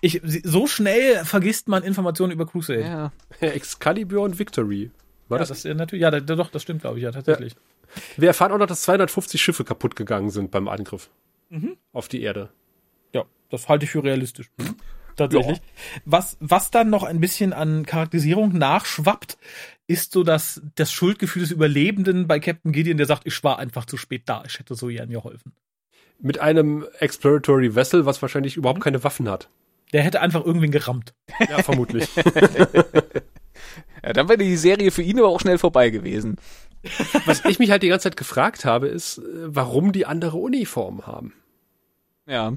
Ich, 0.00 0.20
so 0.44 0.68
schnell 0.68 1.24
vergisst 1.24 1.66
man 1.66 1.82
Informationen 1.82 2.32
über 2.32 2.46
Crusade. 2.46 2.82
Ja. 2.82 3.12
Excalibur 3.40 4.22
und 4.22 4.38
Victory. 4.38 4.92
War 5.30 5.38
ja, 5.38 5.44
das? 5.46 5.62
das 5.62 5.76
natürlich, 5.76 6.02
ja, 6.02 6.10
doch, 6.10 6.50
das 6.50 6.62
stimmt, 6.62 6.82
glaube 6.82 6.98
ich, 6.98 7.04
ja, 7.04 7.12
tatsächlich. 7.12 7.54
Ja. 7.54 8.02
Wir 8.16 8.28
erfahren 8.28 8.52
auch 8.52 8.58
noch, 8.58 8.66
dass 8.66 8.82
250 8.82 9.40
Schiffe 9.40 9.64
kaputt 9.64 9.96
gegangen 9.96 10.30
sind 10.30 10.50
beim 10.50 10.68
Angriff 10.68 11.08
mhm. 11.50 11.76
auf 11.92 12.08
die 12.08 12.22
Erde. 12.22 12.50
Ja, 13.14 13.24
das 13.50 13.68
halte 13.68 13.84
ich 13.84 13.92
für 13.92 14.02
realistisch. 14.02 14.50
Tatsächlich. 15.16 15.58
Ja. 15.58 15.64
Was, 16.04 16.36
was 16.40 16.70
dann 16.70 16.90
noch 16.90 17.04
ein 17.04 17.20
bisschen 17.20 17.52
an 17.52 17.86
Charakterisierung 17.86 18.56
nachschwappt, 18.56 19.38
ist 19.86 20.12
so 20.12 20.24
das, 20.24 20.62
das 20.74 20.92
Schuldgefühl 20.92 21.42
des 21.42 21.52
Überlebenden 21.52 22.26
bei 22.26 22.40
Captain 22.40 22.72
Gideon, 22.72 22.96
der 22.96 23.06
sagt, 23.06 23.26
ich 23.26 23.44
war 23.44 23.58
einfach 23.58 23.84
zu 23.84 23.96
spät 23.96 24.22
da, 24.26 24.42
ich 24.46 24.58
hätte 24.58 24.74
so 24.74 24.88
gern 24.88 25.10
geholfen. 25.10 25.52
Mit 26.18 26.38
einem 26.38 26.86
Exploratory 26.98 27.74
Vessel, 27.74 28.04
was 28.04 28.20
wahrscheinlich 28.20 28.56
überhaupt 28.56 28.80
mhm. 28.80 28.84
keine 28.84 29.04
Waffen 29.04 29.28
hat. 29.28 29.48
Der 29.92 30.02
hätte 30.02 30.20
einfach 30.20 30.44
irgendwen 30.44 30.70
gerammt. 30.70 31.14
Ja, 31.48 31.62
vermutlich. 31.62 32.08
ja, 34.04 34.12
dann 34.12 34.28
wäre 34.28 34.38
die 34.38 34.56
Serie 34.56 34.90
für 34.90 35.02
ihn 35.02 35.18
aber 35.18 35.28
auch 35.28 35.40
schnell 35.40 35.58
vorbei 35.58 35.90
gewesen. 35.90 36.36
Was 37.26 37.44
ich 37.44 37.58
mich 37.58 37.70
halt 37.70 37.82
die 37.82 37.88
ganze 37.88 38.04
Zeit 38.04 38.16
gefragt 38.16 38.64
habe, 38.64 38.88
ist, 38.88 39.18
äh, 39.18 39.22
warum 39.24 39.92
die 39.92 40.06
andere 40.06 40.38
Uniform 40.38 41.06
haben. 41.06 41.34
Ja. 42.26 42.54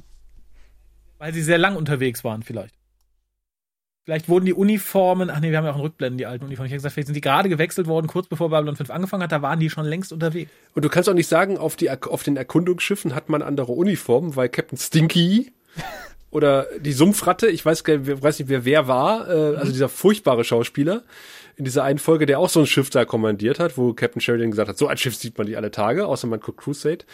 Weil 1.17 1.33
sie 1.33 1.41
sehr 1.41 1.57
lang 1.57 1.75
unterwegs 1.75 2.23
waren, 2.23 2.43
vielleicht. 2.43 2.75
Vielleicht 4.05 4.27
wurden 4.27 4.45
die 4.45 4.53
Uniformen, 4.53 5.29
ach 5.29 5.39
nee, 5.39 5.51
wir 5.51 5.57
haben 5.57 5.65
ja 5.65 5.71
auch 5.71 5.77
in 5.77 5.81
Rückblenden 5.81 6.17
die 6.17 6.25
alten 6.25 6.43
Uniformen. 6.43 6.67
Ich 6.67 6.71
habe 6.71 6.77
gesagt, 6.77 6.93
vielleicht 6.93 7.07
sind 7.07 7.15
die 7.15 7.21
gerade 7.21 7.47
gewechselt 7.47 7.87
worden, 7.87 8.07
kurz 8.07 8.27
bevor 8.27 8.49
Babylon 8.49 8.75
5 8.75 8.89
angefangen 8.89 9.23
hat, 9.23 9.31
da 9.31 9.41
waren 9.41 9.61
die 9.61 9.69
schon 9.69 9.85
längst 9.85 10.11
unterwegs. 10.11 10.51
Und 10.75 10.83
du 10.83 10.89
kannst 10.89 11.07
auch 11.07 11.13
nicht 11.13 11.29
sagen, 11.29 11.57
auf, 11.57 11.77
die, 11.77 11.89
auf 11.89 12.23
den 12.23 12.35
Erkundungsschiffen 12.35 13.15
hat 13.15 13.29
man 13.29 13.41
andere 13.41 13.71
Uniformen, 13.71 14.35
weil 14.35 14.49
Captain 14.49 14.77
Stinky 14.77 15.53
oder 16.33 16.67
die 16.79 16.93
Sumpfratte, 16.93 17.47
ich 17.47 17.63
weiß, 17.63 17.83
weiß 17.85 18.39
nicht, 18.39 18.49
wer 18.49 18.65
wer 18.65 18.87
war, 18.87 19.29
äh, 19.29 19.55
also 19.55 19.71
dieser 19.71 19.89
furchtbare 19.89 20.43
Schauspieler, 20.43 21.03
in 21.55 21.65
dieser 21.65 21.83
einen 21.83 21.99
Folge, 21.99 22.25
der 22.25 22.39
auch 22.39 22.49
so 22.49 22.61
ein 22.61 22.65
Schiff 22.65 22.89
da 22.89 23.05
kommandiert 23.05 23.59
hat, 23.59 23.77
wo 23.77 23.93
Captain 23.93 24.19
Sheridan 24.19 24.49
gesagt 24.49 24.69
hat, 24.69 24.77
so 24.77 24.87
ein 24.87 24.97
Schiff 24.97 25.15
sieht 25.15 25.37
man 25.37 25.45
nicht 25.45 25.57
alle 25.57 25.69
Tage, 25.69 26.07
außer 26.07 26.25
man 26.25 26.39
guckt 26.39 26.57
Crusade. 26.57 27.05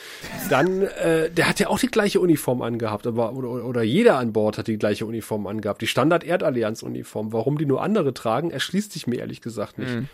Dann, 0.49 0.83
äh, 0.83 1.29
der 1.29 1.49
hat 1.49 1.59
ja 1.59 1.67
auch 1.67 1.79
die 1.79 1.87
gleiche 1.87 2.21
Uniform 2.21 2.61
angehabt, 2.61 3.05
aber 3.05 3.33
oder, 3.33 3.65
oder 3.65 3.83
jeder 3.83 4.17
an 4.17 4.31
Bord 4.31 4.57
hat 4.57 4.67
die 4.67 4.77
gleiche 4.77 5.05
Uniform 5.05 5.45
angehabt. 5.47 5.81
Die 5.81 5.87
Standard 5.87 6.23
Erdallianz 6.23 6.83
Uniform. 6.83 7.33
Warum 7.33 7.57
die 7.57 7.65
nur 7.65 7.81
andere 7.81 8.13
tragen, 8.13 8.51
erschließt 8.51 8.93
sich 8.93 9.07
mir 9.07 9.19
ehrlich 9.19 9.41
gesagt 9.41 9.77
nicht. 9.77 9.93
Mhm. 9.93 10.07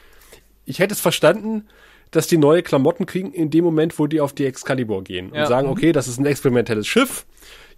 Ich 0.66 0.80
hätte 0.80 0.96
es 0.96 1.00
verstanden, 1.00 1.68
dass 2.10 2.26
die 2.26 2.38
neue 2.38 2.64
Klamotten 2.64 3.06
kriegen 3.06 3.32
in 3.32 3.52
dem 3.52 3.64
Moment, 3.64 4.00
wo 4.00 4.08
die 4.08 4.22
auf 4.22 4.34
die 4.34 4.46
Excalibur 4.46 5.04
gehen 5.04 5.30
und 5.30 5.36
ja. 5.36 5.46
sagen, 5.46 5.68
mhm. 5.68 5.74
okay, 5.74 5.92
das 5.92 6.08
ist 6.08 6.18
ein 6.18 6.26
experimentelles 6.26 6.88
Schiff. 6.88 7.28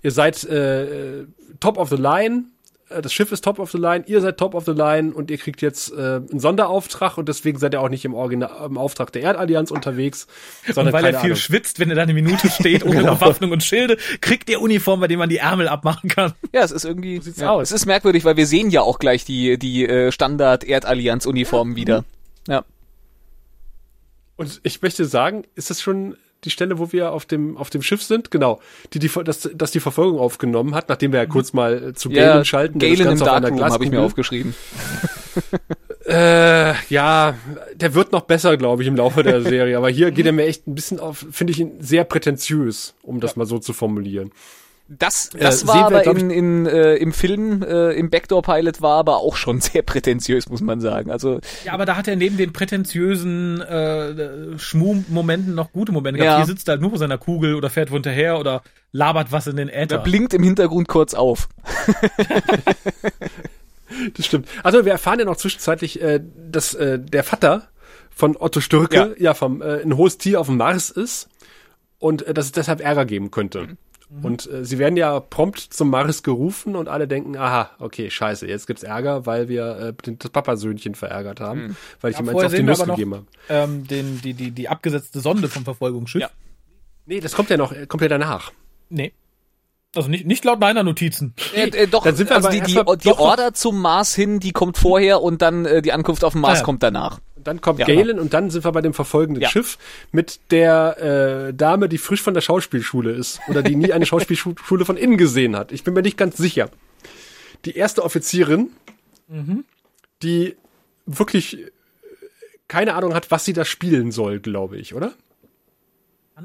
Ihr 0.08 0.14
seid 0.14 0.42
äh, 0.46 1.26
top 1.60 1.78
of 1.78 1.90
the 1.90 1.98
line, 1.98 2.46
äh, 2.88 3.02
das 3.02 3.12
Schiff 3.12 3.34
ist 3.34 3.44
top 3.44 3.60
of 3.60 3.72
the 3.72 3.78
line, 3.78 4.06
ihr 4.08 4.22
seid 4.22 4.38
top 4.38 4.56
of 4.56 4.64
the 4.64 4.72
line 4.72 5.14
und 5.14 5.30
ihr 5.30 5.38
kriegt 5.38 5.62
jetzt 5.62 5.92
äh, 5.92 5.96
einen 5.98 6.40
Sonderauftrag 6.40 7.18
und 7.18 7.28
deswegen 7.28 7.60
seid 7.60 7.74
ihr 7.74 7.82
auch 7.82 7.90
nicht 7.90 8.06
im, 8.06 8.14
Original, 8.14 8.50
im 8.68 8.78
Auftrag 8.78 9.12
der 9.12 9.24
Erdallianz 9.24 9.70
unterwegs. 9.70 10.28
Sondern 10.66 10.94
und 10.96 11.02
weil 11.02 11.14
er 11.14 11.20
viel 11.20 11.32
Ahnung. 11.32 11.36
schwitzt, 11.36 11.80
wenn 11.80 11.90
er 11.90 11.98
da 11.98 12.04
eine 12.04 12.14
Minute 12.14 12.50
steht 12.50 12.86
ohne 12.86 12.96
genau. 13.00 13.16
Bewaffnung 13.16 13.52
und 13.52 13.66
Schilde, 13.66 13.98
kriegt 14.22 14.50
ihr 14.50 14.62
Uniform, 14.62 15.02
bei 15.02 15.10
dem 15.10 15.20
man 15.20 15.28
die 15.28 15.40
Ärmel 15.40 15.68
abmachen 15.68 16.10
kann. 16.10 16.32
Ja, 16.54 16.64
es 16.64 16.72
ist 16.72 16.86
irgendwie, 16.86 17.20
so 17.20 17.42
ja, 17.42 17.52
aus. 17.52 17.64
es 17.64 17.74
ist 17.74 17.86
merkwürdig, 17.86 18.24
weil 18.24 18.38
wir 18.38 18.48
sehen 18.48 18.70
ja 18.70 18.84
auch 18.84 18.98
gleich 18.98 19.26
die, 19.26 19.60
die 19.60 19.86
äh, 19.86 20.14
Standard 20.14 20.64
Erdallianz 20.64 21.26
Uniformen 21.26 21.74
ja. 21.74 21.78
wieder. 21.78 22.06
Ja. 22.48 22.64
Und 24.38 24.62
ich 24.64 24.82
möchte 24.82 25.04
sagen, 25.04 25.44
ist 25.56 25.70
das 25.70 25.82
schon 25.82 26.16
die 26.48 26.52
Stelle, 26.52 26.80
wo 26.80 26.92
wir 26.92 27.12
auf 27.12 27.26
dem, 27.26 27.58
auf 27.58 27.70
dem 27.70 27.82
Schiff 27.82 28.02
sind, 28.02 28.32
genau, 28.32 28.60
die, 28.94 29.00
die, 29.00 29.10
dass, 29.24 29.50
dass 29.54 29.72
die 29.72 29.80
Verfolgung 29.80 30.20
aufgenommen 30.20 30.74
hat, 30.74 30.90
nachdem 30.90 31.12
wir 31.12 31.20
ja 31.20 31.26
kurz 31.26 31.54
mal 31.54 31.94
zu 31.94 32.10
Galen 32.10 32.38
ja, 32.38 32.46
schalten. 32.46 32.80
Galen 32.80 33.12
im 33.12 33.20
Darkroom 33.20 33.62
habe 33.62 33.84
ich 33.84 33.92
mir 33.92 34.02
aufgeschrieben. 34.02 34.56
äh, 36.08 36.74
ja, 36.90 37.36
der 37.76 37.94
wird 37.94 38.12
noch 38.12 38.22
besser, 38.22 38.58
glaube 38.58 38.82
ich, 38.82 38.88
im 38.88 38.96
Laufe 38.96 39.24
der 39.24 39.42
Serie, 39.42 39.78
aber 39.78 39.90
hier 39.90 40.12
geht 40.12 40.26
er 40.26 40.32
mir 40.32 40.46
echt 40.46 40.68
ein 40.68 40.76
bisschen 40.76 41.00
auf, 41.00 41.26
finde 41.32 41.52
ich 41.52 41.60
ihn 41.60 41.74
sehr 41.80 42.04
prätentiös, 42.04 42.96
um 43.04 43.20
das 43.20 43.32
ja. 43.32 43.40
mal 43.40 43.46
so 43.46 43.60
zu 43.60 43.74
formulieren. 43.74 44.32
Das, 44.90 45.30
das 45.38 45.64
äh, 45.64 45.68
war 45.68 45.86
aber 45.88 46.06
wir, 46.06 46.16
in, 46.16 46.30
in, 46.30 46.66
äh, 46.66 46.96
im 46.96 47.12
Film, 47.12 47.62
äh, 47.62 47.92
im 47.92 48.10
Backdoor-Pilot 48.10 48.82
war 48.82 48.98
aber 48.98 49.18
auch 49.18 49.36
schon 49.36 49.60
sehr 49.62 49.82
prätentiös, 49.82 50.50
muss 50.50 50.62
man 50.62 50.80
sagen. 50.80 51.12
Also 51.12 51.40
Ja, 51.66 51.74
aber 51.74 51.86
da 51.86 51.98
hat 51.98 52.08
er 52.08 52.16
neben 52.16 52.38
den 52.38 52.54
prätentiösen 52.54 53.62
äh, 53.62 54.58
Schmu-Momenten 54.58 55.56
noch 55.56 55.74
gute 55.74 55.92
Momente 55.92 56.20
gehabt. 56.20 56.32
Ja. 56.32 56.38
Hier 56.38 56.46
sitzt 56.46 56.70
er 56.70 56.74
halt 56.74 56.82
nur 56.82 56.92
vor 56.92 57.00
seiner 57.00 57.18
Kugel 57.18 57.56
oder 57.56 57.70
fährt 57.70 57.90
hinterher 57.90 58.40
oder 58.40 58.62
labert 58.92 59.32
was 59.32 59.48
in 59.48 59.58
den 59.58 59.70
Äther. 59.70 59.98
Er 59.98 60.04
blinkt 60.04 60.34
im 60.34 60.44
Hintergrund 60.44 60.88
kurz 60.88 61.14
auf. 61.14 61.50
das 64.16 64.26
stimmt. 64.26 64.48
Also 64.64 64.86
wir 64.86 64.94
erfahren 64.94 65.20
ja 65.20 65.26
noch 65.26 65.38
zwischenzeitlich, 65.38 66.02
äh, 66.02 66.22
dass 66.50 66.74
äh, 66.76 66.98
der 66.98 67.24
Vater 67.24 67.68
von 68.10 68.38
Otto 68.38 68.62
Stürke 68.62 68.96
ja, 68.96 69.10
ja 69.18 69.34
vom 69.34 69.62
äh, 69.62 69.82
ein 69.82 69.98
hohes 69.98 70.18
Tier 70.18 70.40
auf 70.40 70.48
dem 70.48 70.58
Mars 70.58 70.90
ist 70.90 71.28
und 72.00 72.24
äh, 72.24 72.34
dass 72.34 72.46
es 72.46 72.52
deshalb 72.54 72.80
Ärger 72.80 73.06
geben 73.06 73.32
könnte. 73.32 73.64
Mhm. 73.64 73.78
Mhm. 74.10 74.26
Und 74.26 74.52
äh, 74.52 74.64
sie 74.64 74.80
werden 74.80 74.96
ja 74.96 75.20
prompt 75.20 75.60
zum 75.60 75.90
Maris 75.90 76.24
gerufen 76.24 76.76
und 76.76 76.88
alle 76.88 77.08
denken, 77.08 77.36
aha, 77.36 77.72
okay, 77.80 78.10
scheiße, 78.10 78.48
jetzt 78.48 78.68
gibt's 78.68 78.84
Ärger, 78.84 79.26
weil 79.26 79.50
wir 79.50 79.96
äh, 80.06 80.14
das 80.18 80.32
Papasöhnchen 80.32 80.96
verärgert 80.96 81.40
haben, 81.40 81.68
mhm. 81.68 81.76
weil 82.02 82.12
ich 82.12 82.18
ja, 82.18 82.24
ihm 82.24 82.30
eins 82.30 82.44
auf 82.44 82.54
die 82.54 82.64
Nuss 82.64 82.84
gegeben 82.86 83.14
habe. 83.16 83.26
Ähm, 83.50 83.86
den, 83.88 84.22
die, 84.22 84.34
die, 84.34 84.52
die 84.52 84.70
abgesetzte 84.70 85.20
Sonde 85.20 85.50
vom 85.50 85.64
Verfolgungsschiff. 85.64 86.22
Ja. 86.22 86.30
Nee, 87.06 87.20
das 87.20 87.34
kommt 87.34 87.50
ja 87.50 87.58
noch, 87.58 87.74
kommt 87.88 88.02
ja 88.02 88.10
danach. 88.10 88.52
Nee. 88.90 89.14
Also 89.96 90.10
nicht, 90.10 90.26
nicht 90.26 90.46
laut 90.46 90.60
meiner 90.60 90.84
Notizen. 90.84 91.34
Äh, 91.56 91.70
äh, 91.70 91.88
doch, 91.88 92.04
dann 92.04 92.16
sind 92.16 92.30
wir 92.30 92.36
also 92.36 92.50
die, 92.50 92.62
die, 92.62 92.80
die 93.04 93.12
Order 93.12 93.54
zum 93.54 93.82
Mars 93.82 94.14
hin, 94.14 94.40
die 94.40 94.52
kommt 94.52 94.78
vorher 94.78 95.22
und 95.22 95.42
dann 95.42 95.66
äh, 95.66 95.82
die 95.82 95.92
Ankunft 95.92 96.24
auf 96.24 96.34
dem 96.34 96.42
Mars 96.42 96.58
ah, 96.58 96.62
ja. 96.62 96.66
kommt 96.66 96.84
danach. 96.84 97.20
Dann 97.48 97.62
kommt 97.62 97.80
ja, 97.80 97.86
Galen 97.86 98.08
genau. 98.08 98.22
und 98.22 98.34
dann 98.34 98.50
sind 98.50 98.66
wir 98.66 98.72
bei 98.74 98.82
dem 98.82 98.94
verfolgenden 98.94 99.42
ja. 99.42 99.50
Schiff 99.50 99.78
mit 100.12 100.52
der 100.52 101.48
äh, 101.48 101.54
Dame, 101.54 101.88
die 101.88 101.98
frisch 101.98 102.22
von 102.22 102.34
der 102.34 102.42
Schauspielschule 102.42 103.12
ist 103.12 103.40
oder 103.48 103.64
die 103.64 103.78
nie 103.78 103.94
eine 103.94 104.06
Schauspielschule 104.06 104.84
von 104.84 104.98
innen 104.98 105.18
gesehen 105.18 105.56
hat. 105.56 105.72
Ich 105.72 105.86
bin 105.86 105.94
mir 105.94 106.02
nicht 106.02 106.18
ganz 106.18 106.36
sicher. 106.36 106.70
Die 107.64 107.76
erste 107.78 108.04
Offizierin, 108.04 108.72
mhm. 109.30 109.64
die 110.24 110.58
wirklich 111.06 111.58
keine 112.68 112.96
Ahnung 112.96 113.14
hat, 113.14 113.32
was 113.32 113.46
sie 113.46 113.54
da 113.54 113.64
spielen 113.64 114.12
soll, 114.12 114.42
glaube 114.42 114.78
ich, 114.78 114.94
oder? 114.94 115.14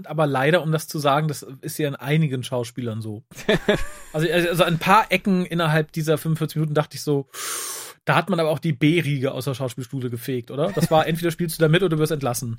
Aber 0.05 0.27
leider, 0.27 0.63
um 0.63 0.71
das 0.71 0.87
zu 0.87 1.01
sagen, 1.01 1.27
das 1.27 1.45
ist 1.63 1.79
ja 1.79 1.89
in 1.89 1.97
einigen 1.97 2.45
Schauspielern 2.45 3.03
so. 3.03 3.25
also, 4.13 4.31
also 4.31 4.63
ein 4.63 4.79
paar 4.79 5.11
Ecken 5.11 5.45
innerhalb 5.45 5.91
dieser 5.91 6.17
45 6.17 6.57
Minuten 6.57 6.75
dachte 6.75 6.97
ich 6.97 7.03
so, 7.03 7.27
da 8.05 8.17
hat 8.17 8.31
man 8.31 8.41
aber 8.41 8.51
auch 8.51 8.59
die 8.59 8.73
B-Riege 8.73 9.33
aus 9.33 9.45
der 9.45 9.55
Schauspielschule 9.55 10.11
gefegt, 10.11 10.51
oder? 10.51 10.73
Das 10.73 10.91
war 10.91 11.07
entweder 11.07 11.31
spielst 11.31 11.59
du 11.59 11.63
da 11.63 11.69
mit 11.69 11.83
oder 11.83 11.97
du 11.97 11.99
wirst 11.99 12.13
entlassen. 12.13 12.59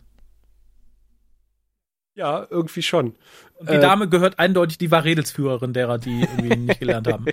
Ja, 2.15 2.45
irgendwie 2.49 2.83
schon. 2.83 3.15
Und 3.55 3.69
die 3.69 3.75
äh, 3.75 3.79
Dame 3.79 4.07
gehört 4.07 4.37
eindeutig, 4.37 4.77
die 4.77 4.91
war 4.91 5.03
Redelsführerin 5.03 5.73
derer, 5.73 5.97
die 5.97 6.21
irgendwie 6.21 6.55
nicht 6.57 6.79
gelernt 6.79 7.07
haben. 7.07 7.25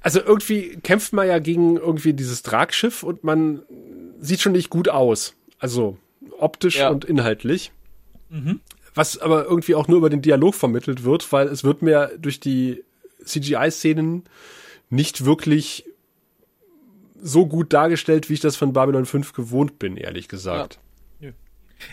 Also 0.00 0.20
irgendwie 0.20 0.76
kämpft 0.76 1.12
man 1.12 1.26
ja 1.26 1.40
gegen 1.40 1.76
irgendwie 1.76 2.12
dieses 2.12 2.42
Tragschiff 2.42 3.02
und 3.02 3.24
man 3.24 3.62
sieht 4.20 4.40
schon 4.40 4.52
nicht 4.52 4.70
gut 4.70 4.88
aus. 4.88 5.34
Also 5.58 5.98
optisch 6.38 6.78
ja. 6.78 6.88
und 6.88 7.04
inhaltlich. 7.04 7.72
Mhm. 8.28 8.60
Was 8.94 9.18
aber 9.18 9.44
irgendwie 9.44 9.74
auch 9.74 9.88
nur 9.88 9.98
über 9.98 10.10
den 10.10 10.22
Dialog 10.22 10.54
vermittelt 10.54 11.02
wird, 11.02 11.32
weil 11.32 11.48
es 11.48 11.64
wird 11.64 11.82
mir 11.82 12.12
durch 12.18 12.38
die 12.38 12.84
CGI-Szenen 13.24 14.24
nicht 14.88 15.24
wirklich 15.24 15.84
so 17.20 17.46
gut 17.46 17.72
dargestellt, 17.72 18.28
wie 18.28 18.34
ich 18.34 18.40
das 18.40 18.56
von 18.56 18.72
Babylon 18.72 19.06
5 19.06 19.32
gewohnt 19.32 19.78
bin, 19.78 19.96
ehrlich 19.96 20.28
gesagt. 20.28 20.78
Ja. 21.20 21.30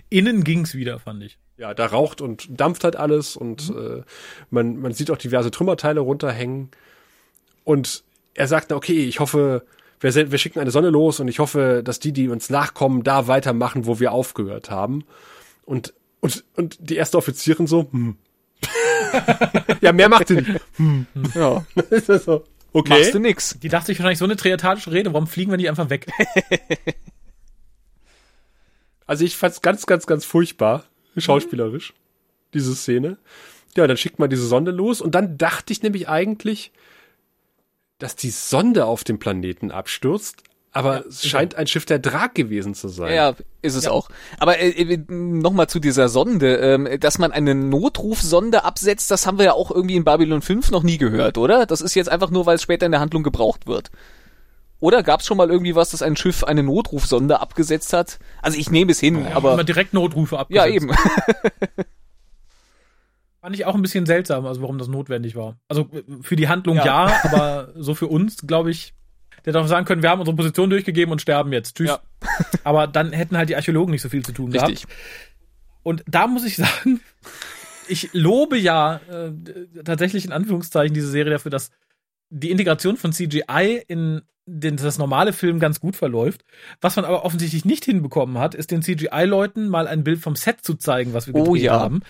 Innen 0.10 0.44
ging's 0.44 0.74
wieder, 0.76 1.00
fand 1.00 1.24
ich. 1.24 1.38
Ja, 1.58 1.74
da 1.74 1.86
raucht 1.86 2.22
und 2.22 2.48
dampft 2.60 2.84
halt 2.84 2.96
alles 2.96 3.38
und 3.38 3.70
mhm. 3.70 4.00
äh, 4.00 4.04
man, 4.50 4.78
man 4.78 4.94
sieht 4.94 5.10
auch 5.10 5.18
diverse 5.18 5.52
Trümmerteile 5.52 6.02
runterhängen. 6.02 6.70
Und 7.64 8.04
er 8.34 8.48
sagt, 8.48 8.72
okay, 8.72 9.06
ich 9.06 9.20
hoffe, 9.20 9.66
wir, 10.00 10.32
wir 10.32 10.38
schicken 10.38 10.60
eine 10.60 10.72
Sonne 10.72 10.90
los 10.90 11.20
und 11.20 11.28
ich 11.28 11.40
hoffe, 11.40 11.82
dass 11.84 12.00
die, 12.00 12.12
die 12.12 12.30
uns 12.30 12.50
nachkommen, 12.50 13.04
da 13.04 13.28
weitermachen, 13.28 13.86
wo 13.86 14.00
wir 14.00 14.12
aufgehört 14.12 14.70
haben. 14.70 15.06
Und, 15.64 15.94
und, 16.20 16.44
und 16.56 16.78
die 16.80 16.96
erste 16.96 17.18
Offizierin 17.18 17.68
so, 17.68 17.88
hm. 17.92 18.18
ja, 19.82 19.94
mehr 19.94 20.10
macht 20.10 20.28
sie 20.28 20.36
nicht. 20.36 20.62
Hm. 20.76 21.08
Ja. 21.34 21.66
ist 21.90 22.10
das 22.10 22.26
so. 22.26 22.44
Okay. 22.76 22.90
Machst 22.90 23.14
du 23.14 23.20
nix. 23.20 23.58
Die 23.58 23.70
dachte 23.70 23.86
sich 23.86 24.00
wahrscheinlich 24.00 24.20
so 24.20 24.26
eine 24.26 24.36
triatage 24.36 24.92
Rede, 24.92 25.14
warum 25.14 25.28
fliegen 25.28 25.50
wir 25.50 25.56
nicht 25.56 25.70
einfach 25.70 25.90
weg? 25.90 26.08
also 29.06 29.24
ich 29.24 29.38
fand's 29.38 29.62
ganz, 29.62 29.86
ganz, 29.86 30.06
ganz 30.06 30.26
furchtbar, 30.26 30.84
schauspielerisch, 31.16 31.94
diese 32.54 32.76
Szene. 32.76 33.18
Ja, 33.78 33.88
dann 33.88 33.96
schickt 33.96 34.20
man 34.20 34.30
diese 34.30 34.46
Sonde 34.46 34.72
los 34.72 35.00
und 35.00 35.16
dann 35.16 35.38
dachte 35.38 35.72
ich 35.72 35.84
nämlich 35.84 36.10
eigentlich, 36.10 36.74
dass 37.98 38.18
die 38.18 38.30
Sonde 38.30 38.84
auf 38.84 39.06
dem 39.06 39.20
Planeten 39.20 39.72
abstürzt, 39.72 40.44
aber 40.76 40.98
ja, 40.98 41.04
es 41.08 41.26
scheint 41.26 41.56
ein 41.56 41.68
Schiff 41.68 41.86
der 41.86 42.00
Drag 42.00 42.34
gewesen 42.34 42.74
zu 42.74 42.90
sein. 42.90 43.16
Ja, 43.16 43.34
ist 43.62 43.76
es 43.76 43.86
ja. 43.86 43.92
auch. 43.92 44.10
Aber 44.40 44.60
äh, 44.60 44.72
äh 44.72 44.98
nochmal 45.08 45.68
zu 45.68 45.80
dieser 45.80 46.10
Sonde, 46.10 46.58
ähm, 46.58 46.90
dass 47.00 47.18
man 47.18 47.32
eine 47.32 47.56
Notrufsonde 47.56 48.66
absetzt, 48.66 49.10
das 49.10 49.26
haben 49.26 49.38
wir 49.38 49.46
ja 49.46 49.54
auch 49.54 49.72
irgendwie 49.72 49.96
in 49.96 50.04
Babylon 50.04 50.42
5 50.42 50.72
noch 50.72 50.84
nie 50.84 50.98
gehört, 50.98 51.38
oder? 51.38 51.66
Das 51.66 51.80
ist 51.80 51.96
jetzt 51.96 52.10
einfach 52.10 52.30
nur, 52.30 52.46
weil 52.46 52.56
es 52.56 52.62
später 52.62 52.86
in 52.86 52.92
der 52.92 53.00
Handlung 53.00 53.24
gebraucht 53.24 53.68
wird. 53.68 53.90
Oder 54.82 55.02
gab 55.02 55.22
es 55.22 55.28
schon 55.28 55.38
mal 55.38 55.50
irgendwie 55.50 55.76
was, 55.76 55.92
dass 55.92 56.02
ein 56.02 56.18
Schiff 56.18 56.44
eine 56.44 56.62
Notrufsonde 56.62 57.40
abgesetzt 57.40 57.94
hat? 57.94 58.20
Also 58.42 58.60
ich 58.60 58.70
nehme 58.70 58.92
es 58.92 59.00
hin, 59.00 59.24
ja, 59.24 59.34
aber 59.34 59.54
immer 59.54 59.64
direkt 59.64 59.94
Notrufe 59.94 60.38
abgesetzt. 60.38 60.68
Ja, 60.68 60.74
eben. 60.74 60.90
Fand 63.40 63.56
ich 63.56 63.64
auch 63.64 63.76
ein 63.76 63.82
bisschen 63.82 64.06
seltsam, 64.06 64.46
also 64.46 64.62
warum 64.62 64.78
das 64.78 64.90
notwendig 64.90 65.38
war. 65.38 65.56
Also 65.70 65.88
für 66.20 66.36
die 66.36 66.50
Handlung 66.50 66.76
ja, 66.76 66.86
ja 66.86 67.22
aber 67.24 67.70
so 67.76 67.96
für 67.96 68.08
uns, 68.08 68.46
glaube 68.46 68.72
ich, 68.72 68.94
der 69.46 69.54
hätte 69.54 69.62
auch 69.62 69.68
sagen 69.68 69.86
können, 69.86 70.02
wir 70.02 70.10
haben 70.10 70.20
unsere 70.20 70.36
Position 70.36 70.70
durchgegeben 70.70 71.12
und 71.12 71.22
sterben 71.22 71.54
jetzt. 71.54 71.78
Tschüss. 71.78 71.90
Ja. 71.90 72.00
aber 72.64 72.88
dann 72.88 73.12
hätten 73.14 73.38
halt 73.38 73.50
die 73.50 73.56
Archäologen 73.56 73.92
nicht 73.92 74.02
so 74.02 74.10
viel 74.10 74.26
zu 74.26 74.32
tun 74.32 74.52
Richtig. 74.52 74.84
gehabt. 74.84 74.94
Und 75.84 76.04
da 76.08 76.26
muss 76.26 76.44
ich 76.44 76.56
sagen, 76.56 77.00
ich 77.88 78.10
lobe 78.14 78.58
ja 78.58 79.00
äh, 79.10 79.32
tatsächlich 79.84 80.26
in 80.26 80.32
Anführungszeichen 80.32 80.96
diese 80.96 81.10
Serie 81.10 81.34
dafür, 81.34 81.52
dass 81.52 81.70
die 82.30 82.50
Integration 82.50 82.98
von 82.98 83.14
CGI 83.14 83.84
in 83.88 84.22
den, 84.48 84.78
das 84.78 84.98
normale 84.98 85.32
Film 85.32 85.60
ganz 85.60 85.80
gut 85.80 85.96
verläuft. 85.96 86.44
Was 86.82 86.96
man 86.96 87.06
aber 87.06 87.24
offensichtlich 87.24 87.66
nicht 87.66 87.86
hinbekommen 87.86 88.40
hat, 88.40 88.56
ist 88.56 88.72
den 88.72 88.82
CGI-Leuten 88.82 89.70
mal 89.70 89.88
ein 89.88 90.04
Bild 90.04 90.20
vom 90.20 90.36
Set 90.36 90.62
zu 90.62 90.76
zeigen, 90.76 91.14
was 91.14 91.28
wir 91.28 91.34
gedreht 91.34 91.50
oh, 91.50 91.56
ja. 91.56 91.80
haben. 91.80 92.02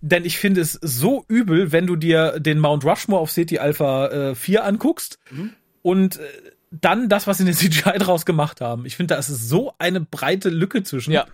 Denn 0.00 0.24
ich 0.24 0.38
finde 0.38 0.62
es 0.62 0.72
so 0.72 1.24
übel, 1.28 1.72
wenn 1.72 1.86
du 1.86 1.96
dir 1.96 2.40
den 2.40 2.58
Mount 2.58 2.84
Rushmore 2.84 3.20
auf 3.20 3.30
City 3.30 3.58
Alpha 3.58 4.30
äh, 4.30 4.34
4 4.34 4.64
anguckst 4.64 5.18
mhm. 5.30 5.52
und 5.82 6.18
äh, 6.18 6.22
dann 6.70 7.08
das, 7.08 7.26
was 7.26 7.38
sie 7.38 7.44
in 7.44 7.48
den 7.48 7.56
CGI 7.56 7.98
draus 7.98 8.24
gemacht 8.24 8.60
haben. 8.60 8.86
Ich 8.86 8.96
finde, 8.96 9.14
da 9.14 9.18
ist 9.18 9.28
so 9.28 9.74
eine 9.78 10.00
breite 10.00 10.48
Lücke 10.48 10.82
zwischen. 10.82 11.12
Ja. 11.12 11.26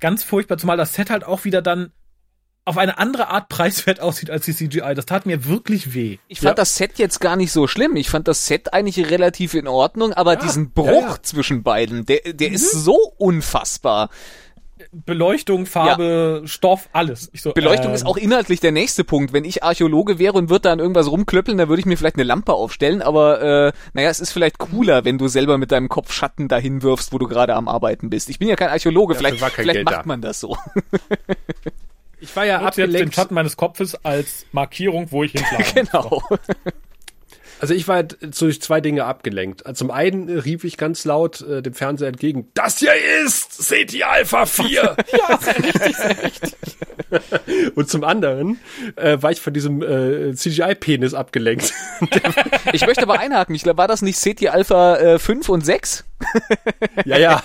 Ganz 0.00 0.22
furchtbar, 0.22 0.58
zumal 0.58 0.76
das 0.76 0.94
Set 0.94 1.08
halt 1.08 1.24
auch 1.24 1.44
wieder 1.44 1.62
dann 1.62 1.92
auf 2.66 2.78
eine 2.78 2.98
andere 2.98 3.28
Art 3.28 3.48
preiswert 3.48 4.00
aussieht 4.00 4.30
als 4.30 4.46
die 4.46 4.54
CGI. 4.54 4.94
Das 4.94 5.06
tat 5.06 5.26
mir 5.26 5.44
wirklich 5.44 5.94
weh. 5.94 6.18
Ich 6.28 6.40
fand 6.40 6.50
ja. 6.50 6.54
das 6.54 6.76
Set 6.76 6.98
jetzt 6.98 7.20
gar 7.20 7.36
nicht 7.36 7.52
so 7.52 7.66
schlimm. 7.66 7.96
Ich 7.96 8.08
fand 8.08 8.26
das 8.26 8.46
Set 8.46 8.72
eigentlich 8.72 9.10
relativ 9.10 9.54
in 9.54 9.68
Ordnung, 9.68 10.14
aber 10.14 10.34
ja, 10.34 10.40
diesen 10.40 10.72
Bruch 10.72 10.86
ja, 10.86 11.22
zwischen 11.22 11.62
beiden, 11.62 12.06
der, 12.06 12.20
der 12.32 12.48
mhm. 12.48 12.54
ist 12.54 12.72
so 12.72 12.96
unfassbar. 13.18 14.08
Beleuchtung, 15.06 15.66
Farbe, 15.66 16.40
ja. 16.42 16.46
Stoff, 16.46 16.88
alles. 16.92 17.30
So, 17.34 17.52
Beleuchtung 17.52 17.88
ähm, 17.88 17.94
ist 17.94 18.06
auch 18.06 18.16
inhaltlich 18.16 18.60
der 18.60 18.72
nächste 18.72 19.04
Punkt. 19.04 19.32
Wenn 19.32 19.44
ich 19.44 19.62
Archäologe 19.62 20.18
wäre 20.18 20.34
und 20.34 20.50
würde 20.50 20.62
da 20.62 20.72
an 20.72 20.78
irgendwas 20.78 21.10
rumklöppeln, 21.10 21.58
dann 21.58 21.68
würde 21.68 21.80
ich 21.80 21.86
mir 21.86 21.96
vielleicht 21.96 22.16
eine 22.16 22.24
Lampe 22.24 22.52
aufstellen, 22.52 23.02
aber 23.02 23.42
äh, 23.42 23.72
naja, 23.92 24.10
es 24.10 24.20
ist 24.20 24.32
vielleicht 24.32 24.58
cooler, 24.58 25.04
wenn 25.04 25.18
du 25.18 25.28
selber 25.28 25.58
mit 25.58 25.72
deinem 25.72 25.88
Kopf 25.88 26.12
Schatten 26.12 26.48
dahin 26.48 26.82
wirfst, 26.82 27.12
wo 27.12 27.18
du 27.18 27.26
gerade 27.26 27.54
am 27.54 27.68
Arbeiten 27.68 28.10
bist. 28.10 28.28
Ich 28.30 28.38
bin 28.38 28.48
ja 28.48 28.56
kein 28.56 28.68
Archäologe, 28.68 29.14
ja, 29.14 29.18
vielleicht, 29.18 29.44
vielleicht 29.44 29.84
macht 29.84 29.96
da. 29.96 30.02
man 30.04 30.20
das 30.20 30.40
so. 30.40 30.56
Ich 32.24 32.34
war 32.36 32.46
ja 32.46 32.56
Nutze 32.56 32.68
abgelenkt. 32.68 32.94
jetzt 32.94 33.02
den 33.02 33.12
Schatten 33.12 33.34
meines 33.34 33.56
Kopfes 33.56 33.94
als 34.02 34.46
Markierung, 34.52 35.12
wo 35.12 35.24
ich 35.24 35.32
hinschlage. 35.32 35.64
genau. 35.74 36.22
Also 37.64 37.72
ich 37.72 37.88
war 37.88 38.02
durch 38.02 38.60
zwei 38.60 38.82
Dinge 38.82 39.06
abgelenkt. 39.06 39.64
Also 39.64 39.86
zum 39.86 39.90
einen 39.90 40.28
rief 40.28 40.64
ich 40.64 40.76
ganz 40.76 41.06
laut 41.06 41.40
äh, 41.40 41.62
dem 41.62 41.72
Fernseher 41.72 42.08
entgegen, 42.08 42.50
das 42.52 42.80
hier 42.80 42.92
ist 43.24 43.56
CT 43.56 44.02
Alpha 44.02 44.44
4. 44.44 44.68
ja, 45.12 45.38
sehr 45.40 45.64
richtig, 45.64 45.96
sehr 45.96 46.22
richtig. 46.22 46.52
Und 47.74 47.88
zum 47.88 48.04
anderen 48.04 48.60
äh, 48.96 49.16
war 49.22 49.30
ich 49.30 49.40
von 49.40 49.54
diesem 49.54 49.80
äh, 49.80 50.34
CGI-Penis 50.34 51.14
abgelenkt. 51.14 51.72
ich 52.74 52.86
möchte 52.86 53.04
aber 53.04 53.18
einhaken. 53.18 53.54
Ich 53.54 53.62
glaube, 53.62 53.78
war 53.78 53.88
das 53.88 54.02
nicht 54.02 54.20
CT 54.20 54.48
Alpha 54.48 54.98
äh, 54.98 55.18
5 55.18 55.48
und 55.48 55.64
6? 55.64 56.04
ja, 57.06 57.16
ja. 57.16 57.42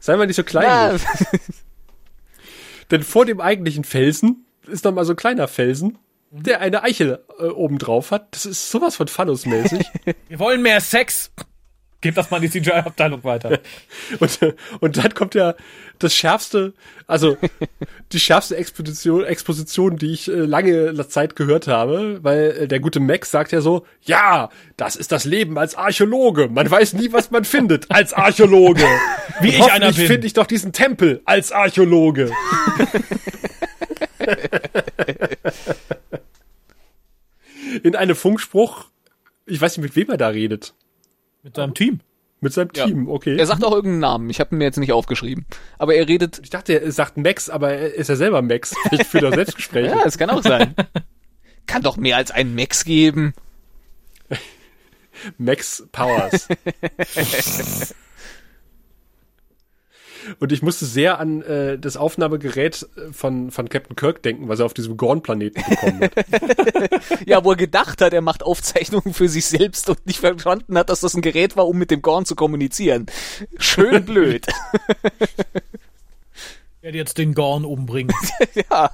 Sei 0.00 0.16
mal 0.18 0.26
nicht 0.26 0.36
so 0.36 0.44
klein. 0.44 1.00
Denn 2.90 3.04
vor 3.04 3.24
dem 3.24 3.40
eigentlichen 3.40 3.84
Felsen 3.84 4.44
ist 4.66 4.84
noch 4.84 4.92
mal 4.92 5.06
so 5.06 5.14
ein 5.14 5.16
kleiner 5.16 5.48
Felsen. 5.48 5.96
Der 6.30 6.60
eine 6.60 6.82
Eichel 6.82 7.24
äh, 7.38 7.44
oben 7.44 7.78
drauf 7.78 8.10
hat. 8.10 8.28
Das 8.32 8.46
ist 8.46 8.70
sowas 8.70 8.96
von 8.96 9.08
Phallus-mäßig. 9.08 9.86
Wir 10.28 10.38
wollen 10.38 10.62
mehr 10.62 10.80
Sex. 10.80 11.30
Gib 12.00 12.14
das 12.14 12.30
mal 12.30 12.36
in 12.36 12.48
die 12.48 12.60
CGI-Abteilung 12.60 13.24
weiter. 13.24 13.58
und, 14.20 14.38
und 14.78 14.96
dann 14.96 15.14
kommt 15.14 15.34
ja 15.34 15.54
das 15.98 16.14
schärfste, 16.14 16.74
also 17.08 17.36
die 18.12 18.20
schärfste 18.20 18.56
Exposition, 18.56 19.24
Exposition, 19.24 19.96
die 19.96 20.12
ich 20.12 20.28
äh, 20.28 20.32
lange 20.32 20.94
Zeit 21.08 21.34
gehört 21.34 21.66
habe, 21.66 22.20
weil 22.22 22.50
äh, 22.50 22.68
der 22.68 22.78
gute 22.78 23.00
Max 23.00 23.32
sagt 23.32 23.50
ja 23.50 23.60
so, 23.60 23.84
ja, 24.02 24.48
das 24.76 24.94
ist 24.94 25.10
das 25.10 25.24
Leben 25.24 25.58
als 25.58 25.74
Archäologe. 25.74 26.48
Man 26.48 26.70
weiß 26.70 26.92
nie, 26.92 27.12
was 27.12 27.32
man 27.32 27.44
findet 27.44 27.90
als 27.90 28.12
Archäologe. 28.12 28.86
Wie 29.40 29.48
ich 29.48 29.72
einer 29.72 29.92
bin. 29.92 30.06
finde 30.06 30.26
ich 30.28 30.34
doch 30.34 30.46
diesen 30.46 30.72
Tempel 30.72 31.20
als 31.24 31.50
Archäologe. 31.50 32.30
In 37.82 37.96
einem 37.96 38.16
Funkspruch, 38.16 38.86
ich 39.46 39.60
weiß 39.60 39.76
nicht, 39.76 39.84
mit 39.84 39.96
wem 39.96 40.10
er 40.10 40.16
da 40.16 40.28
redet. 40.28 40.74
Mit 41.42 41.56
seinem 41.56 41.74
Team. 41.74 42.00
Mit 42.40 42.52
seinem 42.52 42.72
Team, 42.72 43.06
ja. 43.06 43.12
okay. 43.12 43.36
Er 43.36 43.46
sagt 43.46 43.64
auch 43.64 43.72
irgendeinen 43.72 44.00
Namen. 44.00 44.30
Ich 44.30 44.38
habe 44.38 44.54
ihn 44.54 44.58
mir 44.58 44.64
jetzt 44.64 44.78
nicht 44.78 44.92
aufgeschrieben. 44.92 45.46
Aber 45.76 45.94
er 45.94 46.06
redet. 46.06 46.40
Ich 46.42 46.50
dachte, 46.50 46.80
er 46.80 46.92
sagt 46.92 47.16
Max, 47.16 47.50
aber 47.50 47.72
er 47.72 47.94
ist 47.94 48.08
ja 48.08 48.16
selber 48.16 48.42
Max. 48.42 48.74
Ich 48.92 49.04
führe 49.04 49.30
doch 49.30 49.34
Selbstgespräche. 49.34 49.88
ja, 49.96 50.04
es 50.04 50.18
kann 50.18 50.30
auch 50.30 50.42
sein. 50.42 50.74
kann 51.66 51.82
doch 51.82 51.96
mehr 51.96 52.16
als 52.16 52.30
einen 52.30 52.54
Max 52.54 52.84
geben. 52.84 53.34
Max 55.36 55.84
Powers. 55.90 56.48
Und 60.38 60.52
ich 60.52 60.62
musste 60.62 60.86
sehr 60.86 61.18
an 61.18 61.42
äh, 61.42 61.78
das 61.78 61.96
Aufnahmegerät 61.96 62.86
äh, 62.96 63.12
von, 63.12 63.50
von 63.50 63.68
Captain 63.68 63.96
Kirk 63.96 64.22
denken, 64.22 64.48
was 64.48 64.60
er 64.60 64.66
auf 64.66 64.74
diesem 64.74 64.96
Gorn-Planeten 64.96 65.62
bekommen 65.68 66.02
hat. 66.02 67.26
ja, 67.26 67.44
wo 67.44 67.52
er 67.52 67.56
gedacht 67.56 68.00
hat, 68.00 68.12
er 68.12 68.20
macht 68.20 68.42
Aufzeichnungen 68.42 69.14
für 69.14 69.28
sich 69.28 69.46
selbst 69.46 69.88
und 69.88 70.06
nicht 70.06 70.20
verstanden 70.20 70.76
hat, 70.78 70.90
dass 70.90 71.00
das 71.00 71.14
ein 71.14 71.22
Gerät 71.22 71.56
war, 71.56 71.66
um 71.66 71.78
mit 71.78 71.90
dem 71.90 72.02
Gorn 72.02 72.24
zu 72.24 72.34
kommunizieren. 72.34 73.06
Schön 73.58 74.04
blöd. 74.06 74.46
Werde 76.80 76.98
jetzt 76.98 77.18
den 77.18 77.34
Gorn 77.34 77.64
umbringen. 77.64 78.14
ja. 78.70 78.90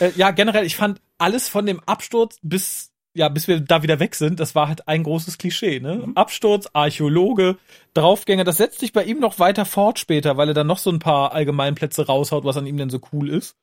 Äh, 0.00 0.12
ja, 0.14 0.30
generell, 0.30 0.64
ich 0.64 0.76
fand 0.76 1.00
alles 1.18 1.48
von 1.48 1.66
dem 1.66 1.80
Absturz 1.80 2.38
bis 2.42 2.91
ja, 3.14 3.28
bis 3.28 3.48
wir 3.48 3.60
da 3.60 3.82
wieder 3.82 4.00
weg 4.00 4.14
sind, 4.14 4.40
das 4.40 4.54
war 4.54 4.68
halt 4.68 4.88
ein 4.88 5.02
großes 5.02 5.38
Klischee, 5.38 5.80
ne? 5.80 6.02
Mhm. 6.06 6.16
Absturz, 6.16 6.68
Archäologe, 6.72 7.56
Draufgänger, 7.94 8.44
das 8.44 8.56
setzt 8.56 8.80
sich 8.80 8.92
bei 8.92 9.04
ihm 9.04 9.20
noch 9.20 9.38
weiter 9.38 9.64
fort 9.64 9.98
später, 9.98 10.36
weil 10.36 10.48
er 10.48 10.54
dann 10.54 10.66
noch 10.66 10.78
so 10.78 10.90
ein 10.90 10.98
paar 10.98 11.32
Allgemeinplätze 11.32 12.06
raushaut, 12.06 12.44
was 12.44 12.56
an 12.56 12.66
ihm 12.66 12.76
denn 12.76 12.90
so 12.90 13.00
cool 13.12 13.28
ist. 13.28 13.56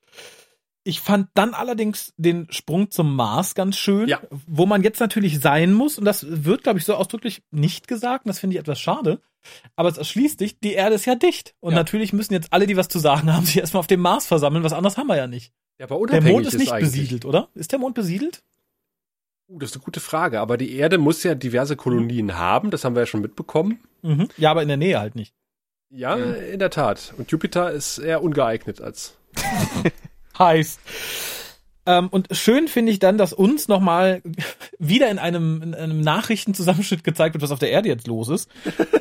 Ich 0.83 1.01
fand 1.01 1.27
dann 1.33 1.53
allerdings 1.53 2.13
den 2.17 2.47
Sprung 2.51 2.89
zum 2.89 3.15
Mars 3.15 3.53
ganz 3.53 3.77
schön, 3.77 4.07
ja. 4.07 4.21
wo 4.47 4.65
man 4.65 4.81
jetzt 4.81 4.99
natürlich 4.99 5.39
sein 5.39 5.73
muss, 5.73 5.97
und 5.97 6.05
das 6.05 6.25
wird, 6.27 6.63
glaube 6.63 6.79
ich, 6.79 6.85
so 6.85 6.95
ausdrücklich 6.95 7.41
nicht 7.51 7.87
gesagt, 7.87 8.25
und 8.25 8.29
das 8.29 8.39
finde 8.39 8.55
ich 8.55 8.59
etwas 8.59 8.79
schade. 8.79 9.19
Aber 9.75 9.89
es 9.89 9.97
erschließt 9.97 10.39
dich, 10.39 10.59
die 10.59 10.73
Erde 10.73 10.95
ist 10.95 11.05
ja 11.05 11.15
dicht. 11.15 11.55
Und 11.59 11.71
ja. 11.71 11.77
natürlich 11.77 12.13
müssen 12.13 12.33
jetzt 12.33 12.53
alle, 12.53 12.67
die 12.67 12.77
was 12.77 12.87
zu 12.87 12.99
sagen 12.99 13.33
haben, 13.33 13.45
sich 13.45 13.57
erstmal 13.57 13.79
auf 13.79 13.87
dem 13.87 13.99
Mars 13.99 14.27
versammeln, 14.27 14.63
was 14.63 14.73
anderes 14.73 14.97
haben 14.97 15.07
wir 15.07 15.17
ja 15.17 15.27
nicht. 15.27 15.53
Ja, 15.79 15.89
aber 15.89 16.05
der 16.07 16.21
Mond 16.21 16.45
ist 16.45 16.57
nicht 16.57 16.71
ist 16.71 16.79
besiedelt, 16.79 17.25
oder? 17.25 17.49
Ist 17.55 17.71
der 17.71 17.79
Mond 17.79 17.95
besiedelt? 17.95 18.43
Uh, 19.49 19.59
das 19.59 19.71
ist 19.71 19.75
eine 19.75 19.83
gute 19.83 19.99
Frage. 19.99 20.39
Aber 20.39 20.57
die 20.57 20.75
Erde 20.75 20.97
muss 20.97 21.23
ja 21.23 21.35
diverse 21.35 21.75
Kolonien 21.75 22.27
mhm. 22.27 22.37
haben. 22.37 22.71
Das 22.71 22.85
haben 22.85 22.95
wir 22.95 23.01
ja 23.01 23.07
schon 23.07 23.21
mitbekommen. 23.21 23.79
Mhm. 24.01 24.29
Ja, 24.37 24.51
aber 24.51 24.61
in 24.61 24.67
der 24.67 24.77
Nähe 24.77 24.99
halt 24.99 25.15
nicht. 25.15 25.33
Ja, 25.89 26.15
mhm. 26.15 26.35
in 26.53 26.59
der 26.59 26.69
Tat. 26.69 27.13
Und 27.17 27.31
Jupiter 27.31 27.71
ist 27.71 27.97
eher 27.97 28.23
ungeeignet 28.23 28.79
als. 28.81 29.17
heißt. 30.39 30.79
Ähm, 31.85 32.09
und 32.09 32.27
schön 32.31 32.67
finde 32.67 32.91
ich 32.91 32.99
dann, 32.99 33.17
dass 33.17 33.33
uns 33.33 33.67
nochmal 33.67 34.21
wieder 34.77 35.09
in 35.09 35.17
einem, 35.17 35.63
in 35.63 35.73
einem 35.73 36.01
Nachrichtenzusammenschnitt 36.01 37.03
gezeigt 37.03 37.33
wird, 37.33 37.41
was 37.41 37.51
auf 37.51 37.59
der 37.59 37.71
Erde 37.71 37.89
jetzt 37.89 38.05
los 38.05 38.29
ist. 38.29 38.49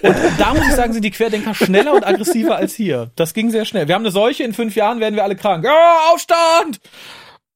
Und 0.01 0.17
da 0.39 0.55
muss 0.55 0.67
ich 0.67 0.75
sagen, 0.75 0.95
sind 0.95 1.05
die 1.05 1.11
Querdenker 1.11 1.55
schneller 1.55 1.93
und 1.93 2.07
aggressiver 2.07 2.57
als 2.57 2.75
hier. 2.75 3.11
Das 3.17 3.35
ging 3.35 3.51
sehr 3.51 3.67
schnell. 3.67 3.89
Wir 3.89 3.95
haben 3.95 4.03
eine 4.03 4.11
Seuche, 4.11 4.45
in 4.45 4.55
fünf 4.55 4.75
Jahren 4.75 5.01
werden 5.01 5.17
wir 5.17 5.25
alle 5.25 5.37
krank. 5.37 5.65
Ja, 5.65 6.13
Aufstand! 6.13 6.81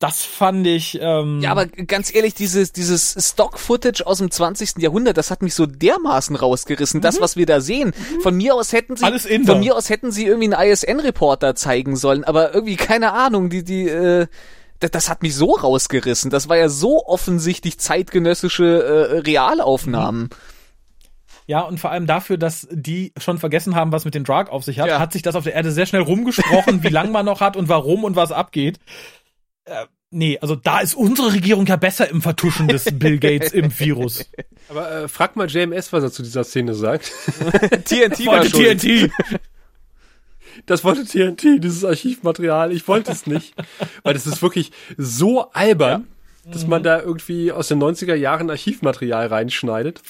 Das 0.02 0.24
fand 0.24 0.66
ich. 0.66 0.98
Ähm 1.00 1.40
ja, 1.40 1.52
aber 1.52 1.66
ganz 1.66 2.12
ehrlich, 2.12 2.34
dieses, 2.34 2.72
dieses 2.72 3.14
Stock-Footage 3.16 4.04
aus 4.04 4.18
dem 4.18 4.32
20. 4.32 4.78
Jahrhundert, 4.78 5.16
das 5.16 5.30
hat 5.30 5.42
mich 5.42 5.54
so 5.54 5.64
dermaßen 5.64 6.34
rausgerissen. 6.34 6.98
Mhm. 6.98 7.02
Das, 7.02 7.20
was 7.20 7.36
wir 7.36 7.46
da 7.46 7.60
sehen. 7.60 7.92
Mhm. 7.96 8.20
Von 8.20 8.36
mir 8.36 8.56
aus 8.56 8.72
hätten 8.72 8.96
sie, 8.96 9.04
Alles 9.04 9.28
von 9.46 9.60
mir 9.60 9.76
aus 9.76 9.90
hätten 9.90 10.10
sie 10.10 10.26
irgendwie 10.26 10.52
einen 10.52 10.70
ISN-Reporter 10.72 11.54
zeigen 11.54 11.94
sollen, 11.94 12.24
aber 12.24 12.52
irgendwie 12.52 12.74
keine 12.74 13.12
Ahnung, 13.12 13.48
die, 13.48 13.62
die, 13.62 13.88
äh, 13.88 14.26
das, 14.80 14.90
das 14.90 15.08
hat 15.08 15.22
mich 15.22 15.36
so 15.36 15.52
rausgerissen. 15.52 16.32
Das 16.32 16.48
war 16.48 16.56
ja 16.56 16.68
so 16.68 17.06
offensichtlich 17.06 17.78
zeitgenössische 17.78 18.64
äh, 18.64 19.18
Realaufnahmen. 19.20 20.22
Mhm. 20.22 20.28
Ja, 21.46 21.60
und 21.60 21.78
vor 21.78 21.90
allem 21.90 22.06
dafür, 22.06 22.38
dass 22.38 22.66
die 22.70 23.12
schon 23.16 23.38
vergessen 23.38 23.76
haben, 23.76 23.92
was 23.92 24.04
mit 24.04 24.14
dem 24.14 24.24
Drug 24.24 24.48
auf 24.48 24.64
sich 24.64 24.80
hat, 24.80 24.88
ja. 24.88 24.98
hat 24.98 25.12
sich 25.12 25.22
das 25.22 25.34
auf 25.36 25.44
der 25.44 25.54
Erde 25.54 25.70
sehr 25.70 25.86
schnell 25.86 26.02
rumgesprochen, 26.02 26.82
wie 26.82 26.88
lang 26.90 27.12
man 27.12 27.26
noch 27.26 27.40
hat 27.40 27.56
und 27.56 27.68
warum 27.68 28.04
und 28.04 28.16
was 28.16 28.32
abgeht. 28.32 28.78
Äh, 29.64 29.86
nee, 30.10 30.38
also 30.40 30.56
da 30.56 30.80
ist 30.80 30.94
unsere 30.94 31.32
Regierung 31.32 31.66
ja 31.66 31.76
besser 31.76 32.08
im 32.08 32.22
Vertuschen 32.22 32.68
des 32.68 32.84
Bill 32.98 33.18
Gates 33.18 33.52
im 33.52 33.78
Virus. 33.78 34.30
Aber 34.68 34.90
äh, 34.90 35.08
frag 35.08 35.36
mal 35.36 35.48
JMS, 35.48 35.92
was 35.92 36.02
er 36.02 36.12
zu 36.12 36.22
dieser 36.22 36.44
Szene 36.44 36.74
sagt. 36.74 37.12
TNT 37.84 38.26
wollte 38.26 38.50
TNT. 38.50 39.10
Das 40.66 40.84
wollte 40.84 41.06
TNT, 41.06 41.64
dieses 41.64 41.82
Archivmaterial. 41.82 42.72
Ich 42.72 42.86
wollte 42.86 43.10
es 43.10 43.26
nicht. 43.26 43.54
Weil 44.02 44.12
das 44.12 44.26
ist 44.26 44.42
wirklich 44.42 44.70
so 44.98 45.50
albern, 45.52 46.08
ja. 46.44 46.52
dass 46.52 46.66
man 46.66 46.82
da 46.82 47.00
irgendwie 47.00 47.50
aus 47.50 47.68
den 47.68 47.82
90er 47.82 48.14
Jahren 48.14 48.50
Archivmaterial 48.50 49.28
reinschneidet. 49.28 50.02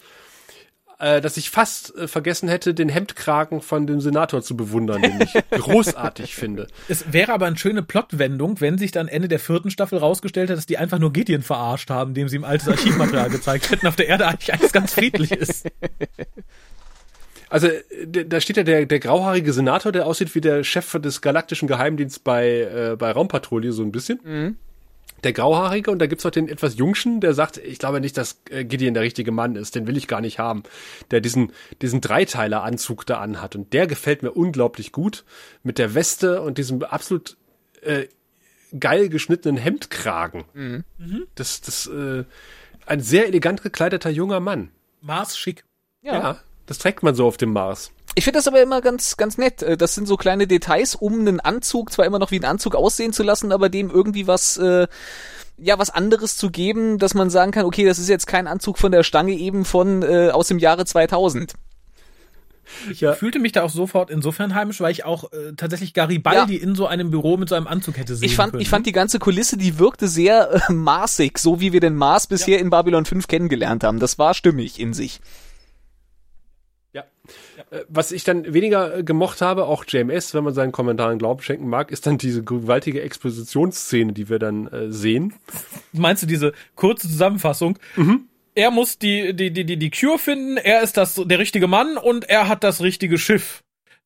Äh, 1.03 1.21
dass 1.21 1.37
ich 1.37 1.51
fast 1.51 1.97
äh, 1.97 2.07
vergessen 2.07 2.49
hätte, 2.49 2.75
den 2.75 2.89
Hemdkragen 2.89 3.61
von 3.61 3.89
dem 3.89 4.01
Senator 4.01 4.41
zu 4.41 4.57
bewundern, 4.57 5.03
den 5.03 5.21
ich 5.21 5.33
großartig 5.51 6.37
finde. 6.37 6.69
Es 6.89 7.13
wäre 7.13 7.33
aber 7.33 7.47
eine 7.47 7.59
schöne 7.59 7.83
Plotwendung, 7.83 8.61
wenn 8.61 8.79
sich 8.79 8.93
dann 8.93 9.09
Ende 9.09 9.27
der 9.27 9.41
vierten 9.41 9.73
Staffel 9.73 9.99
rausgestellt 9.99 10.49
hat, 10.49 10.57
dass 10.57 10.67
die 10.67 10.79
einfach 10.79 11.01
nur 11.01 11.13
Gideon 11.13 11.43
verarscht 11.43 11.91
haben, 11.91 12.11
indem 12.11 12.29
sie 12.29 12.37
ihm 12.37 12.45
altes 12.45 12.69
Archivmaterial 12.69 13.31
gezeigt 13.31 13.73
hätten, 13.73 13.89
auf 13.89 13.97
der 13.97 14.07
Erde 14.07 14.29
eigentlich 14.29 14.55
alles 14.55 14.73
ganz 14.73 14.95
friedlich 14.95 15.33
ist. 15.33 15.67
Also 17.51 17.69
da 18.07 18.41
steht 18.41 18.57
ja 18.57 18.63
der, 18.63 18.87
der 18.87 19.01
grauhaarige 19.01 19.53
Senator, 19.53 19.91
der 19.91 20.07
aussieht 20.07 20.33
wie 20.37 20.41
der 20.41 20.63
Chef 20.63 20.93
des 21.01 21.21
galaktischen 21.21 21.67
Geheimdienstes 21.67 22.21
bei, 22.21 22.61
äh, 22.61 22.97
bei 22.97 23.11
Raumpatrouille 23.11 23.73
so 23.73 23.83
ein 23.83 23.91
bisschen. 23.91 24.21
Mhm. 24.23 24.57
Der 25.25 25.33
grauhaarige 25.33 25.91
und 25.91 25.99
da 25.99 26.07
gibt's 26.07 26.25
noch 26.25 26.31
den 26.31 26.49
etwas 26.49 26.77
Jungschen, 26.77 27.21
der 27.21 27.35
sagt, 27.35 27.59
ich 27.59 27.79
glaube 27.79 28.01
nicht, 28.01 28.17
dass 28.17 28.41
äh, 28.51 28.65
Gideon 28.65 28.95
der 28.95 29.03
richtige 29.03 29.31
Mann 29.31 29.57
ist, 29.57 29.75
den 29.75 29.87
will 29.87 29.97
ich 29.97 30.09
gar 30.09 30.21
nicht 30.21 30.39
haben. 30.39 30.65
Der 31.11 31.21
diesen, 31.21 31.53
diesen 31.81 32.01
Dreiteiler-Anzug 32.01 33.07
da 33.07 33.21
anhat 33.21 33.55
und 33.55 33.73
der 33.73 33.87
gefällt 33.87 34.23
mir 34.23 34.33
unglaublich 34.33 34.93
gut 34.93 35.25
mit 35.63 35.79
der 35.79 35.95
Weste 35.95 36.43
und 36.43 36.59
diesem 36.59 36.83
absolut 36.83 37.37
äh, 37.83 38.07
geil 38.79 39.09
geschnittenen 39.09 39.57
Hemdkragen. 39.57 40.45
Mhm. 40.55 40.85
Das, 41.35 41.61
das, 41.61 41.87
äh, 41.87 42.25
ein 42.87 43.01
sehr 43.01 43.27
elegant 43.27 43.63
gekleideter 43.63 44.11
junger 44.11 44.41
Mann. 44.41 44.71
Mars 45.01 45.39
schick. 45.39 45.65
Ja. 46.03 46.13
ja. 46.15 46.41
Das 46.67 46.79
trägt 46.79 47.03
man 47.03 47.15
so 47.15 47.27
auf 47.27 47.37
dem 47.37 47.53
Mars. 47.53 47.93
Ich 48.15 48.25
finde 48.25 48.39
das 48.39 48.49
aber 48.49 48.63
immer 48.63 48.81
ganz, 48.81 49.17
ganz 49.17 49.39
nett. 49.39 49.63
Äh, 49.63 49.77
das 49.77 49.95
sind 49.95 50.07
so 50.07 50.17
kleine 50.17 50.47
Details, 50.47 50.95
um 50.95 51.21
einen 51.21 51.41
Anzug 51.41 51.93
zwar 51.93 52.07
immer 52.07 52.19
noch 52.19 52.31
wie 52.31 52.39
ein 52.39 52.45
Anzug 52.45 52.75
aussehen 52.75 53.13
zu 53.13 53.23
lassen, 53.23 53.53
aber 53.53 53.69
dem 53.69 53.91
irgendwie 53.91 54.27
was, 54.27 54.57
äh, 54.59 54.87
ja, 55.59 55.79
was 55.79 55.91
anderes 55.91 56.37
zu 56.37 56.51
geben, 56.51 56.99
dass 56.99 57.15
man 57.15 57.31
sagen 57.31 57.53
kann, 57.53 57.65
okay, 57.65 57.85
das 57.85 57.99
ist 57.99 58.09
jetzt 58.09 58.27
kein 58.27 58.47
Anzug 58.47 58.79
von 58.79 58.93
der 58.93 59.03
Stange 59.03 59.33
eben 59.33 59.65
von, 59.65 60.03
äh, 60.03 60.31
aus 60.31 60.49
dem 60.49 60.59
Jahre 60.59 60.85
2000. 60.85 61.55
Ich 62.91 63.01
ja. 63.01 63.13
fühlte 63.13 63.39
mich 63.39 63.53
da 63.53 63.63
auch 63.63 63.71
sofort 63.71 64.11
insofern 64.11 64.55
heimisch, 64.55 64.81
weil 64.81 64.93
ich 64.93 65.05
auch 65.05 65.33
äh, 65.33 65.53
tatsächlich 65.57 65.95
Garibaldi 65.95 66.57
ja. 66.57 66.63
in 66.63 66.75
so 66.75 66.87
einem 66.87 67.11
Büro 67.11 67.37
mit 67.37 67.49
so 67.49 67.55
einem 67.55 67.67
Anzug 67.67 67.99
hätte 67.99 68.15
sehen 68.15 68.25
ich 68.25 68.37
fand, 68.37 68.53
können. 68.53 68.63
Ich 68.63 68.69
fand 68.69 68.87
die 68.87 68.93
ganze 68.93 69.19
Kulisse, 69.19 69.57
die 69.57 69.79
wirkte 69.79 70.09
sehr 70.09 70.51
äh, 70.53 70.61
maßig, 70.73 71.39
so 71.39 71.61
wie 71.61 71.73
wir 71.73 71.81
den 71.81 71.97
Mars 71.97 72.27
bisher 72.27 72.57
ja. 72.57 72.61
in 72.61 72.71
Babylon 72.71 73.05
5 73.05 73.27
kennengelernt 73.27 73.85
haben. 73.85 73.99
Das 73.99 74.19
war 74.19 74.35
stimmig 74.35 74.81
in 74.81 74.95
sich. 74.95 75.21
Äh, 77.73 77.85
was 77.89 78.13
ich 78.13 78.25
dann 78.25 78.53
weniger 78.53 78.99
äh, 78.99 79.03
gemocht 79.03 79.41
habe, 79.41 79.67
auch 79.67 79.85
JMS, 79.87 80.35
wenn 80.35 80.45
man 80.45 80.55
seinen 80.55 80.73
Kommentaren 80.73 81.19
Glauben 81.19 81.43
schenken 81.43 81.69
mag, 81.69 81.91
ist 81.91 82.07
dann 82.07 82.19
diese 82.19 82.45
gewaltige 82.45 83.03
Expositionsszene, 83.03 84.13
die 84.13 84.29
wir 84.29 84.39
dann 84.39 84.67
äh, 84.69 84.91
sehen. 84.91 85.35
Meinst 85.93 86.23
du 86.23 86.27
diese 86.27 86.53
kurze 86.77 87.09
Zusammenfassung? 87.09 87.79
Mhm. 87.97 88.29
Er 88.55 88.71
muss 88.71 88.99
die, 88.99 89.35
die, 89.35 89.51
die, 89.51 89.65
die, 89.65 89.79
die 89.79 89.91
Cure 89.91 90.19
finden, 90.19 90.59
er 90.59 90.83
ist 90.83 90.99
das, 90.99 91.15
der 91.15 91.39
richtige 91.39 91.67
Mann 91.67 91.97
und 91.97 92.29
er 92.29 92.49
hat 92.49 92.63
das 92.63 92.83
richtige 92.83 93.17
Schiff. 93.17 93.63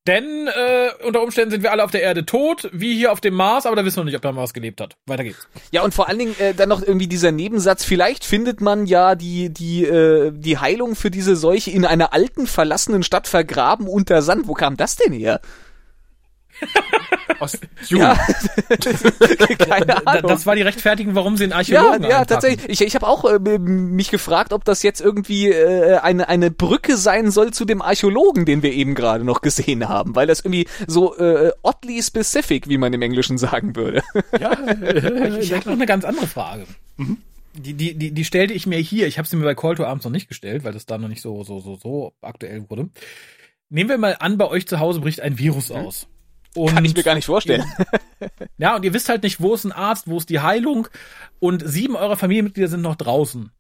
Denn 0.06 0.46
äh, 0.46 1.04
unter 1.04 1.22
Umständen 1.22 1.50
sind 1.50 1.62
wir 1.62 1.72
alle 1.72 1.82
auf 1.82 1.90
der 1.90 2.02
Erde 2.02 2.24
tot, 2.24 2.68
wie 2.72 2.94
hier 2.94 3.10
auf 3.10 3.20
dem 3.20 3.34
Mars, 3.34 3.66
aber 3.66 3.74
da 3.74 3.84
wissen 3.84 3.96
wir 3.96 4.04
nicht, 4.04 4.14
ob 4.14 4.22
der 4.22 4.32
Mars 4.32 4.54
gelebt 4.54 4.80
hat. 4.80 4.96
Weiter 5.06 5.24
geht's. 5.24 5.48
Ja, 5.72 5.82
und 5.82 5.94
vor 5.94 6.08
allen 6.08 6.20
Dingen 6.20 6.36
äh, 6.38 6.54
dann 6.54 6.68
noch 6.68 6.80
irgendwie 6.80 7.08
dieser 7.08 7.32
Nebensatz, 7.32 7.84
vielleicht 7.84 8.24
findet 8.24 8.60
man 8.60 8.86
ja 8.86 9.16
die, 9.16 9.52
die, 9.52 9.84
äh, 9.84 10.30
die 10.32 10.58
Heilung 10.58 10.94
für 10.94 11.10
diese 11.10 11.34
Seuche 11.34 11.72
in 11.72 11.84
einer 11.84 12.12
alten, 12.12 12.46
verlassenen 12.46 13.02
Stadt 13.02 13.26
vergraben 13.26 13.88
unter 13.88 14.22
Sand. 14.22 14.46
Wo 14.46 14.54
kam 14.54 14.76
das 14.76 14.94
denn 14.94 15.12
her? 15.12 15.40
Aus. 17.40 17.58
Ja. 17.88 18.14
Keine 19.58 20.06
Ahnung. 20.06 20.28
Das 20.28 20.46
war 20.46 20.56
die 20.56 20.62
Rechtfertigung, 20.62 21.14
warum 21.14 21.36
sie 21.36 21.44
einen 21.44 21.52
Archäologen 21.52 22.02
Ja, 22.02 22.08
ja 22.08 22.24
tatsächlich. 22.24 22.68
Ich, 22.68 22.80
ich 22.80 22.94
habe 22.94 23.06
auch 23.06 23.24
äh, 23.24 23.58
mich 23.58 24.10
gefragt, 24.10 24.52
ob 24.52 24.64
das 24.64 24.82
jetzt 24.82 25.00
irgendwie 25.00 25.50
äh, 25.50 25.98
eine, 25.98 26.28
eine 26.28 26.50
Brücke 26.50 26.96
sein 26.96 27.30
soll 27.30 27.52
zu 27.52 27.64
dem 27.64 27.82
Archäologen, 27.82 28.44
den 28.44 28.62
wir 28.62 28.72
eben 28.72 28.94
gerade 28.94 29.24
noch 29.24 29.40
gesehen 29.40 29.88
haben, 29.88 30.16
weil 30.16 30.26
das 30.26 30.40
irgendwie 30.40 30.66
so 30.86 31.16
äh, 31.16 31.52
oddly 31.62 32.02
specific, 32.02 32.68
wie 32.68 32.78
man 32.78 32.92
im 32.92 33.02
Englischen 33.02 33.38
sagen 33.38 33.76
würde. 33.76 34.02
Ja, 34.40 34.52
ich 35.38 35.52
habe 35.52 35.66
noch 35.66 35.76
eine 35.76 35.86
ganz 35.86 36.04
andere 36.04 36.26
Frage. 36.26 36.66
Mhm. 36.96 37.18
Die, 37.54 37.74
die, 37.74 37.94
die, 37.94 38.10
die 38.10 38.24
stellte 38.24 38.52
ich 38.52 38.66
mir 38.66 38.78
hier. 38.78 39.06
Ich 39.06 39.18
habe 39.18 39.28
sie 39.28 39.36
mir 39.36 39.44
bei 39.44 39.54
Call 39.54 39.76
to 39.76 39.84
Arms 39.84 40.04
noch 40.04 40.10
nicht 40.10 40.28
gestellt, 40.28 40.64
weil 40.64 40.72
das 40.72 40.86
da 40.86 40.98
noch 40.98 41.08
nicht 41.08 41.22
so, 41.22 41.42
so, 41.44 41.60
so, 41.60 41.76
so 41.76 42.12
aktuell 42.20 42.68
wurde. 42.68 42.90
Nehmen 43.68 43.90
wir 43.90 43.98
mal 43.98 44.16
an, 44.20 44.38
bei 44.38 44.46
euch 44.48 44.66
zu 44.66 44.78
Hause 44.78 45.00
bricht 45.00 45.20
ein 45.20 45.38
Virus 45.38 45.70
mhm. 45.70 45.76
aus. 45.76 46.06
Und 46.56 46.74
Kann 46.74 46.84
ich 46.84 46.96
mir 46.96 47.02
gar 47.02 47.14
nicht 47.14 47.26
vorstellen. 47.26 47.64
ja, 48.58 48.76
und 48.76 48.84
ihr 48.84 48.94
wisst 48.94 49.08
halt 49.08 49.22
nicht, 49.22 49.40
wo 49.40 49.54
ist 49.54 49.64
ein 49.64 49.72
Arzt, 49.72 50.08
wo 50.08 50.16
ist 50.16 50.30
die 50.30 50.40
Heilung. 50.40 50.88
Und 51.38 51.62
sieben 51.66 51.96
eurer 51.96 52.16
Familienmitglieder 52.16 52.68
sind 52.68 52.82
noch 52.82 52.96
draußen. 52.96 53.50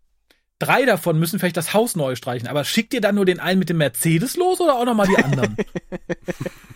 Drei 0.58 0.86
davon 0.86 1.18
müssen 1.18 1.38
vielleicht 1.38 1.58
das 1.58 1.74
Haus 1.74 1.96
neu 1.96 2.16
streichen, 2.16 2.48
aber 2.48 2.64
schickt 2.64 2.94
ihr 2.94 3.02
dann 3.02 3.14
nur 3.14 3.26
den 3.26 3.40
einen 3.40 3.58
mit 3.58 3.68
dem 3.68 3.76
Mercedes 3.76 4.36
los 4.36 4.60
oder 4.60 4.76
auch 4.76 4.86
nochmal 4.86 5.06
die 5.06 5.22
anderen? 5.22 5.56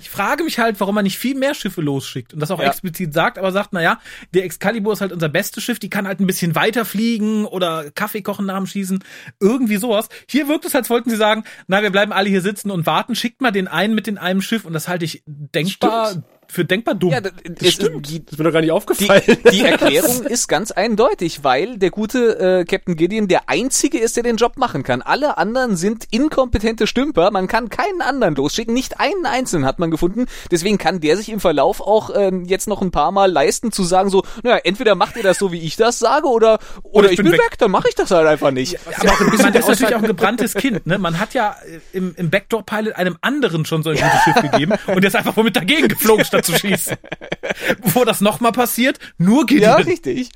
ich 0.00 0.10
frage 0.10 0.44
mich 0.44 0.58
halt, 0.58 0.80
warum 0.80 0.94
man 0.94 1.04
nicht 1.04 1.18
viel 1.18 1.34
mehr 1.34 1.54
Schiffe 1.54 1.80
losschickt 1.80 2.32
und 2.34 2.40
das 2.40 2.50
auch 2.50 2.60
ja. 2.60 2.68
explizit 2.68 3.12
sagt, 3.12 3.38
aber 3.38 3.52
sagt, 3.52 3.72
naja, 3.72 4.00
der 4.34 4.44
Excalibur 4.44 4.92
ist 4.92 5.00
halt 5.00 5.12
unser 5.12 5.28
bestes 5.28 5.64
Schiff, 5.64 5.78
die 5.78 5.90
kann 5.90 6.06
halt 6.06 6.20
ein 6.20 6.26
bisschen 6.26 6.54
weiter 6.54 6.84
fliegen 6.84 7.44
oder 7.44 7.90
Kaffee 7.90 8.22
kochen 8.22 8.46
nach 8.46 8.56
dem 8.56 8.66
Schießen, 8.66 9.02
irgendwie 9.40 9.76
sowas. 9.76 10.08
Hier 10.28 10.48
wirkt 10.48 10.64
es, 10.64 10.74
als 10.74 10.90
wollten 10.90 11.10
sie 11.10 11.16
sagen, 11.16 11.44
na, 11.66 11.82
wir 11.82 11.90
bleiben 11.90 12.12
alle 12.12 12.28
hier 12.28 12.42
sitzen 12.42 12.70
und 12.70 12.86
warten, 12.86 13.14
schickt 13.14 13.40
mal 13.40 13.50
den 13.50 13.68
einen 13.68 13.94
mit 13.94 14.08
in 14.08 14.18
einem 14.18 14.42
Schiff 14.42 14.64
und 14.64 14.72
das 14.72 14.88
halte 14.88 15.04
ich 15.04 15.22
denkbar 15.26 16.10
Stimmt 16.10 16.24
für 16.50 16.64
denkbar 16.64 16.94
dumm. 16.94 17.12
Ja, 17.12 17.20
das, 17.20 17.32
das 17.44 17.68
stimmt. 17.72 18.08
Die, 18.08 18.24
das 18.24 18.32
ist 18.32 18.38
mir 18.38 18.44
doch 18.44 18.52
gar 18.52 18.60
nicht 18.60 18.72
aufgefallen. 18.72 19.22
Die, 19.26 19.50
die 19.50 19.60
Erklärung 19.64 20.24
ist 20.24 20.48
ganz 20.48 20.70
eindeutig, 20.70 21.44
weil 21.44 21.78
der 21.78 21.90
gute 21.90 22.38
äh, 22.38 22.64
Captain 22.64 22.96
Gideon 22.96 23.28
der 23.28 23.48
einzige 23.48 23.98
ist, 23.98 24.16
der 24.16 24.22
den 24.22 24.36
Job 24.36 24.56
machen 24.56 24.82
kann. 24.82 25.02
Alle 25.02 25.38
anderen 25.38 25.76
sind 25.76 26.06
inkompetente 26.10 26.86
Stümper. 26.86 27.30
Man 27.30 27.46
kann 27.46 27.68
keinen 27.68 28.00
anderen 28.00 28.34
losschicken. 28.34 28.74
Nicht 28.74 28.98
einen 28.98 29.26
einzelnen 29.26 29.66
hat 29.66 29.78
man 29.78 29.90
gefunden. 29.90 30.26
Deswegen 30.50 30.78
kann 30.78 31.00
der 31.00 31.16
sich 31.16 31.28
im 31.28 31.40
Verlauf 31.40 31.80
auch 31.80 32.10
äh, 32.10 32.32
jetzt 32.44 32.66
noch 32.66 32.82
ein 32.82 32.90
paar 32.90 33.12
Mal 33.12 33.30
leisten 33.30 33.70
zu 33.70 33.84
sagen 33.84 34.10
so, 34.10 34.24
naja, 34.42 34.58
entweder 34.64 34.94
macht 34.94 35.16
ihr 35.16 35.22
das 35.22 35.38
so, 35.38 35.52
wie 35.52 35.60
ich 35.60 35.76
das 35.76 35.98
sage, 35.98 36.26
oder 36.26 36.48
oder, 36.48 36.58
oder 36.82 37.10
ich, 37.10 37.16
bin, 37.16 37.30
weg. 37.32 37.40
weg, 37.40 37.58
dann 37.58 37.70
mache 37.70 37.88
ich 37.88 37.94
das 37.94 38.10
halt 38.10 38.26
einfach 38.26 38.50
nicht. 38.50 38.72
Ja, 38.72 39.12
aber 39.18 39.30
bisschen, 39.30 39.52
das 39.52 39.62
ist 39.64 39.68
natürlich 39.68 39.94
auch 39.94 40.00
ein 40.02 40.06
gebranntes 40.06 40.54
Kind. 40.54 40.86
Ne? 40.86 40.98
Man 40.98 41.18
hat 41.18 41.34
ja 41.34 41.56
äh, 41.66 41.80
im, 41.96 42.14
im 42.16 42.30
Backdoor-Pilot 42.30 42.94
einem 42.94 43.18
anderen 43.20 43.64
schon 43.64 43.82
so 43.82 43.90
ein 43.90 43.96
gutes 43.96 44.22
Schiff 44.22 44.50
gegeben 44.50 44.74
und 44.86 45.02
der 45.02 45.08
ist 45.08 45.16
einfach 45.16 45.36
womit 45.36 45.56
dagegen 45.56 45.88
geflogen 45.88 46.24
statt 46.24 46.37
zu 46.42 46.56
schießen. 46.56 46.96
Bevor 47.82 48.06
das 48.06 48.20
nochmal 48.20 48.52
passiert, 48.52 48.98
nur 49.18 49.46
Gideon. 49.46 49.62
Ja, 49.62 49.76
richtig. 49.76 50.30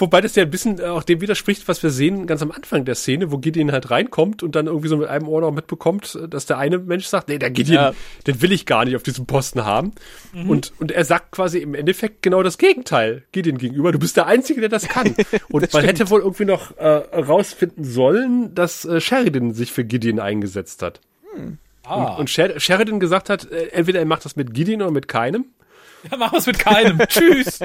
Wobei 0.00 0.22
das 0.22 0.34
ja 0.34 0.44
ein 0.44 0.50
bisschen 0.50 0.80
auch 0.80 1.02
dem 1.02 1.20
widerspricht, 1.20 1.68
was 1.68 1.82
wir 1.82 1.90
sehen 1.90 2.26
ganz 2.26 2.40
am 2.40 2.50
Anfang 2.50 2.86
der 2.86 2.94
Szene, 2.94 3.30
wo 3.30 3.36
Gideon 3.36 3.70
halt 3.70 3.90
reinkommt 3.90 4.42
und 4.42 4.56
dann 4.56 4.66
irgendwie 4.66 4.88
so 4.88 4.96
mit 4.96 5.08
einem 5.08 5.28
Ohr 5.28 5.42
noch 5.42 5.52
mitbekommt, 5.52 6.18
dass 6.28 6.46
der 6.46 6.56
eine 6.56 6.78
Mensch 6.78 7.04
sagt, 7.04 7.28
nee, 7.28 7.38
der 7.38 7.50
Gideon, 7.50 7.76
ja. 7.76 7.94
den 8.26 8.40
will 8.40 8.50
ich 8.50 8.64
gar 8.64 8.86
nicht 8.86 8.96
auf 8.96 9.02
diesem 9.02 9.26
Posten 9.26 9.66
haben. 9.66 9.92
Mhm. 10.32 10.48
Und, 10.48 10.72
und 10.78 10.90
er 10.90 11.04
sagt 11.04 11.32
quasi 11.32 11.58
im 11.58 11.74
Endeffekt 11.74 12.22
genau 12.22 12.42
das 12.42 12.56
Gegenteil 12.56 13.24
Gideon 13.32 13.58
gegenüber. 13.58 13.92
Du 13.92 13.98
bist 13.98 14.16
der 14.16 14.26
Einzige, 14.26 14.60
der 14.60 14.70
das 14.70 14.88
kann. 14.88 15.14
Und 15.50 15.62
das 15.62 15.72
man 15.72 15.82
stimmt. 15.82 15.86
hätte 15.86 16.10
wohl 16.10 16.20
irgendwie 16.20 16.46
noch 16.46 16.76
äh, 16.78 16.86
rausfinden 16.88 17.84
sollen, 17.84 18.54
dass 18.54 18.86
äh, 18.86 19.00
Sheridan 19.00 19.52
sich 19.52 19.70
für 19.70 19.84
Gideon 19.84 20.18
eingesetzt 20.18 20.82
hat. 20.82 21.00
Hm. 21.34 21.58
Ah. 21.90 22.14
Und, 22.14 22.20
und 22.20 22.30
Sheridan 22.30 23.00
gesagt 23.00 23.28
hat, 23.30 23.50
äh, 23.50 23.68
entweder 23.68 23.98
er 23.98 24.06
macht 24.06 24.24
das 24.24 24.36
mit 24.36 24.54
Gideon 24.54 24.82
oder 24.82 24.92
mit 24.92 25.08
keinem. 25.08 25.46
Ja, 26.10 26.16
machen 26.16 26.32
wir 26.32 26.38
es 26.38 26.46
mit 26.46 26.58
keinem. 26.58 26.98
Tschüss. 27.08 27.60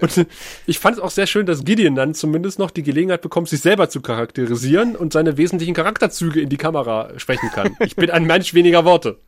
Und 0.00 0.26
ich 0.66 0.78
fand 0.78 0.96
es 0.96 1.02
auch 1.02 1.10
sehr 1.10 1.26
schön, 1.26 1.46
dass 1.46 1.64
Gideon 1.64 1.94
dann 1.94 2.14
zumindest 2.14 2.58
noch 2.58 2.70
die 2.70 2.82
Gelegenheit 2.82 3.22
bekommt, 3.22 3.48
sich 3.48 3.60
selber 3.60 3.88
zu 3.88 4.00
charakterisieren 4.00 4.96
und 4.96 5.12
seine 5.12 5.36
wesentlichen 5.36 5.74
Charakterzüge 5.74 6.40
in 6.40 6.48
die 6.48 6.56
Kamera 6.56 7.10
sprechen 7.18 7.50
kann. 7.50 7.76
Ich 7.80 7.96
bin 7.96 8.10
ein 8.10 8.24
Mensch 8.24 8.52
weniger 8.52 8.84
Worte. 8.84 9.18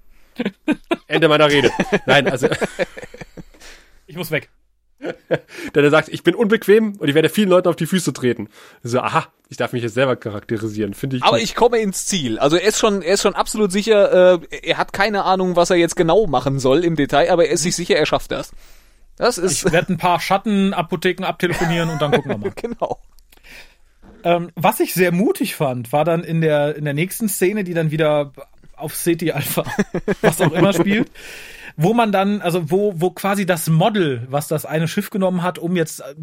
Ende 1.07 1.29
meiner 1.29 1.49
Rede. 1.49 1.71
Nein, 2.07 2.29
also. 2.29 2.49
Ich 4.07 4.17
muss 4.17 4.31
weg. 4.31 4.51
Denn 5.75 5.85
er 5.85 5.91
sagt, 5.91 6.09
ich 6.09 6.23
bin 6.23 6.35
unbequem 6.35 6.97
und 6.99 7.09
ich 7.09 7.15
werde 7.15 7.29
vielen 7.29 7.49
Leuten 7.49 7.69
auf 7.69 7.77
die 7.77 7.87
Füße 7.87 8.13
treten. 8.13 8.49
So, 8.83 9.01
aha, 9.01 9.27
ich 9.49 9.57
darf 9.57 9.73
mich 9.73 9.83
jetzt 9.83 9.95
selber 9.95 10.17
charakterisieren, 10.17 10.95
finde 10.95 11.17
ich. 11.17 11.23
Aber 11.23 11.39
gut. 11.39 11.45
ich 11.45 11.55
komme 11.55 11.79
ins 11.79 12.07
Ziel. 12.07 12.39
Also 12.39 12.57
er 12.57 12.69
ist 12.69 12.79
schon, 12.79 13.03
er 13.03 13.15
ist 13.15 13.23
schon 13.23 13.35
absolut 13.35 13.73
sicher, 13.73 14.35
äh, 14.35 14.59
er 14.63 14.79
hat 14.79 14.93
keine 14.93 15.25
Ahnung, 15.25 15.57
was 15.57 15.71
er 15.71 15.77
jetzt 15.77 15.97
genau 15.97 16.27
machen 16.27 16.59
soll 16.59 16.85
im 16.85 16.97
Detail, 16.97 17.31
aber 17.31 17.47
er 17.47 17.53
ist 17.53 17.63
sich 17.63 17.75
sicher, 17.75 17.97
er 17.97 18.07
schafft 18.07 18.31
das. 18.31 18.53
Das 19.17 19.39
ist. 19.39 19.67
Ich 19.67 19.73
werde 19.73 19.93
ein 19.93 19.99
paar 19.99 20.21
Schattenapotheken 20.21 21.25
abtelefonieren 21.25 21.91
und 21.91 22.01
dann 22.01 22.13
gucken 22.13 22.31
wir 22.31 22.39
mal. 22.39 22.53
genau. 22.57 22.99
Ähm, 24.23 24.51
was 24.55 24.81
ich 24.81 24.95
sehr 24.95 25.13
mutig 25.13 25.57
fand, 25.57 25.93
war 25.93 26.05
dann 26.05 26.25
in 26.25 26.41
der, 26.41 26.77
in 26.77 26.85
der 26.85 26.95
nächsten 26.95 27.29
Szene, 27.29 27.65
die 27.65 27.75
dann 27.75 27.91
wieder 27.91 28.33
auf 28.81 28.95
City 28.95 29.33
Alpha, 29.33 29.65
was 30.23 30.41
auch 30.41 30.53
immer 30.53 30.73
spielt 30.73 31.11
wo 31.77 31.95
man 31.95 32.13
dann, 32.13 32.43
also 32.43 32.71
wo, 32.71 32.95
wo 32.97 33.11
quasi 33.11 33.47
das 33.47 33.69
Model, 33.69 34.27
was 34.29 34.49
das 34.49 34.67
eine 34.67 34.89
Schiff 34.89 35.11
genommen 35.11 35.43
hat, 35.43 35.59
um 35.59 35.77
jetzt 35.77 36.01
äh, 36.01 36.15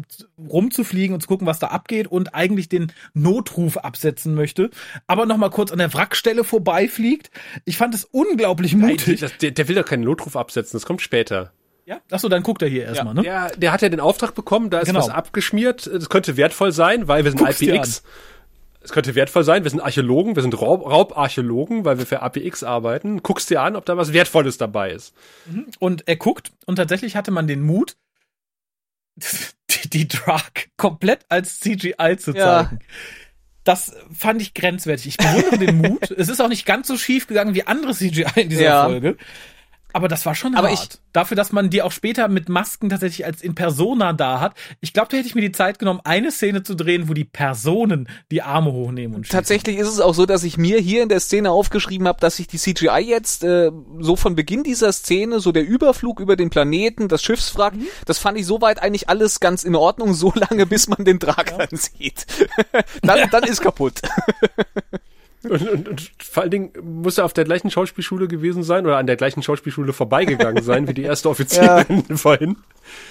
rumzufliegen 0.48 1.14
und 1.14 1.20
zu 1.20 1.28
gucken, 1.28 1.46
was 1.46 1.58
da 1.58 1.68
abgeht 1.68 2.06
und 2.06 2.34
eigentlich 2.34 2.68
den 2.68 2.92
Notruf 3.14 3.76
absetzen 3.76 4.34
möchte, 4.34 4.70
aber 5.06 5.26
nochmal 5.26 5.50
kurz 5.50 5.72
an 5.72 5.78
der 5.78 5.92
Wrackstelle 5.92 6.44
vorbeifliegt. 6.44 7.30
Ich 7.64 7.76
fand 7.76 7.94
es 7.94 8.04
unglaublich 8.04 8.74
mutig. 8.74 9.06
Nein, 9.06 9.16
das, 9.20 9.38
der, 9.38 9.50
der 9.50 9.68
will 9.68 9.74
doch 9.74 9.84
keinen 9.84 10.04
Notruf 10.04 10.36
absetzen, 10.36 10.76
das 10.76 10.86
kommt 10.86 11.02
später. 11.02 11.52
Ja? 11.86 12.00
Achso, 12.10 12.28
dann 12.28 12.42
guckt 12.42 12.60
er 12.62 12.68
hier 12.68 12.84
erstmal, 12.84 13.14
ja, 13.16 13.22
ne? 13.22 13.22
Der, 13.22 13.56
der 13.56 13.72
hat 13.72 13.82
ja 13.82 13.88
den 13.88 14.00
Auftrag 14.00 14.34
bekommen, 14.34 14.68
da 14.70 14.80
ist 14.80 14.86
genau. 14.86 15.00
was 15.00 15.08
abgeschmiert, 15.08 15.90
das 15.92 16.10
könnte 16.10 16.36
wertvoll 16.36 16.70
sein, 16.70 17.08
weil 17.08 17.24
wir 17.24 17.30
sind 17.30 17.40
Guck's 17.40 17.62
IPX. 17.62 18.02
Es 18.88 18.92
könnte 18.92 19.14
wertvoll 19.14 19.44
sein. 19.44 19.64
Wir 19.64 19.70
sind 19.70 19.80
Archäologen, 19.80 20.34
wir 20.34 20.40
sind 20.40 20.58
Raub 20.58 20.82
Raubarchäologen, 20.86 21.84
weil 21.84 21.98
wir 21.98 22.06
für 22.06 22.22
APX 22.22 22.62
arbeiten. 22.62 23.22
Guckst 23.22 23.50
dir 23.50 23.60
an, 23.60 23.76
ob 23.76 23.84
da 23.84 23.98
was 23.98 24.14
Wertvolles 24.14 24.56
dabei 24.56 24.92
ist. 24.92 25.14
Mhm. 25.44 25.66
Und 25.78 26.08
er 26.08 26.16
guckt 26.16 26.52
und 26.64 26.76
tatsächlich 26.76 27.14
hatte 27.14 27.30
man 27.30 27.46
den 27.46 27.60
Mut, 27.60 27.96
die, 29.16 29.90
die 29.90 30.08
Drug 30.08 30.40
komplett 30.78 31.26
als 31.28 31.60
CGI 31.60 32.16
zu 32.18 32.32
zeigen. 32.32 32.78
Ja. 32.80 32.86
Das 33.62 33.94
fand 34.10 34.40
ich 34.40 34.54
grenzwertig. 34.54 35.08
Ich 35.08 35.16
bewundere 35.18 35.58
den 35.58 35.76
Mut. 35.76 36.10
Es 36.16 36.30
ist 36.30 36.40
auch 36.40 36.48
nicht 36.48 36.64
ganz 36.64 36.88
so 36.88 36.96
schief 36.96 37.26
gegangen 37.26 37.54
wie 37.54 37.66
andere 37.66 37.92
CGI 37.92 38.24
in 38.36 38.48
dieser 38.48 38.62
ja. 38.62 38.84
Folge. 38.84 39.18
Aber 39.92 40.08
das 40.08 40.26
war 40.26 40.34
schon 40.34 40.54
aber 40.54 40.68
hart. 40.68 40.94
Ich, 40.94 41.00
Dafür, 41.12 41.36
dass 41.36 41.50
man 41.50 41.70
die 41.70 41.82
auch 41.82 41.92
später 41.92 42.28
mit 42.28 42.48
Masken 42.48 42.90
tatsächlich 42.90 43.24
als 43.24 43.40
in 43.40 43.54
Persona 43.54 44.12
da 44.12 44.40
hat. 44.40 44.54
Ich 44.80 44.92
glaube, 44.92 45.08
da 45.10 45.16
hätte 45.16 45.26
ich 45.26 45.34
mir 45.34 45.40
die 45.40 45.52
Zeit 45.52 45.78
genommen, 45.78 46.00
eine 46.04 46.30
Szene 46.30 46.62
zu 46.62 46.74
drehen, 46.74 47.08
wo 47.08 47.14
die 47.14 47.24
Personen 47.24 48.08
die 48.30 48.42
Arme 48.42 48.72
hochnehmen 48.72 49.16
und 49.16 49.26
schießen. 49.26 49.36
Tatsächlich 49.36 49.78
ist 49.78 49.88
es 49.88 50.00
auch 50.00 50.14
so, 50.14 50.26
dass 50.26 50.44
ich 50.44 50.58
mir 50.58 50.78
hier 50.78 51.02
in 51.02 51.08
der 51.08 51.20
Szene 51.20 51.50
aufgeschrieben 51.50 52.06
habe, 52.06 52.20
dass 52.20 52.36
sich 52.36 52.46
die 52.46 52.58
CGI 52.58 53.00
jetzt 53.00 53.42
äh, 53.42 53.70
so 53.98 54.16
von 54.16 54.36
Beginn 54.36 54.62
dieser 54.62 54.92
Szene, 54.92 55.40
so 55.40 55.52
der 55.52 55.66
Überflug 55.66 56.20
über 56.20 56.36
den 56.36 56.50
Planeten, 56.50 57.08
das 57.08 57.22
Schiffswrack, 57.22 57.74
mhm. 57.74 57.86
das 58.04 58.18
fand 58.18 58.38
ich 58.38 58.46
soweit 58.46 58.82
eigentlich 58.82 59.08
alles 59.08 59.40
ganz 59.40 59.64
in 59.64 59.74
Ordnung, 59.74 60.12
so 60.12 60.32
lange, 60.34 60.66
bis 60.66 60.88
man 60.88 61.04
den 61.04 61.18
Dragon 61.18 61.66
ja. 61.70 61.76
sieht. 61.76 62.26
dann, 63.02 63.30
dann 63.30 63.44
ist 63.44 63.62
kaputt. 63.62 64.02
Und, 65.44 65.68
und, 65.68 65.88
und 65.88 66.10
vor 66.20 66.42
allen 66.42 66.50
Dingen 66.50 66.72
muss 66.82 67.18
er 67.18 67.24
auf 67.24 67.32
der 67.32 67.44
gleichen 67.44 67.70
Schauspielschule 67.70 68.26
gewesen 68.26 68.62
sein 68.62 68.86
oder 68.86 68.98
an 68.98 69.06
der 69.06 69.16
gleichen 69.16 69.42
Schauspielschule 69.42 69.92
vorbeigegangen 69.92 70.62
sein 70.62 70.88
wie 70.88 70.94
die 70.94 71.02
erste 71.02 71.28
Offizierin 71.30 72.04
ja. 72.08 72.16
vorhin. 72.16 72.56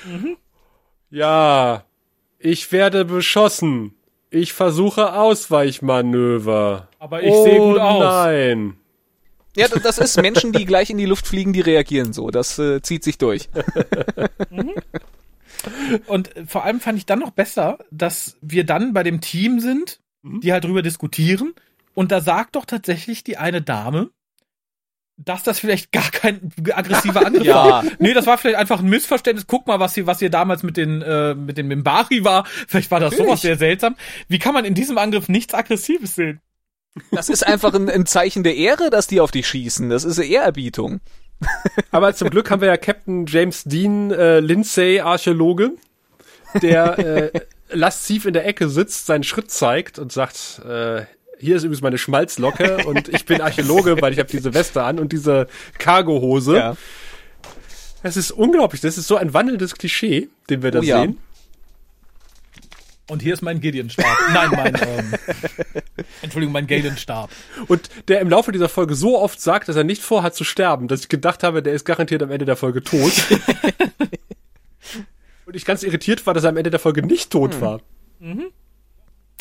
Mhm. 0.06 0.38
Ja, 1.10 1.86
ich 2.40 2.72
werde 2.72 3.06
beschossen. 3.06 3.94
Ich 4.30 4.52
versuche 4.52 5.14
Ausweichmanöver. 5.14 6.90
Aber 7.00 7.24
ich 7.24 7.32
oh, 7.32 7.44
sehe 7.46 7.60
gut 7.60 7.80
aus. 7.80 8.04
Nein. 8.04 8.76
Ja, 9.56 9.68
das 9.70 9.98
ist 9.98 10.22
Menschen, 10.22 10.52
die 10.52 10.66
gleich 10.66 10.90
in 10.90 10.98
die 10.98 11.06
Luft 11.06 11.26
fliegen, 11.26 11.54
die 11.54 11.62
reagieren 11.62 12.12
so. 12.12 12.30
Das 12.30 12.60
äh, 12.60 12.82
zieht 12.82 13.04
sich 13.04 13.18
durch. 13.18 13.50
Mhm. 14.50 14.74
Und 16.06 16.30
vor 16.46 16.64
allem 16.64 16.80
fand 16.80 17.00
ich 17.00 17.06
dann 17.08 17.20
noch 17.20 17.32
besser, 17.32 17.80
dass 17.90 18.38
wir 18.42 18.64
dann 18.64 18.94
bei 18.94 19.02
dem 19.02 19.22
Team 19.22 19.60
sind, 19.60 20.00
mhm. 20.22 20.40
die 20.40 20.54
halt 20.54 20.64
drüber 20.64 20.84
diskutieren 20.84 21.54
und 21.98 22.12
da 22.12 22.22
sagt 22.22 22.56
doch 22.56 22.66
tatsächlich 22.66 23.24
die 23.24 23.38
eine 23.38 23.64
Dame, 23.64 24.12
dass 25.18 25.41
das 25.41 25.60
vielleicht 25.60 25.91
gar 25.91 26.12
kein 26.12 26.52
aggressiver 26.72 27.22
Angriff 27.26 27.48
ja. 27.48 27.56
war. 27.56 27.84
Nee, 27.98 28.14
das 28.14 28.28
war 28.28 28.38
vielleicht 28.38 28.60
einfach 28.60 28.82
ein 28.82 28.88
Missverständnis. 28.88 29.48
Guck 29.48 29.66
mal, 29.66 29.80
was 29.80 29.95
hier, 29.95 30.06
was 30.06 30.20
hier 30.20 30.30
damals 30.30 30.62
mit 30.62 30.78
den, 30.78 31.02
äh, 31.02 31.34
mit 31.34 31.58
dem 31.58 31.68
Mimbari 31.68 32.24
war. 32.24 32.45
Vielleicht 32.45 32.91
war 32.91 33.00
das 33.00 33.14
Natürlich. 33.14 33.30
sowas 33.30 33.41
sehr 33.41 33.58
seltsam. 33.58 33.95
Wie 34.28 34.38
kann 34.38 34.54
man 34.54 34.64
in 34.64 34.76
diesem 34.76 35.00
Angriff 35.00 35.28
nichts 35.28 35.56
Aggressives 35.56 36.14
sehen? 36.14 36.39
Das 37.10 37.30
ist 37.30 37.41
einfach 37.41 37.74
ein, 37.74 37.89
ein 37.89 38.06
Zeichen 38.06 38.43
der 38.43 38.56
Ehre, 38.56 38.91
dass 38.91 39.08
die 39.08 39.20
auf 39.20 39.32
dich 39.32 39.48
schießen. 39.48 39.89
Das 39.89 40.04
ist 40.04 40.20
eine 40.20 40.28
Ehrerbietung. 40.28 41.02
Aber 41.89 42.14
zum 42.14 42.30
Glück 42.30 42.52
haben 42.52 42.62
wir 42.62 42.68
ja 42.68 42.78
Captain 42.78 43.26
James 43.26 43.64
Dean 43.64 44.12
äh, 44.12 44.39
Lindsay, 44.39 45.00
Archäologe, 45.00 45.72
der 46.62 47.00
äh, 47.00 47.32
lasziv 47.72 48.26
in 48.26 48.34
der 48.34 48.45
Ecke 48.45 48.70
sitzt, 48.70 49.08
seinen 49.08 49.24
Schritt 49.24 49.50
zeigt 49.50 49.98
und 49.98 50.12
sagt, 50.12 50.62
äh, 50.64 51.08
hier 51.40 51.56
ist 51.56 51.64
übrigens 51.64 51.82
meine 51.82 51.98
Schmalzlocke 51.98 52.78
und 52.86 53.10
ich 53.10 53.26
bin 53.26 53.42
Archäologe, 53.42 54.02
weil 54.02 54.14
ich 54.14 54.20
habe 54.20 54.30
diese 54.30 54.54
Weste 54.54 54.84
an 54.84 55.00
und 55.00 55.12
diese 55.12 55.48
Cargohose. 55.78 56.58
Ja. 56.58 56.78
Das 58.04 58.18
ist 58.18 58.32
unglaublich. 58.32 58.82
Das 58.82 58.98
ist 58.98 59.08
so 59.08 59.18
ein 59.18 59.34
wandelndes 59.34 59.76
Klischee, 59.76 60.30
den 60.50 60.64
wir 60.64 60.72
da 60.72 60.80
oh, 60.80 60.84
ja. 60.84 61.02
sehen. 61.02 61.18
Und 63.10 63.22
hier 63.22 63.34
ist 63.34 63.42
mein 63.42 63.62
Gideon-Stab. 63.62 64.06
Nein, 64.34 64.50
mein, 64.52 64.76
ähm, 64.86 65.14
Entschuldigung, 66.22 66.52
mein 66.52 66.68
Galen-Stab. 66.68 67.30
Und 67.68 67.90
der 68.10 68.20
im 68.20 68.30
Laufe 68.30 68.52
dieser 68.52 68.68
Folge 68.68 68.96
so 68.96 69.18
oft 69.18 69.40
sagt, 69.40 69.70
dass 69.70 69.78
er 69.78 69.86
nicht 69.86 70.02
vorhat 70.02 70.36
zu 70.36 70.44
sterben, 70.44 70.90
dass 70.90 71.02
ich 71.02 71.10
gedacht 71.10 71.44
habe, 71.44 71.64
der 71.64 71.74
ist 71.74 71.86
garantiert 71.86 72.22
am 72.22 72.32
Ende 72.32 72.44
der 72.46 72.58
Folge 72.58 72.84
tot. 72.84 73.14
Und 75.46 75.56
ich 75.56 75.64
ganz 75.64 75.84
irritiert 75.84 76.28
war, 76.28 76.34
dass 76.34 76.44
er 76.44 76.50
am 76.50 76.58
Ende 76.58 76.70
der 76.70 76.82
Folge 76.82 77.02
nicht 77.02 77.32
tot 77.32 77.54
hm. 77.54 77.62
war. 77.62 77.82
Mhm. 78.20 78.48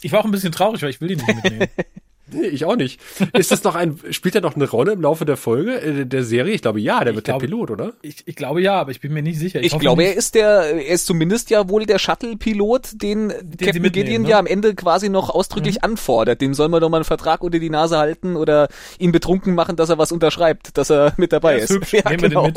Ich 0.06 0.12
war 0.12 0.20
auch 0.20 0.24
ein 0.24 0.30
bisschen 0.30 0.52
traurig, 0.52 0.82
weil 0.82 0.90
ich 0.90 1.00
will 1.00 1.10
ihn 1.10 1.18
nicht 1.18 1.34
mitnehmen. 1.34 1.68
Nee, 2.28 2.46
ich 2.48 2.64
auch 2.64 2.74
nicht. 2.74 3.00
Ist 3.34 3.52
das 3.52 3.62
noch 3.62 3.76
ein, 3.76 4.00
spielt 4.10 4.34
er 4.34 4.40
noch 4.40 4.56
eine 4.56 4.68
Rolle 4.68 4.92
im 4.92 5.00
Laufe 5.00 5.24
der 5.24 5.36
Folge, 5.36 5.80
äh, 5.80 6.06
der 6.06 6.24
Serie? 6.24 6.54
Ich 6.54 6.62
glaube 6.62 6.80
ja, 6.80 6.98
der 7.04 7.10
ich 7.10 7.16
wird 7.16 7.26
glaube, 7.26 7.46
der 7.46 7.46
Pilot, 7.46 7.70
oder? 7.70 7.92
Ich, 8.02 8.26
ich 8.26 8.34
glaube 8.34 8.60
ja, 8.60 8.74
aber 8.74 8.90
ich 8.90 9.00
bin 9.00 9.12
mir 9.12 9.22
nicht 9.22 9.38
sicher. 9.38 9.60
Ich, 9.60 9.72
ich 9.72 9.78
glaube, 9.78 10.02
er 10.02 10.16
ist 10.16 10.34
der, 10.34 10.74
er 10.74 10.88
ist 10.88 11.06
zumindest 11.06 11.50
ja 11.50 11.68
wohl 11.68 11.86
der 11.86 12.00
Shuttle-Pilot, 12.00 13.00
den, 13.00 13.28
den 13.28 13.56
Captain 13.58 13.92
Gideon 13.92 14.22
ne? 14.22 14.30
ja 14.30 14.38
am 14.40 14.46
Ende 14.46 14.74
quasi 14.74 15.08
noch 15.08 15.30
ausdrücklich 15.30 15.76
mhm. 15.76 15.90
anfordert. 15.90 16.40
Dem 16.40 16.52
soll 16.52 16.68
man 16.68 16.80
doch 16.80 16.88
mal 16.88 16.96
einen 16.96 17.04
Vertrag 17.04 17.44
unter 17.44 17.60
die 17.60 17.70
Nase 17.70 17.96
halten 17.96 18.34
oder 18.34 18.68
ihn 18.98 19.12
betrunken 19.12 19.54
machen, 19.54 19.76
dass 19.76 19.88
er 19.88 19.98
was 19.98 20.10
unterschreibt, 20.10 20.76
dass 20.76 20.90
er 20.90 21.14
mit 21.18 21.32
dabei 21.32 21.58
ist. 21.58 21.70
Hübsch. 21.70 21.92
Ja, 21.96 22.10
Nehmen 22.10 22.22
genau. 22.22 22.52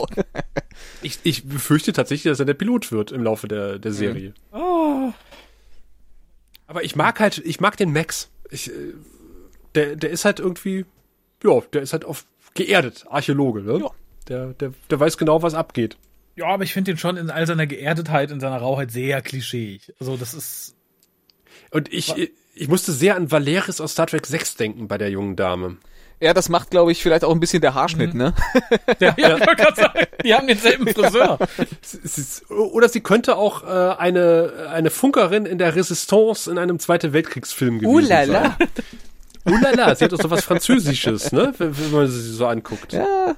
ich, 1.02 1.20
ich 1.24 1.48
befürchte 1.48 1.94
tatsächlich, 1.94 2.32
dass 2.32 2.40
er 2.40 2.46
der 2.46 2.56
Pilot 2.56 2.92
wird 2.92 3.12
im 3.12 3.24
Laufe 3.24 3.48
der, 3.48 3.78
der 3.78 3.94
Serie. 3.94 4.34
Mhm. 4.52 4.60
Oh. 4.60 5.14
Aber 6.70 6.84
ich 6.84 6.96
mag 6.96 7.20
halt, 7.20 7.40
ich 7.40 7.60
mag 7.60 7.78
den 7.78 7.92
Max. 7.92 8.30
Ich, 8.52 8.70
äh, 8.70 8.94
der, 9.74 9.96
der 9.96 10.12
ist 10.12 10.24
halt 10.24 10.40
irgendwie, 10.40 10.86
ja, 11.44 11.62
der 11.74 11.82
ist 11.82 11.94
halt 11.94 12.06
auf 12.06 12.28
geerdet, 12.54 13.08
Archäologe, 13.10 13.64
ne? 13.64 13.80
Ja. 13.80 13.92
Der, 14.28 14.54
der, 14.54 14.74
der 14.88 15.00
weiß 15.00 15.18
genau, 15.18 15.42
was 15.42 15.56
abgeht. 15.56 15.98
Ja, 16.36 16.46
aber 16.46 16.64
ich 16.64 16.74
finde 16.74 16.92
den 16.92 17.00
schon 17.00 17.18
in 17.18 17.32
all 17.32 17.48
seiner 17.48 17.66
Geerdetheit, 17.66 18.30
in 18.30 18.40
seiner 18.40 18.58
Rauheit 18.58 18.92
sehr 18.92 19.20
klischeeig. 19.24 19.96
Also 20.00 20.16
das 20.16 20.36
ist. 20.36 20.76
Und 21.72 21.92
ich, 21.92 22.32
ich 22.54 22.68
musste 22.68 22.92
sehr 22.92 23.16
an 23.16 23.32
Valeris 23.32 23.82
aus 23.82 23.94
Star 23.94 24.06
Trek 24.06 24.28
6 24.28 24.56
denken 24.56 24.88
bei 24.88 25.00
der 25.00 25.10
jungen 25.10 25.36
Dame. 25.36 25.78
Ja, 26.22 26.34
das 26.34 26.50
macht, 26.50 26.70
glaube 26.70 26.92
ich, 26.92 27.02
vielleicht 27.02 27.24
auch 27.24 27.32
ein 27.32 27.40
bisschen 27.40 27.62
der 27.62 27.74
Haarschnitt, 27.74 28.14
mhm. 28.14 28.20
ne? 28.20 28.34
Ja, 29.00 29.16
ja, 29.18 29.38
ich 29.38 29.48
wollte 29.48 29.64
gerade 29.64 29.76
sagen, 29.82 30.08
die 30.24 30.34
haben 30.34 30.48
denselben 30.48 30.88
Friseur. 30.94 31.40
Oder 32.50 32.90
sie 32.90 33.00
könnte 33.00 33.38
auch 33.38 33.64
äh, 33.64 33.96
eine, 33.98 34.68
eine 34.70 34.90
Funkerin 34.90 35.46
in 35.46 35.58
der 35.58 35.76
Resistance 35.76 36.52
in 36.52 36.58
einem 36.58 36.80
Zweite 36.80 37.14
Weltkriegsfilm 37.14 37.80
gewesen 37.80 37.94
Ulala. 37.94 38.56
sein. 38.58 38.68
Ulala, 39.46 39.96
sie 39.96 40.06
hat 40.06 40.14
auch 40.14 40.22
so 40.22 40.30
was 40.30 40.44
Französisches, 40.44 41.32
ne? 41.32 41.54
Wenn, 41.58 41.78
wenn 41.78 41.92
man 41.92 42.08
sie 42.08 42.34
so 42.34 42.46
anguckt. 42.48 42.92
Ja. 42.92 43.36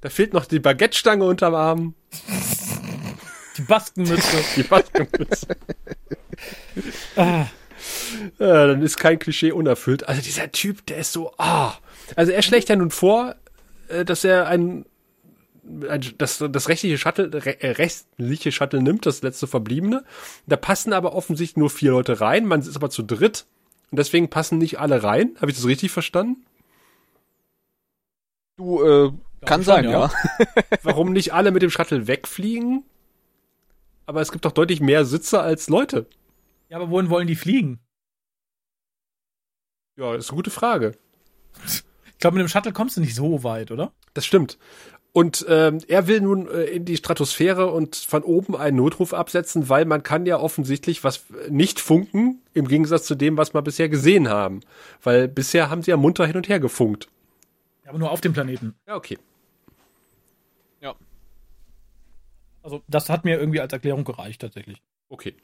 Da 0.00 0.08
fehlt 0.08 0.32
noch 0.32 0.46
die 0.46 0.58
Baguette-Stange 0.58 1.24
unterm 1.24 1.54
Arm. 1.54 1.94
Die 3.56 3.62
Baskenmütze. 3.62 4.36
Die 4.56 4.62
Baskenmütze. 4.62 5.46
ah. 7.16 7.46
Ja, 8.38 8.66
dann 8.66 8.82
ist 8.82 8.96
kein 8.98 9.18
Klischee 9.18 9.52
unerfüllt. 9.52 10.08
Also 10.08 10.22
dieser 10.22 10.50
Typ, 10.50 10.84
der 10.86 10.98
ist 10.98 11.12
so, 11.12 11.32
ah. 11.38 11.74
Also 12.16 12.32
er 12.32 12.42
schlägt 12.42 12.68
ja 12.68 12.76
nun 12.76 12.90
vor, 12.90 13.36
äh, 13.88 14.04
dass 14.04 14.24
er 14.24 14.46
ein, 14.48 14.84
ein 15.88 16.04
das, 16.18 16.44
das 16.50 16.68
rechtliche 16.68 16.98
Shuttle, 16.98 17.30
äh, 17.32 17.70
rechtliche 17.72 18.52
Shuttle 18.52 18.82
nimmt, 18.82 19.06
das 19.06 19.22
letzte 19.22 19.46
verbliebene. 19.46 20.04
Da 20.46 20.56
passen 20.56 20.92
aber 20.92 21.14
offensichtlich 21.14 21.56
nur 21.56 21.70
vier 21.70 21.92
Leute 21.92 22.20
rein. 22.20 22.46
Man 22.46 22.60
ist 22.60 22.76
aber 22.76 22.90
zu 22.90 23.02
dritt. 23.02 23.46
Und 23.90 23.98
deswegen 23.98 24.30
passen 24.30 24.58
nicht 24.58 24.78
alle 24.78 25.02
rein. 25.02 25.34
Habe 25.40 25.50
ich 25.50 25.56
das 25.56 25.66
richtig 25.66 25.90
verstanden? 25.90 26.44
Du, 28.56 28.82
äh, 28.82 29.12
kann 29.44 29.62
sein, 29.62 29.84
ja. 29.84 29.90
ja. 29.90 30.10
Warum 30.82 31.12
nicht 31.12 31.32
alle 31.32 31.50
mit 31.50 31.62
dem 31.62 31.70
Shuttle 31.70 32.06
wegfliegen? 32.06 32.84
Aber 34.06 34.20
es 34.20 34.32
gibt 34.32 34.44
doch 34.44 34.52
deutlich 34.52 34.80
mehr 34.80 35.04
Sitze 35.04 35.40
als 35.40 35.68
Leute. 35.68 36.06
Ja, 36.68 36.76
aber 36.76 36.90
wohin 36.90 37.10
wollen 37.10 37.26
die 37.26 37.36
fliegen? 37.36 37.80
Ja, 39.96 40.14
das 40.14 40.26
ist 40.26 40.30
eine 40.30 40.36
gute 40.36 40.50
Frage. 40.50 40.96
Ich 42.20 42.22
glaube, 42.22 42.36
mit 42.36 42.46
dem 42.46 42.50
Shuttle 42.50 42.74
kommst 42.74 42.98
du 42.98 43.00
nicht 43.00 43.14
so 43.14 43.44
weit, 43.44 43.70
oder? 43.70 43.94
Das 44.12 44.26
stimmt. 44.26 44.58
Und 45.12 45.46
ähm, 45.48 45.78
er 45.88 46.06
will 46.06 46.20
nun 46.20 46.48
äh, 46.48 46.64
in 46.64 46.84
die 46.84 46.98
Stratosphäre 46.98 47.72
und 47.72 47.96
von 47.96 48.22
oben 48.24 48.54
einen 48.54 48.76
Notruf 48.76 49.14
absetzen, 49.14 49.70
weil 49.70 49.86
man 49.86 50.02
kann 50.02 50.26
ja 50.26 50.38
offensichtlich 50.38 51.02
was 51.02 51.24
nicht 51.48 51.80
funken, 51.80 52.42
im 52.52 52.68
Gegensatz 52.68 53.06
zu 53.06 53.14
dem, 53.14 53.38
was 53.38 53.54
wir 53.54 53.62
bisher 53.62 53.88
gesehen 53.88 54.28
haben. 54.28 54.60
Weil 55.02 55.28
bisher 55.28 55.70
haben 55.70 55.80
sie 55.80 55.92
ja 55.92 55.96
munter 55.96 56.26
hin 56.26 56.36
und 56.36 56.46
her 56.50 56.60
gefunkt. 56.60 57.08
Ja, 57.84 57.88
aber 57.88 57.98
nur 57.98 58.10
auf 58.10 58.20
dem 58.20 58.34
Planeten. 58.34 58.74
Ja, 58.86 58.96
okay. 58.96 59.16
Ja. 60.82 60.94
Also 62.62 62.82
das 62.86 63.08
hat 63.08 63.24
mir 63.24 63.40
irgendwie 63.40 63.62
als 63.62 63.72
Erklärung 63.72 64.04
gereicht 64.04 64.42
tatsächlich. 64.42 64.82
Okay. 65.08 65.34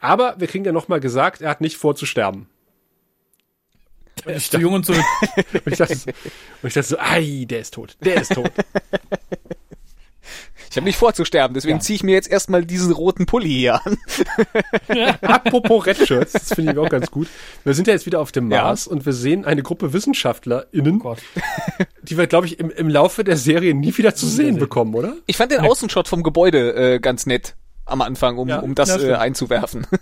Aber 0.00 0.34
wir 0.40 0.48
kriegen 0.48 0.64
ja 0.64 0.72
nochmal 0.72 0.98
gesagt, 0.98 1.40
er 1.40 1.50
hat 1.50 1.60
nicht 1.60 1.76
vor 1.76 1.94
zu 1.94 2.04
sterben. 2.04 2.48
Er 4.24 4.34
ist 4.34 4.50
zu 4.50 4.58
jung 4.58 4.74
und 4.74 4.86
zu. 4.86 4.92
und, 4.92 5.02
ich 5.66 5.78
dachte, 5.78 5.94
und 5.94 6.68
ich 6.68 6.74
dachte 6.74 6.88
so, 6.88 6.98
ei, 6.98 7.44
der 7.48 7.60
ist 7.60 7.74
tot, 7.74 7.96
der 8.00 8.20
ist 8.22 8.32
tot. 8.32 8.50
Ich 10.76 10.78
habe 10.78 10.88
nicht 10.88 10.98
vor 10.98 11.14
zu 11.14 11.24
sterben, 11.24 11.54
deswegen 11.54 11.78
ja. 11.78 11.80
ziehe 11.80 11.96
ich 11.96 12.02
mir 12.02 12.12
jetzt 12.12 12.28
erstmal 12.28 12.62
diesen 12.62 12.92
roten 12.92 13.24
Pulli 13.24 13.48
hier 13.48 13.80
an. 13.82 13.96
Apropos 15.22 15.86
Redshirts, 15.86 16.32
das 16.32 16.52
finde 16.52 16.72
ich 16.72 16.78
auch 16.78 16.90
ganz 16.90 17.10
gut. 17.10 17.28
Wir 17.64 17.72
sind 17.72 17.86
ja 17.86 17.94
jetzt 17.94 18.04
wieder 18.04 18.20
auf 18.20 18.30
dem 18.30 18.48
Mars 18.48 18.84
ja. 18.84 18.92
und 18.92 19.06
wir 19.06 19.14
sehen 19.14 19.46
eine 19.46 19.62
Gruppe 19.62 19.94
WissenschaftlerInnen, 19.94 21.00
oh 21.02 21.16
die 22.02 22.18
wir, 22.18 22.26
glaube 22.26 22.46
ich, 22.46 22.58
im, 22.58 22.68
im 22.68 22.90
Laufe 22.90 23.24
der 23.24 23.38
Serie 23.38 23.72
nie 23.72 23.96
wieder 23.96 24.14
zu 24.14 24.26
sehen 24.26 24.58
bekommen, 24.58 24.94
oder? 24.94 25.14
Ich 25.24 25.38
fand 25.38 25.50
den 25.50 25.60
Außenshot 25.60 26.08
vom 26.08 26.22
Gebäude 26.22 26.74
äh, 26.74 27.00
ganz 27.00 27.24
nett 27.24 27.56
am 27.86 28.02
Anfang, 28.02 28.36
um, 28.36 28.48
ja, 28.48 28.58
um 28.58 28.74
das 28.74 29.02
äh, 29.02 29.14
einzuwerfen. 29.14 29.86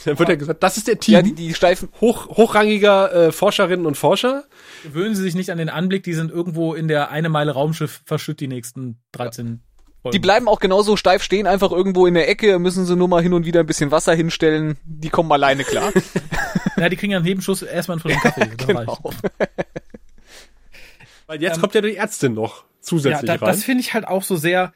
Dann 0.04 0.18
wird 0.18 0.28
ja 0.28 0.34
gesagt, 0.34 0.62
das 0.62 0.76
ist 0.76 0.88
der 0.88 0.98
Team. 0.98 1.14
Ja, 1.14 1.22
die, 1.22 1.34
die 1.34 1.54
steifen. 1.54 1.88
Hoch, 2.00 2.28
hochrangiger 2.28 3.12
äh, 3.12 3.32
Forscherinnen 3.32 3.86
und 3.86 3.96
Forscher. 3.96 4.44
Gewöhnen 4.82 5.14
Sie 5.14 5.22
sich 5.22 5.34
nicht 5.34 5.50
an 5.50 5.58
den 5.58 5.68
Anblick, 5.68 6.02
die 6.04 6.14
sind 6.14 6.30
irgendwo 6.30 6.74
in 6.74 6.88
der 6.88 7.10
eine 7.10 7.28
Meile 7.28 7.52
Raumschiff 7.52 8.02
verschütt 8.04 8.40
die 8.40 8.48
nächsten 8.48 9.00
13 9.12 9.60
die 10.12 10.18
bleiben 10.18 10.48
auch 10.48 10.60
genauso 10.60 10.96
steif 10.96 11.22
stehen, 11.22 11.46
einfach 11.46 11.72
irgendwo 11.72 12.06
in 12.06 12.14
der 12.14 12.26
Ecke, 12.28 12.58
müssen 12.58 12.86
sie 12.86 12.96
nur 12.96 13.08
mal 13.08 13.22
hin 13.22 13.34
und 13.34 13.44
wieder 13.44 13.60
ein 13.60 13.66
bisschen 13.66 13.90
Wasser 13.90 14.14
hinstellen. 14.14 14.78
Die 14.84 15.10
kommen 15.10 15.30
alleine 15.30 15.62
klar. 15.62 15.92
ja, 16.78 16.88
die 16.88 16.96
kriegen 16.96 17.12
ja 17.12 17.18
einen 17.18 17.26
Nebenschuss 17.26 17.60
erstmal 17.60 17.98
von 17.98 18.10
dem 18.10 18.20
Kaffee. 18.20 18.48
genau. 18.56 18.98
Weil 21.26 21.42
jetzt 21.42 21.56
ähm, 21.56 21.60
kommt 21.60 21.74
ja 21.74 21.82
die 21.82 21.96
Ärztin 21.96 22.32
noch 22.32 22.64
zusätzlich 22.80 23.28
ja, 23.28 23.36
da, 23.36 23.44
rein. 23.44 23.54
Das 23.54 23.62
finde 23.62 23.82
ich 23.82 23.92
halt 23.92 24.08
auch 24.08 24.22
so 24.22 24.36
sehr, 24.36 24.72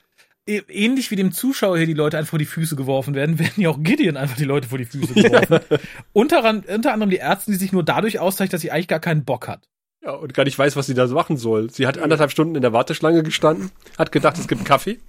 ähnlich 0.47 1.11
wie 1.11 1.17
dem 1.17 1.33
Zuschauer 1.33 1.79
hier 1.79 1.87
die 1.87 1.95
Leute 1.95 2.19
einfach 2.19 2.31
vor 2.31 2.39
die 2.39 2.45
Füße 2.45 2.77
geworfen 2.77 3.15
werden, 3.15 3.39
werden 3.39 3.63
ja 3.63 3.71
auch 3.71 3.79
Gideon 3.83 4.17
einfach 4.17 4.37
die 4.37 4.45
Leute 4.45 4.69
vor 4.69 4.79
die 4.79 4.85
Füße 4.85 5.15
geworfen. 5.15 5.61
Ja. 5.71 5.79
unter, 6.13 6.45
unter 6.45 6.93
anderem 6.93 7.11
die 7.11 7.19
Ärztin, 7.19 7.53
die 7.53 7.59
sich 7.59 7.73
nur 7.73 7.85
dadurch 7.85 8.19
auszeichnet, 8.19 8.55
dass 8.55 8.61
sie 8.61 8.71
eigentlich 8.71 8.89
gar 8.89 9.01
keinen 9.01 9.25
Bock 9.25 9.49
hat. 9.49 9.69
Ja, 10.03 10.13
und 10.13 10.35
gar 10.35 10.45
nicht 10.45 10.59
weiß, 10.59 10.77
was 10.77 10.87
sie 10.87 10.95
da 10.95 11.07
machen 11.07 11.39
soll. 11.39 11.71
Sie 11.71 11.87
hat 11.87 11.97
anderthalb 11.99 12.31
Stunden 12.31 12.57
in 12.57 12.63
der 12.63 12.75
Warteschlange 12.75 13.23
gestanden, 13.23 13.71
hat 13.97 14.13
gedacht, 14.13 14.39
es 14.39 14.49
gibt 14.49 14.65
Kaffee. 14.65 14.99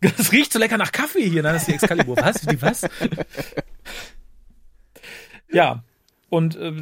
Das 0.00 0.30
riecht 0.30 0.52
so 0.52 0.60
lecker 0.60 0.78
nach 0.78 0.92
Kaffee 0.92 1.28
hier. 1.28 1.42
Nein, 1.42 1.54
das 1.54 1.62
ist 1.62 1.68
die 1.70 1.74
Excalibur. 1.74 2.16
Was? 2.18 2.42
Die 2.42 2.62
was? 2.62 2.82
ja. 5.50 5.82
Und 6.30 6.56
äh, 6.56 6.72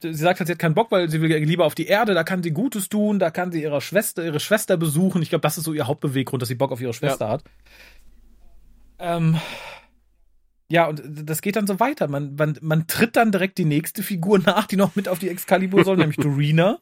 sie 0.00 0.14
sagt 0.14 0.40
halt, 0.40 0.48
sie 0.48 0.52
hat 0.52 0.58
keinen 0.58 0.74
Bock, 0.74 0.90
weil 0.90 1.08
sie 1.08 1.20
will 1.20 1.32
lieber 1.36 1.66
auf 1.66 1.76
die 1.76 1.86
Erde, 1.86 2.14
da 2.14 2.24
kann 2.24 2.42
sie 2.42 2.50
Gutes 2.50 2.88
tun, 2.88 3.18
da 3.18 3.30
kann 3.30 3.52
sie 3.52 3.62
ihre 3.62 3.80
Schwester, 3.80 4.24
ihre 4.24 4.40
Schwester 4.40 4.76
besuchen. 4.76 5.22
Ich 5.22 5.28
glaube, 5.28 5.42
das 5.42 5.56
ist 5.56 5.64
so 5.64 5.72
ihr 5.72 5.86
Hauptbeweggrund, 5.86 6.42
dass 6.42 6.48
sie 6.48 6.56
Bock 6.56 6.72
auf 6.72 6.80
ihre 6.80 6.94
Schwester 6.94 7.26
ja. 7.26 7.32
hat. 7.32 7.44
Ähm, 8.98 9.38
ja, 10.68 10.86
und 10.86 11.02
das 11.06 11.42
geht 11.42 11.56
dann 11.56 11.68
so 11.68 11.78
weiter. 11.78 12.08
Man, 12.08 12.34
man, 12.34 12.58
man 12.60 12.86
tritt 12.88 13.16
dann 13.16 13.30
direkt 13.30 13.58
die 13.58 13.64
nächste 13.64 14.02
Figur 14.02 14.40
nach, 14.40 14.66
die 14.66 14.76
noch 14.76 14.96
mit 14.96 15.08
auf 15.08 15.20
die 15.20 15.28
Excalibur 15.28 15.84
soll, 15.84 15.96
nämlich 15.96 16.16
Dorina. 16.20 16.80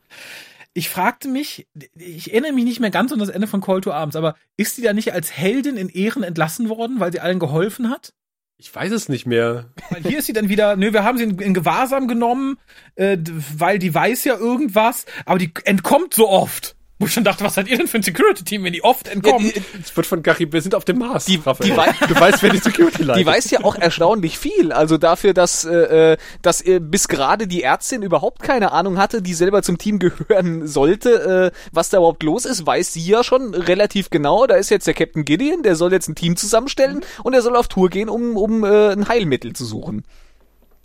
Ich 0.73 0.89
fragte 0.89 1.29
mich, 1.29 1.67
ich 1.95 2.33
erinnere 2.33 2.53
mich 2.53 2.65
nicht 2.65 2.81
mehr 2.81 2.91
ganz 2.91 3.13
an 3.13 3.19
das 3.19 3.29
Ende 3.29 3.47
von 3.47 3.61
Call 3.61 3.81
to 3.81 3.93
Arms, 3.93 4.17
aber 4.17 4.37
ist 4.57 4.77
sie 4.77 4.83
da 4.83 4.93
nicht 4.93 5.13
als 5.13 5.37
Heldin 5.37 5.77
in 5.77 5.89
Ehren 5.89 6.23
entlassen 6.23 6.69
worden, 6.69 6.99
weil 6.99 7.13
sie 7.13 7.21
allen 7.21 7.39
geholfen 7.39 7.91
hat? 7.91 8.13
Ich 8.59 8.75
weiß 8.75 8.91
es 8.93 9.09
nicht 9.09 9.27
mehr. 9.27 9.67
Weil 9.91 10.03
hier 10.03 10.19
ist 10.19 10.27
sie 10.27 10.33
dann 10.33 10.49
wieder, 10.49 10.77
nö, 10.77 10.93
wir 10.93 11.05
haben 11.05 11.19
sie 11.19 11.25
in, 11.25 11.39
in 11.39 11.53
Gewahrsam 11.53 12.09
genommen, 12.09 12.59
äh, 12.95 13.19
weil 13.57 13.79
die 13.79 13.93
weiß 13.93 14.25
ja 14.25 14.37
irgendwas, 14.37 15.05
aber 15.27 15.39
die 15.39 15.53
entkommt 15.65 16.15
so 16.15 16.29
oft. 16.29 16.76
Wo 16.99 17.05
ich 17.05 17.13
schon 17.13 17.25
dachte, 17.25 17.45
was 17.45 17.55
seid 17.55 17.69
ihr 17.69 17.77
denn 17.77 17.89
für 17.89 17.99
ein 17.99 18.03
Security-Team, 18.03 18.65
wenn 18.65 18.73
die 18.73 18.83
oft 18.83 19.07
entkommen? 19.07 19.53
Ja, 19.55 19.61
es 19.83 19.95
wird 19.95 20.07
von 20.07 20.23
Gary, 20.23 20.51
wir 20.51 20.63
sind 20.63 20.75
auf 20.75 20.87
dem 20.87 20.99
Mars. 20.99 21.27
Die, 21.27 21.37
die 21.37 21.69
du 21.69 21.77
weißt, 21.77 22.43
wer 22.43 22.49
die 22.49 22.59
Security 22.59 23.03
leitet. 23.03 23.21
Die 23.21 23.27
weiß 23.27 23.51
ja 23.51 23.65
auch 23.65 23.75
erstaunlich 23.75 24.39
viel. 24.39 24.73
Also 24.73 24.97
dafür, 24.97 25.35
dass, 25.35 25.67
äh, 25.67 26.13
äh 26.13 26.17
dass 26.41 26.63
äh, 26.63 26.81
bis 26.81 27.09
gerade 27.09 27.47
die 27.47 27.63
Ärztin 27.63 28.01
überhaupt 28.01 28.43
keine 28.43 28.73
Ahnung 28.73 28.97
hatte, 28.97 29.21
die 29.21 29.35
selber 29.35 29.63
zum 29.63 29.77
Team 29.77 29.99
gehören 29.99 30.67
sollte, 30.67 31.53
äh, 31.53 31.59
was 31.71 31.91
da 31.91 31.99
überhaupt 31.99 32.23
los 32.23 32.47
ist, 32.47 32.67
weiß 32.67 32.95
sie 32.95 33.07
ja 33.07 33.23
schon 33.23 33.55
relativ 33.55 34.09
genau. 34.09 34.47
Da 34.47 34.55
ist 34.55 34.71
jetzt 34.71 34.87
der 34.87 34.95
Captain 34.95 35.27
Gideon, 35.27 35.63
der 35.63 35.77
soll 35.77 35.93
jetzt 35.93 36.09
ein 36.09 36.15
Team 36.15 36.37
zusammenstellen 36.37 36.97
mhm. 36.97 37.25
und 37.25 37.35
er 37.35 37.43
soll 37.43 37.57
auf 37.57 37.69
Tour 37.69 37.91
gehen, 37.91 38.09
um, 38.09 38.39
um 38.39 38.65
äh, 38.65 38.93
ein 38.93 39.07
Heilmittel 39.07 39.53
zu 39.53 39.67
suchen. 39.67 40.05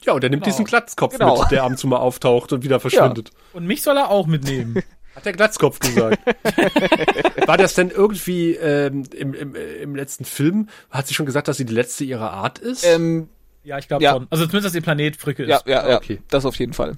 Ja, 0.03 0.13
und 0.13 0.23
er 0.23 0.29
nimmt 0.29 0.43
genau. 0.43 0.53
diesen 0.53 0.65
Glatzkopf 0.65 1.17
genau. 1.17 1.39
mit, 1.39 1.51
der 1.51 1.63
abends 1.63 1.83
mal 1.85 1.97
auftaucht 1.97 2.51
und 2.51 2.63
wieder 2.63 2.81
verschwindet. 2.81 3.29
Ja. 3.29 3.35
Und 3.53 3.65
mich 3.65 3.81
soll 3.81 3.95
er 3.95 4.09
auch 4.09 4.27
mitnehmen. 4.27 4.83
Hat 5.15 5.25
der 5.25 5.33
Glatzkopf 5.33 5.79
gesagt. 5.79 6.19
War 7.47 7.57
das 7.57 7.73
denn 7.73 7.89
irgendwie 7.89 8.55
ähm, 8.55 9.03
im, 9.13 9.33
im, 9.33 9.55
im 9.55 9.95
letzten 9.95 10.25
Film, 10.25 10.69
hat 10.89 11.07
sie 11.07 11.13
schon 11.13 11.25
gesagt, 11.25 11.47
dass 11.47 11.57
sie 11.57 11.65
die 11.65 11.73
letzte 11.73 12.05
ihrer 12.05 12.31
Art 12.31 12.59
ist? 12.59 12.85
Ähm, 12.85 13.27
ja, 13.63 13.77
ich 13.77 13.87
glaube 13.87 14.03
ja. 14.03 14.13
schon. 14.13 14.27
Also 14.29 14.45
zumindest, 14.45 14.67
dass 14.67 14.75
ihr 14.75 14.81
Planet 14.81 15.17
Frickel 15.17 15.49
ist. 15.49 15.65
Ja, 15.65 15.83
ja, 15.83 15.89
ja. 15.89 15.97
Okay. 15.97 16.21
Das 16.29 16.45
auf 16.45 16.55
jeden 16.55 16.73
Fall. 16.73 16.97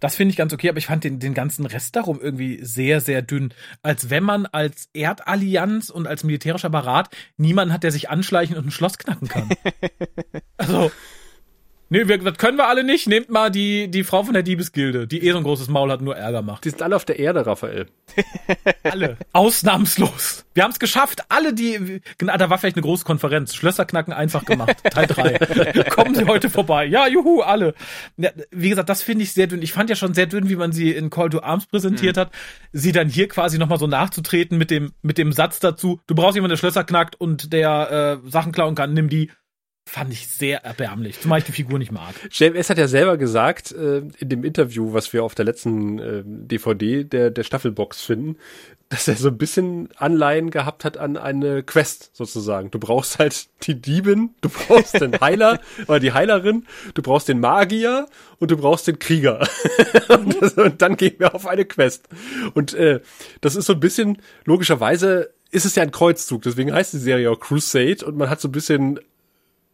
Das 0.00 0.14
finde 0.14 0.30
ich 0.30 0.36
ganz 0.36 0.52
okay, 0.52 0.68
aber 0.68 0.78
ich 0.78 0.86
fand 0.86 1.02
den, 1.02 1.18
den 1.18 1.34
ganzen 1.34 1.66
Rest 1.66 1.96
darum 1.96 2.20
irgendwie 2.20 2.64
sehr, 2.64 3.00
sehr 3.00 3.20
dünn. 3.20 3.52
Als 3.82 4.10
wenn 4.10 4.22
man 4.22 4.46
als 4.46 4.88
Erdallianz 4.92 5.90
und 5.90 6.06
als 6.06 6.22
militärischer 6.22 6.70
Barat 6.70 7.08
niemanden 7.36 7.74
hat, 7.74 7.82
der 7.82 7.90
sich 7.90 8.08
anschleichen 8.08 8.56
und 8.56 8.66
ein 8.66 8.70
Schloss 8.70 8.98
knacken 8.98 9.28
kann. 9.28 9.48
also, 10.56 10.92
Nee, 11.90 12.06
wir, 12.06 12.18
das 12.18 12.36
können 12.36 12.58
wir 12.58 12.68
alle 12.68 12.84
nicht. 12.84 13.08
Nehmt 13.08 13.30
mal 13.30 13.50
die, 13.50 13.88
die 13.88 14.04
Frau 14.04 14.22
von 14.22 14.34
der 14.34 14.42
Diebesgilde, 14.42 15.06
die 15.06 15.26
eh 15.26 15.32
so 15.32 15.38
ein 15.38 15.44
großes 15.44 15.68
Maul 15.68 15.90
hat, 15.90 16.02
nur 16.02 16.16
Ärger 16.16 16.42
macht. 16.42 16.64
Die 16.64 16.70
sind 16.70 16.82
alle 16.82 16.94
auf 16.94 17.06
der 17.06 17.18
Erde, 17.18 17.46
Raphael. 17.46 17.86
alle. 18.82 19.16
Ausnahmslos. 19.32 20.44
Wir 20.52 20.64
haben 20.64 20.70
es 20.70 20.78
geschafft. 20.78 21.22
Alle, 21.30 21.54
die. 21.54 22.02
Genau, 22.18 22.36
da 22.36 22.50
war 22.50 22.58
vielleicht 22.58 22.76
eine 22.76 22.82
große 22.82 23.04
Konferenz. 23.04 23.54
Schlösserknacken 23.54 24.12
einfach 24.12 24.44
gemacht. 24.44 24.76
Teil 24.90 25.06
3. 25.06 25.84
Kommen 25.84 26.14
Sie 26.14 26.26
heute 26.26 26.50
vorbei. 26.50 26.84
Ja, 26.84 27.06
juhu, 27.06 27.40
alle. 27.40 27.74
Ja, 28.18 28.30
wie 28.50 28.68
gesagt, 28.68 28.90
das 28.90 29.02
finde 29.02 29.24
ich 29.24 29.32
sehr 29.32 29.46
dünn. 29.46 29.62
Ich 29.62 29.72
fand 29.72 29.88
ja 29.88 29.96
schon 29.96 30.12
sehr 30.12 30.26
dünn, 30.26 30.50
wie 30.50 30.56
man 30.56 30.72
sie 30.72 30.92
in 30.92 31.08
Call 31.08 31.30
to 31.30 31.40
Arms 31.40 31.66
präsentiert 31.66 32.16
mhm. 32.16 32.20
hat. 32.20 32.32
Sie 32.72 32.92
dann 32.92 33.08
hier 33.08 33.28
quasi 33.28 33.56
nochmal 33.56 33.78
so 33.78 33.86
nachzutreten 33.86 34.58
mit 34.58 34.70
dem, 34.70 34.92
mit 35.00 35.16
dem 35.16 35.32
Satz 35.32 35.58
dazu, 35.58 36.00
du 36.06 36.14
brauchst 36.14 36.34
jemanden, 36.34 36.52
der 36.52 36.58
Schlösser 36.58 36.84
knackt 36.84 37.18
und 37.18 37.52
der 37.52 38.20
äh, 38.24 38.30
Sachen 38.30 38.52
klauen 38.52 38.74
kann, 38.74 38.92
nimm 38.92 39.08
die 39.08 39.30
fand 39.88 40.12
ich 40.12 40.28
sehr 40.28 40.64
erbärmlich, 40.64 41.20
zumal 41.20 41.38
ich 41.38 41.46
die 41.46 41.52
Figur 41.52 41.78
nicht 41.78 41.92
mag. 41.92 42.14
JMS 42.30 42.68
hat 42.68 42.78
ja 42.78 42.88
selber 42.88 43.16
gesagt, 43.16 43.72
äh, 43.72 44.02
in 44.18 44.28
dem 44.28 44.44
Interview, 44.44 44.92
was 44.92 45.12
wir 45.12 45.24
auf 45.24 45.34
der 45.34 45.46
letzten 45.46 45.98
äh, 45.98 46.22
DVD 46.24 47.04
der, 47.04 47.30
der 47.30 47.42
Staffelbox 47.42 48.02
finden, 48.02 48.36
dass 48.90 49.08
er 49.08 49.16
so 49.16 49.28
ein 49.28 49.38
bisschen 49.38 49.88
Anleihen 49.96 50.50
gehabt 50.50 50.84
hat 50.84 50.98
an 50.98 51.16
eine 51.16 51.62
Quest 51.62 52.10
sozusagen. 52.14 52.70
Du 52.70 52.78
brauchst 52.78 53.18
halt 53.18 53.48
die 53.62 53.80
Diebin, 53.80 54.30
du 54.42 54.50
brauchst 54.50 55.00
den 55.00 55.18
Heiler 55.20 55.60
oder 55.86 56.00
die 56.00 56.12
Heilerin, 56.12 56.66
du 56.94 57.02
brauchst 57.02 57.28
den 57.28 57.40
Magier 57.40 58.06
und 58.38 58.50
du 58.50 58.56
brauchst 58.56 58.86
den 58.88 58.98
Krieger. 58.98 59.48
und, 60.08 60.40
das, 60.40 60.52
und, 60.54 60.82
dann 60.82 60.96
gehen 60.96 61.14
wir 61.18 61.34
auf 61.34 61.46
eine 61.46 61.64
Quest. 61.64 62.08
Und 62.54 62.74
äh, 62.74 63.00
das 63.40 63.56
ist 63.56 63.66
so 63.66 63.72
ein 63.72 63.80
bisschen, 63.80 64.18
logischerweise 64.44 65.32
ist 65.50 65.64
es 65.64 65.74
ja 65.76 65.82
ein 65.82 65.92
Kreuzzug, 65.92 66.42
deswegen 66.42 66.72
heißt 66.72 66.92
die 66.92 66.98
Serie 66.98 67.30
auch 67.30 67.40
Crusade 67.40 68.04
und 68.04 68.16
man 68.16 68.28
hat 68.28 68.40
so 68.40 68.48
ein 68.48 68.52
bisschen 68.52 69.00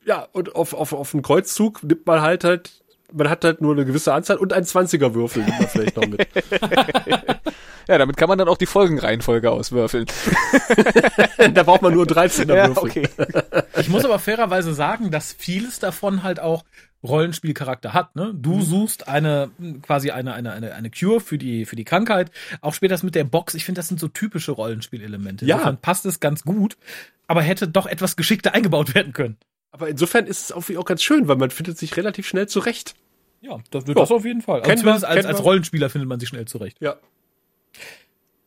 ja, 0.05 0.29
und 0.33 0.55
auf, 0.55 0.75
auf, 0.75 0.93
auf 0.93 1.15
einen 1.15 1.23
Kreuzzug 1.23 1.83
nimmt 1.83 2.07
man 2.07 2.21
halt 2.21 2.45
halt, 2.45 2.83
man 3.13 3.29
hat 3.29 3.45
halt 3.45 3.61
nur 3.61 3.73
eine 3.73 3.85
gewisse 3.85 4.13
Anzahl 4.13 4.37
und 4.37 4.53
ein 4.53 4.65
20er 4.65 5.15
Würfel 5.15 5.45
nimmt 5.45 5.59
man 5.59 5.69
vielleicht 5.69 5.97
noch 5.97 6.07
mit. 6.07 6.27
ja, 7.89 7.99
damit 7.99 8.17
kann 8.17 8.29
man 8.29 8.39
dann 8.39 8.49
auch 8.49 8.57
die 8.57 8.67
Folgenreihenfolge 8.67 9.51
auswürfeln. 9.51 10.07
da 11.55 11.63
braucht 11.63 11.83
man 11.83 11.95
nur 11.95 12.05
13er 12.05 12.55
ja, 12.55 12.69
Würfel. 12.69 12.85
Okay. 12.85 13.09
Ich 13.81 13.89
muss 13.89 14.05
aber 14.05 14.19
fairerweise 14.19 14.73
sagen, 14.73 15.11
dass 15.11 15.33
vieles 15.33 15.81
davon 15.81 16.23
halt 16.23 16.39
auch 16.39 16.65
Rollenspielcharakter 17.03 17.93
hat. 17.93 18.17
Ne? 18.17 18.33
Du 18.35 18.55
mhm. 18.55 18.63
suchst 18.63 19.09
eine 19.09 19.51
quasi 19.83 20.11
eine 20.11 20.33
eine 20.33 20.53
eine 20.53 20.75
eine 20.75 20.91
Cure 20.91 21.21
für 21.21 21.39
die 21.39 21.67
für 21.67 21.77
die 21.77 21.85
Krankheit. 21.85 22.31
Auch 22.61 22.73
später 22.73 22.95
das 22.95 23.03
mit 23.03 23.15
der 23.15 23.25
Box. 23.25 23.55
Ich 23.55 23.65
finde, 23.65 23.81
das 23.81 23.89
sind 23.89 24.01
so 24.01 24.09
typische 24.09 24.53
Rollenspielelemente. 24.53 25.45
Ja, 25.45 25.57
Insofern 25.57 25.79
passt 25.79 26.07
es 26.07 26.21
ganz 26.21 26.45
gut, 26.45 26.77
aber 27.27 27.43
hätte 27.43 27.69
doch 27.69 27.87
etwas 27.87 28.17
geschickter 28.17 28.55
eingebaut 28.55 28.95
werden 28.95 29.13
können. 29.13 29.37
Aber 29.75 29.89
insofern 29.89 30.27
ist 30.27 30.41
es 30.41 30.53
auch, 30.53 30.63
auch 30.77 30.85
ganz 30.85 31.03
schön, 31.03 31.27
weil 31.27 31.35
man 31.35 31.51
findet 31.51 31.79
sich 31.79 31.97
relativ 31.97 32.29
schnell 32.29 32.47
zurecht. 32.47 32.95
Ja, 33.41 33.59
das, 33.73 33.85
das 33.85 34.13
auf 34.13 34.25
jeden 34.25 34.41
Fall. 34.41 34.63
Also 34.63 34.77
zumindest 34.77 35.05
als, 35.05 35.27
als 35.27 35.43
Rollenspieler 35.43 35.91
findet 35.91 36.09
man 36.09 36.21
sich 36.21 36.29
schnell 36.29 36.45
zurecht. 36.45 36.77
Ja. 36.81 36.95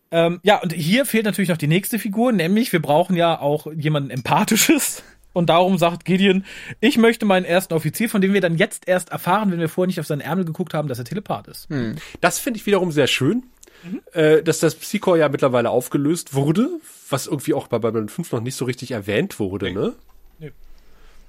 Ähm, 0.10 0.40
ja, 0.44 0.62
und 0.62 0.72
hier 0.72 1.06
fehlt 1.06 1.26
natürlich 1.26 1.50
noch 1.50 1.58
die 1.58 1.68
nächste 1.68 2.00
Figur, 2.00 2.32
nämlich 2.32 2.72
wir 2.72 2.82
brauchen 2.82 3.18
ja 3.18 3.38
auch 3.42 3.68
jemanden 3.74 4.10
Empathisches. 4.10 5.04
Und 5.34 5.50
darum 5.50 5.78
sagt 5.78 6.06
Gideon, 6.06 6.46
ich 6.80 6.98
möchte 6.98 7.26
meinen 7.26 7.46
ersten 7.46 7.76
Offizier, 7.76 8.10
von 8.10 8.22
dem 8.22 8.34
wir 8.34 8.42
dann 8.42 8.58
jetzt 8.58 8.88
erst 8.88 9.10
erfahren, 9.10 9.52
wenn 9.52 9.60
wir 9.60 9.70
vorher 9.70 9.88
nicht 9.88 10.00
auf 10.00 10.08
seinen 10.08 10.22
Ärmel 10.22 10.46
geguckt 10.46 10.74
haben, 10.74 10.88
dass 10.88 10.98
er 10.98 11.06
Telepath 11.06 11.48
ist. 11.48 11.70
Hm. 11.70 11.98
Das 12.22 12.40
finde 12.40 12.58
ich 12.58 12.66
wiederum 12.66 12.92
sehr 12.92 13.06
schön, 13.06 13.44
mhm. 13.84 14.02
äh, 14.14 14.42
dass 14.42 14.60
das 14.60 14.74
Psychor 14.74 15.16
ja 15.16 15.30
mittlerweile 15.30 15.70
aufgelöst 15.70 16.34
wurde, 16.34 16.70
was 17.10 17.28
irgendwie 17.28 17.54
auch 17.54 17.68
bei 17.68 17.78
Babylon 17.78 18.10
5 18.10 18.32
noch 18.32 18.42
nicht 18.42 18.56
so 18.56 18.66
richtig 18.66 18.92
erwähnt 18.92 19.40
wurde, 19.40 19.72
ne? 19.72 19.94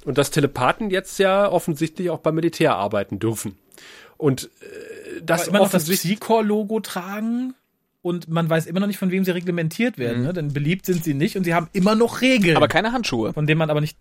Und 0.04 0.18
dass 0.18 0.30
Telepathen 0.30 0.90
jetzt 0.90 1.18
ja 1.18 1.50
offensichtlich 1.50 2.10
auch 2.10 2.20
beim 2.20 2.34
Militär 2.34 2.76
arbeiten 2.76 3.18
dürfen. 3.18 3.58
Und 4.16 4.44
äh, 4.44 5.20
das 5.22 5.48
immer 5.48 5.58
noch 5.58 5.70
das 5.70 5.84
Psychor-Logo 5.84 6.80
tragen 6.80 7.54
und 8.02 8.28
man 8.28 8.48
weiß 8.48 8.66
immer 8.66 8.80
noch 8.80 8.86
nicht, 8.86 8.98
von 8.98 9.10
wem 9.10 9.24
sie 9.24 9.32
reglementiert 9.32 9.98
werden. 9.98 10.20
Mhm. 10.20 10.26
Ne? 10.26 10.32
Denn 10.32 10.52
beliebt 10.52 10.86
sind 10.86 11.04
sie 11.04 11.14
nicht 11.14 11.36
und 11.36 11.44
sie 11.44 11.54
haben 11.54 11.68
immer 11.72 11.94
noch 11.94 12.20
Regeln. 12.20 12.56
Aber 12.56 12.68
keine 12.68 12.92
Handschuhe. 12.92 13.32
Von 13.32 13.46
denen 13.46 13.58
man 13.58 13.70
aber 13.70 13.80
nicht 13.80 13.96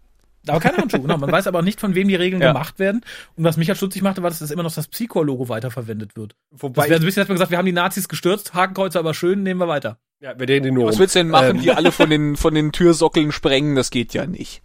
aber 0.50 0.60
keine 0.60 0.78
Handschuhe, 0.78 1.02
genau. 1.02 1.18
Man 1.18 1.32
weiß 1.32 1.48
aber 1.48 1.60
auch 1.60 1.64
nicht, 1.64 1.80
von 1.80 1.96
wem 1.96 2.08
die 2.08 2.16
Regeln 2.16 2.42
ja. 2.42 2.54
gemacht 2.54 2.80
werden. 2.80 3.02
Und 3.36 3.44
was 3.44 3.58
mich 3.58 3.68
halt 3.68 3.78
stutzig 3.78 4.02
machte, 4.02 4.24
war, 4.24 4.30
dass 4.30 4.40
das 4.40 4.52
immer 4.52 4.64
noch 4.64 4.74
das 4.74 4.88
Psychor-Logo 4.88 5.50
weiterverwendet 5.50 6.16
wird. 6.16 6.36
Wobei. 6.52 6.84
Das 6.84 6.90
wäre 6.90 7.00
ein 7.02 7.06
bisschen 7.06 7.22
erstmal 7.22 7.36
gesagt, 7.36 7.52
wir 7.52 7.58
haben 7.58 7.66
die 7.66 7.74
Nazis 7.74 8.08
gestürzt, 8.08 8.54
Hakenkreuze 8.54 9.00
aber 9.00 9.14
schön, 9.14 9.44
nehmen 9.44 9.60
wir 9.60 9.68
weiter. 9.68 9.98
Ja, 10.20 10.38
wir 10.40 10.48
den 10.48 10.74
nur. 10.74 10.88
Was 10.88 11.00
willst 11.00 11.16
du 11.16 11.20
denn 11.20 11.30
machen, 11.30 11.58
ähm. 11.58 11.62
die 11.62 11.72
alle 11.72 11.92
von 11.92 12.10
den, 12.10 12.36
von 12.36 12.54
den 12.54 12.72
Türsockeln 12.72 13.32
sprengen? 13.32 13.76
Das 13.76 13.92
geht 13.92 14.14
ja 14.14 14.26
nicht. 14.26 14.62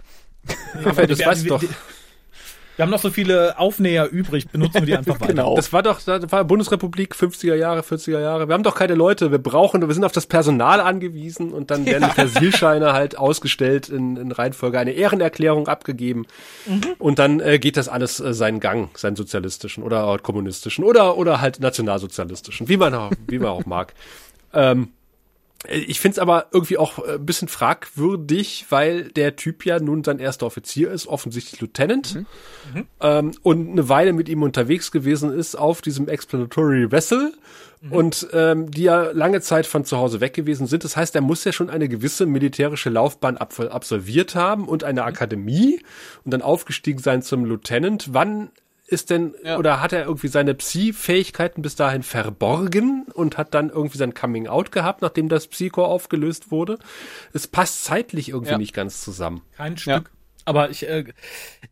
Ja, 0.85 1.06
das 1.06 1.24
weißt 1.24 1.44
du 1.44 1.48
doch. 1.48 1.62
Wir 2.77 2.85
haben 2.85 2.90
noch 2.90 3.01
so 3.01 3.10
viele 3.10 3.59
Aufnäher 3.59 4.10
übrig, 4.10 4.48
benutzen 4.48 4.81
wir 4.81 4.86
die 4.86 4.97
einfach 4.97 5.14
weiter. 5.20 5.35
Genau. 5.35 5.56
Das 5.56 5.73
war 5.74 5.82
doch, 5.82 6.01
das 6.01 6.32
war 6.32 6.44
Bundesrepublik, 6.44 7.14
50er 7.14 7.55
Jahre, 7.55 7.82
40er 7.82 8.19
Jahre. 8.19 8.48
Wir 8.48 8.55
haben 8.55 8.62
doch 8.62 8.74
keine 8.74 8.94
Leute, 8.94 9.31
wir 9.31 9.39
brauchen, 9.39 9.86
wir 9.86 9.94
sind 9.94 10.05
auf 10.05 10.12
das 10.12 10.27
Personal 10.27 10.81
angewiesen 10.81 11.52
und 11.52 11.70
dann 11.70 11.85
werden 11.85 12.02
ja. 12.09 12.09
Persilscheine 12.09 12.94
halt 12.94 13.19
ausgestellt 13.19 13.90
in, 13.90 14.16
in 14.16 14.32
Reihenfolge, 14.32 14.78
eine 14.78 14.93
Ehrenerklärung 14.93 15.69
abgegeben 15.69 16.27
mhm. 16.66 16.94
und 16.98 17.19
dann 17.19 17.40
äh, 17.40 17.59
geht 17.59 17.77
das 17.77 17.89
alles 17.89 18.20
äh, 18.20 18.32
seinen 18.32 18.59
Gang, 18.59 18.97
seinen 18.97 19.16
sozialistischen 19.16 19.85
oder 19.85 20.19
kommunistischen 20.19 20.82
oder, 20.82 21.19
oder 21.19 21.43
halt 21.43 21.60
nationalsozialistischen, 21.60 22.69
wie 22.69 22.78
man 22.78 22.94
auch, 22.94 23.12
wie 23.28 23.39
man 23.39 23.51
auch 23.51 23.66
mag. 23.66 23.93
Ähm, 24.55 24.89
ich 25.69 26.01
finde 26.01 26.15
es 26.15 26.19
aber 26.19 26.47
irgendwie 26.51 26.77
auch 26.77 26.99
ein 26.99 27.17
äh, 27.17 27.19
bisschen 27.19 27.47
fragwürdig, 27.47 28.67
weil 28.71 29.05
der 29.11 29.37
Typ 29.37 29.65
ja 29.65 29.79
nun 29.79 30.03
sein 30.03 30.19
erster 30.19 30.47
Offizier 30.47 30.91
ist, 30.91 31.07
offensichtlich 31.07 31.61
Lieutenant, 31.61 32.17
mhm. 32.17 32.27
Mhm. 32.75 32.87
Ähm, 33.01 33.33
und 33.43 33.71
eine 33.71 33.89
Weile 33.89 34.13
mit 34.13 34.29
ihm 34.29 34.43
unterwegs 34.43 34.91
gewesen 34.91 35.33
ist 35.33 35.55
auf 35.55 35.81
diesem 35.81 36.09
Explanatory 36.09 36.91
Vessel 36.91 37.33
mhm. 37.81 37.93
und 37.93 38.29
ähm, 38.33 38.73
die 38.73 38.83
ja 38.83 39.13
lange 39.13 39.41
Zeit 39.41 39.67
von 39.67 39.85
zu 39.85 39.99
Hause 39.99 40.21
weg 40.21 40.35
gewesen 40.35 40.67
sind. 40.67 40.83
Das 40.83 40.97
heißt, 40.97 41.15
er 41.15 41.21
muss 41.21 41.45
ja 41.45 41.53
schon 41.53 41.71
eine 41.71 41.89
gewisse 41.89 42.27
militärische 42.27 42.91
Laufbahn 42.91 43.37
absolviert 43.37 44.35
haben 44.35 44.67
und 44.67 44.83
eine 44.83 45.03
mhm. 45.03 45.07
Akademie 45.07 45.81
und 46.25 46.33
dann 46.33 46.43
aufgestiegen 46.43 47.01
sein 47.01 47.23
zum 47.23 47.45
Lieutenant. 47.45 48.09
Wann 48.13 48.51
ist 48.87 49.11
denn, 49.11 49.35
ja. 49.45 49.59
oder 49.59 49.81
hat 49.81 49.93
er 49.93 50.05
irgendwie 50.05 50.29
seine 50.29 50.55
Psi-Fähigkeiten 50.55 51.63
bis 51.63 51.77
dahin 51.77 52.03
verborgen 52.03 53.07
und 53.15 53.39
hat 53.39 53.55
dann 53.55 53.71
irgendwie 53.71 53.99
sein 53.99 54.15
Coming-out 54.15 54.73
gehabt, 54.73 55.03
nachdem 55.03 55.29
das 55.29 55.47
Psycho 55.47 55.85
aufgelöst 55.85 56.51
wurde? 56.51 56.79
Es 57.33 57.47
passt 57.47 57.85
zeitlich 57.85 58.31
irgendwie 58.31 58.53
ja. 58.53 58.59
nicht 58.59 58.75
ganz 58.75 59.01
zusammen. 59.03 59.43
Kein 59.57 59.77
Stück. 59.79 60.11
Ja. 60.11 60.23
Aber 60.45 60.71
ich, 60.71 60.89
äh, 60.89 61.05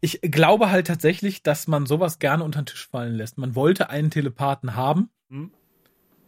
ich 0.01 0.21
glaube 0.23 0.71
halt 0.71 0.87
tatsächlich, 0.87 1.43
dass 1.43 1.67
man 1.67 1.87
sowas 1.87 2.21
gerne 2.21 2.45
unter 2.45 2.63
den 2.63 2.67
Tisch 2.67 2.89
fallen 2.89 3.15
lässt. 3.15 3.37
Man 3.37 3.55
wollte 3.55 3.91
einen 3.91 4.11
Telepathen 4.11 4.77
haben 4.77 5.11
hm. 5.29 5.51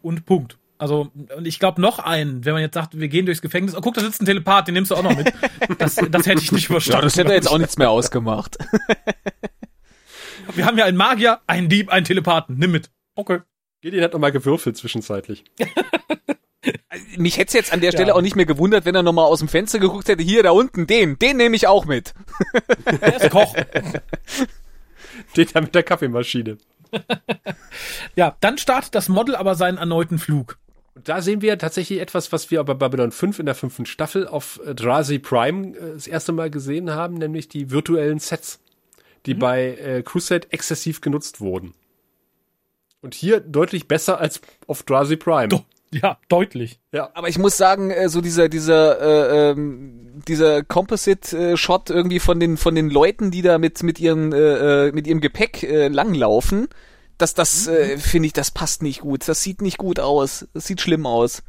und 0.01 0.25
Punkt. 0.25 0.57
Also, 0.77 1.11
und 1.37 1.47
ich 1.47 1.59
glaube 1.59 1.79
noch 1.79 1.99
einen, 1.99 2.43
wenn 2.43 2.53
man 2.53 2.61
jetzt 2.61 2.73
sagt, 2.73 2.99
wir 2.99 3.07
gehen 3.07 3.25
durchs 3.25 3.41
Gefängnis, 3.41 3.73
oh 3.73 3.79
guck, 3.79 3.93
da 3.93 4.01
sitzt 4.01 4.21
ein 4.21 4.25
Telepath, 4.25 4.67
den 4.67 4.73
nimmst 4.73 4.91
du 4.91 4.95
auch 4.95 5.03
noch 5.03 5.15
mit. 5.15 5.31
Das, 5.77 5.95
das 5.95 6.25
hätte 6.27 6.41
ich 6.41 6.51
nicht 6.51 6.67
verstanden. 6.67 6.99
Ja, 6.99 7.03
das 7.03 7.15
hätte 7.15 7.31
jetzt 7.31 7.49
auch 7.49 7.57
nichts 7.57 7.77
mehr 7.77 7.89
ausgemacht. 7.89 8.57
Wir 10.55 10.65
haben 10.65 10.77
ja 10.77 10.85
einen 10.85 10.97
Magier, 10.97 11.39
einen 11.47 11.69
Dieb, 11.69 11.89
einen 11.89 12.05
Telepathen. 12.05 12.57
Nimm 12.57 12.71
mit. 12.71 12.91
Okay. 13.15 13.39
Gideon 13.81 14.03
hat 14.03 14.13
nochmal 14.13 14.31
gewürfelt 14.31 14.77
zwischenzeitlich. 14.77 15.43
Mich 17.17 17.37
hätte 17.37 17.47
es 17.47 17.53
jetzt 17.53 17.73
an 17.73 17.81
der 17.81 17.91
Stelle 17.91 18.09
ja. 18.09 18.13
auch 18.15 18.21
nicht 18.21 18.35
mehr 18.35 18.45
gewundert, 18.45 18.85
wenn 18.85 18.95
er 18.95 19.03
nochmal 19.03 19.25
aus 19.25 19.39
dem 19.39 19.47
Fenster 19.47 19.79
geguckt 19.79 20.07
hätte. 20.07 20.23
Hier, 20.23 20.43
da 20.43 20.51
unten, 20.51 20.87
den, 20.87 21.19
den 21.19 21.37
nehme 21.37 21.55
ich 21.55 21.67
auch 21.67 21.85
mit. 21.85 22.13
Der 23.01 23.21
ist 23.21 23.29
Koch. 23.29 23.53
Den 25.37 25.47
da 25.53 25.61
mit 25.61 25.75
der 25.75 25.83
Kaffeemaschine. 25.83 26.57
ja, 28.15 28.35
dann 28.39 28.57
startet 28.57 28.95
das 28.95 29.09
Model 29.09 29.35
aber 29.35 29.53
seinen 29.55 29.77
erneuten 29.77 30.17
Flug. 30.17 30.57
Und 30.95 31.09
da 31.09 31.21
sehen 31.21 31.41
wir 31.41 31.57
tatsächlich 31.57 31.99
etwas, 31.99 32.31
was 32.31 32.49
wir 32.51 32.63
bei 32.63 32.73
Babylon 32.73 33.11
5 33.11 33.39
in 33.39 33.45
der 33.45 33.55
fünften 33.55 33.85
Staffel 33.85 34.27
auf 34.27 34.59
äh, 34.65 34.73
Drazi 34.73 35.19
Prime 35.19 35.75
äh, 35.75 35.93
das 35.93 36.07
erste 36.07 36.31
Mal 36.31 36.49
gesehen 36.49 36.91
haben, 36.91 37.15
nämlich 37.15 37.47
die 37.47 37.69
virtuellen 37.69 38.19
Sets 38.19 38.59
die 39.25 39.35
mhm. 39.35 39.39
bei 39.39 39.75
äh, 39.75 40.03
Crusade 40.03 40.51
exzessiv 40.51 41.01
genutzt 41.01 41.41
wurden. 41.41 41.73
Und 43.01 43.13
hier 43.13 43.39
deutlich 43.41 43.87
besser 43.87 44.19
als 44.19 44.41
auf 44.67 44.83
Drazi 44.83 45.17
Prime. 45.17 45.49
Do 45.49 45.65
ja, 45.93 46.17
deutlich. 46.27 46.79
Ja. 46.91 47.09
Aber 47.13 47.27
ich 47.27 47.37
muss 47.37 47.57
sagen, 47.57 47.91
äh, 47.91 48.09
so 48.09 48.21
dieser 48.21 48.49
dieser 48.49 48.99
äh, 48.99 49.51
ähm, 49.51 50.23
dieser 50.27 50.63
Composite-Shot 50.63 51.89
irgendwie 51.89 52.19
von 52.19 52.39
den 52.39 52.57
von 52.57 52.75
den 52.75 52.89
Leuten, 52.89 53.29
die 53.29 53.41
da 53.41 53.57
mit 53.57 53.83
mit 53.83 53.99
ihren 53.99 54.33
äh, 54.33 54.87
äh 54.87 54.91
mit 54.91 55.05
ihrem 55.05 55.21
Gepäck 55.21 55.63
äh, 55.63 55.89
langlaufen, 55.89 56.67
das 57.17 57.33
das 57.33 57.67
mhm. 57.67 57.73
äh, 57.73 57.97
finde 57.97 58.27
ich, 58.27 58.33
das 58.33 58.51
passt 58.51 58.81
nicht 58.81 59.01
gut. 59.01 59.27
Das 59.27 59.43
sieht 59.43 59.61
nicht 59.61 59.77
gut 59.77 59.99
aus. 59.99 60.47
Das 60.53 60.65
sieht 60.65 60.81
schlimm 60.81 61.05
aus. 61.05 61.43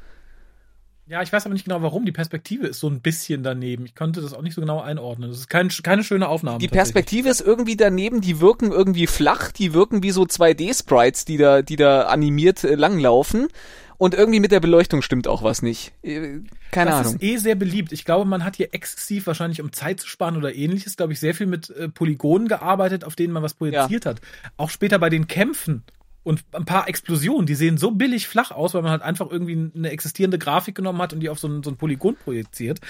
Ja, 1.06 1.20
ich 1.20 1.30
weiß 1.30 1.44
aber 1.44 1.52
nicht 1.52 1.64
genau 1.64 1.82
warum. 1.82 2.06
Die 2.06 2.12
Perspektive 2.12 2.66
ist 2.66 2.80
so 2.80 2.88
ein 2.88 3.00
bisschen 3.00 3.42
daneben. 3.42 3.84
Ich 3.84 3.94
konnte 3.94 4.22
das 4.22 4.32
auch 4.32 4.40
nicht 4.40 4.54
so 4.54 4.62
genau 4.62 4.80
einordnen. 4.80 5.28
Das 5.28 5.38
ist 5.38 5.48
kein, 5.50 5.68
keine 5.68 6.02
schöne 6.02 6.28
Aufnahme. 6.28 6.58
Die 6.58 6.68
Perspektive 6.68 7.28
ist 7.28 7.42
irgendwie 7.42 7.76
daneben, 7.76 8.22
die 8.22 8.40
wirken 8.40 8.72
irgendwie 8.72 9.06
flach, 9.06 9.52
die 9.52 9.74
wirken 9.74 10.02
wie 10.02 10.12
so 10.12 10.22
2D-Sprites, 10.22 11.26
die 11.26 11.36
da, 11.36 11.60
die 11.60 11.76
da 11.76 12.02
animiert 12.02 12.64
äh, 12.64 12.74
langlaufen. 12.74 13.48
Und 13.96 14.14
irgendwie 14.14 14.40
mit 14.40 14.50
der 14.50 14.60
Beleuchtung 14.60 15.02
stimmt 15.02 15.28
auch 15.28 15.42
was 15.42 15.60
nicht. 15.60 15.92
Äh, 16.02 16.40
keine 16.70 16.90
das 16.90 17.00
Ahnung. 17.00 17.12
Das 17.12 17.14
ist 17.14 17.22
eh 17.22 17.36
sehr 17.36 17.54
beliebt. 17.54 17.92
Ich 17.92 18.06
glaube, 18.06 18.24
man 18.24 18.42
hat 18.42 18.56
hier 18.56 18.72
exzessiv 18.72 19.26
wahrscheinlich, 19.26 19.60
um 19.60 19.72
Zeit 19.72 20.00
zu 20.00 20.08
sparen 20.08 20.36
oder 20.36 20.54
ähnliches, 20.54 20.96
glaube 20.96 21.12
ich, 21.12 21.20
sehr 21.20 21.34
viel 21.34 21.46
mit 21.46 21.68
äh, 21.70 21.88
Polygonen 21.88 22.48
gearbeitet, 22.48 23.04
auf 23.04 23.14
denen 23.14 23.32
man 23.34 23.42
was 23.42 23.54
projiziert 23.54 24.06
ja. 24.06 24.12
hat. 24.12 24.20
Auch 24.56 24.70
später 24.70 24.98
bei 24.98 25.10
den 25.10 25.28
Kämpfen 25.28 25.84
und 26.24 26.42
ein 26.52 26.64
paar 26.64 26.88
Explosionen, 26.88 27.46
die 27.46 27.54
sehen 27.54 27.76
so 27.76 27.90
billig 27.90 28.26
flach 28.26 28.50
aus, 28.50 28.72
weil 28.72 28.80
man 28.80 28.90
halt 28.90 29.02
einfach 29.02 29.30
irgendwie 29.30 29.70
eine 29.76 29.90
existierende 29.90 30.38
Grafik 30.38 30.74
genommen 30.74 31.00
hat 31.00 31.12
und 31.12 31.20
die 31.20 31.28
auf 31.28 31.38
so 31.38 31.46
ein, 31.46 31.62
so 31.62 31.70
ein 31.70 31.76
Polygon 31.76 32.16
projiziert. 32.16 32.80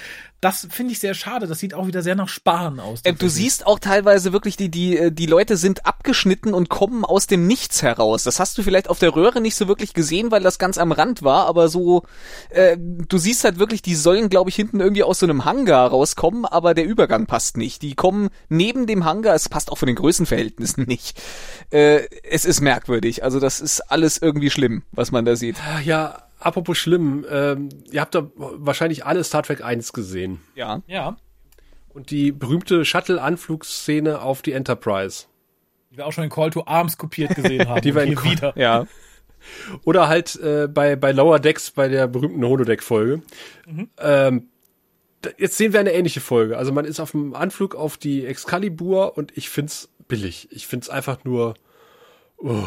Das 0.40 0.68
finde 0.70 0.92
ich 0.92 1.00
sehr 1.00 1.14
schade. 1.14 1.48
Das 1.48 1.58
sieht 1.58 1.74
auch 1.74 1.88
wieder 1.88 2.02
sehr 2.02 2.14
nach 2.14 2.28
Sparen 2.28 2.78
aus. 2.78 3.00
Äh, 3.02 3.14
du 3.14 3.28
siehst 3.28 3.66
auch 3.66 3.80
teilweise 3.80 4.32
wirklich, 4.32 4.56
die, 4.56 4.70
die, 4.70 4.96
äh, 4.96 5.10
die 5.10 5.26
Leute 5.26 5.56
sind 5.56 5.84
abgeschnitten 5.84 6.54
und 6.54 6.68
kommen 6.68 7.04
aus 7.04 7.26
dem 7.26 7.48
Nichts 7.48 7.82
heraus. 7.82 8.22
Das 8.22 8.38
hast 8.38 8.56
du 8.56 8.62
vielleicht 8.62 8.88
auf 8.88 9.00
der 9.00 9.16
Röhre 9.16 9.40
nicht 9.40 9.56
so 9.56 9.66
wirklich 9.66 9.94
gesehen, 9.94 10.30
weil 10.30 10.42
das 10.42 10.58
ganz 10.58 10.78
am 10.78 10.92
Rand 10.92 11.22
war, 11.22 11.46
aber 11.46 11.68
so, 11.68 12.04
äh, 12.50 12.76
du 12.78 13.18
siehst 13.18 13.42
halt 13.42 13.58
wirklich, 13.58 13.82
die 13.82 13.96
sollen, 13.96 14.28
glaube 14.28 14.50
ich, 14.50 14.56
hinten 14.56 14.78
irgendwie 14.78 15.02
aus 15.02 15.18
so 15.18 15.26
einem 15.26 15.44
Hangar 15.44 15.88
rauskommen, 15.88 16.44
aber 16.44 16.74
der 16.74 16.86
Übergang 16.86 17.26
passt 17.26 17.56
nicht. 17.56 17.82
Die 17.82 17.94
kommen 17.94 18.28
neben 18.48 18.86
dem 18.86 19.04
Hangar, 19.04 19.34
es 19.34 19.48
passt 19.48 19.72
auch 19.72 19.78
von 19.78 19.86
den 19.86 19.96
Größenverhältnissen 19.96 20.84
nicht. 20.84 21.20
Äh, 21.70 22.02
es 22.22 22.44
ist 22.44 22.60
merkwürdig. 22.60 23.23
Also 23.24 23.40
das 23.40 23.60
ist 23.60 23.80
alles 23.80 24.18
irgendwie 24.20 24.50
schlimm, 24.50 24.82
was 24.92 25.10
man 25.10 25.24
da 25.24 25.34
sieht. 25.34 25.56
Ja, 25.84 26.24
apropos 26.38 26.78
schlimm, 26.78 27.24
ähm, 27.30 27.70
ihr 27.90 28.00
habt 28.00 28.14
da 28.14 28.30
wahrscheinlich 28.36 29.04
alle 29.06 29.24
Star 29.24 29.42
Trek 29.42 29.64
1 29.64 29.92
gesehen. 29.92 30.40
Ja. 30.54 30.82
Ja. 30.86 31.16
Und 31.94 32.10
die 32.10 32.32
berühmte 32.32 32.84
Shuttle-Anflugsszene 32.84 34.20
auf 34.20 34.42
die 34.42 34.52
Enterprise. 34.52 35.26
Die 35.90 35.96
wir 35.96 36.06
auch 36.06 36.12
schon 36.12 36.24
in 36.24 36.30
Call 36.30 36.50
to 36.50 36.64
Arms 36.66 36.98
kopiert 36.98 37.34
gesehen 37.34 37.68
haben. 37.68 37.80
die 37.82 37.94
wir 37.94 38.02
in 38.02 38.22
wieder. 38.22 38.52
Ja. 38.56 38.86
Oder 39.84 40.08
halt 40.08 40.36
äh, 40.36 40.68
bei, 40.68 40.96
bei 40.96 41.12
Lower 41.12 41.38
Decks 41.38 41.70
bei 41.70 41.88
der 41.88 42.06
berühmten 42.08 42.44
Holodeck-Folge. 42.44 43.22
Mhm. 43.66 43.88
Ähm, 43.98 44.48
jetzt 45.38 45.56
sehen 45.56 45.72
wir 45.72 45.80
eine 45.80 45.92
ähnliche 45.92 46.20
Folge. 46.20 46.58
Also 46.58 46.72
man 46.72 46.84
ist 46.84 47.00
auf 47.00 47.12
dem 47.12 47.34
Anflug 47.34 47.74
auf 47.74 47.96
die 47.96 48.26
Excalibur 48.26 49.16
und 49.16 49.36
ich 49.36 49.48
find's 49.48 49.88
billig. 50.08 50.48
Ich 50.50 50.66
find's 50.66 50.88
einfach 50.90 51.24
nur. 51.24 51.54
Oh. 52.38 52.64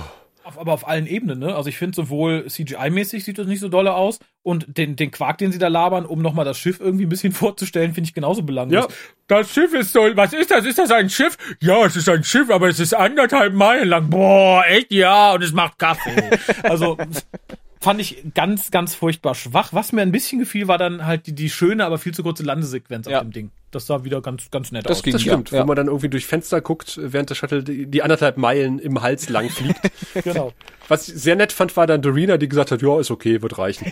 Auf, 0.48 0.57
aber 0.57 0.72
auf 0.72 0.88
allen 0.88 1.07
Ebenen, 1.07 1.40
ne? 1.40 1.53
Also 1.53 1.68
ich 1.68 1.78
finde 1.78 1.94
sowohl 1.94 2.45
CGI-mäßig 2.48 3.26
sieht 3.26 3.38
das 3.38 3.48
nicht 3.48 3.60
so 3.60 3.68
dolle 3.68 3.94
aus 3.94 4.19
und 4.44 4.78
den, 4.78 4.95
den 4.95 5.11
Quark, 5.11 5.40
den 5.40 5.52
sie 5.52 5.57
da 5.57 5.68
labern, 5.68 6.06
um 6.06 6.22
nochmal 6.22 6.45
das 6.45 6.57
Schiff 6.57 6.80
irgendwie 6.80 7.06
ein 7.06 7.10
bisschen 7.10 7.34
vorzustellen, 7.34 7.94
finde 7.94 8.07
ich 8.07 8.14
genauso 8.14 8.44
belanglos. 8.44 8.86
Ja. 8.86 8.95
Das 9.28 9.53
Schiff 9.53 9.74
ist 9.74 9.91
so, 9.91 9.99
was 10.15 10.32
ist 10.32 10.49
das? 10.49 10.64
Ist 10.64 10.80
das 10.80 10.90
ein 10.90 11.10
Schiff? 11.10 11.38
Ja, 11.60 11.86
es 11.86 11.98
ist 11.98 12.07
ein 12.07 12.24
Schiff, 12.24 12.49
aber 12.49 12.69
es 12.69 12.80
ist 12.80 12.94
anderthalb 12.94 13.56
Meilen 13.56 13.90
lang. 13.90 14.10
Boah, 14.10 14.64
echt? 14.65 14.94
Ja, 14.94 15.34
und 15.34 15.44
es 15.44 15.52
macht 15.52 15.78
Kaffee. 15.80 16.30
also 16.64 16.95
fand 17.80 18.02
ich 18.02 18.24
ganz, 18.34 18.72
ganz 18.72 18.95
furchtbar 18.95 19.36
schwach. 19.36 19.74
Was 19.74 19.91
mir 19.91 20.02
ein 20.02 20.12
bisschen 20.12 20.40
gefiel, 20.40 20.68
war 20.68 20.78
dann 20.78 21.06
halt 21.06 21.28
die, 21.28 21.34
die 21.34 21.49
schöne, 21.49 21.86
aber 21.86 21.98
viel 21.98 22.14
zu 22.14 22.24
kurze 22.24 22.44
Landesequenz 22.44 23.08
ja. 23.08 23.18
auf 23.18 23.24
dem 23.24 23.32
Ding. 23.32 23.52
Das 23.72 23.86
sah 23.86 24.04
wieder 24.04 24.22
ganz, 24.22 24.49
ganz 24.49 24.72
nett 24.72 24.86
das 24.86 24.99
aus. 24.99 25.04
Ging, 25.04 25.14
das 25.14 25.22
stimmt, 25.22 25.52
ja. 25.52 25.60
wenn 25.60 25.68
man 25.68 25.76
dann 25.76 25.88
irgendwie 25.88 26.10
durch 26.10 26.26
Fenster 26.26 26.62
guckt, 26.62 26.99
während 27.02 27.30
der 27.30 27.36
Shuttle 27.36 27.64
die, 27.64 27.86
die 27.86 28.02
anderthalb 28.02 28.38
Meilen 28.38 28.80
im 28.80 29.02
Hals 29.02 29.30
lang 29.30 29.49
fliegt. 29.49 29.80
genau. 30.24 30.54
Was 30.88 31.08
ich 31.10 31.16
sehr 31.16 31.36
nett 31.36 31.52
fand, 31.52 31.76
war 31.76 31.86
dann 31.86 32.02
Dorina, 32.02 32.38
die 32.38 32.48
gesagt 32.48 32.72
hat, 32.72 32.82
ja, 32.82 32.99
ist 32.99 33.12
okay, 33.12 33.41
wird 33.41 33.58
reichen. 33.58 33.91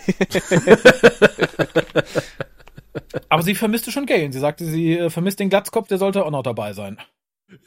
aber 3.28 3.42
sie 3.42 3.54
vermisste 3.54 3.92
schon 3.92 4.06
Galen. 4.06 4.32
Sie 4.32 4.40
sagte, 4.40 4.64
sie 4.64 4.96
äh, 4.96 5.10
vermisst 5.10 5.40
den 5.40 5.50
Glatzkopf, 5.50 5.88
der 5.88 5.98
sollte 5.98 6.24
auch 6.24 6.30
noch 6.30 6.42
dabei 6.42 6.72
sein. 6.72 6.98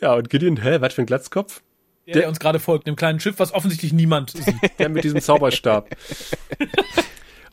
Ja, 0.02 0.16
und 0.16 0.30
Gideon, 0.30 0.62
hä, 0.62 0.78
was 0.80 0.96
für 0.96 1.04
ein 1.04 1.06
Glatzkopf? 1.06 1.62
Der, 2.14 2.22
der, 2.22 2.30
uns 2.30 2.40
gerade 2.40 2.60
folgt, 2.60 2.88
dem 2.88 2.96
kleinen 2.96 3.20
Schiff, 3.20 3.36
was 3.38 3.54
offensichtlich 3.54 3.94
niemand 3.94 4.32
sieht. 4.32 4.56
Der 4.80 4.90
mit 4.90 5.04
diesem 5.04 5.22
Zauberstab. 5.22 5.90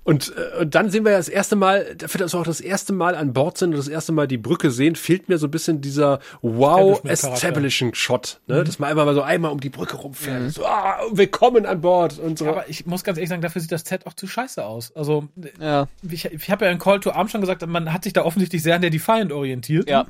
Und, 0.06 0.32
äh, 0.36 0.60
und 0.60 0.74
dann 0.76 0.88
sehen 0.88 1.04
wir 1.04 1.10
ja 1.10 1.18
das 1.18 1.28
erste 1.28 1.56
Mal, 1.56 1.96
dafür, 1.96 2.20
dass 2.20 2.32
wir 2.32 2.38
auch 2.38 2.44
das 2.44 2.60
erste 2.60 2.92
Mal 2.92 3.16
an 3.16 3.32
Bord 3.32 3.58
sind 3.58 3.70
und 3.70 3.76
das 3.76 3.88
erste 3.88 4.12
Mal 4.12 4.28
die 4.28 4.38
Brücke 4.38 4.70
sehen, 4.70 4.94
fehlt 4.94 5.28
mir 5.28 5.36
so 5.36 5.48
ein 5.48 5.50
bisschen 5.50 5.80
dieser 5.80 6.20
Wow-Establishing-Shot, 6.42 8.40
ne? 8.46 8.60
Mhm. 8.60 8.64
Dass 8.64 8.78
man 8.78 8.90
einfach 8.90 9.04
mal 9.04 9.16
so 9.16 9.22
einmal 9.22 9.50
um 9.50 9.58
die 9.58 9.68
Brücke 9.68 9.96
rumfährt. 9.96 10.42
Mhm. 10.42 10.50
So, 10.50 10.64
ah, 10.64 11.00
willkommen 11.10 11.66
an 11.66 11.80
Bord 11.80 12.20
und 12.20 12.38
so. 12.38 12.46
Aber 12.46 12.70
ich 12.70 12.86
muss 12.86 13.02
ganz 13.02 13.18
ehrlich 13.18 13.30
sagen, 13.30 13.42
dafür 13.42 13.60
sieht 13.60 13.72
das 13.72 13.82
Set 13.82 14.06
auch 14.06 14.14
zu 14.14 14.28
scheiße 14.28 14.64
aus. 14.64 14.94
Also, 14.94 15.26
ja. 15.60 15.88
ich, 16.08 16.26
ich 16.26 16.50
habe 16.50 16.66
ja 16.66 16.70
in 16.70 16.78
Call 16.78 17.00
to 17.00 17.10
Arm 17.10 17.28
schon 17.28 17.40
gesagt, 17.40 17.66
man 17.66 17.92
hat 17.92 18.04
sich 18.04 18.12
da 18.12 18.24
offensichtlich 18.24 18.62
sehr 18.62 18.76
an 18.76 18.82
der 18.82 18.90
Defiant 18.90 19.32
orientiert. 19.32 19.90
Ja. 19.90 20.06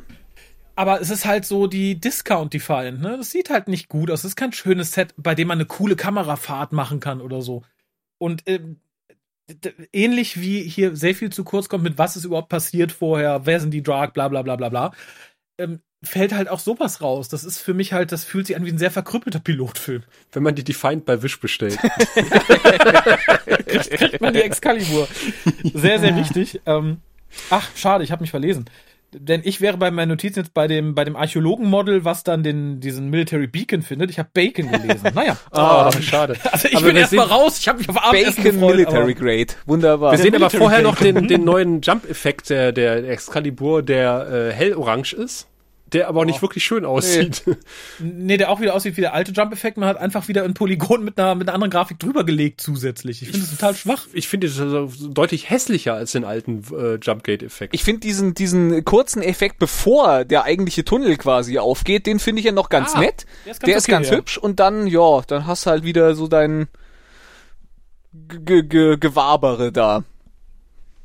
Aber 0.77 1.01
es 1.01 1.11
ist 1.11 1.25
halt 1.25 1.47
so 1.47 1.67
die 1.67 1.99
Discount 1.99 2.53
Defiant, 2.53 3.01
ne? 3.01 3.17
Das 3.17 3.31
sieht 3.31 3.49
halt 3.51 3.67
nicht 3.67 3.89
gut 3.89 4.11
aus. 4.11 4.21
Es 4.21 4.27
ist 4.27 4.37
kein 4.37 4.53
schönes 4.53 4.93
Set, 4.93 5.15
bei 5.17 5.35
dem 5.35 5.49
man 5.49 5.59
eine 5.59 5.67
coole 5.67 5.97
Kamerafahrt 5.97 6.73
machen 6.73 7.01
kann 7.01 7.23
oder 7.23 7.41
so. 7.41 7.63
Und 8.19 8.43
ähm, 8.47 8.77
ähnlich 9.93 10.41
wie 10.41 10.63
hier 10.63 10.95
sehr 10.95 11.15
viel 11.15 11.31
zu 11.31 11.45
kurz 11.45 11.69
kommt 11.69 11.85
mit 11.85 11.99
was 11.99 12.17
ist 12.17 12.25
überhaupt 12.25 12.49
passiert 12.49 12.93
vorher, 12.93 13.47
wer 13.47 13.61
sind 13.61 13.71
die 13.71 13.83
Drag, 13.83 14.13
bla 14.13 14.29
bla 14.29 14.43
bla 14.43 14.57
bla 14.57 14.69
bla. 14.69 14.93
Ähm, 15.59 15.81
fällt 16.03 16.35
halt 16.35 16.49
auch 16.49 16.61
sowas 16.61 17.01
raus. 17.01 17.29
Das 17.29 17.43
ist 17.43 17.59
für 17.59 17.73
mich 17.73 17.95
halt, 17.95 18.13
das 18.13 18.25
fühlt 18.25 18.47
sich 18.47 18.57
an 18.57 18.67
wie 18.67 18.71
ein 18.71 18.79
sehr 18.79 18.91
verkrüppelter 18.91 19.41
Pilotfilm. 19.41 20.03
Wenn 20.33 20.43
man 20.43 20.55
die 20.55 20.65
Defiant 20.65 21.07
bei 21.07 21.23
Wish 21.23 21.41
bestellt. 21.41 21.79
kriegt, 23.67 23.91
kriegt 23.91 24.21
man 24.21 24.35
die 24.35 24.43
Excalibur. 24.43 25.09
Sehr, 25.73 25.99
sehr 26.01 26.15
richtig. 26.17 26.61
Ähm, 26.67 26.99
ach, 27.49 27.69
schade, 27.75 28.05
ich 28.05 28.13
habe 28.13 28.23
mich 28.23 28.31
verlesen. 28.31 28.67
Denn 29.19 29.41
ich 29.45 29.61
wäre 29.61 29.77
bei 29.77 29.91
meinen 29.91 30.11
Notizen 30.11 30.41
jetzt 30.41 30.55
bei 30.55 30.67
dem, 30.67 30.95
bei 30.95 31.05
dem 31.05 31.17
Archäologenmodel, 31.17 32.05
was 32.05 32.25
dann 32.25 32.43
den, 32.43 32.81
diesen 32.81 33.11
Military 33.11 33.47
Beacon 33.47 33.83
findet. 33.83 34.11
Ich 34.11 34.19
habe 34.19 34.29
Bacon 34.33 34.71
gelesen. 34.71 35.11
Naja. 35.15 35.37
oh, 35.53 35.91
schade. 36.01 36.37
Also 36.57 36.69
ich 36.69 36.77
aber 36.77 36.87
bin 36.87 36.97
erstmal 36.97 37.27
raus. 37.27 37.59
Ich 37.59 37.69
habe 37.69 37.79
mich 37.79 37.89
auf 37.89 38.03
Abendessen 38.03 38.43
Bacon 38.43 38.61
gefreut, 38.61 38.77
Military 38.77 39.15
Grade. 39.15 39.47
Wunderbar. 39.67 40.13
Wir 40.13 40.19
sehen 40.19 40.35
aber 40.35 40.51
vorher 40.51 40.83
noch 40.83 40.97
den, 40.97 41.29
den 41.29 41.45
neuen 41.45 41.81
Jump-Effekt 41.83 42.51
der, 42.51 42.73
der 42.73 43.09
Excalibur, 43.09 43.83
der 43.83 44.29
äh, 44.31 44.53
hellorange 44.53 45.13
ist 45.13 45.49
der 45.97 46.09
aber 46.09 46.21
auch 46.21 46.25
nicht 46.25 46.39
oh. 46.39 46.43
wirklich 46.43 46.65
schön 46.65 46.85
aussieht. 46.85 47.43
Nee. 47.47 47.57
nee. 47.99 48.37
der 48.37 48.51
auch 48.51 48.61
wieder 48.61 48.75
aussieht 48.75 48.97
wie 48.97 49.01
der 49.01 49.15
alte 49.15 49.33
Jump-Effekt. 49.33 49.79
Man 49.79 49.89
hat 49.89 49.97
einfach 49.97 50.29
wieder 50.29 50.45
ein 50.45 50.55
Polygon 50.55 51.03
mit 51.05 51.19
einer, 51.19 51.35
mit 51.35 51.49
einer 51.49 51.55
anderen 51.55 51.71
Grafik 51.71 51.99
drüber 51.99 52.25
gelegt 52.25 52.61
zusätzlich. 52.61 53.23
Ich 53.23 53.31
finde 53.31 53.45
es 53.45 53.51
total 53.51 53.75
schwach. 53.75 54.07
Ich 54.13 54.29
finde 54.29 54.47
es 54.47 54.61
also 54.61 54.91
deutlich 55.09 55.49
hässlicher 55.49 55.95
als 55.95 56.13
den 56.13 56.25
alten 56.25 56.63
äh, 56.73 56.97
Jumpgate-Effekt. 56.97 57.75
Ich 57.75 57.83
finde 57.83 58.01
diesen, 58.01 58.35
diesen 58.35 58.85
kurzen 58.85 59.23
Effekt, 59.23 59.59
bevor 59.59 60.25
der 60.25 60.45
eigentliche 60.45 60.85
Tunnel 60.85 61.17
quasi 61.17 61.59
aufgeht, 61.59 62.07
den 62.07 62.19
finde 62.19 62.41
ich 62.41 62.47
ja 62.47 62.53
noch 62.53 62.69
ganz 62.69 62.95
ah, 62.95 63.01
nett. 63.01 63.27
Der 63.47 63.53
ist 63.53 63.61
ganz, 63.61 63.67
der 63.67 63.69
okay, 63.69 63.79
ist 63.79 63.89
ganz 63.89 64.11
ja. 64.11 64.17
hübsch 64.17 64.39
und 64.39 64.61
dann, 64.61 64.87
ja, 64.87 65.23
dann 65.27 65.47
hast 65.47 65.67
du 65.67 65.71
halt 65.71 65.85
wieder 65.85 66.15
so 66.15 66.29
dein 66.29 66.69
G 68.13 68.61
-G 68.61 68.97
Gewabere 68.97 69.73
da. 69.73 70.05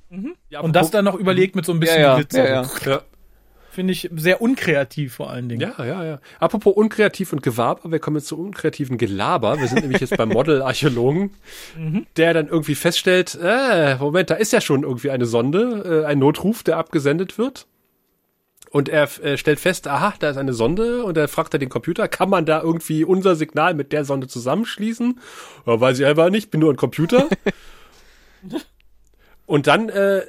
Mhm. 0.09 0.35
Ja, 0.49 0.59
und 0.59 0.76
das 0.76 0.91
dann 0.91 1.05
noch 1.05 1.15
überlegt 1.15 1.55
mit 1.55 1.65
so 1.65 1.72
ein 1.72 1.80
bisschen 1.80 2.01
ja, 2.01 2.09
ja, 2.09 2.15
Glitzer. 2.15 2.49
Ja, 2.49 2.63
ja. 2.85 3.01
Finde 3.72 3.93
ich 3.93 4.10
sehr 4.14 4.41
unkreativ 4.41 5.14
vor 5.15 5.30
allen 5.30 5.48
Dingen. 5.48 5.61
Ja, 5.61 5.85
ja, 5.85 6.03
ja. 6.03 6.19
Apropos 6.41 6.76
unkreativ 6.76 7.31
und 7.31 7.41
Gewaber, 7.41 7.89
wir 7.89 7.99
kommen 7.99 8.18
jetzt 8.18 8.27
zu 8.27 8.38
unkreativen 8.38 8.98
Gelaber. 8.98 9.61
Wir 9.61 9.68
sind 9.69 9.81
nämlich 9.81 10.02
jetzt 10.02 10.18
beim 10.18 10.27
Model-Archäologen, 10.34 11.31
mhm. 11.77 12.06
der 12.18 12.34
dann 12.34 12.49
irgendwie 12.49 12.76
feststellt, 12.76 13.39
äh, 13.41 13.95
Moment, 13.95 14.30
da 14.30 14.35
ist 14.35 14.52
ja 14.52 14.60
schon 14.60 14.84
irgendwie 14.84 15.10
eine 15.10 15.26
Sonde, 15.26 16.03
äh, 16.03 16.06
ein 16.06 16.19
Notruf, 16.19 16.64
der 16.64 16.77
abgesendet 16.77 17.38
wird. 17.38 17.65
Und 18.72 18.89
er 18.89 19.03
äh, 19.23 19.38
stellt 19.38 19.61
fest, 19.61 19.88
aha, 19.88 20.15
da 20.19 20.30
ist 20.30 20.38
eine 20.38 20.53
Sonde 20.53 21.06
und 21.06 21.15
er 21.15 21.30
fragt 21.30 21.53
er 21.53 21.60
den 21.60 21.69
Computer, 21.69 22.10
kann 22.10 22.30
man 22.30 22.45
da 22.45 22.61
irgendwie 22.61 23.06
unser 23.06 23.38
Signal 23.38 23.73
mit 23.73 23.93
der 23.93 24.03
Sonde 24.03 24.27
zusammenschließen? 24.27 25.18
Ja, 25.65 25.80
weiß 25.80 25.98
ich 25.99 26.06
einfach 26.06 26.30
nicht, 26.30 26.52
bin 26.52 26.60
nur 26.60 26.73
ein 26.73 26.77
Computer. 26.77 27.30
Und 29.45 29.68
dann 29.68 29.89
äh, 29.89 30.22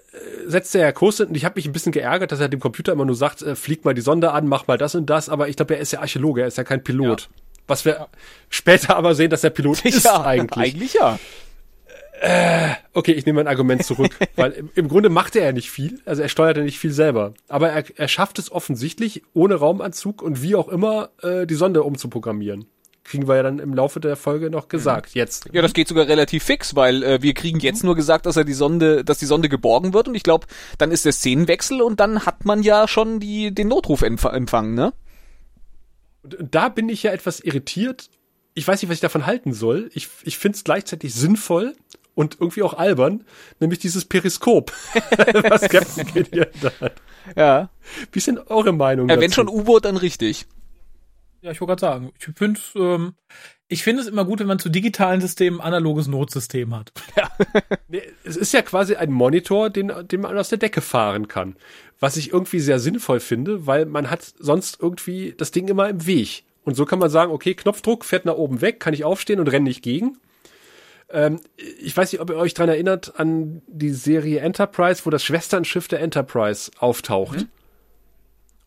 setzt 0.47 0.75
er 0.75 0.81
ja 0.81 0.93
Kurs 0.93 1.21
und 1.21 1.37
ich 1.37 1.45
habe 1.45 1.55
mich 1.57 1.67
ein 1.67 1.73
bisschen 1.73 1.93
geärgert, 1.93 2.33
dass 2.33 2.41
er 2.41 2.49
dem 2.49 2.61
Computer 2.61 2.93
immer 2.93 3.05
nur 3.05 3.15
sagt, 3.15 3.43
äh, 3.43 3.55
flieg 3.55 3.85
mal 3.85 3.95
die 3.95 4.01
Sonde 4.01 4.33
an, 4.33 4.49
mach 4.49 4.67
mal 4.67 4.79
das 4.79 4.95
und 4.95 5.07
das, 5.09 5.29
aber 5.29 5.49
ich 5.49 5.57
glaube, 5.57 5.75
er 5.75 5.81
ist 5.81 5.93
ja 5.93 6.01
Archäologe, 6.01 6.43
er 6.43 6.49
ist 6.49 6.59
ja 6.59 6.65
kein 6.65 6.83
Pilot. 6.83 7.23
Ja. 7.23 7.27
Was 7.69 7.85
wir 7.85 7.93
ja. 7.93 8.09
später 8.49 8.97
aber 8.97 9.15
sehen, 9.15 9.31
dass 9.31 9.45
er 9.45 9.51
Pilot 9.51 9.85
ist 9.85 10.05
ja, 10.05 10.25
eigentlich. 10.25 10.75
Eigentlich 10.75 10.95
ja. 10.95 11.19
Äh, 12.21 12.75
okay, 12.95 13.13
ich 13.13 13.27
nehme 13.27 13.41
mein 13.41 13.49
Argument 13.49 13.85
zurück, 13.85 14.17
weil 14.37 14.53
im, 14.53 14.71
im, 14.75 14.89
Grunde 14.89 15.09
macht 15.09 15.37
er 15.37 15.45
ja 15.45 15.53
nicht 15.53 15.71
viel, 15.71 16.01
also 16.05 16.23
er 16.23 16.29
steuert 16.29 16.57
ja 16.57 16.63
nicht 16.63 16.79
viel 16.79 16.93
selber, 16.93 17.35
aber 17.49 17.71
er, 17.71 17.85
er 17.97 18.09
schafft 18.09 18.39
es 18.39 18.51
offensichtlich, 18.51 19.23
ohne 19.35 19.57
Raumanzug 19.57 20.23
und 20.23 20.43
wie 20.43 20.55
auch 20.55 20.69
immer 20.69 21.11
äh, 21.23 21.47
die 21.47 21.55
Sonde 21.55 21.83
umzuprogrammieren 21.83 22.67
kriegen 23.05 23.29
wir 23.29 23.37
ja 23.37 23.43
dann 23.43 23.59
im 23.59 23.75
Laufe 23.75 24.01
der 24.01 24.17
Folge 24.17 24.51
noch 24.51 24.69
gesagt. 24.69 25.15
Mhm. 25.15 25.19
Jetzt. 25.19 25.49
Ja, 25.53 25.63
das 25.63 25.73
geht 25.73 25.89
sogar 25.89 26.07
relativ 26.07 26.45
fix, 26.45 26.75
weil 26.77 27.03
äh, 27.03 27.23
wir 27.23 27.35
kriegen 27.35 27.59
jetzt 27.61 27.85
nur 27.85 27.97
gesagt, 27.97 28.27
dass 28.27 28.37
er 28.37 28.45
die 28.45 28.53
Sonde, 28.53 29.05
dass 29.05 29.19
die 29.19 29.27
Sonde 29.27 29.49
geborgen 29.49 29.93
wird 29.93 30.09
und 30.09 30.15
ich 30.15 30.23
glaube, 30.23 30.47
dann 30.79 30.91
ist 30.91 31.05
der 31.05 31.13
Szenenwechsel 31.13 31.83
und 31.83 32.01
dann 32.01 32.25
hat 32.27 32.45
man 32.45 32.63
ja 32.63 32.87
schon 32.89 33.21
die 33.21 33.53
den 33.53 33.69
Notruf 33.69 34.03
empf 34.03 34.25
empfangen, 34.25 34.75
ne? 34.75 34.93
Da 36.23 36.69
bin 36.69 36.89
ich 36.89 37.03
ja 37.03 37.11
etwas 37.11 37.41
irritiert. 37.41 38.09
Ich 38.55 38.69
weiß 38.69 38.81
nicht, 38.81 38.89
was 38.89 38.97
ich 38.97 39.01
davon 39.01 39.27
halten 39.27 39.53
soll. 39.53 39.91
Ich, 39.93 40.09
ich 40.23 40.39
finde 40.39 40.57
es 40.57 40.63
gleichzeitig 40.63 41.15
sinnvoll 41.15 41.75
und 42.15 42.37
irgendwie 42.41 42.63
auch 42.63 42.75
albern, 42.75 43.25
nämlich 43.59 43.79
dieses 43.79 44.05
Periskop, 44.05 44.73
was 45.49 45.63
Captain 45.69 46.07
Gideon 46.07 46.47
da 46.61 46.71
hat. 46.81 46.95
Ja. 47.37 47.71
Wie 48.13 48.21
sind 48.21 48.51
eure 48.51 48.73
Meinungen? 48.73 49.09
Ja, 49.09 49.21
wenn 49.21 49.33
schon 49.33 49.49
U-Boot, 49.49 49.85
dann 49.85 49.97
richtig. 49.97 50.47
Ja, 51.43 51.51
ich 51.51 51.61
wollte 51.61 51.71
gerade 51.71 51.81
sagen, 51.81 52.13
ich 52.19 52.25
finde 52.37 52.61
ähm, 52.77 53.15
ich 53.67 53.83
finde 53.83 54.03
es 54.03 54.09
immer 54.09 54.25
gut, 54.25 54.39
wenn 54.39 54.47
man 54.47 54.59
zu 54.59 54.69
digitalen 54.69 55.21
Systemen 55.21 55.61
analoges 55.61 56.07
Notsystem 56.07 56.75
hat. 56.75 56.93
Ja. 57.17 57.31
es 58.25 58.37
ist 58.37 58.53
ja 58.53 58.63
quasi 58.63 58.95
ein 58.97 59.11
Monitor, 59.11 59.69
den, 59.71 59.93
den 60.09 60.21
man 60.21 60.39
aus 60.39 60.51
der 60.51 60.59
Decke 60.59 60.81
fahren 60.81 61.29
kann. 61.29 61.57
Was 61.99 62.17
ich 62.17 62.33
irgendwie 62.33 62.61
sehr 62.61 62.79
sinnvoll 62.79 63.21
finde, 63.21 63.67
weil 63.67 63.87
man 63.87 64.11
hat 64.11 64.23
sonst 64.39 64.79
irgendwie 64.81 65.35
das 65.37 65.51
Ding 65.51 65.69
immer 65.69 65.89
im 65.89 66.07
Weg. 66.07 66.45
Und 66.65 66.75
so 66.75 66.85
kann 66.85 66.99
man 66.99 67.11
sagen, 67.11 67.33
okay, 67.33 67.55
Knopfdruck 67.55 68.05
fährt 68.05 68.25
nach 68.25 68.37
oben 68.37 68.61
weg, 68.61 68.79
kann 68.79 68.95
ich 68.95 69.05
aufstehen 69.05 69.41
und 69.41 69.49
renne 69.49 69.65
nicht 69.65 69.83
gegen. 69.83 70.19
Ähm, 71.11 71.41
ich 71.57 71.97
weiß 71.97 72.13
nicht, 72.13 72.21
ob 72.21 72.31
ihr 72.31 72.37
euch 72.37 72.55
dran 72.55 72.69
erinnert 72.69 73.19
an 73.19 73.63
die 73.67 73.91
Serie 73.91 74.41
Enterprise, 74.41 75.03
wo 75.05 75.11
das 75.11 75.25
Schwesternschiff 75.25 75.89
der 75.89 76.01
Enterprise 76.01 76.71
auftaucht. 76.79 77.41
Mhm. 77.41 77.49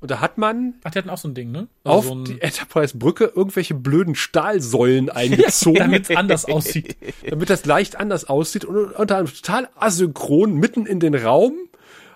Und 0.05 0.11
da 0.11 0.19
hat 0.19 0.37
man. 0.37 0.75
Ach, 0.83 0.91
die 0.91 0.99
hatten 0.99 1.09
auch 1.09 1.17
so 1.17 1.27
ein 1.27 1.33
Ding, 1.33 1.49
ne? 1.49 1.67
Also 1.83 1.97
auf 1.97 2.05
so 2.05 2.23
die 2.25 2.39
Enterprise-Brücke 2.39 3.31
irgendwelche 3.35 3.73
blöden 3.73 4.13
Stahlsäulen 4.13 5.09
eingezogen. 5.09 5.79
damit 5.79 6.11
es 6.11 6.15
anders 6.15 6.45
aussieht. 6.51 6.95
Damit 7.27 7.49
das 7.49 7.65
leicht 7.65 7.95
anders 7.95 8.25
aussieht 8.25 8.65
und 8.65 8.91
unter 8.91 9.17
einem 9.17 9.25
total 9.25 9.67
asynchron 9.73 10.53
mitten 10.53 10.85
in 10.85 10.99
den 10.99 11.15
Raum 11.15 11.53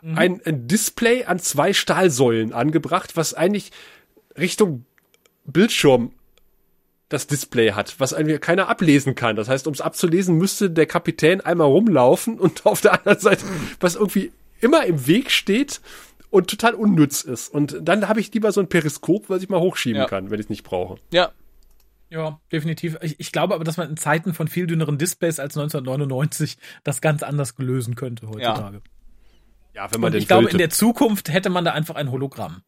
mhm. 0.03 0.17
ein, 0.19 0.41
ein 0.45 0.67
Display 0.67 1.23
an 1.25 1.39
zwei 1.39 1.73
Stahlsäulen 1.73 2.53
angebracht, 2.53 3.17
was 3.17 3.33
eigentlich 3.33 3.71
Richtung 4.37 4.85
Bildschirm 5.45 6.11
das 7.07 7.25
Display 7.25 7.71
hat, 7.71 7.95
was 7.97 8.13
eigentlich 8.13 8.39
keiner 8.39 8.69
ablesen 8.69 9.15
kann. 9.15 9.35
Das 9.35 9.49
heißt, 9.49 9.65
um 9.65 9.73
es 9.73 9.81
abzulesen, 9.81 10.37
müsste 10.37 10.69
der 10.69 10.85
Kapitän 10.85 11.41
einmal 11.41 11.65
rumlaufen 11.65 12.39
und 12.39 12.65
auf 12.67 12.81
der 12.81 12.93
anderen 12.93 13.19
Seite, 13.19 13.45
was 13.79 13.95
irgendwie 13.95 14.31
immer 14.61 14.85
im 14.85 15.07
Weg 15.07 15.31
steht, 15.31 15.81
und 16.29 16.49
total 16.49 16.75
unnütz 16.75 17.21
ist. 17.21 17.53
Und 17.53 17.77
dann 17.81 18.07
habe 18.07 18.19
ich 18.19 18.33
lieber 18.33 18.51
so 18.51 18.61
ein 18.61 18.69
Periskop, 18.69 19.29
was 19.29 19.43
ich 19.43 19.49
mal 19.49 19.59
hochschieben 19.59 20.01
ja. 20.01 20.07
kann, 20.07 20.29
wenn 20.29 20.39
ich 20.39 20.45
es 20.45 20.49
nicht 20.49 20.63
brauche. 20.63 20.97
Ja. 21.11 21.31
Ja, 22.11 22.39
definitiv. 22.51 22.97
Ich, 23.01 23.19
ich, 23.19 23.31
glaube 23.31 23.53
aber, 23.53 23.63
dass 23.63 23.77
man 23.77 23.89
in 23.89 23.97
Zeiten 23.97 24.33
von 24.33 24.47
viel 24.47 24.65
dünneren 24.65 24.97
Displays 24.97 25.39
als 25.39 25.55
1999 25.55 26.57
das 26.83 27.01
ganz 27.01 27.21
anders 27.21 27.53
lösen 27.59 27.93
könnte 27.93 28.27
heutzutage. 28.27 28.81
Ja, 29.75 29.83
ja 29.83 29.91
wenn 29.91 30.01
man 30.01 30.07
und 30.07 30.13
den 30.13 30.21
Ich 30.21 30.27
glaube, 30.27 30.49
in 30.49 30.57
der 30.57 30.71
Zukunft 30.71 31.29
hätte 31.29 31.51
man 31.51 31.65
da 31.65 31.73
einfach 31.73 31.95
ein 31.95 32.09
Hologramm. 32.09 32.63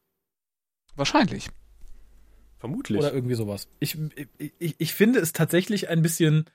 Wahrscheinlich. 0.96 1.50
Vermutlich. 2.60 3.00
Oder 3.00 3.14
irgendwie 3.14 3.34
sowas. 3.34 3.68
Ich, 3.80 3.98
ich, 4.60 4.76
ich 4.78 4.94
finde 4.94 5.20
es 5.20 5.34
tatsächlich 5.34 5.90
ein 5.90 6.04
bisschen 6.04 6.46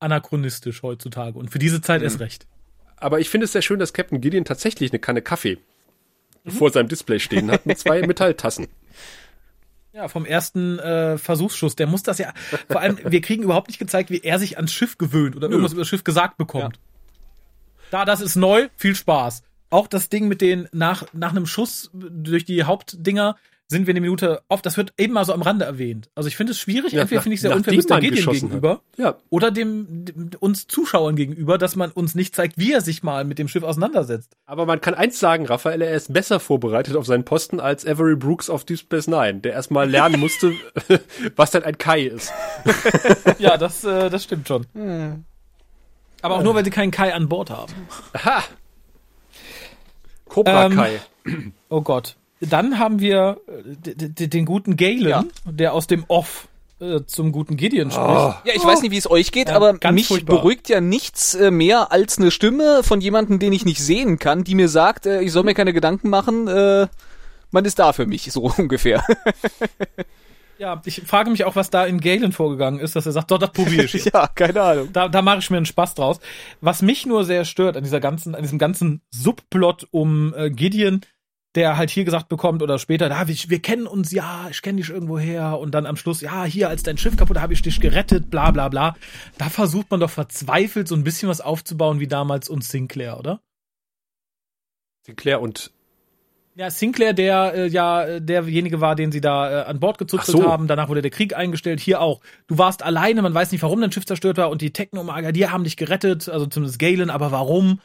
anachronistisch 0.00 0.82
heutzutage 0.82 1.38
und 1.38 1.52
für 1.52 1.60
diese 1.60 1.82
Zeit 1.82 2.00
mhm. 2.00 2.06
erst 2.06 2.18
recht. 2.18 2.48
Aber 2.96 3.20
ich 3.20 3.30
finde 3.30 3.44
es 3.44 3.52
sehr 3.52 3.62
schön, 3.62 3.78
dass 3.78 3.92
Captain 3.92 4.20
Gideon 4.20 4.44
tatsächlich 4.44 4.90
eine 4.90 4.98
Kanne 4.98 5.22
Kaffee 5.22 5.58
mhm. 6.44 6.50
vor 6.50 6.70
seinem 6.70 6.88
Display 6.88 7.18
stehen 7.20 7.50
hat 7.50 7.66
mit 7.66 7.78
zwei 7.78 8.00
Metalltassen. 8.06 8.68
Ja, 9.92 10.08
vom 10.08 10.24
ersten 10.24 10.78
äh, 10.80 11.18
Versuchsschuss. 11.18 11.76
Der 11.76 11.86
muss 11.86 12.02
das 12.02 12.18
ja. 12.18 12.32
Vor 12.68 12.80
allem, 12.80 12.98
wir 13.04 13.20
kriegen 13.20 13.44
überhaupt 13.44 13.68
nicht 13.68 13.78
gezeigt, 13.78 14.10
wie 14.10 14.22
er 14.22 14.40
sich 14.40 14.56
ans 14.56 14.72
Schiff 14.72 14.98
gewöhnt 14.98 15.36
oder 15.36 15.48
irgendwas 15.48 15.70
Nö. 15.70 15.76
über 15.76 15.82
das 15.82 15.88
Schiff 15.88 16.02
gesagt 16.02 16.36
bekommt. 16.36 16.76
Ja. 16.76 16.82
Da, 17.90 18.04
das 18.04 18.20
ist 18.20 18.34
neu, 18.34 18.68
viel 18.76 18.96
Spaß. 18.96 19.44
Auch 19.70 19.86
das 19.86 20.08
Ding 20.08 20.26
mit 20.26 20.40
den 20.40 20.68
nach, 20.72 21.06
nach 21.12 21.30
einem 21.30 21.46
Schuss 21.46 21.90
durch 21.92 22.44
die 22.44 22.64
Hauptdinger 22.64 23.36
sind 23.74 23.86
wir 23.88 23.92
eine 23.92 24.00
Minute 24.00 24.42
auf. 24.48 24.62
Das 24.62 24.76
wird 24.76 24.94
eben 24.96 25.12
mal 25.12 25.24
so 25.24 25.32
am 25.32 25.42
Rande 25.42 25.64
erwähnt. 25.64 26.08
Also 26.14 26.28
ich 26.28 26.36
finde 26.36 26.52
es 26.52 26.60
schwierig. 26.60 26.92
Ja, 26.92 27.02
Entweder 27.02 27.22
finde 27.22 27.34
ich 27.34 27.40
sehr 27.40 27.54
unfair 27.54 27.74
Mr. 27.74 28.00
Gideon 28.00 28.32
gegenüber 28.32 28.82
ja. 28.96 29.16
oder 29.30 29.50
dem, 29.50 30.04
dem, 30.04 30.30
uns 30.38 30.68
Zuschauern 30.68 31.16
gegenüber, 31.16 31.58
dass 31.58 31.74
man 31.74 31.90
uns 31.90 32.14
nicht 32.14 32.36
zeigt, 32.36 32.56
wie 32.56 32.72
er 32.72 32.80
sich 32.80 33.02
mal 33.02 33.24
mit 33.24 33.40
dem 33.40 33.48
Schiff 33.48 33.64
auseinandersetzt. 33.64 34.36
Aber 34.46 34.64
man 34.64 34.80
kann 34.80 34.94
eins 34.94 35.18
sagen, 35.18 35.46
Raphael, 35.46 35.82
er 35.82 35.92
ist 35.92 36.12
besser 36.12 36.38
vorbereitet 36.38 36.94
auf 36.94 37.04
seinen 37.06 37.24
Posten 37.24 37.58
als 37.58 37.84
Avery 37.84 38.14
Brooks 38.14 38.48
auf 38.48 38.64
Deep 38.64 38.78
Space 38.78 39.08
Nine, 39.08 39.40
der 39.40 39.52
erstmal 39.52 39.90
lernen 39.90 40.20
musste, 40.20 40.52
was 41.36 41.50
denn 41.50 41.64
ein 41.64 41.76
Kai 41.76 42.02
ist. 42.02 42.32
ja, 43.38 43.56
das, 43.56 43.82
äh, 43.82 44.08
das 44.08 44.22
stimmt 44.22 44.46
schon. 44.46 44.66
Hm. 44.74 45.24
Aber 46.22 46.36
auch 46.36 46.42
nur, 46.42 46.54
weil 46.54 46.64
sie 46.64 46.70
keinen 46.70 46.92
Kai 46.92 47.12
an 47.12 47.28
Bord 47.28 47.50
haben. 47.50 47.74
Aha. 48.12 48.44
Cobra 50.26 50.66
ähm, 50.66 50.76
Kai. 50.76 51.00
Oh 51.68 51.82
Gott. 51.82 52.16
Dann 52.48 52.78
haben 52.78 53.00
wir 53.00 53.38
äh, 53.46 54.28
den 54.28 54.44
guten 54.44 54.76
Galen, 54.76 55.08
ja. 55.08 55.24
der 55.44 55.72
aus 55.72 55.86
dem 55.86 56.04
Off 56.08 56.48
äh, 56.80 57.00
zum 57.06 57.32
guten 57.32 57.56
Gideon 57.56 57.90
spricht. 57.90 58.08
Oh. 58.08 58.34
Ja, 58.44 58.52
ich 58.54 58.64
weiß 58.64 58.82
nicht, 58.82 58.90
wie 58.90 58.98
es 58.98 59.10
euch 59.10 59.32
geht, 59.32 59.48
ja, 59.48 59.56
aber 59.56 59.78
mich 59.92 60.08
furchtbar. 60.08 60.36
beruhigt 60.36 60.68
ja 60.68 60.80
nichts 60.80 61.34
äh, 61.34 61.50
mehr 61.50 61.92
als 61.92 62.18
eine 62.18 62.30
Stimme 62.30 62.82
von 62.82 63.00
jemandem, 63.00 63.38
den 63.38 63.52
ich 63.52 63.64
nicht 63.64 63.82
sehen 63.82 64.18
kann, 64.18 64.44
die 64.44 64.54
mir 64.54 64.68
sagt, 64.68 65.06
ich 65.06 65.32
soll 65.32 65.44
mir 65.44 65.54
keine 65.54 65.72
Gedanken 65.72 66.08
machen, 66.10 66.44
man 66.44 67.64
ist 67.64 67.78
da 67.78 67.92
für 67.92 68.06
mich, 68.06 68.30
so 68.32 68.52
ungefähr. 68.58 69.04
Ja, 70.58 70.80
ich 70.84 71.02
frage 71.04 71.30
mich 71.30 71.44
auch, 71.44 71.56
was 71.56 71.70
da 71.70 71.84
in 71.84 72.00
Galen 72.00 72.32
vorgegangen 72.32 72.78
ist, 72.78 72.94
dass 72.94 73.06
er 73.06 73.12
sagt, 73.12 73.30
doch, 73.30 73.38
das 73.38 73.50
probiere 73.50 73.84
ich. 73.84 74.04
ja, 74.12 74.28
keine 74.28 74.62
Ahnung. 74.62 74.88
Da, 74.92 75.08
da 75.08 75.20
mache 75.20 75.38
ich 75.38 75.50
mir 75.50 75.56
einen 75.56 75.66
Spaß 75.66 75.94
draus. 75.94 76.20
Was 76.60 76.80
mich 76.80 77.06
nur 77.06 77.24
sehr 77.24 77.44
stört 77.44 77.76
an 77.76 77.82
dieser 77.82 78.00
ganzen, 78.00 78.34
an 78.34 78.42
diesem 78.42 78.58
ganzen 78.58 79.02
Subplot 79.10 79.88
um 79.90 80.32
äh, 80.36 80.50
Gideon, 80.50 81.00
der 81.54 81.76
halt 81.76 81.90
hier 81.90 82.04
gesagt 82.04 82.28
bekommt 82.28 82.62
oder 82.62 82.78
später, 82.78 83.08
da 83.08 83.28
wir, 83.28 83.34
wir 83.34 83.62
kennen 83.62 83.86
uns, 83.86 84.10
ja, 84.10 84.48
ich 84.50 84.62
kenne 84.62 84.78
dich 84.78 84.90
irgendwo 84.90 85.18
her 85.18 85.58
und 85.58 85.72
dann 85.72 85.86
am 85.86 85.96
Schluss, 85.96 86.20
ja, 86.20 86.44
hier 86.44 86.68
als 86.68 86.82
dein 86.82 86.98
Schiff 86.98 87.16
kaputt, 87.16 87.40
habe 87.40 87.52
ich 87.52 87.62
dich 87.62 87.80
gerettet, 87.80 88.30
bla 88.30 88.50
bla 88.50 88.68
bla. 88.68 88.96
Da 89.38 89.48
versucht 89.48 89.90
man 89.90 90.00
doch 90.00 90.10
verzweifelt 90.10 90.88
so 90.88 90.94
ein 90.94 91.04
bisschen 91.04 91.28
was 91.28 91.40
aufzubauen 91.40 92.00
wie 92.00 92.08
damals 92.08 92.48
uns 92.48 92.68
Sinclair, 92.68 93.18
oder? 93.18 93.40
Sinclair 95.02 95.40
und 95.40 95.70
ja, 96.56 96.70
Sinclair, 96.70 97.12
der 97.14 97.52
äh, 97.54 97.66
ja 97.66 98.20
derjenige 98.20 98.80
war, 98.80 98.94
den 98.94 99.10
sie 99.10 99.20
da 99.20 99.62
äh, 99.62 99.64
an 99.64 99.80
Bord 99.80 99.98
gezuzelt 99.98 100.38
so. 100.38 100.48
haben. 100.48 100.68
Danach 100.68 100.88
wurde 100.88 101.02
der 101.02 101.10
Krieg 101.10 101.36
eingestellt. 101.36 101.80
Hier 101.80 102.00
auch. 102.00 102.20
Du 102.46 102.58
warst 102.58 102.84
alleine, 102.84 103.22
man 103.22 103.34
weiß 103.34 103.50
nicht, 103.50 103.62
warum 103.62 103.80
dein 103.80 103.90
Schiff 103.90 104.06
zerstört 104.06 104.36
war 104.36 104.50
und 104.50 104.62
die 104.62 104.72
Technomager, 104.72 105.32
die 105.32 105.48
haben 105.48 105.64
dich 105.64 105.76
gerettet, 105.76 106.28
also 106.28 106.46
zumindest 106.46 106.78
Galen, 106.78 107.10
aber 107.10 107.32
warum? 107.32 107.80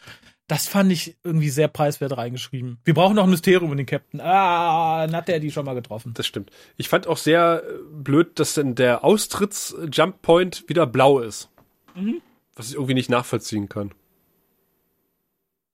Das 0.49 0.67
fand 0.67 0.91
ich 0.91 1.15
irgendwie 1.23 1.51
sehr 1.51 1.67
preiswert 1.67 2.17
reingeschrieben. 2.17 2.79
Wir 2.83 2.95
brauchen 2.95 3.15
noch 3.15 3.25
ein 3.25 3.29
Mysterium 3.29 3.71
in 3.71 3.77
den 3.77 3.85
Captain. 3.85 4.19
Ah, 4.19 5.05
dann 5.05 5.15
hat 5.15 5.27
der 5.27 5.39
die 5.39 5.51
schon 5.51 5.63
mal 5.63 5.75
getroffen. 5.75 6.15
Das 6.15 6.25
stimmt. 6.25 6.49
Ich 6.75 6.89
fand 6.89 7.05
auch 7.05 7.17
sehr 7.17 7.61
äh, 7.63 7.73
blöd, 7.93 8.39
dass 8.39 8.55
denn 8.55 8.73
der 8.73 9.05
Austritts-Jump 9.05 10.23
Point 10.23 10.67
wieder 10.67 10.87
blau 10.87 11.19
ist. 11.19 11.49
Mhm. 11.93 12.23
Was 12.55 12.69
ich 12.69 12.73
irgendwie 12.73 12.95
nicht 12.95 13.11
nachvollziehen 13.11 13.69
kann. 13.69 13.91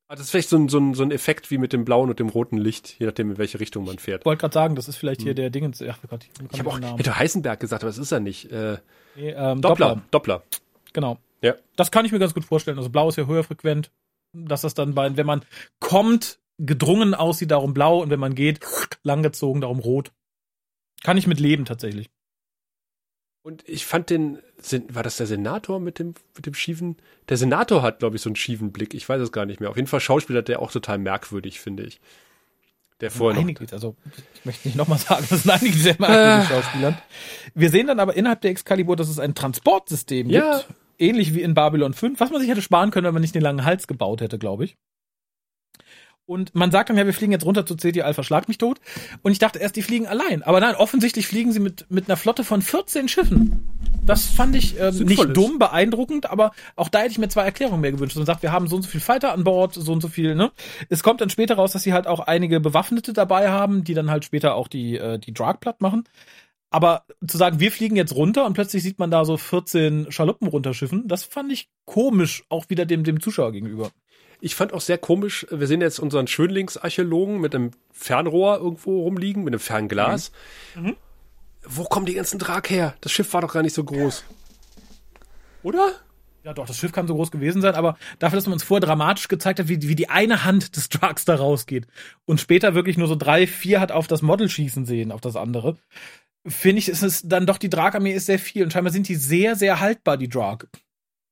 Das 0.10 0.20
ist 0.20 0.32
vielleicht 0.32 0.50
so 0.50 0.58
ein, 0.58 0.68
so, 0.68 0.78
ein, 0.78 0.94
so 0.94 1.04
ein 1.04 1.12
Effekt 1.12 1.52
wie 1.52 1.58
mit 1.58 1.72
dem 1.72 1.86
blauen 1.86 2.10
und 2.10 2.20
dem 2.20 2.28
roten 2.28 2.58
Licht, 2.58 3.00
je 3.00 3.06
nachdem, 3.06 3.32
in 3.32 3.38
welche 3.38 3.62
Richtung 3.62 3.86
man 3.86 3.98
fährt. 3.98 4.24
Ich 4.24 4.26
wollte 4.26 4.42
gerade 4.42 4.54
sagen, 4.54 4.76
das 4.76 4.90
ist 4.90 4.98
vielleicht 4.98 5.22
hier 5.22 5.32
hm. 5.32 5.38
der 5.38 5.50
Dingens. 5.52 5.82
Ach 5.82 6.00
Gott, 6.10 6.26
ich, 6.26 6.32
ich 6.52 6.60
habe 6.60 6.70
auch 6.70 6.80
Namen. 6.80 6.98
hätte 6.98 7.18
Heisenberg 7.18 7.62
gesagt, 7.62 7.82
aber 7.84 7.90
das 7.90 7.98
ist 7.98 8.12
er 8.12 8.20
nicht. 8.20 8.52
Äh, 8.52 8.80
nee, 9.16 9.30
ähm, 9.30 9.62
Doppler. 9.62 10.02
Doppler. 10.12 10.44
Genau. 10.92 11.18
Ja. 11.42 11.56
Das 11.78 11.92
kann 11.92 12.04
ich 12.04 12.12
mir 12.12 12.20
ganz 12.20 12.34
gut 12.34 12.44
vorstellen. 12.44 12.78
Also 12.78 12.90
blau 12.90 13.08
ist 13.08 13.16
ja 13.16 13.26
höher 13.26 13.44
frequent, 13.44 13.90
dass 14.36 14.62
das 14.62 14.74
dann 14.74 14.94
bei, 14.94 15.16
wenn 15.18 15.26
man 15.26 15.44
kommt, 15.80 16.40
gedrungen 16.58 17.14
aussieht, 17.14 17.52
darum 17.52 17.74
blau 17.74 18.02
und 18.02 18.10
wenn 18.10 18.20
man 18.20 18.36
geht, 18.36 18.60
langgezogen, 19.04 19.62
darum 19.62 19.80
rot. 19.80 20.12
Kann 21.04 21.18
ich 21.18 21.28
mit 21.28 21.40
leben 21.40 21.66
tatsächlich. 21.66 22.10
Und 23.44 23.64
ich 23.68 23.86
fand 23.86 24.10
den, 24.10 24.40
war 24.90 25.04
das 25.04 25.18
der 25.18 25.28
Senator 25.28 25.80
mit 25.80 26.00
dem, 26.00 26.16
mit 26.36 26.48
dem 26.48 26.56
schiefen? 26.56 26.98
Der 27.30 27.38
Senator 27.38 27.84
hat, 27.84 28.00
glaube 28.00 28.16
ich, 28.16 28.22
so 28.24 28.30
einen 28.30 28.36
schiefen 28.36 28.72
Blick. 28.72 28.96
Ich 28.96 29.08
weiß 29.08 29.22
es 29.22 29.32
gar 29.32 29.46
nicht 29.46 29.60
mehr. 29.60 29.70
Auf 29.70 29.76
jeden 29.76 29.88
Fall 29.88 30.00
Schauspieler, 30.00 30.42
der 30.42 30.62
auch 30.62 30.72
total 30.72 30.98
merkwürdig, 30.98 31.60
finde 31.60 31.84
ich. 31.84 32.00
Der 33.02 33.12
vorher 33.12 33.40
einige, 33.40 33.72
also 33.74 33.96
ich 34.34 34.46
möchte 34.46 34.68
nicht 34.68 34.78
nochmal 34.78 34.98
sagen, 34.98 35.28
das 35.30 35.44
sind 35.44 35.52
einige 35.52 35.78
sehr 35.78 35.96
merkwürdige 36.00 36.44
äh. 36.44 36.48
Schauspieler. 36.48 37.02
Wir 37.54 37.70
sehen 37.70 37.88
dann 37.88 38.00
aber 38.00 38.16
innerhalb 38.16 38.42
der 38.42 38.52
Excalibur, 38.52 38.96
dass 38.96 39.10
es 39.10 39.20
ein 39.20 39.36
Transportsystem 39.36 40.30
ja. 40.30 40.60
gibt, 40.60 40.70
ähnlich 41.00 41.34
wie 41.34 41.42
in 41.42 41.54
Babylon 41.54 41.94
5, 41.94 42.20
was 42.20 42.32
man 42.32 42.42
sich 42.42 42.50
hätte 42.50 42.62
sparen 42.62 42.92
können, 42.92 43.06
wenn 43.06 43.14
man 43.14 43.22
nicht 43.22 43.36
den 43.36 43.42
langen 43.42 43.66
Hals 43.66 43.88
gebaut 43.88 44.22
hätte, 44.22 44.40
glaube 44.40 44.66
ich. 44.66 44.78
Und 46.28 46.56
man 46.56 46.72
sagt 46.72 46.90
dann 46.90 46.98
ja, 46.98 47.06
wir 47.06 47.14
fliegen 47.14 47.32
jetzt 47.32 47.46
runter 47.46 47.66
zu 47.68 47.76
CT 47.76 48.02
Alpha 48.02 48.24
Schlag 48.24 48.48
mich 48.48 48.58
tot. 48.58 48.80
Und 49.22 49.32
ich 49.32 49.38
dachte 49.38 49.60
erst, 49.60 49.76
die 49.76 49.84
fliegen 49.84 50.08
allein. 50.08 50.42
Aber 50.42 50.60
nein, 50.60 50.74
offensichtlich 50.76 51.28
fliegen 51.28 51.52
sie 51.52 51.60
mit, 51.60 51.86
mit 51.90 52.10
einer 52.10 52.18
Flotte 52.18 52.44
von 52.44 52.64
14 52.64 53.08
Schiffen. 53.08 53.70
Das 54.06 54.26
fand 54.26 54.56
ich 54.56 54.80
ähm, 54.80 54.96
nicht 55.00 55.36
dumm, 55.36 55.60
beeindruckend, 55.60 56.30
aber 56.30 56.52
auch 56.76 56.90
da 56.90 57.00
hätte 57.00 57.12
ich 57.12 57.18
mir 57.18 57.30
zwei 57.30 57.44
Erklärungen 57.44 57.82
mehr 57.82 57.92
gewünscht. 57.92 58.16
Man 58.16 58.26
sagt, 58.26 58.44
wir 58.44 58.52
haben 58.52 58.68
so 58.68 58.76
und 58.76 58.84
so 58.84 58.90
viel 58.90 59.02
Fighter 59.02 59.34
an 59.34 59.44
Bord, 59.44 59.74
so 59.74 59.92
und 59.92 60.02
so 60.02 60.08
viel, 60.08 60.36
ne? 60.36 60.52
Es 60.90 61.04
kommt 61.04 61.22
dann 61.22 61.30
später 61.30 61.56
raus, 61.56 61.72
dass 61.74 61.84
sie 61.84 61.94
halt 61.94 62.08
auch 62.08 62.20
einige 62.20 62.60
Bewaffnete 62.60 63.14
dabei 63.14 63.50
haben, 63.50 63.84
die 63.84 63.94
dann 63.94 64.12
halt 64.12 64.26
später 64.26 64.56
auch 64.56 64.68
die, 64.68 64.98
äh, 64.98 65.18
die 65.20 65.34
Drag 65.34 65.60
platt 65.60 65.82
machen. 65.82 66.06
Aber 66.70 67.06
zu 67.26 67.38
sagen, 67.38 67.60
wir 67.60 67.72
fliegen 67.72 67.96
jetzt 67.96 68.16
runter 68.16 68.46
und 68.46 68.54
plötzlich 68.54 68.84
sieht 68.84 69.00
man 69.00 69.12
da 69.12 69.24
so 69.24 69.38
14 69.38 70.12
Schaluppen 70.12 70.48
runterschiffen, 70.48 71.08
das 71.08 71.24
fand 71.24 71.52
ich 71.52 71.70
komisch, 71.86 72.44
auch 72.50 72.70
wieder 72.70 72.86
dem, 72.86 73.04
dem 73.04 73.22
Zuschauer 73.22 73.52
gegenüber. 73.52 73.92
Ich 74.42 74.56
fand 74.56 74.74
auch 74.74 74.82
sehr 74.82 74.98
komisch, 74.98 75.48
wir 75.50 75.68
sehen 75.68 75.82
jetzt 75.82 76.00
unseren 76.00 76.28
Schönlingsarchäologen 76.28 77.40
mit 77.40 77.56
einem 77.56 77.72
Fernrohr 77.92 78.58
irgendwo 78.58 79.04
rumliegen, 79.04 79.44
mit 79.44 79.54
einem 79.54 79.60
Fernglas. 79.60 80.32
Mhm. 80.76 80.84
Mhm. 80.84 80.96
Wo 81.64 81.84
kommen 81.86 82.06
die 82.06 82.14
ganzen 82.14 82.40
Drag 82.40 82.70
her? 82.70 82.96
Das 83.02 83.12
Schiff 83.12 83.34
war 83.34 83.42
doch 83.42 83.54
gar 83.54 83.64
nicht 83.64 83.74
so 83.74 83.84
groß. 83.84 84.24
Oder? 85.64 85.94
Ja, 86.44 86.54
doch, 86.54 86.68
das 86.68 86.78
Schiff 86.78 86.92
kann 86.92 87.08
so 87.08 87.16
groß 87.16 87.32
gewesen 87.32 87.60
sein, 87.64 87.74
aber 87.74 87.98
dafür, 88.20 88.38
dass 88.38 88.46
man 88.46 88.54
uns 88.54 88.64
vorher 88.64 88.86
dramatisch 88.86 89.30
gezeigt 89.30 89.60
hat, 89.60 89.68
wie, 89.68 89.82
wie 89.82 89.96
die 89.96 90.10
eine 90.10 90.44
Hand 90.44 90.76
des 90.76 90.90
Drugs 90.90 91.26
da 91.26 91.36
rausgeht 91.36 91.88
und 92.26 92.40
später 92.40 92.76
wirklich 92.76 92.98
nur 92.98 93.08
so 93.08 93.16
drei, 93.16 93.48
vier 93.48 93.80
hat 93.80 93.92
auf 93.92 94.06
das 94.06 94.22
Model 94.22 94.48
schießen 94.48 94.86
sehen, 94.86 95.12
auf 95.12 95.22
das 95.22 95.38
andere, 95.38 95.76
finde 96.46 96.80
ich, 96.80 96.90
ist 96.90 97.04
es 97.04 97.22
dann 97.24 97.46
doch, 97.46 97.58
die 97.58 97.70
Drag-Armee 97.70 98.14
ist 98.14 98.28
sehr 98.28 98.40
viel 98.40 98.64
und 98.64 98.72
scheinbar 98.72 98.94
sind 98.94 99.08
die 99.08 99.16
sehr, 99.16 99.56
sehr 99.56 99.80
haltbar, 99.80 100.18
die 100.18 100.30
Drag. 100.30 100.66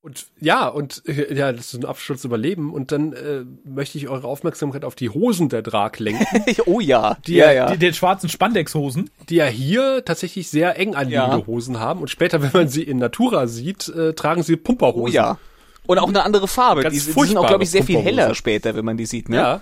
Und 0.04 0.26
ja, 0.42 0.68
und 0.68 1.02
äh, 1.08 1.34
ja, 1.34 1.54
das 1.54 1.74
ist 1.74 1.82
ein 1.82 1.86
Absturz 1.86 2.26
überleben. 2.26 2.74
Und 2.74 2.92
dann 2.92 3.14
äh, 3.14 3.46
möchte 3.64 3.98
ich 3.98 4.10
eure 4.10 4.28
Aufmerksamkeit 4.28 4.84
auf 4.84 4.96
die 4.96 5.10
Hosen 5.10 5.48
der 5.48 5.62
Drag 5.62 5.98
lenken. 5.98 6.26
oh 6.66 6.82
ja. 6.82 7.16
Die 7.26 7.36
ja, 7.36 7.54
ja. 7.54 7.72
Die, 7.72 7.78
den 7.78 7.94
schwarzen 7.94 8.28
Spandex-Hosen. 8.28 9.10
Die 9.30 9.36
ja 9.36 9.46
hier 9.46 10.04
tatsächlich 10.04 10.50
sehr 10.50 10.78
eng 10.78 10.94
anliegende 10.94 11.38
ja. 11.38 11.48
Hosen 11.48 11.80
haben. 11.80 12.02
Und 12.02 12.10
später, 12.10 12.42
wenn 12.42 12.52
man 12.52 12.68
sie 12.68 12.84
in 12.84 12.98
Natura 12.98 13.48
sieht, 13.48 13.88
äh, 13.88 14.14
tragen 14.14 14.44
sie 14.44 14.58
Pumperhosen. 14.58 15.04
Oh 15.04 15.08
ja. 15.08 15.38
Und 15.86 16.00
auch 16.00 16.10
eine 16.10 16.24
andere 16.24 16.50
Farbe. 16.50 16.82
Ganz 16.82 16.94
die, 16.94 17.14
die 17.14 17.26
sind 17.26 17.38
auch, 17.38 17.48
glaube 17.48 17.64
ich, 17.64 17.72
sehr 17.72 17.86
viel 17.86 18.00
heller 18.00 18.36
später, 18.36 18.76
wenn 18.76 18.84
man 18.84 18.98
die 18.98 19.06
sieht, 19.06 19.30
ne? 19.30 19.38
Ja. 19.38 19.62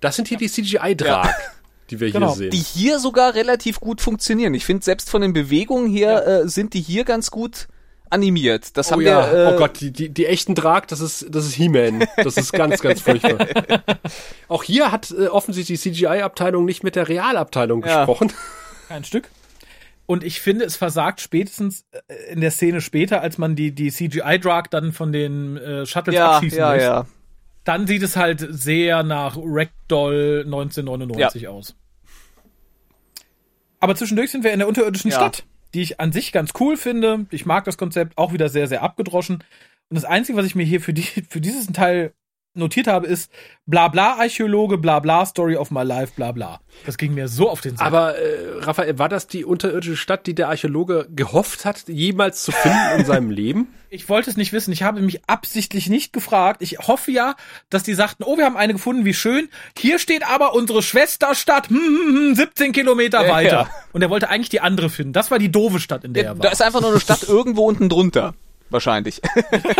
Das 0.00 0.14
sind 0.14 0.28
hier 0.28 0.38
die 0.38 0.48
CGI-Drag. 0.48 1.26
Ja. 1.26 1.34
Die 1.90 2.00
wir 2.00 2.10
genau. 2.10 2.28
hier 2.28 2.36
sehen. 2.36 2.50
Die 2.50 2.58
hier 2.58 2.98
sogar 2.98 3.34
relativ 3.34 3.80
gut 3.80 4.00
funktionieren. 4.00 4.54
Ich 4.54 4.64
finde, 4.64 4.84
selbst 4.84 5.10
von 5.10 5.22
den 5.22 5.32
Bewegungen 5.32 5.90
her 5.90 6.26
äh, 6.26 6.48
sind 6.48 6.74
die 6.74 6.80
hier 6.80 7.04
ganz 7.04 7.30
gut 7.30 7.68
animiert. 8.10 8.76
Das 8.76 8.88
oh 8.88 8.92
haben 8.92 9.02
ja. 9.02 9.32
wir. 9.32 9.38
Äh, 9.38 9.54
oh 9.54 9.56
Gott, 9.56 9.80
die, 9.80 9.92
die, 9.92 10.08
die 10.08 10.26
echten 10.26 10.54
Drag, 10.54 10.86
das 10.86 11.00
ist, 11.00 11.26
das 11.30 11.46
ist 11.46 11.54
He-Man. 11.54 12.04
Das 12.16 12.36
ist 12.36 12.52
ganz, 12.52 12.80
ganz 12.80 13.00
furchtbar. 13.02 13.46
Auch 14.48 14.64
hier 14.64 14.92
hat 14.92 15.10
äh, 15.10 15.28
offensichtlich 15.28 15.80
die 15.80 15.92
CGI-Abteilung 15.92 16.64
nicht 16.64 16.84
mit 16.84 16.96
der 16.96 17.08
Realabteilung 17.08 17.84
ja. 17.84 18.04
gesprochen. 18.04 18.32
Kein 18.88 19.04
Stück. 19.04 19.28
Und 20.06 20.24
ich 20.24 20.40
finde, 20.40 20.64
es 20.64 20.74
versagt 20.74 21.20
spätestens 21.20 21.84
äh, 22.08 22.32
in 22.32 22.40
der 22.40 22.50
Szene 22.50 22.80
später, 22.80 23.20
als 23.20 23.38
man 23.38 23.54
die, 23.54 23.72
die 23.72 23.92
CGI-Drag 23.92 24.64
dann 24.68 24.92
von 24.92 25.12
den 25.12 25.56
äh, 25.56 25.86
Shuttles 25.86 26.16
ja, 26.16 26.32
abschießen 26.32 26.58
ja, 26.58 26.74
muss. 26.74 26.82
Ja. 26.82 27.06
Dann 27.62 27.86
sieht 27.86 28.02
es 28.02 28.16
halt 28.16 28.44
sehr 28.50 29.04
nach 29.04 29.36
Ragdoll 29.36 30.42
1999 30.46 31.42
ja. 31.42 31.50
aus. 31.50 31.76
Aber 33.80 33.96
zwischendurch 33.96 34.30
sind 34.30 34.44
wir 34.44 34.52
in 34.52 34.58
der 34.58 34.68
unterirdischen 34.68 35.10
ja. 35.10 35.16
Stadt 35.16 35.44
die 35.74 35.82
ich 35.82 36.00
an 36.00 36.12
sich 36.12 36.32
ganz 36.32 36.52
cool 36.58 36.76
finde. 36.76 37.26
Ich 37.30 37.46
mag 37.46 37.64
das 37.64 37.78
Konzept, 37.78 38.18
auch 38.18 38.32
wieder 38.32 38.48
sehr, 38.48 38.66
sehr 38.66 38.82
abgedroschen. 38.82 39.36
Und 39.88 39.94
das 39.94 40.04
Einzige, 40.04 40.36
was 40.36 40.46
ich 40.46 40.54
mir 40.54 40.64
hier 40.64 40.80
für, 40.80 40.92
die, 40.92 41.02
für 41.28 41.40
dieses 41.40 41.66
Teil 41.68 42.12
notiert 42.54 42.86
habe, 42.86 43.06
ist 43.06 43.30
bla 43.66 43.88
bla 43.88 44.14
Archäologe, 44.14 44.78
bla 44.78 44.98
bla 44.98 45.24
Story 45.26 45.56
of 45.56 45.70
my 45.70 45.82
life, 45.82 46.12
bla 46.16 46.32
bla. 46.32 46.60
Das 46.86 46.98
ging 46.98 47.14
mir 47.14 47.28
so 47.28 47.48
auf 47.48 47.60
den 47.60 47.76
Sack. 47.76 47.86
Aber 47.86 48.16
äh, 48.16 48.60
Raphael, 48.60 48.98
war 48.98 49.08
das 49.08 49.26
die 49.26 49.44
unterirdische 49.44 49.96
Stadt, 49.96 50.26
die 50.26 50.34
der 50.34 50.48
Archäologe 50.48 51.08
gehofft 51.14 51.64
hat, 51.64 51.88
jemals 51.88 52.42
zu 52.42 52.52
finden 52.52 52.98
in 52.98 53.04
seinem 53.04 53.30
Leben? 53.30 53.68
Ich 53.92 54.08
wollte 54.08 54.30
es 54.30 54.36
nicht 54.36 54.52
wissen. 54.52 54.72
Ich 54.72 54.84
habe 54.84 55.00
mich 55.00 55.28
absichtlich 55.28 55.88
nicht 55.88 56.12
gefragt. 56.12 56.62
Ich 56.62 56.78
hoffe 56.78 57.10
ja, 57.10 57.34
dass 57.70 57.82
die 57.82 57.94
sagten, 57.94 58.22
oh, 58.22 58.36
wir 58.36 58.44
haben 58.44 58.56
eine 58.56 58.72
gefunden, 58.72 59.04
wie 59.04 59.14
schön. 59.14 59.48
Hier 59.76 59.98
steht 59.98 60.24
aber 60.24 60.54
unsere 60.54 60.82
Schwesterstadt, 60.82 61.68
hm, 61.68 61.76
hm, 61.76 62.16
hm, 62.28 62.34
17 62.34 62.72
Kilometer 62.72 63.28
weiter. 63.28 63.50
Ja. 63.50 63.70
Und 63.92 64.02
er 64.02 64.10
wollte 64.10 64.28
eigentlich 64.28 64.48
die 64.48 64.60
andere 64.60 64.90
finden. 64.90 65.12
Das 65.12 65.30
war 65.30 65.40
die 65.40 65.50
doofe 65.50 65.80
Stadt, 65.80 66.04
in 66.04 66.14
der 66.14 66.24
er 66.24 66.38
war. 66.38 66.42
Da 66.44 66.50
ist 66.50 66.62
einfach 66.62 66.80
nur 66.80 66.90
eine 66.90 67.00
Stadt 67.00 67.22
irgendwo 67.28 67.66
unten 67.66 67.88
drunter. 67.88 68.34
Wahrscheinlich. 68.70 69.20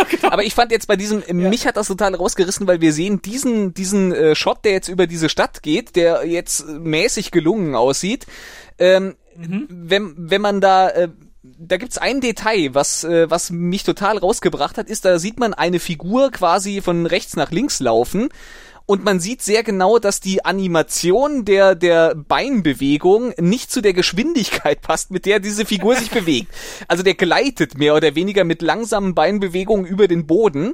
genau. 0.09 0.31
Aber 0.31 0.43
ich 0.43 0.53
fand 0.53 0.71
jetzt 0.71 0.87
bei 0.87 0.95
diesem, 0.95 1.23
ja. 1.27 1.49
mich 1.49 1.65
hat 1.65 1.77
das 1.77 1.87
total 1.87 2.15
rausgerissen, 2.15 2.67
weil 2.67 2.81
wir 2.81 2.93
sehen 2.93 3.21
diesen, 3.21 3.73
diesen 3.73 4.13
äh, 4.13 4.35
Shot, 4.35 4.63
der 4.65 4.73
jetzt 4.73 4.89
über 4.89 5.07
diese 5.07 5.29
Stadt 5.29 5.63
geht, 5.63 5.95
der 5.95 6.25
jetzt 6.25 6.67
mäßig 6.67 7.31
gelungen 7.31 7.75
aussieht. 7.75 8.25
Ähm, 8.77 9.15
mhm. 9.35 9.67
wenn, 9.69 10.13
wenn 10.17 10.41
man 10.41 10.61
da, 10.61 10.89
äh, 10.89 11.09
da 11.43 11.77
gibt's 11.77 11.97
ein 11.97 12.21
Detail, 12.21 12.73
was, 12.73 13.03
äh, 13.03 13.29
was 13.29 13.49
mich 13.49 13.83
total 13.83 14.17
rausgebracht 14.17 14.77
hat, 14.77 14.89
ist, 14.89 15.05
da 15.05 15.19
sieht 15.19 15.39
man 15.39 15.53
eine 15.53 15.79
Figur 15.79 16.31
quasi 16.31 16.81
von 16.81 17.05
rechts 17.05 17.35
nach 17.35 17.51
links 17.51 17.79
laufen 17.79 18.29
und 18.91 19.05
man 19.05 19.21
sieht 19.21 19.41
sehr 19.41 19.63
genau, 19.63 19.99
dass 19.99 20.19
die 20.19 20.43
Animation 20.43 21.45
der, 21.45 21.75
der 21.75 22.13
Beinbewegung 22.13 23.33
nicht 23.39 23.71
zu 23.71 23.79
der 23.79 23.93
Geschwindigkeit 23.93 24.81
passt, 24.81 25.11
mit 25.11 25.25
der 25.25 25.39
diese 25.39 25.65
Figur 25.65 25.95
sich 25.95 26.11
bewegt. 26.11 26.51
Also 26.89 27.03
der 27.03 27.13
gleitet 27.13 27.77
mehr 27.77 27.95
oder 27.95 28.15
weniger 28.15 28.43
mit 28.43 28.61
langsamen 28.61 29.15
Beinbewegungen 29.15 29.85
über 29.85 30.09
den 30.09 30.27
Boden. 30.27 30.73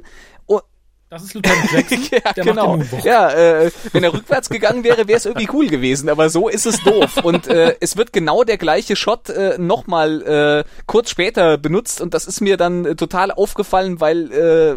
Das 1.10 1.22
ist 1.22 1.34
Lieutenant 1.34 1.70
Jackson. 1.70 2.00
ja, 2.10 2.32
der 2.32 2.44
genau. 2.44 2.78
Ja, 3.04 3.30
äh, 3.30 3.70
wenn 3.92 4.02
er 4.02 4.12
rückwärts 4.12 4.50
gegangen 4.50 4.82
wäre, 4.82 5.06
wäre 5.06 5.16
es 5.16 5.24
irgendwie 5.24 5.48
cool 5.52 5.68
gewesen, 5.68 6.08
aber 6.08 6.28
so 6.28 6.48
ist 6.48 6.66
es 6.66 6.82
doof. 6.82 7.18
Und 7.22 7.46
äh, 7.46 7.76
es 7.80 7.96
wird 7.96 8.12
genau 8.12 8.42
der 8.42 8.58
gleiche 8.58 8.96
Shot 8.96 9.30
äh, 9.30 9.58
nochmal 9.58 10.64
äh, 10.66 10.70
kurz 10.86 11.10
später 11.10 11.56
benutzt 11.56 12.00
und 12.00 12.14
das 12.14 12.26
ist 12.26 12.40
mir 12.40 12.56
dann 12.56 12.84
äh, 12.84 12.96
total 12.96 13.30
aufgefallen, 13.30 14.00
weil, 14.00 14.32
äh, 14.32 14.76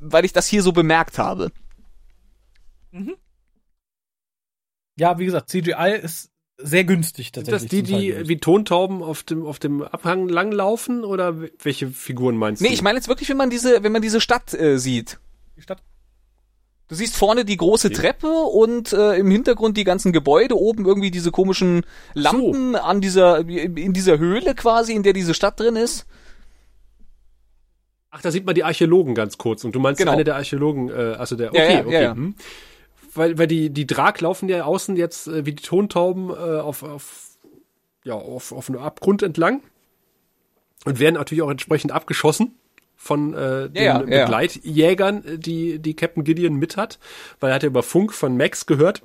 weil 0.00 0.24
ich 0.24 0.34
das 0.34 0.46
hier 0.46 0.62
so 0.62 0.72
bemerkt 0.72 1.18
habe. 1.18 1.50
Mhm. 2.92 3.16
Ja, 4.96 5.18
wie 5.18 5.24
gesagt, 5.24 5.48
CGI 5.50 5.98
ist 6.02 6.30
sehr 6.62 6.84
günstig 6.84 7.32
tatsächlich. 7.32 7.70
Sind 7.70 7.88
das 7.88 7.88
die, 7.88 8.22
die 8.22 8.28
wie 8.28 8.38
Tontauben 8.38 9.02
auf 9.02 9.22
dem, 9.22 9.46
auf 9.46 9.58
dem 9.58 9.82
Abhang 9.82 10.28
langlaufen 10.28 11.04
oder 11.04 11.40
welche 11.62 11.88
Figuren 11.88 12.36
meinst 12.36 12.60
nee, 12.60 12.68
du? 12.68 12.70
Nee, 12.70 12.74
ich 12.74 12.82
meine 12.82 12.98
jetzt 12.98 13.08
wirklich, 13.08 13.28
wenn 13.28 13.36
man 13.36 13.50
diese, 13.50 13.82
wenn 13.82 13.92
man 13.92 14.02
diese 14.02 14.20
Stadt 14.20 14.52
äh, 14.54 14.78
sieht. 14.78 15.18
Die 15.56 15.62
Stadt? 15.62 15.82
Du 16.88 16.96
siehst 16.96 17.16
vorne 17.16 17.44
die 17.44 17.56
große 17.56 17.86
okay. 17.86 17.96
Treppe 17.96 18.26
und 18.26 18.92
äh, 18.92 19.14
im 19.14 19.30
Hintergrund 19.30 19.76
die 19.76 19.84
ganzen 19.84 20.12
Gebäude, 20.12 20.58
oben 20.58 20.86
irgendwie 20.86 21.12
diese 21.12 21.30
komischen 21.30 21.86
Lampen 22.14 22.72
so. 22.72 22.80
an 22.80 23.00
dieser, 23.00 23.48
in 23.48 23.92
dieser 23.92 24.18
Höhle 24.18 24.56
quasi, 24.56 24.94
in 24.94 25.04
der 25.04 25.12
diese 25.12 25.32
Stadt 25.32 25.60
drin 25.60 25.76
ist. 25.76 26.04
Ach, 28.10 28.20
da 28.20 28.32
sieht 28.32 28.44
man 28.44 28.56
die 28.56 28.64
Archäologen 28.64 29.14
ganz 29.14 29.38
kurz. 29.38 29.62
Und 29.62 29.72
du 29.76 29.78
meinst 29.78 30.00
genau. 30.00 30.10
eine 30.10 30.24
der 30.24 30.34
Archäologen, 30.34 30.88
äh, 30.88 31.14
also 31.16 31.36
der, 31.36 31.50
okay, 31.50 31.58
ja, 31.58 31.70
ja, 31.70 31.80
okay. 31.86 31.94
Ja, 31.94 32.00
ja. 32.00 32.14
Hm. 32.14 32.34
Weil, 33.14 33.38
weil 33.38 33.46
die, 33.46 33.70
die 33.70 33.86
Drag 33.86 34.20
laufen 34.20 34.48
ja 34.48 34.64
außen 34.64 34.96
jetzt 34.96 35.26
äh, 35.26 35.44
wie 35.46 35.52
die 35.52 35.62
Tontauben 35.62 36.30
äh, 36.30 36.60
auf, 36.60 36.82
auf, 36.82 37.28
ja, 38.04 38.14
auf, 38.14 38.52
auf 38.52 38.68
einem 38.68 38.80
Abgrund 38.80 39.22
entlang 39.22 39.62
und 40.84 41.00
werden 41.00 41.16
natürlich 41.16 41.42
auch 41.42 41.50
entsprechend 41.50 41.92
abgeschossen 41.92 42.54
von 42.96 43.34
äh, 43.34 43.70
den 43.70 43.82
ja, 43.82 44.04
ja, 44.06 44.24
Begleitjägern, 44.24 45.24
äh, 45.24 45.38
die 45.38 45.78
die 45.78 45.94
Captain 45.94 46.22
Gideon 46.22 46.54
mit 46.54 46.76
hat, 46.76 46.98
weil 47.40 47.50
er 47.50 47.54
hat 47.54 47.62
ja 47.62 47.68
über 47.68 47.82
Funk 47.82 48.12
von 48.12 48.36
Max 48.36 48.66
gehört. 48.66 49.02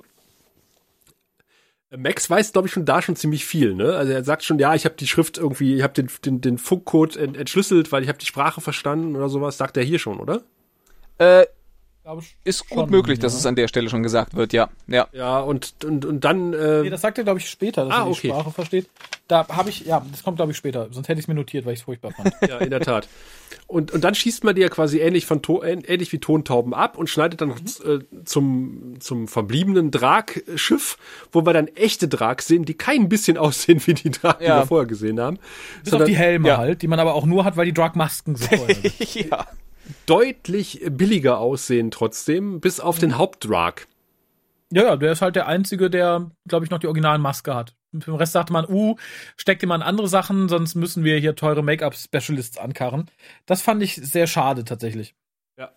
Max 1.96 2.28
weiß, 2.28 2.52
glaube 2.52 2.68
ich, 2.68 2.74
schon 2.74 2.84
da 2.84 3.00
schon 3.00 3.16
ziemlich 3.16 3.46
viel. 3.46 3.74
Ne? 3.74 3.94
Also 3.96 4.12
er 4.12 4.24
sagt 4.24 4.44
schon, 4.44 4.58
ja, 4.58 4.74
ich 4.74 4.84
habe 4.84 4.96
die 4.96 5.06
Schrift 5.06 5.38
irgendwie, 5.38 5.76
ich 5.76 5.82
habe 5.82 5.94
den, 5.94 6.10
den, 6.24 6.40
den 6.40 6.58
Funkcode 6.58 7.16
entschlüsselt, 7.16 7.92
weil 7.92 8.02
ich 8.02 8.08
habe 8.08 8.18
die 8.18 8.26
Sprache 8.26 8.60
verstanden 8.60 9.16
oder 9.16 9.28
sowas. 9.28 9.56
Sagt 9.56 9.76
er 9.76 9.84
hier 9.84 9.98
schon, 9.98 10.18
oder? 10.18 10.42
Äh, 11.18 11.46
ist 12.44 12.68
gut 12.68 12.78
schon, 12.78 12.90
möglich, 12.90 13.18
dass 13.18 13.34
es 13.34 13.46
an 13.46 13.56
der 13.56 13.68
Stelle 13.68 13.90
schon 13.90 14.02
gesagt 14.02 14.34
wird, 14.34 14.52
ja. 14.52 14.68
Ja, 14.86 15.08
ja 15.12 15.40
und, 15.40 15.74
und, 15.84 16.04
und 16.04 16.24
dann. 16.24 16.52
Äh 16.52 16.82
nee, 16.82 16.90
das 16.90 17.00
sagt 17.00 17.18
er, 17.18 17.24
glaube 17.24 17.40
ich, 17.40 17.50
später, 17.50 17.84
dass 17.84 17.94
ah, 17.94 17.98
er 17.98 18.04
die 18.04 18.10
okay. 18.10 18.28
Sprache 18.28 18.50
versteht. 18.52 18.88
Da 19.26 19.46
habe 19.48 19.70
ich, 19.70 19.84
ja, 19.86 20.04
das 20.12 20.22
kommt, 20.22 20.36
glaube 20.36 20.52
ich, 20.52 20.56
später. 20.56 20.86
Sonst 20.92 21.08
hätte 21.08 21.18
ich 21.18 21.24
es 21.24 21.28
mir 21.28 21.34
notiert, 21.34 21.66
weil 21.66 21.72
ich 21.72 21.80
es 21.80 21.84
furchtbar 21.84 22.12
fand. 22.12 22.32
ja, 22.48 22.58
in 22.58 22.70
der 22.70 22.80
Tat. 22.80 23.08
Und, 23.66 23.90
und 23.90 24.04
dann 24.04 24.14
schießt 24.14 24.44
man 24.44 24.54
die 24.54 24.62
ja 24.62 24.68
quasi 24.68 25.00
ähnlich, 25.00 25.26
von 25.26 25.42
ähnlich 25.62 26.12
wie 26.12 26.18
Tontauben 26.18 26.74
ab 26.74 26.96
und 26.96 27.10
schneidet 27.10 27.40
dann 27.40 27.48
mhm. 27.48 27.54
äh, 27.84 28.24
zum, 28.24 29.00
zum 29.00 29.26
verbliebenen 29.26 29.90
Dragschiff, 29.90 30.98
wo 31.32 31.44
wir 31.44 31.52
dann 31.52 31.66
echte 31.68 32.06
Drags 32.06 32.46
sehen, 32.46 32.64
die 32.64 32.74
kein 32.74 33.08
bisschen 33.08 33.36
aussehen 33.36 33.82
wie 33.84 33.94
die 33.94 34.10
Drag, 34.12 34.40
ja. 34.40 34.54
die 34.54 34.62
wir 34.62 34.66
vorher 34.66 34.86
gesehen 34.86 35.18
haben. 35.18 35.38
Bis 35.82 35.90
sondern, 35.90 36.06
auf 36.06 36.10
die 36.10 36.16
Helme 36.16 36.48
ja. 36.48 36.58
halt, 36.58 36.82
die 36.82 36.86
man 36.86 37.00
aber 37.00 37.14
auch 37.14 37.26
nur 37.26 37.44
hat, 37.44 37.56
weil 37.56 37.66
die 37.66 37.74
Drag-Masken 37.74 38.36
so 38.36 38.46
vorher 38.56 38.76
ja 39.28 39.46
deutlich 40.06 40.82
billiger 40.90 41.38
aussehen 41.38 41.90
trotzdem, 41.90 42.60
bis 42.60 42.80
auf 42.80 42.98
den 42.98 43.18
Hauptdrag. 43.18 43.86
Ja, 44.72 44.82
ja, 44.82 44.96
der 44.96 45.12
ist 45.12 45.22
halt 45.22 45.36
der 45.36 45.46
Einzige, 45.46 45.90
der, 45.90 46.30
glaube 46.48 46.64
ich, 46.64 46.70
noch 46.70 46.78
die 46.78 46.88
originalen 46.88 47.22
Maske 47.22 47.54
hat. 47.54 47.74
Für 47.92 48.10
den 48.10 48.16
Rest 48.16 48.32
sagte 48.32 48.52
man, 48.52 48.66
uh, 48.68 48.96
steckt 49.36 49.62
ihm 49.62 49.70
an 49.70 49.82
andere 49.82 50.08
Sachen, 50.08 50.48
sonst 50.48 50.74
müssen 50.74 51.04
wir 51.04 51.18
hier 51.18 51.36
teure 51.36 51.62
Make-up-Specialists 51.62 52.58
ankarren. 52.58 53.08
Das 53.46 53.62
fand 53.62 53.82
ich 53.82 53.94
sehr 53.94 54.26
schade 54.26 54.64
tatsächlich. 54.64 55.14
Ja. 55.56 55.70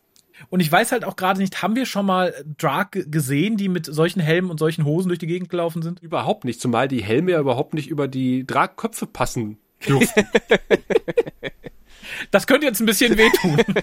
Und 0.50 0.60
ich 0.60 0.72
weiß 0.72 0.92
halt 0.92 1.06
auch 1.06 1.16
gerade 1.16 1.40
nicht, 1.40 1.62
haben 1.62 1.76
wir 1.76 1.86
schon 1.86 2.06
mal 2.06 2.34
Drag 2.58 2.90
gesehen, 2.92 3.58
die 3.58 3.70
mit 3.70 3.86
solchen 3.86 4.22
Helmen 4.22 4.50
und 4.50 4.58
solchen 4.58 4.86
Hosen 4.86 5.10
durch 5.10 5.20
die 5.20 5.28
Gegend 5.28 5.50
gelaufen 5.50 5.82
sind? 5.82 6.02
Überhaupt 6.02 6.44
nicht, 6.44 6.60
zumal 6.60 6.88
die 6.88 7.04
Helme 7.04 7.32
ja 7.32 7.40
überhaupt 7.40 7.76
nicht 7.76 7.90
über 7.90 8.08
die 8.08 8.46
Dragköpfe 8.46 9.06
passen 9.06 9.60
dürften. 9.88 10.28
Das 12.32 12.48
könnte 12.48 12.66
jetzt 12.66 12.80
ein 12.80 12.86
bisschen 12.86 13.18
wehtun. 13.18 13.62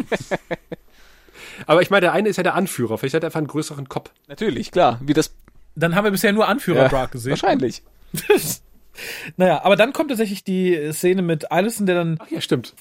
Aber 1.66 1.82
ich 1.82 1.90
meine, 1.90 2.02
der 2.02 2.12
eine 2.12 2.28
ist 2.28 2.36
ja 2.36 2.42
der 2.42 2.54
Anführer. 2.54 2.98
Vielleicht 2.98 3.14
hat 3.14 3.22
er 3.22 3.28
einfach 3.28 3.38
einen 3.38 3.46
größeren 3.46 3.88
Kopf. 3.88 4.10
Natürlich, 4.28 4.70
klar. 4.70 5.00
Wie 5.02 5.14
das. 5.14 5.34
Dann 5.74 5.94
haben 5.94 6.04
wir 6.04 6.10
bisher 6.10 6.32
nur 6.32 6.48
Anführer 6.48 6.90
ja, 6.90 7.06
gesehen. 7.06 7.30
Wahrscheinlich. 7.30 7.82
naja, 9.36 9.62
aber 9.62 9.76
dann 9.76 9.92
kommt 9.92 10.10
tatsächlich 10.10 10.44
die 10.44 10.92
Szene 10.92 11.22
mit 11.22 11.50
Allison, 11.50 11.86
der 11.86 11.96
dann. 11.96 12.18
Ach 12.20 12.30
ja, 12.30 12.40
stimmt 12.40 12.74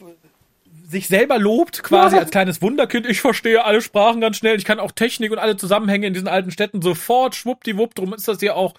sich 0.88 1.08
selber 1.08 1.40
lobt, 1.40 1.84
quasi 1.84 2.16
ja. 2.16 2.22
als 2.22 2.32
kleines 2.32 2.62
Wunderkind. 2.62 3.08
Ich 3.08 3.22
verstehe 3.22 3.66
alle 3.66 3.82
Sprachen 3.82 4.22
ganz 4.22 4.38
schnell. 4.38 4.56
Ich 4.58 4.66
kann 4.66 4.80
auch 4.80 4.92
Technik 4.92 5.32
und 5.32 5.40
alle 5.40 5.58
Zusammenhänge 5.58 6.08
in 6.08 6.14
diesen 6.14 6.28
alten 6.28 6.52
Städten 6.52 6.82
sofort 6.82 7.36
schwuppdiwupp. 7.36 7.96
Drum 7.96 8.14
ist 8.14 8.28
das 8.28 8.40
hier 8.40 8.56
auch 8.56 8.76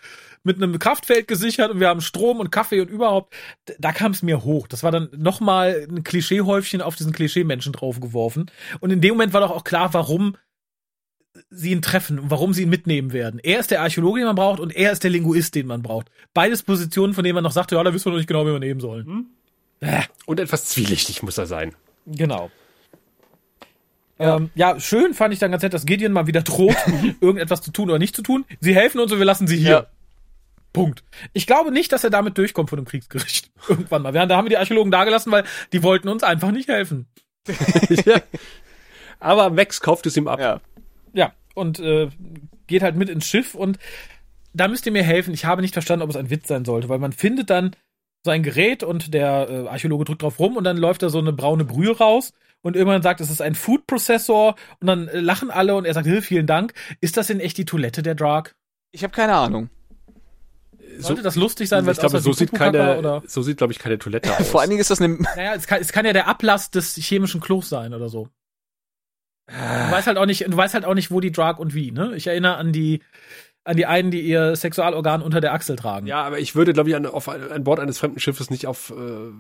mit 0.47 0.56
einem 0.56 0.78
Kraftfeld 0.78 1.28
gesichert 1.28 1.70
und 1.70 1.81
wir 1.81 1.89
haben 1.89 2.01
Strom 2.01 2.40
und 2.40 2.51
Kaffee 2.51 2.81
und 2.81 2.89
überhaupt. 2.89 3.35
Da 3.78 3.93
kam 3.93 4.12
es 4.12 4.23
mir 4.23 4.44
hoch. 4.44 4.68
Das 4.68 4.82
war 4.82 4.93
dann 4.93 5.09
nochmal 5.16 5.86
ein 5.90 6.05
Klischeehäufchen 6.05 6.81
auf 6.81 6.97
diesen 6.97 7.12
Klischeemenschen 7.12 7.73
draufgeworfen. 7.73 8.51
Und 8.81 8.90
in 8.90 9.01
dem 9.01 9.14
Moment 9.14 9.35
war 9.35 9.40
doch 9.40 9.51
auch 9.51 9.64
klar, 9.64 9.93
warum 9.93 10.36
sie 11.51 11.73
ihn 11.73 11.82
treffen 11.82 12.18
und 12.18 12.31
warum 12.31 12.55
sie 12.55 12.62
ihn 12.62 12.70
mitnehmen 12.70 13.12
werden. 13.12 13.40
Er 13.43 13.59
ist 13.59 13.70
der 13.70 13.82
Archäologe, 13.82 14.20
den 14.20 14.27
man 14.27 14.36
braucht, 14.36 14.60
und 14.60 14.74
er 14.74 14.93
ist 14.93 15.02
der 15.02 15.10
Linguist, 15.10 15.55
den 15.55 15.66
man 15.66 15.82
braucht. 15.82 16.10
Beides 16.32 16.62
Positionen, 16.62 17.12
von 17.12 17.24
denen 17.24 17.35
man 17.35 17.44
noch 17.44 17.52
sagte, 17.52 17.74
ja, 17.74 17.82
da 17.82 17.93
wissen 17.93 18.06
wir 18.06 18.12
noch 18.12 18.18
nicht 18.18 18.28
genau, 18.28 18.47
wie 18.47 18.52
wir 18.52 18.59
nehmen 18.59 18.81
sollen. 18.81 19.06
Hm? 19.06 19.27
Äh. 19.81 20.02
Und 20.24 20.40
etwas 20.40 20.66
zwielichtig 20.66 21.23
muss 21.23 21.36
er 21.36 21.47
sein. 21.47 21.74
Genau. 22.06 22.51
Ja. 24.18 24.36
Ähm, 24.36 24.51
ja, 24.55 24.81
schön 24.81 25.12
fand 25.12 25.35
ich 25.35 25.40
dann 25.40 25.51
ganz 25.51 25.62
nett, 25.62 25.74
dass 25.74 25.85
Gideon 25.85 26.12
mal 26.12 26.27
wieder 26.27 26.43
droht, 26.43 26.77
irgendetwas 27.20 27.60
zu 27.60 27.70
tun 27.70 27.90
oder 27.90 27.98
nicht 27.98 28.16
zu 28.16 28.23
tun. 28.23 28.44
Sie 28.60 28.74
helfen 28.74 29.01
uns 29.01 29.12
und 29.12 29.18
wir 29.18 29.27
lassen 29.27 29.47
sie 29.47 29.56
hier. 29.56 29.70
Ja. 29.70 29.86
Punkt. 30.77 31.05
Ich 31.32 31.47
glaube 31.47 31.70
nicht, 31.70 31.90
dass 31.93 32.05
er 32.05 32.11
damit 32.11 32.36
durchkommt 32.36 32.69
von 32.69 32.77
dem 32.77 32.85
Kriegsgericht. 32.85 33.51
Irgendwann 33.69 34.03
mal. 34.03 34.12
Da 34.12 34.36
haben 34.36 34.44
wir 34.44 34.51
die 34.51 34.59
Archäologen 34.59 34.93
dagelassen, 34.93 35.32
weil 35.32 35.44
die 35.73 35.82
wollten 35.82 36.07
uns 36.09 36.23
einfach 36.23 36.51
nicht 36.51 36.69
helfen. 36.69 37.07
ja. 38.05 38.20
Aber 39.19 39.48
Max 39.48 39.81
kauft 39.81 40.05
es 40.05 40.19
ihm 40.19 40.28
ab. 40.28 40.39
Ja. 40.39 40.61
Ja. 41.15 41.32
Und 41.55 41.81
äh, 41.81 42.11
geht 42.66 42.82
halt 42.82 42.94
mit 42.94 43.09
ins 43.09 43.27
Schiff 43.27 43.55
und 43.55 43.78
da 44.53 44.69
müsst 44.69 44.85
ihr 44.85 44.93
mir 44.93 45.03
helfen. 45.03 45.32
Ich 45.32 45.47
habe 45.47 45.62
nicht 45.62 45.73
verstanden, 45.73 46.03
ob 46.03 46.11
es 46.11 46.16
ein 46.16 46.28
Witz 46.28 46.47
sein 46.47 46.66
sollte, 46.66 46.90
weil 46.90 46.98
man 46.98 47.12
findet 47.12 47.48
dann 47.48 47.74
so 48.23 48.31
ein 48.31 48.43
Gerät 48.43 48.82
und 48.82 49.15
der 49.15 49.48
äh, 49.48 49.69
Archäologe 49.69 50.05
drückt 50.05 50.20
drauf 50.20 50.39
rum 50.39 50.59
und 50.59 50.65
dann 50.65 50.77
läuft 50.77 51.03
da 51.03 51.09
so 51.09 51.20
eine 51.20 51.32
braune 51.32 51.65
Brühe 51.65 51.97
raus 51.97 52.35
und 52.61 52.77
irgendwann 52.77 53.01
sagt, 53.01 53.23
es 53.23 53.31
ist 53.31 53.40
ein 53.40 53.55
Food 53.55 53.86
Processor 53.86 54.57
und 54.81 54.89
dann 54.89 55.09
äh, 55.09 55.20
lachen 55.20 55.51
alle 55.51 55.74
und 55.74 55.86
er 55.86 55.94
sagt, 55.94 56.07
vielen 56.23 56.47
Dank. 56.47 56.74
Ist 57.01 57.16
das 57.16 57.28
denn 57.28 57.40
echt 57.40 57.57
die 57.57 57.65
Toilette 57.65 58.03
der 58.03 58.15
Drag? 58.15 58.51
Ich 58.93 59.05
habe 59.05 59.15
keine 59.15 59.36
Ahnung. 59.36 59.70
Sollte 60.98 61.23
so, 61.23 61.24
das 61.24 61.36
lustig 61.36 61.68
sein, 61.68 61.86
weil 61.86 61.93
ich 61.93 61.98
glaube, 61.98 62.20
so 62.20 62.32
sieht 62.32 62.52
keine, 62.52 62.98
oder? 62.98 63.23
so 63.27 63.43
sieht 63.43 63.59
glaube 63.59 63.73
ich 63.73 63.78
keine 63.78 63.98
Toilette 63.98 64.31
aus. 64.39 64.48
Vor 64.48 64.60
allen 64.60 64.70
Dingen 64.70 64.81
ist 64.81 64.90
das 64.90 65.01
eine. 65.01 65.14
Naja, 65.14 65.55
es 65.55 65.66
kann, 65.66 65.81
es 65.81 65.93
kann 65.93 66.06
ja 66.06 66.12
der 66.12 66.28
Ablass 66.28 66.70
des 66.70 66.94
chemischen 66.97 67.40
Klos 67.40 67.68
sein 67.68 67.94
oder 67.94 68.09
so. 68.09 68.28
Du 69.48 69.55
weißt 69.93 70.09
halt 70.09 70.18
auch 70.18 70.27
nicht, 70.27 70.47
du 70.47 70.56
weißt 70.56 70.74
halt 70.74 70.85
auch 70.85 70.94
nicht, 70.94 71.10
wo 71.10 71.20
die 71.20 71.31
Drag 71.31 71.59
und 71.59 71.73
wie. 71.74 71.93
Ne? 71.93 72.14
Ich 72.16 72.27
erinnere 72.27 72.56
an 72.56 72.73
die 72.73 73.02
an 73.64 73.77
die 73.77 73.86
einen, 73.86 74.10
die 74.10 74.20
ihr 74.20 74.55
Sexualorgan 74.55 75.23
unter 75.23 75.40
der 75.40 75.52
Achsel 75.52 75.77
tragen. 75.77 76.06
Ja, 76.06 76.23
aber 76.23 76.39
ich 76.39 76.55
würde, 76.55 76.73
glaube 76.73 76.89
ich, 76.89 76.94
an, 76.94 77.05
auf, 77.05 77.28
an 77.28 77.64
Bord 77.64 77.81
eines 77.81 77.98
fremden 77.98 78.20
Schiffes 78.20 78.48
nicht 78.48 78.66
auf 78.66 78.90
äh, 78.90 79.32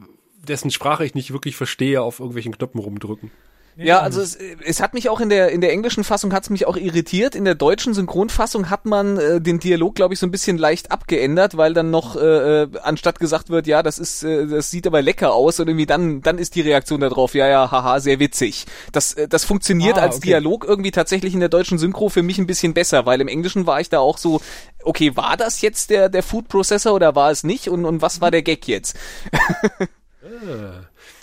dessen 0.46 0.70
Sprache 0.70 1.04
ich 1.04 1.14
nicht 1.14 1.32
wirklich 1.32 1.56
verstehe, 1.56 2.02
auf 2.02 2.18
irgendwelchen 2.18 2.56
Knöpfen 2.56 2.80
rumdrücken. 2.80 3.30
Ja, 3.78 4.00
also 4.00 4.22
es, 4.22 4.36
es 4.36 4.80
hat 4.80 4.94
mich 4.94 5.10
auch 5.10 5.20
in 5.20 5.28
der 5.28 5.50
in 5.50 5.60
der 5.60 5.70
englischen 5.70 6.02
Fassung 6.02 6.32
hat 6.32 6.44
es 6.44 6.50
mich 6.50 6.66
auch 6.66 6.76
irritiert. 6.76 7.34
In 7.34 7.44
der 7.44 7.54
deutschen 7.54 7.92
Synchronfassung 7.92 8.70
hat 8.70 8.86
man 8.86 9.18
äh, 9.18 9.40
den 9.40 9.58
Dialog, 9.58 9.94
glaube 9.94 10.14
ich, 10.14 10.20
so 10.20 10.26
ein 10.26 10.30
bisschen 10.30 10.56
leicht 10.56 10.90
abgeändert, 10.90 11.58
weil 11.58 11.74
dann 11.74 11.90
noch 11.90 12.16
äh, 12.16 12.62
äh, 12.62 12.68
anstatt 12.82 13.20
gesagt 13.20 13.50
wird, 13.50 13.66
ja, 13.66 13.82
das 13.82 13.98
ist 13.98 14.22
äh, 14.22 14.46
das 14.46 14.70
sieht 14.70 14.86
aber 14.86 15.02
lecker 15.02 15.34
aus 15.34 15.60
und 15.60 15.68
irgendwie 15.68 15.84
dann 15.84 16.22
dann 16.22 16.38
ist 16.38 16.54
die 16.54 16.62
Reaktion 16.62 17.00
darauf, 17.00 17.34
ja, 17.34 17.48
ja, 17.48 17.70
haha, 17.70 18.00
sehr 18.00 18.18
witzig. 18.18 18.64
Das 18.92 19.12
äh, 19.12 19.28
das 19.28 19.44
funktioniert 19.44 19.98
ah, 19.98 20.02
als 20.02 20.16
okay. 20.16 20.28
Dialog 20.28 20.64
irgendwie 20.64 20.90
tatsächlich 20.90 21.34
in 21.34 21.40
der 21.40 21.50
deutschen 21.50 21.76
Synchro 21.76 22.08
für 22.08 22.22
mich 22.22 22.38
ein 22.38 22.46
bisschen 22.46 22.72
besser, 22.72 23.04
weil 23.04 23.20
im 23.20 23.28
Englischen 23.28 23.66
war 23.66 23.80
ich 23.80 23.90
da 23.90 23.98
auch 23.98 24.16
so, 24.16 24.40
okay, 24.84 25.16
war 25.16 25.36
das 25.36 25.60
jetzt 25.60 25.90
der 25.90 26.08
der 26.08 26.22
Food 26.22 26.48
Processor 26.48 26.94
oder 26.94 27.14
war 27.14 27.30
es 27.30 27.44
nicht 27.44 27.68
und 27.68 27.84
und 27.84 28.00
was 28.00 28.22
war 28.22 28.30
der 28.30 28.42
Gag 28.42 28.66
jetzt? 28.68 28.96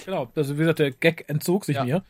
Genau, 0.05 0.30
also 0.35 0.55
wie 0.55 0.59
gesagt, 0.59 0.80
der 0.80 0.91
Gag 0.91 1.25
entzog 1.27 1.65
sich 1.65 1.75
ja. 1.75 1.85
mir. 1.85 2.03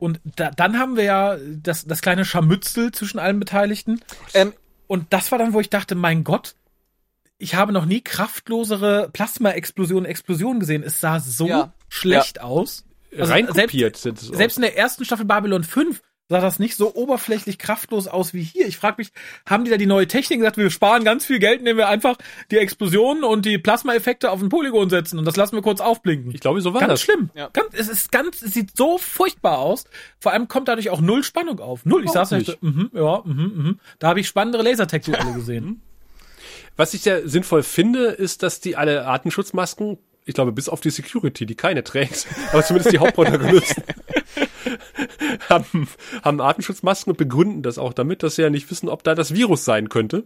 Und 0.00 0.20
da, 0.24 0.50
dann 0.50 0.78
haben 0.78 0.96
wir 0.96 1.04
ja 1.04 1.36
das, 1.38 1.84
das 1.84 2.00
kleine 2.00 2.24
Scharmützel 2.24 2.90
zwischen 2.90 3.18
allen 3.18 3.38
Beteiligten. 3.38 4.00
Ähm, 4.34 4.54
und 4.86 5.12
das 5.12 5.30
war 5.30 5.38
dann, 5.38 5.52
wo 5.52 5.60
ich 5.60 5.70
dachte, 5.70 5.94
mein 5.94 6.24
Gott, 6.24 6.56
ich 7.38 7.54
habe 7.54 7.72
noch 7.72 7.84
nie 7.84 8.00
kraftlosere 8.00 9.10
Plasma-Explosionen, 9.12 10.06
Explosionen 10.06 10.58
gesehen. 10.58 10.82
Es 10.82 11.00
sah 11.00 11.20
so 11.20 11.46
ja. 11.46 11.72
schlecht 11.88 12.38
ja. 12.38 12.42
aus. 12.42 12.84
Also 13.16 13.32
Reinkopiert 13.32 13.96
selbst, 13.96 14.02
sind 14.02 14.18
es 14.18 14.36
Selbst 14.36 14.56
in 14.56 14.62
der 14.62 14.76
ersten 14.76 15.04
Staffel 15.04 15.26
Babylon 15.26 15.64
5 15.64 16.02
sah 16.30 16.40
das 16.40 16.60
nicht 16.60 16.76
so 16.76 16.94
oberflächlich 16.94 17.58
kraftlos 17.58 18.06
aus 18.06 18.32
wie 18.32 18.42
hier. 18.42 18.66
Ich 18.66 18.76
frage 18.76 18.96
mich, 18.98 19.12
haben 19.46 19.64
die 19.64 19.70
da 19.70 19.76
die 19.76 19.86
neue 19.86 20.06
Technik 20.06 20.38
gesagt, 20.38 20.56
wir 20.56 20.70
sparen 20.70 21.02
ganz 21.04 21.26
viel 21.26 21.40
Geld, 21.40 21.58
indem 21.58 21.76
wir 21.76 21.88
einfach 21.88 22.16
die 22.52 22.58
Explosionen 22.58 23.24
und 23.24 23.44
die 23.44 23.58
Plasma-Effekte 23.58 24.30
auf 24.30 24.40
ein 24.40 24.48
Polygon 24.48 24.88
setzen 24.88 25.18
und 25.18 25.24
das 25.24 25.36
lassen 25.36 25.56
wir 25.56 25.62
kurz 25.62 25.80
aufblinken. 25.80 26.32
Ich 26.32 26.40
glaube, 26.40 26.60
so 26.60 26.72
war 26.72 26.80
ganz 26.80 26.92
das. 26.92 27.02
schlimm. 27.02 27.30
Ja. 27.34 27.50
Ganz, 27.52 27.74
es 27.74 27.88
ist 27.88 28.12
ganz, 28.12 28.42
es 28.42 28.54
sieht 28.54 28.76
so 28.76 28.96
furchtbar 28.96 29.58
aus. 29.58 29.84
Vor 30.20 30.32
allem 30.32 30.46
kommt 30.46 30.68
dadurch 30.68 30.90
auch 30.90 31.00
null 31.00 31.24
Spannung 31.24 31.58
auf. 31.58 31.84
Null. 31.84 32.04
Ich 32.04 32.12
saß 32.12 32.30
nicht. 32.30 32.62
Mhm, 32.62 32.90
ja, 32.94 33.22
mhm, 33.24 33.34
mhm. 33.34 33.80
Da 33.98 34.08
habe 34.08 34.20
ich 34.20 34.28
spannendere 34.28 34.62
Lasertech-Duelle 34.62 35.32
gesehen. 35.34 35.82
Was 36.76 36.94
ich 36.94 37.02
sehr 37.02 37.28
sinnvoll 37.28 37.64
finde, 37.64 38.06
ist, 38.06 38.44
dass 38.44 38.60
die 38.60 38.76
alle 38.76 39.04
Artenschutzmasken 39.04 39.98
ich 40.26 40.34
glaube, 40.34 40.52
bis 40.52 40.68
auf 40.68 40.80
die 40.80 40.90
Security, 40.90 41.46
die 41.46 41.54
keine 41.54 41.82
trägt, 41.82 42.26
aber 42.52 42.62
zumindest 42.62 42.92
die 42.92 42.98
Hauptprotagonisten, 42.98 43.82
haben, 45.48 45.88
haben 46.22 46.40
Artenschutzmasken 46.40 47.12
und 47.12 47.16
begründen 47.16 47.62
das 47.62 47.78
auch 47.78 47.92
damit, 47.92 48.22
dass 48.22 48.36
sie 48.36 48.42
ja 48.42 48.50
nicht 48.50 48.70
wissen, 48.70 48.88
ob 48.88 49.04
da 49.04 49.14
das 49.14 49.34
Virus 49.34 49.64
sein 49.64 49.88
könnte. 49.88 50.24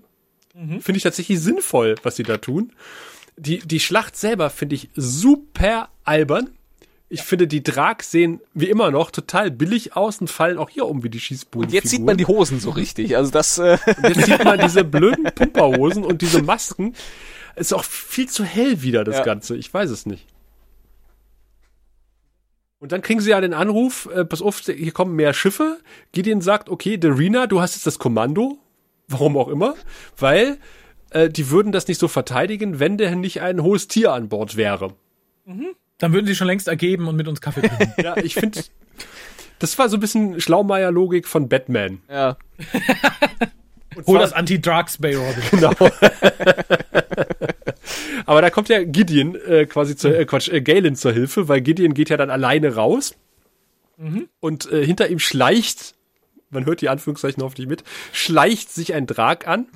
Mhm. 0.55 0.81
Finde 0.81 0.97
ich 0.97 1.02
tatsächlich 1.02 1.40
sinnvoll, 1.40 1.97
was 2.02 2.16
sie 2.16 2.22
da 2.22 2.39
tun. 2.39 2.72
Die, 3.36 3.59
die 3.59 3.81
Schlacht 3.81 4.16
selber 4.16 4.51
finde 4.51 4.76
ich 4.76 4.90
super 4.94 5.89
albern. 6.05 6.51
Ich 7.09 7.20
ja. 7.20 7.24
finde, 7.24 7.47
die 7.47 7.62
Drags 7.62 8.10
sehen 8.10 8.40
wie 8.55 8.68
immer 8.68 8.90
noch 8.90 9.10
total 9.10 9.51
billig 9.51 9.97
aus 9.97 10.20
und 10.20 10.28
fallen 10.28 10.59
auch 10.59 10.70
hier 10.70 10.86
um 10.86 11.02
wie 11.02 11.10
die 11.10 11.20
Schießbuden. 11.20 11.68
Und 11.68 11.74
jetzt 11.74 11.89
sieht 11.89 12.02
man 12.02 12.16
die 12.16 12.26
Hosen 12.26 12.60
so 12.60 12.70
richtig. 12.70 13.16
Also 13.16 13.31
das. 13.31 13.59
Äh 13.59 13.78
und 14.02 14.16
jetzt 14.16 14.26
sieht 14.26 14.44
man 14.44 14.59
diese 14.59 14.85
blöden 14.85 15.24
Pumperhosen 15.24 16.05
und 16.05 16.22
diese 16.22 16.43
Masken. 16.43 16.94
Ist 17.56 17.72
auch 17.72 17.85
viel 17.85 18.28
zu 18.28 18.44
hell 18.44 18.82
wieder 18.82 19.05
das 19.05 19.18
ja. 19.18 19.22
Ganze. 19.22 19.56
Ich 19.56 19.72
weiß 19.72 19.90
es 19.90 20.06
nicht. 20.06 20.26
Und 22.85 22.93
dann 22.93 23.01
kriegen 23.01 23.20
sie 23.20 23.31
ja 23.31 23.40
den 23.40 23.55
Anruf, 23.55 24.11
äh, 24.15 24.27
pass 24.27 24.43
auf, 24.43 24.59
hier 24.59 24.93
kommen 24.93 25.16
mehr 25.16 25.32
Schiffe. 25.32 25.78
Gideon 26.12 26.43
sagt, 26.43 26.69
okay, 26.69 26.98
Darina, 26.98 27.47
du 27.47 27.62
hast 27.62 27.77
jetzt 27.77 27.86
das 27.86 27.98
Kommando. 27.98 28.59
Warum 29.09 29.39
auch 29.39 29.48
immer. 29.48 29.74
Weil 30.19 30.59
äh, 31.09 31.31
die 31.31 31.48
würden 31.48 31.73
das 31.73 31.89
nicht 31.89 31.98
so 31.98 32.09
verteidigen, 32.09 32.81
wenn 32.81 32.98
denn 32.98 33.20
nicht 33.20 33.40
ein 33.40 33.62
hohes 33.62 33.89
Tier 33.89 34.12
an 34.12 34.28
Bord 34.28 34.56
wäre. 34.56 34.93
Mhm. 35.47 35.69
Dann 35.97 36.12
würden 36.12 36.27
sie 36.27 36.35
schon 36.35 36.47
längst 36.47 36.69
ergeben 36.69 37.09
und 37.09 37.16
mit 37.16 37.27
uns 37.27 37.40
Kaffee 37.40 37.62
trinken. 37.62 37.94
ja, 38.02 38.19
ich 38.19 38.35
finde, 38.35 38.61
das 39.61 39.78
war 39.78 39.89
so 39.89 39.97
ein 39.97 40.01
bisschen 40.01 40.39
Schlaumeier-Logik 40.39 41.27
von 41.27 41.48
Batman. 41.48 42.02
Ja. 42.11 42.36
Hol 44.06 44.19
das 44.19 44.35
Anti-Drugs 44.35 44.98
Bay 44.98 45.15
Robin. 45.15 45.43
Genau. 45.52 45.73
Aber 48.26 48.42
da 48.42 48.51
kommt 48.51 48.68
ja 48.68 48.82
Gideon 48.82 49.34
äh, 49.34 49.66
quasi 49.66 49.96
zur, 49.96 50.16
äh, 50.16 50.24
Quatsch, 50.24 50.48
äh, 50.48 50.60
Galen 50.60 50.96
zur 50.96 51.12
Hilfe, 51.12 51.48
weil 51.48 51.60
Gideon 51.60 51.94
geht 51.94 52.10
ja 52.10 52.16
dann 52.16 52.30
alleine 52.30 52.74
raus. 52.74 53.14
Mhm. 53.96 54.28
Und 54.40 54.70
äh, 54.70 54.84
hinter 54.84 55.09
ihm 55.09 55.18
schleicht, 55.18 55.94
man 56.51 56.66
hört 56.66 56.80
die 56.80 56.88
Anführungszeichen 56.88 57.42
hoffentlich 57.42 57.68
mit, 57.68 57.84
schleicht 58.12 58.70
sich 58.70 58.94
ein 58.94 59.06
Drag 59.06 59.46
an 59.46 59.66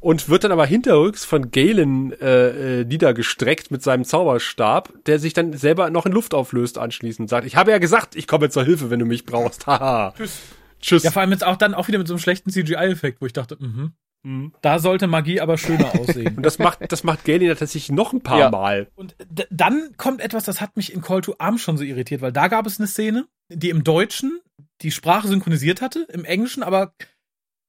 und 0.00 0.28
wird 0.28 0.44
dann 0.44 0.52
aber 0.52 0.66
hinterrücks 0.66 1.24
von 1.24 1.50
Galen 1.50 2.12
äh, 2.20 2.80
äh, 2.80 2.84
niedergestreckt 2.84 3.70
mit 3.70 3.82
seinem 3.82 4.04
Zauberstab, 4.04 4.92
der 5.06 5.18
sich 5.18 5.32
dann 5.32 5.52
selber 5.54 5.90
noch 5.90 6.06
in 6.06 6.12
Luft 6.12 6.34
auflöst 6.34 6.78
anschließend. 6.78 7.28
Sagt, 7.28 7.46
ich 7.46 7.56
habe 7.56 7.70
ja 7.70 7.78
gesagt, 7.78 8.14
ich 8.14 8.26
komme 8.26 8.50
zur 8.50 8.64
Hilfe, 8.64 8.90
wenn 8.90 9.00
du 9.00 9.06
mich 9.06 9.24
brauchst. 9.24 9.66
Haha. 9.66 10.14
Tschüss. 10.16 10.40
Tschüss. 10.80 11.02
Ja, 11.02 11.10
vor 11.10 11.22
allem 11.22 11.32
jetzt 11.32 11.44
auch 11.44 11.56
dann 11.56 11.74
auch 11.74 11.88
wieder 11.88 11.98
mit 11.98 12.06
so 12.06 12.14
einem 12.14 12.20
schlechten 12.20 12.50
CGI-Effekt, 12.50 13.20
wo 13.20 13.26
ich 13.26 13.32
dachte, 13.32 13.56
mhm. 13.58 13.92
Mhm. 14.24 14.52
Da 14.60 14.78
sollte 14.78 15.06
Magie 15.06 15.40
aber 15.40 15.58
schöner 15.58 15.94
aussehen. 16.00 16.36
Und 16.36 16.42
das 16.44 16.58
macht, 16.58 16.90
das 16.90 17.04
macht 17.04 17.24
Galen 17.24 17.48
tatsächlich 17.48 17.90
noch 17.90 18.12
ein 18.12 18.20
paar 18.20 18.38
ja. 18.38 18.50
Mal. 18.50 18.88
Und 18.94 19.16
dann 19.50 19.94
kommt 19.96 20.20
etwas, 20.20 20.44
das 20.44 20.60
hat 20.60 20.76
mich 20.76 20.92
in 20.92 21.02
Call 21.02 21.20
to 21.20 21.36
Arms 21.38 21.62
schon 21.62 21.76
so 21.76 21.84
irritiert, 21.84 22.20
weil 22.20 22.32
da 22.32 22.48
gab 22.48 22.66
es 22.66 22.78
eine 22.78 22.86
Szene, 22.86 23.26
die 23.48 23.70
im 23.70 23.84
Deutschen 23.84 24.40
die 24.82 24.90
Sprache 24.90 25.28
synchronisiert 25.28 25.80
hatte, 25.80 26.06
im 26.12 26.24
Englischen 26.24 26.62
aber 26.62 26.92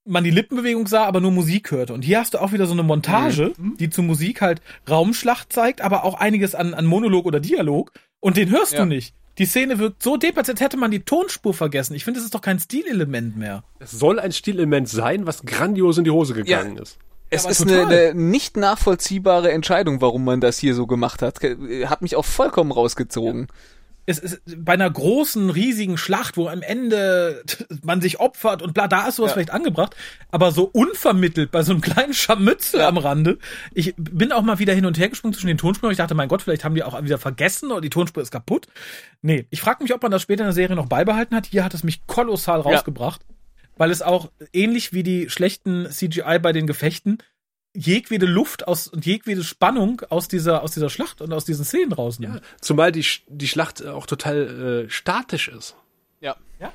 man 0.05 0.23
die 0.23 0.31
Lippenbewegung 0.31 0.87
sah, 0.87 1.05
aber 1.05 1.21
nur 1.21 1.31
Musik 1.31 1.71
hörte. 1.71 1.93
Und 1.93 2.03
hier 2.03 2.19
hast 2.19 2.33
du 2.33 2.39
auch 2.39 2.51
wieder 2.51 2.65
so 2.65 2.73
eine 2.73 2.83
Montage, 2.83 3.53
mhm. 3.57 3.77
die 3.77 3.89
zu 3.89 4.01
Musik 4.01 4.41
halt 4.41 4.61
Raumschlacht 4.89 5.53
zeigt, 5.53 5.81
aber 5.81 6.03
auch 6.03 6.15
einiges 6.15 6.55
an, 6.55 6.73
an 6.73 6.85
Monolog 6.85 7.25
oder 7.25 7.39
Dialog. 7.39 7.91
Und 8.19 8.37
den 8.37 8.49
hörst 8.49 8.73
ja. 8.73 8.79
du 8.79 8.85
nicht. 8.85 9.13
Die 9.39 9.45
Szene 9.45 9.79
wirkt 9.79 10.03
so 10.03 10.17
deppert, 10.17 10.49
als 10.49 10.59
hätte 10.59 10.77
man 10.77 10.91
die 10.91 10.99
Tonspur 10.99 11.53
vergessen. 11.53 11.95
Ich 11.95 12.03
finde, 12.03 12.19
das 12.19 12.25
ist 12.25 12.35
doch 12.35 12.41
kein 12.41 12.59
Stilelement 12.59 13.37
mehr. 13.37 13.63
Es 13.79 13.91
soll 13.91 14.19
ein 14.19 14.33
Stilelement 14.33 14.87
sein, 14.87 15.25
was 15.25 15.43
grandios 15.43 15.97
in 15.97 16.03
die 16.03 16.11
Hose 16.11 16.33
gegangen 16.33 16.75
ja. 16.75 16.83
ist. 16.83 16.97
Es 17.31 17.45
ja, 17.45 17.49
ist 17.51 17.61
eine, 17.61 17.87
eine, 17.87 18.13
nicht 18.13 18.57
nachvollziehbare 18.57 19.51
Entscheidung, 19.51 20.01
warum 20.01 20.25
man 20.25 20.41
das 20.41 20.57
hier 20.57 20.75
so 20.75 20.87
gemacht 20.87 21.21
hat. 21.21 21.39
Hat 21.85 22.01
mich 22.01 22.15
auch 22.15 22.25
vollkommen 22.25 22.71
rausgezogen. 22.71 23.47
Ja 23.49 23.55
es 24.09 24.17
ist 24.17 24.41
bei 24.57 24.73
einer 24.73 24.89
großen, 24.89 25.51
riesigen 25.51 25.95
Schlacht, 25.95 26.35
wo 26.35 26.47
am 26.47 26.63
Ende 26.63 27.43
man 27.83 28.01
sich 28.01 28.19
opfert 28.19 28.63
und 28.63 28.73
bla, 28.73 28.87
da 28.87 29.07
ist 29.07 29.17
sowas 29.17 29.29
ja. 29.29 29.33
vielleicht 29.35 29.51
angebracht, 29.51 29.95
aber 30.31 30.51
so 30.51 30.63
unvermittelt 30.63 31.51
bei 31.51 31.61
so 31.61 31.73
einem 31.73 31.81
kleinen 31.89 32.13
Scharmützel 32.15 32.79
ja. 32.79 32.87
am 32.87 32.97
Rande. 32.97 33.37
Ich 33.71 33.93
bin 33.97 34.31
auch 34.31 34.41
mal 34.41 34.57
wieder 34.57 34.73
hin 34.73 34.87
und 34.87 34.97
her 34.97 35.09
gesprungen 35.09 35.33
zwischen 35.33 35.47
den 35.47 35.59
Tonspuren. 35.59 35.91
Ich 35.91 35.99
dachte, 35.99 36.15
mein 36.15 36.27
Gott, 36.27 36.41
vielleicht 36.41 36.63
haben 36.63 36.73
die 36.73 36.81
auch 36.81 36.99
wieder 37.03 37.19
vergessen 37.19 37.71
oder 37.71 37.81
die 37.81 37.91
Tonspur 37.91 38.23
ist 38.23 38.31
kaputt. 38.31 38.65
Nee, 39.21 39.45
ich 39.51 39.61
frage 39.61 39.83
mich, 39.83 39.93
ob 39.93 40.01
man 40.01 40.11
das 40.11 40.23
später 40.23 40.41
in 40.41 40.47
der 40.47 40.53
Serie 40.53 40.75
noch 40.75 40.87
beibehalten 40.87 41.35
hat. 41.35 41.45
Hier 41.45 41.63
hat 41.63 41.75
es 41.75 41.83
mich 41.83 42.07
kolossal 42.07 42.61
rausgebracht, 42.61 43.21
ja. 43.27 43.35
weil 43.77 43.91
es 43.91 44.01
auch 44.01 44.31
ähnlich 44.53 44.91
wie 44.91 45.03
die 45.03 45.29
schlechten 45.29 45.87
CGI 45.87 46.39
bei 46.41 46.51
den 46.51 46.65
Gefechten 46.65 47.19
jegwede 47.79 48.25
Luft 48.25 48.67
aus 48.67 48.87
und 48.87 49.05
jegwede 49.05 49.43
Spannung 49.43 50.01
aus 50.09 50.27
dieser 50.27 50.63
aus 50.63 50.71
dieser 50.71 50.89
Schlacht 50.89 51.21
und 51.21 51.31
aus 51.31 51.45
diesen 51.45 51.63
Szenen 51.63 51.93
rausnimmt. 51.93 52.35
Ja, 52.35 52.41
zumal 52.59 52.91
die 52.91 53.05
die 53.27 53.47
Schlacht 53.47 53.85
auch 53.85 54.05
total 54.05 54.85
äh, 54.85 54.89
statisch 54.89 55.47
ist. 55.47 55.75
Ja. 56.19 56.35
Ja. 56.59 56.73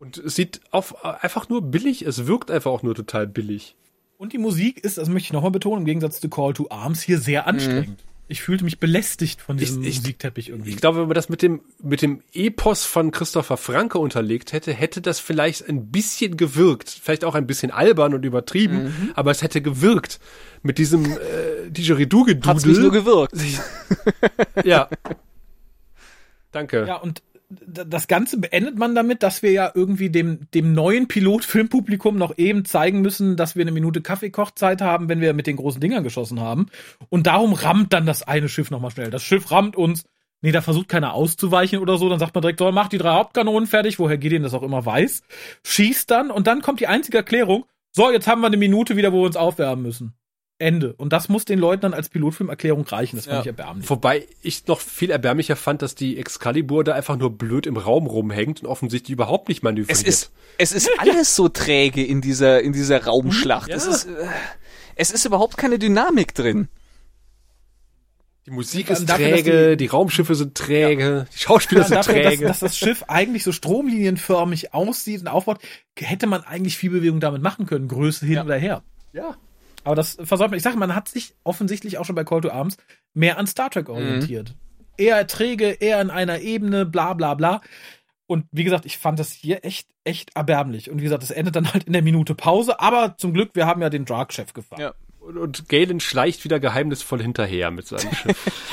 Und 0.00 0.18
es 0.18 0.34
sieht 0.34 0.60
auf, 0.70 1.04
einfach 1.04 1.48
nur 1.48 1.62
billig, 1.62 2.02
es 2.02 2.26
wirkt 2.26 2.50
einfach 2.50 2.70
auch 2.70 2.82
nur 2.82 2.94
total 2.94 3.26
billig. 3.26 3.76
Und 4.16 4.32
die 4.32 4.38
Musik 4.38 4.84
ist, 4.84 4.98
das 4.98 5.08
möchte 5.08 5.26
ich 5.26 5.32
nochmal 5.32 5.52
betonen, 5.52 5.82
im 5.82 5.86
Gegensatz 5.86 6.20
zu 6.20 6.28
Call 6.28 6.52
to 6.52 6.66
Arms 6.70 7.02
hier 7.02 7.18
sehr 7.18 7.46
anstrengend. 7.46 8.02
Mhm. 8.02 8.17
Ich 8.30 8.42
fühlte 8.42 8.62
mich 8.62 8.78
belästigt 8.78 9.40
von 9.40 9.56
diesem 9.56 9.82
ich, 9.82 9.96
Musikteppich 9.96 10.50
irgendwie. 10.50 10.70
Ich 10.70 10.76
glaube, 10.76 11.00
wenn 11.00 11.08
man 11.08 11.14
das 11.14 11.30
mit 11.30 11.40
dem, 11.40 11.62
mit 11.82 12.02
dem 12.02 12.22
Epos 12.34 12.84
von 12.84 13.10
Christopher 13.10 13.56
Franke 13.56 13.98
unterlegt 13.98 14.52
hätte, 14.52 14.72
hätte 14.72 15.00
das 15.00 15.18
vielleicht 15.18 15.66
ein 15.66 15.90
bisschen 15.90 16.36
gewirkt. 16.36 16.90
Vielleicht 16.90 17.24
auch 17.24 17.34
ein 17.34 17.46
bisschen 17.46 17.70
albern 17.70 18.12
und 18.12 18.24
übertrieben, 18.26 18.84
mhm. 18.84 19.12
aber 19.14 19.30
es 19.30 19.42
hätte 19.42 19.62
gewirkt. 19.62 20.20
Mit 20.62 20.76
diesem 20.76 21.06
äh, 21.06 21.70
Didgeridoo-Gedudel. 21.70 22.50
Hat's 22.50 22.66
nicht 22.66 22.80
nur 22.80 22.92
gewirkt. 22.92 23.34
ja. 24.64 24.88
Danke. 26.52 26.84
Ja, 26.86 26.96
und 26.96 27.22
das 27.50 28.08
Ganze 28.08 28.38
beendet 28.38 28.76
man 28.76 28.94
damit, 28.94 29.22
dass 29.22 29.42
wir 29.42 29.52
ja 29.52 29.72
irgendwie 29.74 30.10
dem, 30.10 30.50
dem 30.52 30.74
neuen 30.74 31.08
Pilotfilmpublikum 31.08 32.16
noch 32.16 32.36
eben 32.36 32.66
zeigen 32.66 33.00
müssen, 33.00 33.36
dass 33.36 33.56
wir 33.56 33.62
eine 33.62 33.72
Minute 33.72 34.02
Kaffeekochzeit 34.02 34.82
haben, 34.82 35.08
wenn 35.08 35.22
wir 35.22 35.32
mit 35.32 35.46
den 35.46 35.56
großen 35.56 35.80
Dingern 35.80 36.04
geschossen 36.04 36.40
haben. 36.40 36.66
Und 37.08 37.26
darum 37.26 37.54
rammt 37.54 37.94
dann 37.94 38.04
das 38.04 38.22
eine 38.22 38.50
Schiff 38.50 38.70
nochmal 38.70 38.90
schnell. 38.90 39.10
Das 39.10 39.22
Schiff 39.22 39.50
rammt 39.50 39.76
uns. 39.76 40.04
Nee, 40.40 40.52
da 40.52 40.60
versucht 40.60 40.88
keiner 40.88 41.14
auszuweichen 41.14 41.78
oder 41.78 41.96
so. 41.96 42.08
Dann 42.08 42.18
sagt 42.18 42.34
man 42.34 42.42
direkt, 42.42 42.58
so, 42.58 42.70
mach 42.70 42.88
die 42.88 42.98
drei 42.98 43.14
Hauptkanonen 43.14 43.66
fertig, 43.66 43.98
woher 43.98 44.18
Gideon 44.18 44.42
das 44.42 44.54
auch 44.54 44.62
immer 44.62 44.84
weiß. 44.84 45.22
Schießt 45.64 46.10
dann 46.10 46.30
und 46.30 46.46
dann 46.46 46.60
kommt 46.60 46.80
die 46.80 46.86
einzige 46.86 47.16
Erklärung. 47.16 47.64
So, 47.92 48.10
jetzt 48.10 48.28
haben 48.28 48.42
wir 48.42 48.46
eine 48.46 48.58
Minute 48.58 48.96
wieder, 48.96 49.12
wo 49.12 49.22
wir 49.22 49.26
uns 49.26 49.36
aufwärmen 49.36 49.82
müssen. 49.82 50.12
Ende. 50.58 50.92
Und 50.94 51.12
das 51.12 51.28
muss 51.28 51.44
den 51.44 51.58
Leuten 51.58 51.82
dann 51.82 51.94
als 51.94 52.08
Pilotfilmerklärung 52.08 52.84
reichen. 52.84 53.16
Das 53.16 53.26
fand 53.26 53.36
ja. 53.36 53.40
ich 53.42 53.46
erbärmlich. 53.46 53.88
Wobei 53.88 54.26
ich 54.42 54.66
noch 54.66 54.80
viel 54.80 55.10
erbärmlicher 55.10 55.54
fand, 55.54 55.82
dass 55.82 55.94
die 55.94 56.18
Excalibur 56.18 56.82
da 56.82 56.94
einfach 56.94 57.16
nur 57.16 57.30
blöd 57.30 57.66
im 57.66 57.76
Raum 57.76 58.06
rumhängt 58.06 58.62
und 58.62 58.68
offensichtlich 58.68 59.12
überhaupt 59.12 59.48
nicht 59.48 59.62
manövriert. 59.62 59.96
Es 59.96 60.02
ist, 60.02 60.32
es 60.58 60.72
ist 60.72 60.90
alles 60.98 61.36
so 61.36 61.48
träge 61.48 62.04
in 62.04 62.20
dieser, 62.20 62.60
in 62.60 62.72
dieser 62.72 63.04
Raumschlacht. 63.04 63.68
Ja. 63.68 63.76
Es, 63.76 63.86
ist, 63.86 64.06
äh, 64.06 64.26
es 64.96 65.12
ist 65.12 65.24
überhaupt 65.24 65.56
keine 65.56 65.78
Dynamik 65.78 66.34
drin. 66.34 66.68
Die 68.46 68.50
Musik 68.50 68.88
ist 68.88 69.04
dafür, 69.04 69.28
träge, 69.28 69.70
die, 69.76 69.84
die, 69.84 69.86
Raumschiffe 69.88 70.34
sind 70.34 70.54
träge, 70.54 71.04
ja. 71.04 71.26
die 71.32 71.38
Schauspieler 71.38 71.84
sind 71.84 71.96
dafür, 71.96 72.14
träge. 72.14 72.46
Dass, 72.46 72.60
dass, 72.60 72.70
das 72.70 72.78
Schiff 72.78 73.04
eigentlich 73.06 73.44
so 73.44 73.52
stromlinienförmig 73.52 74.72
aussieht 74.72 75.20
und 75.20 75.28
aufbaut, 75.28 75.60
hätte 75.96 76.26
man 76.26 76.42
eigentlich 76.44 76.78
viel 76.78 76.90
Bewegung 76.90 77.20
damit 77.20 77.42
machen 77.42 77.66
können, 77.66 77.88
Größe 77.88 78.24
hin 78.24 78.36
ja. 78.36 78.44
oder 78.44 78.56
her. 78.56 78.82
Ja. 79.12 79.36
Aber 79.84 79.94
das 79.94 80.18
versäumt 80.22 80.50
man. 80.50 80.58
Ich 80.58 80.62
sage, 80.62 80.76
man 80.76 80.94
hat 80.94 81.08
sich 81.08 81.34
offensichtlich 81.44 81.98
auch 81.98 82.04
schon 82.04 82.14
bei 82.14 82.24
Call 82.24 82.40
to 82.40 82.50
Arms 82.50 82.76
mehr 83.14 83.38
an 83.38 83.46
Star 83.46 83.70
Trek 83.70 83.88
orientiert. 83.88 84.50
Mhm. 84.50 84.54
Eher 84.96 85.26
träge, 85.26 85.70
eher 85.70 86.00
in 86.00 86.10
einer 86.10 86.40
Ebene, 86.40 86.84
bla 86.84 87.14
bla 87.14 87.34
bla. 87.34 87.60
Und 88.26 88.44
wie 88.52 88.64
gesagt, 88.64 88.84
ich 88.84 88.98
fand 88.98 89.18
das 89.18 89.32
hier 89.32 89.64
echt, 89.64 89.88
echt 90.04 90.36
erbärmlich. 90.36 90.90
Und 90.90 90.98
wie 90.98 91.04
gesagt, 91.04 91.22
das 91.22 91.30
endet 91.30 91.56
dann 91.56 91.72
halt 91.72 91.84
in 91.84 91.94
der 91.94 92.02
Minute 92.02 92.34
Pause. 92.34 92.78
Aber 92.80 93.16
zum 93.16 93.32
Glück, 93.32 93.50
wir 93.54 93.66
haben 93.66 93.80
ja 93.80 93.88
den 93.88 94.04
Drag-Chef 94.04 94.52
gefahren. 94.52 94.80
Ja. 94.80 94.94
Und, 95.20 95.38
und 95.38 95.68
Galen 95.68 96.00
schleicht 96.00 96.44
wieder 96.44 96.60
geheimnisvoll 96.60 97.22
hinterher 97.22 97.70
mit 97.70 97.86
seinem 97.86 98.12
Schiff. 98.12 98.70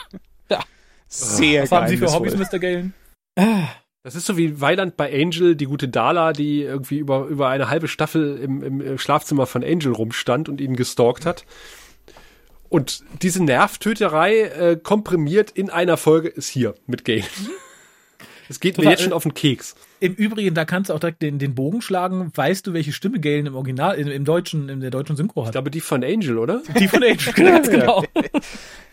ja. 0.50 0.60
Sehr 1.06 1.62
Was 1.62 1.72
haben 1.72 1.88
Sie 1.88 1.96
für 1.96 2.12
Hobbys, 2.12 2.36
Mr. 2.36 2.58
Galen? 2.58 2.94
Das 4.04 4.14
ist 4.14 4.26
so 4.26 4.36
wie 4.36 4.60
Weiland 4.60 4.96
bei 4.96 5.12
Angel, 5.12 5.56
die 5.56 5.66
gute 5.66 5.88
Dala, 5.88 6.32
die 6.32 6.62
irgendwie 6.62 6.98
über, 6.98 7.26
über 7.26 7.48
eine 7.48 7.68
halbe 7.68 7.88
Staffel 7.88 8.38
im, 8.38 8.62
im 8.62 8.98
Schlafzimmer 8.98 9.46
von 9.46 9.64
Angel 9.64 9.92
rumstand 9.92 10.48
und 10.48 10.60
ihn 10.60 10.76
gestalkt 10.76 11.26
hat. 11.26 11.44
Und 12.68 13.02
diese 13.22 13.42
Nervtöterei 13.42 14.40
äh, 14.40 14.76
komprimiert 14.76 15.50
in 15.50 15.70
einer 15.70 15.96
Folge 15.96 16.28
ist 16.28 16.48
hier 16.48 16.74
mit 16.86 17.04
Gale. 17.04 17.24
Es 18.50 18.60
geht 18.60 18.76
Total, 18.76 18.86
mir 18.86 18.90
jetzt 18.92 19.02
schon 19.02 19.12
auf 19.12 19.24
den 19.24 19.34
Keks. 19.34 19.74
Im 20.00 20.14
Übrigen, 20.14 20.54
da 20.54 20.64
kannst 20.64 20.88
du 20.88 20.94
auch 20.94 20.98
direkt 20.98 21.20
den, 21.20 21.38
den 21.38 21.54
Bogen 21.54 21.82
schlagen. 21.82 22.32
Weißt 22.34 22.66
du, 22.66 22.72
welche 22.72 22.92
Stimme 22.92 23.20
Galen 23.20 23.44
im 23.44 23.54
Original, 23.54 23.98
im, 23.98 24.08
im 24.08 24.24
deutschen, 24.24 24.70
in 24.70 24.80
der 24.80 24.90
deutschen 24.90 25.16
Synchro 25.16 25.42
hat? 25.42 25.48
Ich 25.48 25.52
glaube, 25.52 25.70
die 25.70 25.82
von 25.82 26.02
Angel, 26.02 26.38
oder? 26.38 26.62
Die 26.78 26.88
von 26.88 27.02
Angel, 27.02 27.32
ganz 27.34 27.68
genau. 27.68 28.04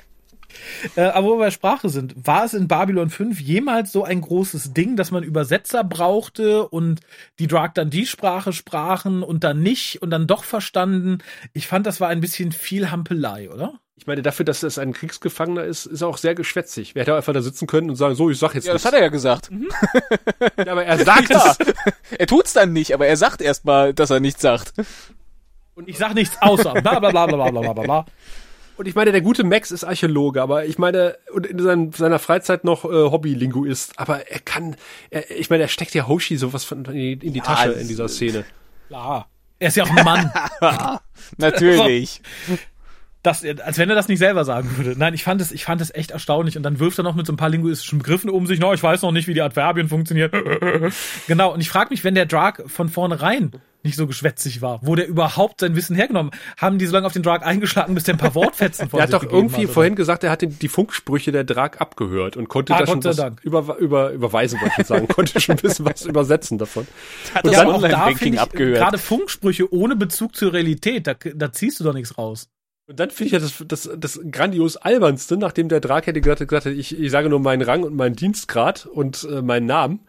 Äh, 0.96 1.02
aber 1.02 1.28
wo 1.28 1.32
wir 1.36 1.46
bei 1.46 1.52
Sprache 1.52 1.90
sind, 1.90 2.16
war 2.16 2.46
es 2.46 2.54
in 2.54 2.68
Babylon 2.68 3.10
5 3.10 3.40
jemals 3.40 3.92
so 3.92 4.04
ein 4.04 4.22
großes 4.22 4.74
Ding, 4.74 4.96
dass 4.96 5.12
man 5.12 5.24
Übersetzer 5.24 5.84
brauchte 5.84 6.68
und 6.68 7.02
die 7.40 7.48
Drag 7.48 7.74
dann 7.74 7.90
die 7.90 8.06
Sprache 8.06 8.54
sprachen 8.54 9.24
und 9.24 9.44
dann 9.44 9.62
nicht 9.62 10.02
und 10.02 10.10
dann 10.10 10.28
doch 10.28 10.44
verstanden? 10.44 11.20
Ich 11.54 11.68
fand, 11.68 11.86
das 11.86 12.02
war 12.02 12.10
ein 12.10 12.22
bisschen 12.22 12.52
viel 12.52 12.92
Hampelei, 12.92 13.50
oder? 13.50 13.80
Ich 13.98 14.08
meine, 14.08 14.22
dafür, 14.22 14.44
dass 14.44 14.62
es 14.62 14.78
ein 14.78 14.92
Kriegsgefangener 14.92 15.64
ist, 15.64 15.86
ist 15.86 16.02
er 16.02 16.10
auch 16.10 16.18
sehr 16.18 16.36
geschwätzig. 16.36 16.96
Wer 16.96 17.04
hätte 17.04 17.16
einfach 17.16 17.34
da 17.34 17.42
sitzen 17.42 17.66
können 17.66 17.90
und 17.90 17.96
sagen, 17.96 18.16
so, 18.16 18.30
ich 18.30 18.38
sag 18.38 18.54
jetzt 18.54 18.68
Ja, 18.68 18.74
das 18.74 18.84
hat 18.84 18.94
er 18.94 19.02
ja 19.02 19.08
gesagt. 19.08 19.52
Mhm. 19.52 19.70
ja, 20.58 20.72
aber 20.72 20.86
er 20.86 21.04
sagt 21.04 21.30
es. 21.32 21.58
Er 22.18 22.28
tut's 22.28 22.52
dann 22.52 22.74
nicht, 22.74 22.94
aber 22.94 23.08
er 23.08 23.16
sagt 23.16 23.42
erstmal, 23.42 23.94
dass 23.94 24.10
er 24.10 24.20
nichts 24.20 24.42
sagt. 24.42 24.74
Und 25.76 25.88
ich 25.88 25.98
sag 25.98 26.14
nichts 26.14 26.38
außer 26.42 26.74
bla 26.74 27.00
bla 27.00 27.12
bla 27.12 27.26
bla 27.26 27.50
bla 27.52 27.74
bla 27.74 27.74
bla. 27.74 28.06
Und 28.78 28.88
ich 28.88 28.96
meine, 28.96 29.12
der 29.12 29.22
gute 29.22 29.44
Max 29.44 29.72
ist 29.72 29.84
Archäologe, 29.84 30.42
aber 30.42 30.66
ich 30.66 30.78
meine, 30.78 31.18
und 31.32 31.46
in 31.46 31.60
seinen, 31.60 31.94
seiner 31.94 32.20
Freizeit 32.20 32.64
noch 32.64 32.84
äh, 32.84 32.88
Hobby-Linguist. 32.88 33.98
Aber 33.98 34.30
er 34.30 34.40
kann, 34.40 34.76
er, 35.10 35.32
ich 35.32 35.50
meine, 35.50 35.64
er 35.64 35.70
steckt 35.70 35.94
ja 35.94 36.08
Hoshi 36.08 36.38
sowas 36.38 36.66
von 36.66 36.84
in 36.86 36.94
die, 36.94 37.14
in 37.14 37.34
die 37.34 37.40
ja, 37.40 37.46
Tasche 37.46 37.72
in 37.72 37.88
dieser 37.88 38.10
Szene. 38.10 38.44
Klar. 38.88 39.30
Er 39.60 39.70
ist 39.70 39.78
ja 39.78 39.86
auch 39.86 39.90
ein 39.90 40.04
Mann. 40.04 40.32
Natürlich. 41.38 42.22
Das, 43.26 43.44
als 43.44 43.78
wenn 43.78 43.90
er 43.90 43.96
das 43.96 44.08
nicht 44.08 44.20
selber 44.20 44.46
sagen 44.46 44.78
würde. 44.78 44.94
Nein, 44.98 45.14
ich 45.14 45.24
fand 45.24 45.42
es, 45.42 45.52
ich 45.52 45.66
fand 45.66 45.82
es 45.82 45.94
echt 45.94 46.12
erstaunlich. 46.12 46.58
Und 46.58 46.64
dann 46.64 46.80
wirft 46.80 47.00
er 47.00 47.04
noch 47.04 47.16
mit 47.16 47.26
so 47.26 47.34
ein 47.34 47.38
paar 47.38 47.50
linguistischen 47.50 48.00
Begriffen 48.00 48.30
um 48.30 48.46
sich. 48.46 48.60
No, 48.60 48.74
ich 48.74 48.84
weiß 48.84 49.02
noch 49.02 49.12
nicht, 49.12 49.28
wie 49.28 49.34
die 49.34 49.42
Adverbien 49.42 49.90
funktionieren. 49.90 50.32
genau. 51.28 51.54
Und 51.54 51.62
ich 51.62 51.70
frage 51.70 51.90
mich, 51.90 52.04
wenn 52.04 52.16
der 52.16 52.28
Drag 52.28 52.60
von 52.68 52.90
vornherein 52.90 53.52
nicht 53.86 53.96
so 53.96 54.08
geschwätzig 54.08 54.62
war, 54.62 54.80
wo 54.82 54.96
der 54.96 55.08
überhaupt 55.08 55.62
sein 55.62 55.76
Wissen 55.76 55.96
hergenommen? 55.96 56.32
Haben 56.58 56.80
die 56.80 56.86
so 56.88 56.94
lange 56.94 57.06
auf 57.06 57.14
den 57.14 57.24
Drag 57.24 57.44
eingeschlagen, 57.44 57.96
bis 57.96 58.04
der 58.04 58.16
ein 58.16 58.18
paar 58.18 58.36
Wortfetzen 58.36 58.90
vor 58.90 59.00
Er 59.00 59.04
hat 59.04 59.14
doch 59.14 59.24
irgendwie 59.24 59.68
hat, 59.68 59.74
vorhin 59.74 59.96
gesagt, 59.96 60.24
er 60.24 60.32
hat 60.32 60.42
die 60.42 60.68
Funksprüche 60.68 61.32
der 61.32 61.44
Drag 61.44 61.78
abgehört 61.80 62.36
und 62.36 62.50
konnte 62.50 62.74
ah, 62.74 62.80
da 62.80 62.88
schon 62.88 63.04
was 63.04 63.20
über, 63.44 63.78
über, 63.78 64.12
überweisen, 64.12 64.60
wollte 64.60 64.82
ich 64.82 64.88
sagen, 64.88 65.08
konnte 65.08 65.40
schon 65.40 65.56
ein 65.56 65.62
bisschen 65.62 65.86
was 65.86 66.06
übersetzen 66.06 66.58
davon. 66.58 66.88
Hat 67.34 67.46
und 67.46 67.54
das 67.54 67.66
Online-Banking 67.66 68.38
abgehört. 68.40 68.78
Gerade 68.78 68.98
Funksprüche 68.98 69.72
ohne 69.72 69.96
Bezug 69.96 70.36
zur 70.36 70.52
Realität, 70.52 71.08
da, 71.08 71.14
da 71.14 71.52
ziehst 71.52 71.80
du 71.80 71.84
doch 71.84 71.94
nichts 71.94 72.18
raus. 72.18 72.50
Und 72.88 73.00
dann 73.00 73.10
finde 73.10 73.26
ich 73.26 73.32
ja 73.32 73.40
das, 73.40 73.64
das, 73.68 73.90
das 73.98 74.20
grandios 74.32 74.78
albernste, 74.78 75.38
nachdem 75.38 75.70
der 75.70 75.80
Drag 75.80 76.06
hätte 76.06 76.22
gesagt, 76.22 76.48
gesagt 76.48 76.66
ich, 76.68 77.00
ich 77.00 77.12
sage 77.12 77.30
nur 77.30 77.40
meinen 77.40 77.64
Rang 77.64 77.84
und 77.84 77.96
meinen 77.96 78.16
Dienstgrad 78.16 78.86
und 78.86 79.28
äh, 79.30 79.42
meinen 79.42 79.66
Namen, 79.66 80.02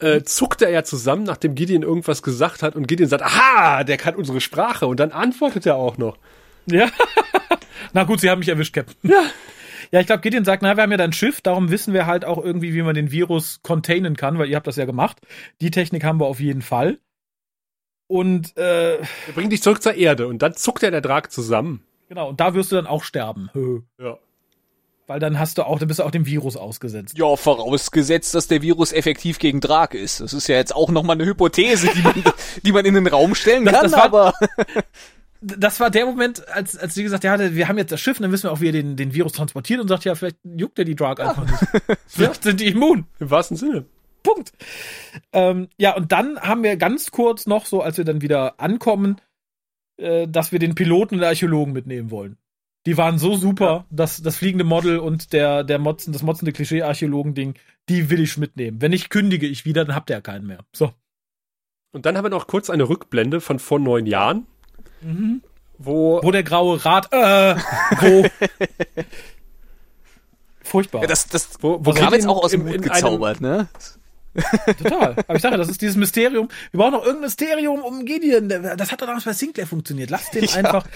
äh, 0.00 0.22
zuckt 0.22 0.60
er 0.60 0.70
ja 0.70 0.84
zusammen, 0.84 1.22
nachdem 1.24 1.54
Gideon 1.54 1.82
irgendwas 1.82 2.22
gesagt 2.22 2.62
hat 2.62 2.76
und 2.76 2.88
Gideon 2.88 3.08
sagt, 3.08 3.22
aha, 3.22 3.84
der 3.84 3.96
kann 3.96 4.16
unsere 4.16 4.40
Sprache 4.40 4.86
und 4.86 5.00
dann 5.00 5.12
antwortet 5.12 5.64
er 5.64 5.76
auch 5.76 5.96
noch. 5.96 6.18
Ja. 6.66 6.90
Na 7.94 8.04
gut, 8.04 8.20
sie 8.20 8.28
haben 8.28 8.40
mich 8.40 8.48
erwischt, 8.48 8.74
Captain. 8.74 8.96
Ja. 9.10 9.22
Ja, 9.92 9.98
ich 10.00 10.06
glaube, 10.06 10.20
Gideon 10.20 10.44
sagt, 10.44 10.62
na, 10.62 10.76
wir 10.76 10.84
haben 10.84 10.92
ja 10.92 10.98
dein 10.98 11.12
Schiff, 11.12 11.40
darum 11.40 11.70
wissen 11.70 11.92
wir 11.92 12.06
halt 12.06 12.24
auch 12.24 12.38
irgendwie, 12.38 12.74
wie 12.74 12.82
man 12.82 12.94
den 12.94 13.10
Virus 13.10 13.58
containen 13.62 14.14
kann, 14.14 14.38
weil 14.38 14.48
ihr 14.48 14.54
habt 14.54 14.68
das 14.68 14.76
ja 14.76 14.84
gemacht. 14.84 15.18
Die 15.60 15.72
Technik 15.72 16.04
haben 16.04 16.20
wir 16.20 16.26
auf 16.26 16.38
jeden 16.38 16.62
Fall. 16.62 17.00
Und 18.06 18.56
äh, 18.56 18.98
er 18.98 19.32
bringt 19.34 19.50
dich 19.50 19.62
zurück 19.62 19.82
zur 19.82 19.94
Erde 19.94 20.28
und 20.28 20.42
dann 20.42 20.54
zuckt 20.54 20.84
er 20.84 20.92
der 20.92 21.00
Drag 21.00 21.28
zusammen. 21.28 21.82
Genau, 22.10 22.28
und 22.28 22.40
da 22.40 22.54
wirst 22.54 22.72
du 22.72 22.76
dann 22.76 22.88
auch 22.88 23.04
sterben. 23.04 23.50
Ja. 23.96 24.18
Weil 25.06 25.20
dann 25.20 25.38
hast 25.38 25.58
du 25.58 25.62
auch, 25.62 25.78
dann 25.78 25.86
bist 25.86 26.00
du 26.00 26.02
auch 26.02 26.10
dem 26.10 26.26
Virus 26.26 26.56
ausgesetzt. 26.56 27.16
Ja, 27.16 27.36
vorausgesetzt, 27.36 28.34
dass 28.34 28.48
der 28.48 28.62
Virus 28.62 28.90
effektiv 28.92 29.38
gegen 29.38 29.60
Drag 29.60 29.92
ist. 29.92 30.20
Das 30.20 30.32
ist 30.32 30.48
ja 30.48 30.56
jetzt 30.56 30.74
auch 30.74 30.90
nochmal 30.90 31.14
eine 31.14 31.24
Hypothese, 31.24 31.88
die 31.94 32.02
man, 32.02 32.24
die 32.64 32.72
man 32.72 32.84
in 32.84 32.94
den 32.94 33.06
Raum 33.06 33.36
stellen 33.36 33.64
das, 33.64 33.74
kann, 33.74 33.82
das 33.84 33.92
war, 33.92 34.04
aber. 34.04 34.34
das 35.40 35.78
war 35.78 35.90
der 35.90 36.04
Moment, 36.06 36.48
als, 36.48 36.76
als 36.76 36.94
sie 36.94 37.04
gesagt 37.04 37.24
hat, 37.24 37.40
ja, 37.40 37.54
wir 37.54 37.68
haben 37.68 37.78
jetzt 37.78 37.92
das 37.92 38.00
Schiff, 38.00 38.18
und 38.18 38.24
dann 38.24 38.32
wissen 38.32 38.48
wir 38.48 38.52
auch, 38.52 38.60
wie 38.60 38.70
er 38.70 38.72
den, 38.72 38.96
den 38.96 39.14
Virus 39.14 39.32
transportiert 39.32 39.80
und 39.80 39.86
sagt, 39.86 40.04
ja, 40.04 40.16
vielleicht 40.16 40.38
juckt 40.42 40.80
er 40.80 40.84
die 40.84 40.96
Drag 40.96 41.20
einfach 41.20 41.44
nicht. 41.44 41.82
vielleicht 42.08 42.42
sind 42.42 42.58
die 42.58 42.66
immun. 42.66 43.06
Im 43.20 43.30
wahrsten 43.30 43.56
Sinne. 43.56 43.84
Punkt. 44.24 44.52
Ähm, 45.32 45.68
ja, 45.78 45.94
und 45.94 46.10
dann 46.10 46.40
haben 46.40 46.64
wir 46.64 46.76
ganz 46.76 47.12
kurz 47.12 47.46
noch, 47.46 47.66
so 47.66 47.82
als 47.82 47.98
wir 47.98 48.04
dann 48.04 48.20
wieder 48.20 48.58
ankommen, 48.58 49.20
äh, 50.00 50.26
dass 50.26 50.52
wir 50.52 50.58
den 50.58 50.74
Piloten 50.74 51.14
und 51.14 51.20
den 51.20 51.28
Archäologen 51.28 51.72
mitnehmen 51.72 52.10
wollen. 52.10 52.36
Die 52.86 52.96
waren 52.96 53.18
so 53.18 53.36
super, 53.36 53.66
ja. 53.66 53.84
dass 53.90 54.22
das 54.22 54.36
fliegende 54.36 54.64
Model 54.64 54.98
und 54.98 55.34
der, 55.34 55.64
der 55.64 55.78
Motzen, 55.78 56.12
das 56.12 56.22
motzende 56.22 56.52
Klischee-Archäologen-Ding, 56.52 57.54
die 57.88 58.08
will 58.08 58.20
ich 58.20 58.38
mitnehmen. 58.38 58.80
Wenn 58.80 58.92
nicht, 58.92 59.10
kündige 59.10 59.46
ich 59.46 59.66
wieder, 59.66 59.84
dann 59.84 59.94
habt 59.94 60.08
ihr 60.10 60.16
ja 60.16 60.20
keinen 60.22 60.46
mehr. 60.46 60.60
So. 60.72 60.92
Und 61.92 62.06
dann 62.06 62.16
haben 62.16 62.24
wir 62.24 62.30
noch 62.30 62.46
kurz 62.46 62.70
eine 62.70 62.88
Rückblende 62.88 63.40
von 63.40 63.58
vor 63.58 63.78
neun 63.78 64.06
Jahren. 64.06 64.46
Mhm. 65.02 65.42
Wo, 65.76 66.20
wo 66.22 66.30
der 66.30 66.42
graue 66.42 66.82
Rat, 66.84 67.12
äh, 67.12 67.56
wo. 68.00 68.26
Furchtbar. 70.62 71.02
Ja, 71.02 71.08
das, 71.08 71.26
das 71.26 71.50
wo, 71.60 71.84
wo 71.84 71.92
kam 71.92 72.12
jetzt 72.14 72.26
auch 72.26 72.44
aus 72.44 72.52
dem 72.52 72.64
Mund 72.64 72.82
gezaubert, 72.82 73.40
ne? 73.40 73.68
Total. 74.78 75.16
Aber 75.26 75.34
ich 75.34 75.42
sage, 75.42 75.56
das 75.56 75.68
ist 75.68 75.82
dieses 75.82 75.96
Mysterium. 75.96 76.48
Wir 76.70 76.78
brauchen 76.78 76.92
noch 76.92 77.04
irgendein 77.04 77.22
Mysterium 77.22 77.82
um 77.82 78.04
Gideon. 78.04 78.48
Das 78.48 78.92
hat 78.92 79.02
doch 79.02 79.06
damals 79.06 79.24
bei 79.24 79.32
Sinclair 79.32 79.66
funktioniert. 79.66 80.10
Lass 80.10 80.30
den 80.30 80.44
ja. 80.44 80.54
einfach. 80.54 80.86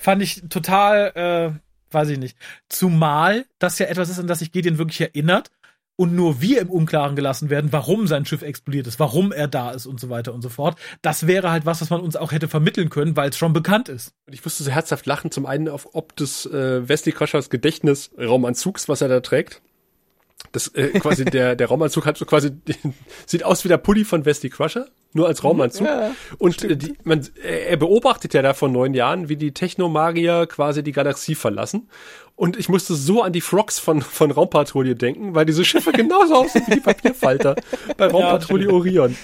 Fand 0.00 0.22
ich 0.22 0.42
total, 0.48 1.12
äh, 1.54 1.94
weiß 1.94 2.10
ich 2.10 2.18
nicht. 2.18 2.36
Zumal 2.68 3.46
das 3.58 3.78
ja 3.78 3.86
etwas 3.86 4.08
ist, 4.08 4.18
an 4.18 4.26
das 4.26 4.40
sich 4.40 4.52
Gideon 4.52 4.78
wirklich 4.78 5.00
erinnert 5.00 5.50
und 5.96 6.14
nur 6.14 6.40
wir 6.40 6.60
im 6.60 6.70
Unklaren 6.70 7.16
gelassen 7.16 7.50
werden, 7.50 7.72
warum 7.72 8.06
sein 8.06 8.26
Schiff 8.26 8.42
explodiert 8.42 8.86
ist, 8.86 9.00
warum 9.00 9.32
er 9.32 9.48
da 9.48 9.70
ist 9.70 9.86
und 9.86 9.98
so 9.98 10.10
weiter 10.10 10.34
und 10.34 10.42
so 10.42 10.50
fort. 10.50 10.78
Das 11.02 11.26
wäre 11.26 11.50
halt 11.50 11.64
was, 11.64 11.80
was 11.80 11.90
man 11.90 12.02
uns 12.02 12.16
auch 12.16 12.32
hätte 12.32 12.48
vermitteln 12.48 12.90
können, 12.90 13.16
weil 13.16 13.30
es 13.30 13.38
schon 13.38 13.54
bekannt 13.54 13.88
ist. 13.88 14.12
Und 14.26 14.34
ich 14.34 14.44
musste 14.44 14.62
so 14.62 14.70
herzhaft 14.70 15.06
lachen, 15.06 15.30
zum 15.30 15.46
einen 15.46 15.68
auf 15.68 15.94
ob 15.94 16.14
des 16.14 16.46
äh, 16.46 16.86
Wesley 16.86 17.12
Crushers 17.12 17.48
Gedächtnisraumanzugs, 17.48 18.88
was 18.88 19.00
er 19.00 19.08
da 19.08 19.20
trägt. 19.20 19.62
Das 20.52 20.68
äh, 20.68 20.98
quasi 20.98 21.24
der 21.26 21.56
der 21.56 21.68
Raumanzug 21.68 22.06
hat 22.06 22.16
so 22.16 22.24
quasi 22.24 22.50
sieht 23.26 23.44
aus 23.44 23.64
wie 23.64 23.68
der 23.68 23.78
Pulli 23.78 24.04
von 24.04 24.24
Westy 24.24 24.50
Crusher, 24.50 24.86
nur 25.12 25.26
als 25.26 25.44
Raumanzug. 25.44 25.86
Ja, 25.86 26.12
und 26.38 26.62
äh, 26.64 26.76
die, 26.76 26.96
man 27.04 27.26
er 27.42 27.76
beobachtet 27.76 28.34
ja 28.34 28.42
da 28.42 28.54
vor 28.54 28.68
neun 28.68 28.94
Jahren, 28.94 29.28
wie 29.28 29.36
die 29.36 29.52
Technomagier 29.52 30.46
quasi 30.46 30.82
die 30.82 30.92
Galaxie 30.92 31.34
verlassen. 31.34 31.88
Und 32.34 32.58
ich 32.58 32.68
musste 32.68 32.94
so 32.94 33.22
an 33.22 33.32
die 33.32 33.40
Frogs 33.40 33.78
von 33.78 34.02
von 34.02 34.30
Raumpatrouille 34.30 34.94
denken, 34.94 35.34
weil 35.34 35.46
diese 35.46 35.64
Schiffe 35.64 35.92
genauso 35.94 36.34
aussehen 36.34 36.64
wie 36.66 36.74
die 36.74 36.80
Papierfalter 36.80 37.56
bei 37.96 38.06
Raumpatrouille 38.06 38.72
Orion. 38.72 39.16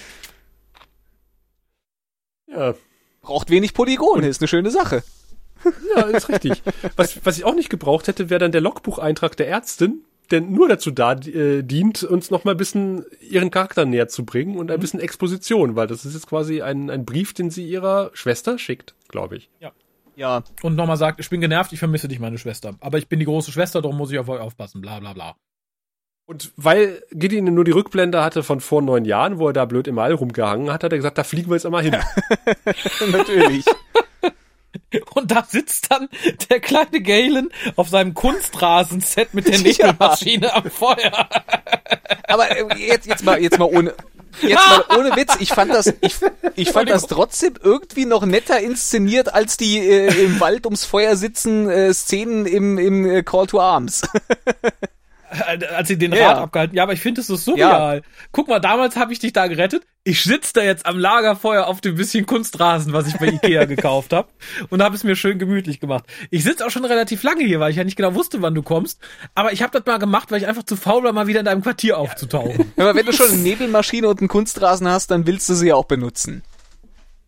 Ja. 2.47 2.75
Braucht 3.21 3.49
wenig 3.49 3.73
Polygone, 3.73 4.27
ist 4.27 4.41
eine 4.41 4.47
schöne 4.47 4.69
Sache. 4.69 5.03
Ja, 5.95 6.01
ist 6.03 6.29
richtig. 6.29 6.61
Was, 6.95 7.25
was 7.25 7.37
ich 7.37 7.45
auch 7.45 7.55
nicht 7.55 7.69
gebraucht 7.69 8.07
hätte, 8.07 8.29
wäre 8.29 8.39
dann 8.39 8.51
der 8.51 8.61
Logbucheintrag 8.61 9.37
der 9.37 9.47
Ärztin, 9.47 10.03
der 10.31 10.41
nur 10.41 10.67
dazu 10.67 10.91
da 10.91 11.13
äh, 11.13 11.63
dient, 11.63 12.03
uns 12.03 12.31
noch 12.31 12.43
mal 12.43 12.51
ein 12.51 12.57
bisschen 12.57 13.05
ihren 13.21 13.51
Charakter 13.51 13.85
näher 13.85 14.07
zu 14.07 14.25
bringen 14.25 14.57
und 14.57 14.71
ein 14.71 14.77
mhm. 14.77 14.81
bisschen 14.81 14.99
Exposition, 14.99 15.75
weil 15.75 15.87
das 15.87 16.05
ist 16.05 16.13
jetzt 16.13 16.27
quasi 16.27 16.61
ein, 16.61 16.89
ein 16.89 17.05
Brief, 17.05 17.33
den 17.33 17.49
sie 17.49 17.67
ihrer 17.67 18.11
Schwester 18.13 18.57
schickt, 18.57 18.95
glaube 19.07 19.37
ich. 19.37 19.49
Ja. 19.59 19.71
Ja. 20.15 20.43
Und 20.61 20.75
nochmal 20.75 20.97
sagt, 20.97 21.19
ich 21.19 21.29
bin 21.29 21.41
genervt, 21.41 21.73
ich 21.73 21.79
vermisse 21.79 22.07
dich, 22.07 22.19
meine 22.19 22.37
Schwester. 22.37 22.75
Aber 22.79 22.99
ich 22.99 23.07
bin 23.07 23.19
die 23.19 23.25
große 23.25 23.51
Schwester, 23.51 23.81
darum 23.81 23.97
muss 23.97 24.11
ich 24.11 24.19
auf 24.19 24.29
euch 24.29 24.39
aufpassen, 24.39 24.81
bla 24.81 24.99
bla 24.99 25.13
bla. 25.13 25.35
Und 26.25 26.53
weil 26.55 27.03
Gideon 27.11 27.53
nur 27.53 27.65
die 27.65 27.71
Rückblende 27.71 28.23
hatte 28.23 28.43
von 28.43 28.61
vor 28.61 28.81
neun 28.81 29.03
Jahren, 29.03 29.39
wo 29.39 29.47
er 29.47 29.53
da 29.53 29.65
blöd 29.65 29.87
im 29.87 29.99
All 29.99 30.13
rumgehangen 30.13 30.71
hat, 30.71 30.83
hat 30.83 30.91
er 30.93 30.97
gesagt, 30.97 31.17
da 31.17 31.23
fliegen 31.23 31.49
wir 31.49 31.55
jetzt 31.55 31.65
einmal 31.65 31.83
hin. 31.83 31.97
Natürlich. 33.11 33.65
Und 35.13 35.31
da 35.31 35.45
sitzt 35.47 35.91
dann 35.91 36.09
der 36.49 36.59
kleine 36.59 37.01
Galen 37.01 37.49
auf 37.75 37.89
seinem 37.89 38.13
Kunstrasenset 38.13 39.33
mit 39.33 39.47
der 39.47 39.59
Nebelmaschine 39.59 40.47
ja. 40.47 40.55
am 40.55 40.69
Feuer. 40.69 41.29
Aber 42.27 42.49
äh, 42.51 42.77
jetzt, 42.77 43.07
jetzt 43.07 43.23
mal, 43.23 43.41
jetzt 43.41 43.59
mal 43.59 43.65
ohne, 43.65 43.93
jetzt 44.41 44.55
mal 44.55 44.97
ohne 44.97 45.09
Witz, 45.15 45.35
ich 45.39 45.49
fand 45.49 45.73
das, 45.73 45.93
ich, 46.01 46.15
ich 46.55 46.71
fand 46.71 46.89
das 46.89 47.07
trotzdem 47.07 47.53
irgendwie 47.61 48.05
noch 48.05 48.25
netter 48.25 48.59
inszeniert 48.59 49.33
als 49.33 49.57
die 49.57 49.79
äh, 49.79 50.23
im 50.23 50.39
Wald 50.39 50.65
ums 50.65 50.85
Feuer 50.85 51.15
sitzen 51.15 51.69
äh, 51.69 51.93
Szenen 51.93 52.45
im, 52.45 52.77
im 52.77 53.05
äh, 53.05 53.23
Call 53.23 53.47
to 53.47 53.59
Arms. 53.59 54.01
Als 55.75 55.87
sie 55.87 55.97
den 55.97 56.13
ja. 56.13 56.29
Rad 56.29 56.37
abgehalten. 56.37 56.75
Ja, 56.75 56.83
aber 56.83 56.93
ich 56.93 57.01
finde 57.01 57.21
es 57.21 57.27
so 57.27 57.35
surreal. 57.35 57.97
Ja. 57.97 58.01
Guck 58.31 58.47
mal, 58.47 58.59
damals 58.59 58.95
habe 58.95 59.13
ich 59.13 59.19
dich 59.19 59.33
da 59.33 59.47
gerettet. 59.47 59.83
Ich 60.03 60.23
sitze 60.23 60.53
da 60.53 60.63
jetzt 60.63 60.85
am 60.85 60.99
Lagerfeuer 60.99 61.65
auf 61.65 61.79
dem 61.79 61.95
bisschen 61.95 62.25
Kunstrasen, 62.25 62.93
was 62.93 63.07
ich 63.07 63.17
bei 63.17 63.27
Ikea 63.27 63.65
gekauft 63.65 64.11
habe 64.13 64.27
und 64.69 64.83
habe 64.83 64.95
es 64.95 65.03
mir 65.03 65.15
schön 65.15 65.39
gemütlich 65.39 65.79
gemacht. 65.79 66.05
Ich 66.29 66.43
sitze 66.43 66.65
auch 66.65 66.69
schon 66.69 66.85
relativ 66.85 67.23
lange 67.23 67.43
hier, 67.43 67.59
weil 67.59 67.71
ich 67.71 67.77
ja 67.77 67.83
nicht 67.83 67.95
genau 67.95 68.13
wusste, 68.13 68.41
wann 68.41 68.53
du 68.53 68.63
kommst. 68.63 68.99
Aber 69.33 69.53
ich 69.53 69.61
habe 69.61 69.71
das 69.77 69.85
mal 69.85 69.99
gemacht, 69.99 70.31
weil 70.31 70.41
ich 70.41 70.47
einfach 70.47 70.63
zu 70.63 70.75
faul 70.75 71.03
war, 71.03 71.13
mal 71.13 71.27
wieder 71.27 71.39
in 71.39 71.45
deinem 71.45 71.61
Quartier 71.61 71.97
aufzutauchen. 71.97 72.71
aber 72.77 72.95
wenn 72.95 73.05
du 73.05 73.13
schon 73.13 73.29
eine 73.29 73.37
Nebelmaschine 73.37 74.07
und 74.07 74.19
einen 74.19 74.27
Kunstrasen 74.27 74.87
hast, 74.87 75.09
dann 75.11 75.25
willst 75.25 75.47
du 75.49 75.53
sie 75.53 75.67
ja 75.67 75.75
auch 75.75 75.85
benutzen. 75.85 76.43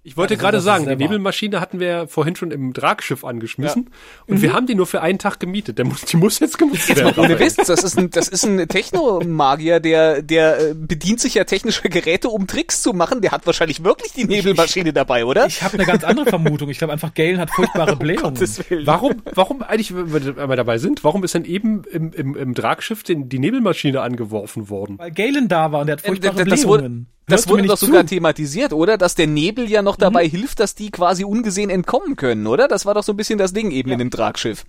Ich 0.05 0.15
wollte 0.17 0.35
also, 0.35 0.43
gerade 0.43 0.61
sagen, 0.61 0.87
die 0.87 0.95
Nebelmaschine 0.95 1.59
hatten 1.59 1.79
wir 1.79 2.07
vorhin 2.07 2.35
schon 2.35 2.51
im 2.51 2.75
Tragschiff 2.75 3.25
angeschmissen 3.25 3.85
ja. 3.89 4.23
und 4.27 4.37
mhm. 4.37 4.41
wir 4.43 4.53
haben 4.53 4.67
die 4.67 4.75
nur 4.75 4.85
für 4.85 5.01
einen 5.01 5.17
Tag 5.17 5.39
gemietet. 5.39 5.79
Der 5.79 5.85
muss, 5.85 6.01
die 6.01 6.15
muss 6.15 6.37
jetzt 6.37 6.59
genutzt 6.59 6.95
werden. 6.95 7.17
Ohne 7.17 7.39
Witz, 7.39 7.55
das 7.55 7.83
ist 7.83 7.97
ein, 7.97 8.11
das 8.11 8.27
ist 8.27 8.45
ein 8.45 8.67
Technomagier, 8.67 9.79
der, 9.79 10.21
der 10.21 10.59
äh, 10.59 10.73
bedient 10.75 11.21
sich 11.21 11.33
ja 11.33 11.43
technischer 11.43 11.89
Geräte, 11.89 12.29
um 12.29 12.45
Tricks 12.45 12.83
zu 12.83 12.93
machen. 12.93 13.21
Der 13.21 13.31
hat 13.31 13.47
wahrscheinlich 13.47 13.83
wirklich 13.83 14.13
die 14.13 14.25
Nebelmaschine 14.25 14.93
dabei, 14.93 15.25
oder? 15.25 15.47
Ich 15.47 15.63
habe 15.63 15.73
eine 15.73 15.87
ganz 15.87 16.03
andere 16.03 16.27
Vermutung. 16.27 16.69
Ich 16.69 16.77
glaube 16.77 16.93
einfach, 16.93 17.15
Galen 17.15 17.39
hat 17.39 17.49
furchtbare 17.49 17.95
Blähungen. 17.97 18.37
warum, 18.85 19.23
warum 19.33 19.63
eigentlich, 19.63 19.95
wenn 19.95 20.13
wir 20.13 20.55
dabei 20.55 20.77
sind, 20.77 21.03
warum 21.03 21.23
ist 21.23 21.33
denn 21.33 21.45
eben 21.45 21.83
im, 21.91 22.13
im, 22.13 22.35
im 22.35 22.53
Tragschiff 22.53 23.01
den, 23.01 23.27
die 23.27 23.39
Nebelmaschine 23.39 24.01
angeworfen 24.01 24.69
worden? 24.69 24.99
Weil 24.99 25.09
Galen 25.09 25.47
da 25.47 25.71
war 25.71 25.81
und 25.81 25.87
der 25.87 25.93
hat 25.93 26.01
furchtbare 26.01 26.43
ähm, 26.43 26.47
das 26.47 26.61
Blähungen. 26.61 27.07
Wurde, 27.07 27.14
das 27.27 27.47
wurde 27.47 27.63
doch 27.63 27.77
sogar 27.77 28.05
thematisiert, 28.05 28.73
oder? 28.73 28.97
Dass 28.97 29.15
der 29.15 29.27
Nebel 29.27 29.69
ja 29.69 29.81
noch 29.81 29.95
dabei 29.95 30.25
mhm. 30.25 30.31
hilft, 30.31 30.59
dass 30.59 30.75
die 30.75 30.91
quasi 30.91 31.23
ungesehen 31.23 31.69
entkommen 31.69 32.15
können, 32.15 32.47
oder? 32.47 32.67
Das 32.67 32.85
war 32.85 32.93
doch 32.93 33.03
so 33.03 33.13
ein 33.13 33.17
bisschen 33.17 33.39
das 33.39 33.53
Ding 33.53 33.71
eben 33.71 33.89
ja. 33.89 33.93
in 33.93 33.99
dem 33.99 34.11
Tragschiff. 34.11 34.65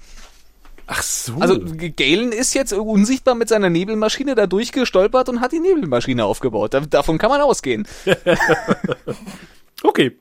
Ach 0.86 1.02
so. 1.02 1.34
Also 1.40 1.60
Galen 1.96 2.32
ist 2.32 2.54
jetzt 2.54 2.72
unsichtbar 2.72 3.34
mit 3.34 3.48
seiner 3.48 3.70
Nebelmaschine 3.70 4.34
da 4.34 4.46
durchgestolpert 4.46 5.28
und 5.28 5.40
hat 5.40 5.52
die 5.52 5.58
Nebelmaschine 5.58 6.24
aufgebaut. 6.24 6.74
Da, 6.74 6.80
davon 6.80 7.18
kann 7.18 7.30
man 7.30 7.40
ausgehen. 7.40 7.88
okay. 9.82 10.16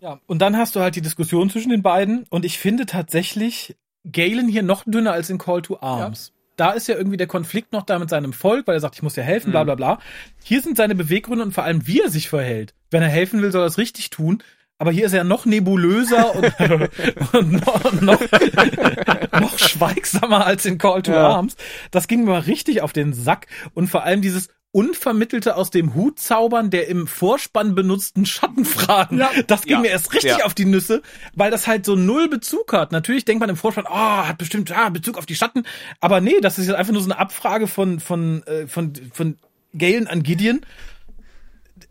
Ja, 0.00 0.18
und 0.26 0.40
dann 0.40 0.56
hast 0.56 0.74
du 0.74 0.80
halt 0.80 0.96
die 0.96 1.02
Diskussion 1.02 1.50
zwischen 1.50 1.70
den 1.70 1.82
beiden 1.82 2.24
und 2.30 2.44
ich 2.44 2.58
finde 2.58 2.86
tatsächlich, 2.86 3.76
Galen 4.10 4.48
hier 4.48 4.62
noch 4.62 4.82
dünner 4.84 5.12
als 5.12 5.30
in 5.30 5.38
Call 5.38 5.62
to 5.62 5.78
Arms. 5.80 6.32
Ja. 6.34 6.41
Da 6.56 6.72
ist 6.72 6.88
ja 6.88 6.96
irgendwie 6.96 7.16
der 7.16 7.26
Konflikt 7.26 7.72
noch 7.72 7.82
da 7.82 7.98
mit 7.98 8.10
seinem 8.10 8.32
Volk, 8.32 8.66
weil 8.66 8.76
er 8.76 8.80
sagt, 8.80 8.96
ich 8.96 9.02
muss 9.02 9.14
dir 9.14 9.22
helfen, 9.22 9.50
bla 9.50 9.62
mhm. 9.62 9.66
bla 9.66 9.74
bla. 9.74 9.98
Hier 10.44 10.60
sind 10.60 10.76
seine 10.76 10.94
Beweggründe 10.94 11.44
und 11.44 11.52
vor 11.52 11.64
allem, 11.64 11.86
wie 11.86 12.00
er 12.00 12.10
sich 12.10 12.28
verhält. 12.28 12.74
Wenn 12.90 13.02
er 13.02 13.08
helfen 13.08 13.42
will, 13.42 13.52
soll 13.52 13.62
er 13.62 13.66
es 13.66 13.78
richtig 13.78 14.10
tun. 14.10 14.42
Aber 14.82 14.90
hier 14.90 15.06
ist 15.06 15.12
er 15.12 15.22
noch 15.22 15.46
nebulöser 15.46 16.34
und, 16.34 16.52
und 17.34 17.52
noch, 17.64 17.92
noch, 18.00 18.20
noch, 19.40 19.56
schweigsamer 19.56 20.44
als 20.44 20.66
in 20.66 20.76
Call 20.76 21.02
to 21.02 21.12
ja. 21.12 21.28
Arms. 21.28 21.54
Das 21.92 22.08
ging 22.08 22.24
mir 22.24 22.32
mal 22.32 22.40
richtig 22.40 22.82
auf 22.82 22.92
den 22.92 23.12
Sack. 23.12 23.46
Und 23.74 23.86
vor 23.86 24.02
allem 24.02 24.22
dieses, 24.22 24.48
Unvermittelte 24.72 25.54
aus 25.54 25.70
dem 25.70 25.94
Hut 25.94 26.18
zaubern, 26.18 26.70
der 26.70 26.88
im 26.88 27.06
Vorspann 27.06 27.76
benutzten 27.76 28.26
Schattenfragen. 28.26 29.18
Ja. 29.18 29.30
Das 29.46 29.62
ging 29.62 29.74
ja. 29.74 29.80
mir 29.82 29.88
erst 29.88 30.12
richtig 30.14 30.38
ja. 30.38 30.44
auf 30.46 30.54
die 30.54 30.64
Nüsse, 30.64 31.02
weil 31.34 31.52
das 31.52 31.68
halt 31.68 31.86
so 31.86 31.94
null 31.94 32.28
Bezug 32.28 32.72
hat. 32.72 32.90
Natürlich 32.90 33.24
denkt 33.24 33.40
man 33.40 33.50
im 33.50 33.56
Vorspann, 33.56 33.84
oh, 33.86 33.92
hat 34.26 34.38
bestimmt 34.38 34.72
ah, 34.72 34.88
Bezug 34.88 35.16
auf 35.16 35.26
die 35.26 35.36
Schatten. 35.36 35.64
Aber 36.00 36.20
nee, 36.20 36.40
das 36.40 36.58
ist 36.58 36.66
jetzt 36.66 36.76
einfach 36.76 36.92
nur 36.92 37.02
so 37.02 37.10
eine 37.10 37.20
Abfrage 37.20 37.68
von, 37.68 38.00
von, 38.00 38.42
äh, 38.46 38.66
von, 38.66 38.94
von 39.12 39.36
Galen 39.76 40.08
an 40.08 40.24
Gideon. 40.24 40.62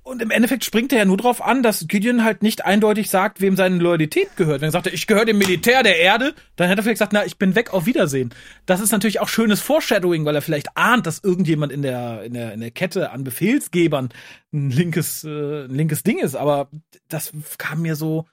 Und 0.04 0.22
im 0.22 0.32
Endeffekt 0.32 0.66
springt 0.66 0.92
er 0.92 1.00
ja 1.00 1.06
nur 1.06 1.18
drauf 1.18 1.44
an, 1.44 1.62
dass 1.62 1.88
Gideon 1.88 2.24
halt 2.24 2.42
nicht 2.42 2.66
eindeutig 2.66 3.10
sagt, 3.12 3.40
wem 3.40 3.56
seine 3.56 3.78
Loyalität 3.78 4.36
gehört. 4.36 4.62
Wenn 4.62 4.70
er 4.70 4.72
sagt, 4.72 4.88
ich 4.88 5.06
gehöre 5.06 5.26
dem 5.26 5.38
Militär 5.38 5.84
der 5.84 6.00
Erde, 6.00 6.34
dann 6.56 6.68
hätte 6.68 6.82
er 6.82 6.84
vielleicht 6.84 6.96
gesagt, 6.96 7.14
na, 7.14 7.24
ich 7.24 7.38
bin 7.38 7.54
weg, 7.54 7.72
auf 7.72 7.86
Wiedersehen. 7.86 8.34
Das 8.66 8.82
ist 8.82 8.92
natürlich 8.92 9.20
auch 9.20 9.28
schönes 9.28 9.62
Foreshadowing, 9.62 10.26
weil 10.26 10.36
er 10.36 10.42
vielleicht 10.42 10.76
ahnt, 10.76 11.06
dass 11.06 11.24
irgendjemand 11.24 11.72
in 11.72 11.84
der, 11.84 12.24
in 12.24 12.34
der, 12.34 12.54
in 12.54 12.62
der 12.62 12.72
Kette 12.72 13.12
an 13.12 13.24
Befehlsgebern 13.24 14.10
ein 14.52 14.72
linkes, 14.72 15.24
äh, 15.24 15.66
ein 15.66 15.76
linkes 15.76 16.02
Ding 16.02 16.18
ist. 16.18 16.36
Aber 16.36 16.70
das 17.08 17.32
kam 17.60 17.84
mir 17.84 17.96
so, 17.96 18.26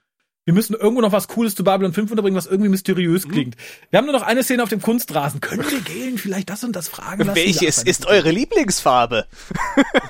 wir 0.49 0.53
müssen 0.55 0.73
irgendwo 0.73 1.01
noch 1.01 1.11
was 1.11 1.27
Cooles 1.27 1.53
zu 1.53 1.63
Babylon 1.63 1.93
5 1.93 2.09
unterbringen, 2.09 2.35
was 2.35 2.47
irgendwie 2.47 2.71
mysteriös 2.71 3.27
mhm. 3.27 3.31
klingt. 3.31 3.55
Wir 3.91 3.99
haben 3.99 4.05
nur 4.05 4.15
noch 4.15 4.23
eine 4.23 4.41
Szene 4.41 4.63
auf 4.63 4.69
dem 4.69 4.81
Kunstrasen. 4.81 5.41
Können 5.41 5.63
wir 5.69 5.79
Galen 5.81 6.17
vielleicht 6.17 6.49
das 6.49 6.63
und 6.63 6.75
das 6.75 6.87
fragen 6.87 7.23
lassen? 7.23 7.35
Welches 7.35 7.83
ist 7.83 8.07
eure 8.07 8.31
Lieblingsfarbe? 8.31 9.27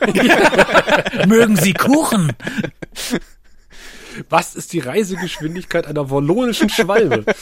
Mögen 1.27 1.57
Sie 1.57 1.73
Kuchen? 1.73 2.31
Was 4.29 4.55
ist 4.55 4.71
die 4.71 4.79
Reisegeschwindigkeit 4.79 5.85
einer 5.85 6.09
wallonischen 6.09 6.69
Schwalbe? 6.69 7.25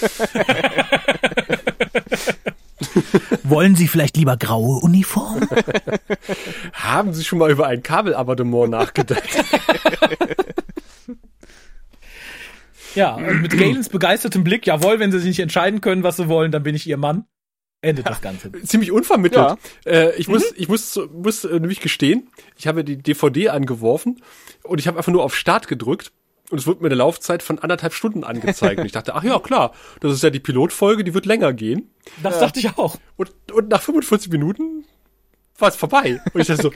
Wollen 3.43 3.75
Sie 3.75 3.87
vielleicht 3.87 4.17
lieber 4.17 4.37
graue 4.37 4.79
Uniform? 4.79 5.47
Haben 6.73 7.13
Sie 7.13 7.23
schon 7.23 7.37
mal 7.37 7.51
über 7.51 7.67
ein 7.67 7.83
Kabelabonnement 7.83 8.71
nachgedacht? 8.71 9.21
Ja, 12.97 13.15
und 13.15 13.41
mit 13.41 13.57
Galens 13.57 13.89
begeistertem 13.89 14.43
Blick, 14.43 14.65
jawohl, 14.65 14.99
wenn 14.99 15.11
sie 15.11 15.19
sich 15.19 15.27
nicht 15.27 15.39
entscheiden 15.39 15.81
können, 15.81 16.03
was 16.03 16.17
sie 16.17 16.27
wollen, 16.27 16.51
dann 16.51 16.63
bin 16.63 16.75
ich 16.75 16.87
ihr 16.87 16.97
Mann. 16.97 17.25
Endet 17.81 18.05
ja, 18.05 18.11
das 18.11 18.21
Ganze. 18.21 18.51
Ziemlich 18.63 18.91
unvermittelt. 18.91 19.57
Ja. 19.85 19.91
Äh, 19.91 20.15
ich 20.15 20.27
muss, 20.27 20.51
mhm. 20.51 20.55
ich 20.57 20.67
muss, 20.67 20.99
muss 21.13 21.45
äh, 21.45 21.59
nämlich 21.59 21.79
gestehen, 21.79 22.29
ich 22.57 22.65
habe 22.65 22.83
die 22.83 22.97
DVD 22.97 23.49
angeworfen 23.49 24.21
und 24.63 24.79
ich 24.79 24.87
habe 24.87 24.97
einfach 24.97 25.11
nur 25.11 25.23
auf 25.23 25.35
Start 25.35 25.67
gedrückt 25.67 26.11
und 26.49 26.57
es 26.57 26.65
wurde 26.65 26.81
mir 26.81 26.87
eine 26.87 26.95
Laufzeit 26.95 27.43
von 27.43 27.59
anderthalb 27.59 27.93
Stunden 27.93 28.23
angezeigt. 28.23 28.79
Und 28.79 28.85
ich 28.85 28.93
dachte, 28.93 29.13
ach 29.13 29.23
ja, 29.23 29.37
klar, 29.39 29.73
das 29.99 30.13
ist 30.13 30.23
ja 30.23 30.31
die 30.31 30.39
Pilotfolge, 30.39 31.03
die 31.03 31.13
wird 31.13 31.25
länger 31.25 31.53
gehen. 31.53 31.91
Das 32.23 32.37
äh, 32.37 32.39
dachte 32.39 32.59
ich 32.59 32.77
auch. 32.77 32.97
Und, 33.15 33.31
und 33.51 33.69
nach 33.69 33.81
45 33.81 34.31
Minuten 34.31 34.85
war 35.59 35.69
es 35.69 35.75
vorbei. 35.75 36.19
Und 36.33 36.41
ich 36.41 36.47
dachte 36.47 36.63
so, 36.63 36.71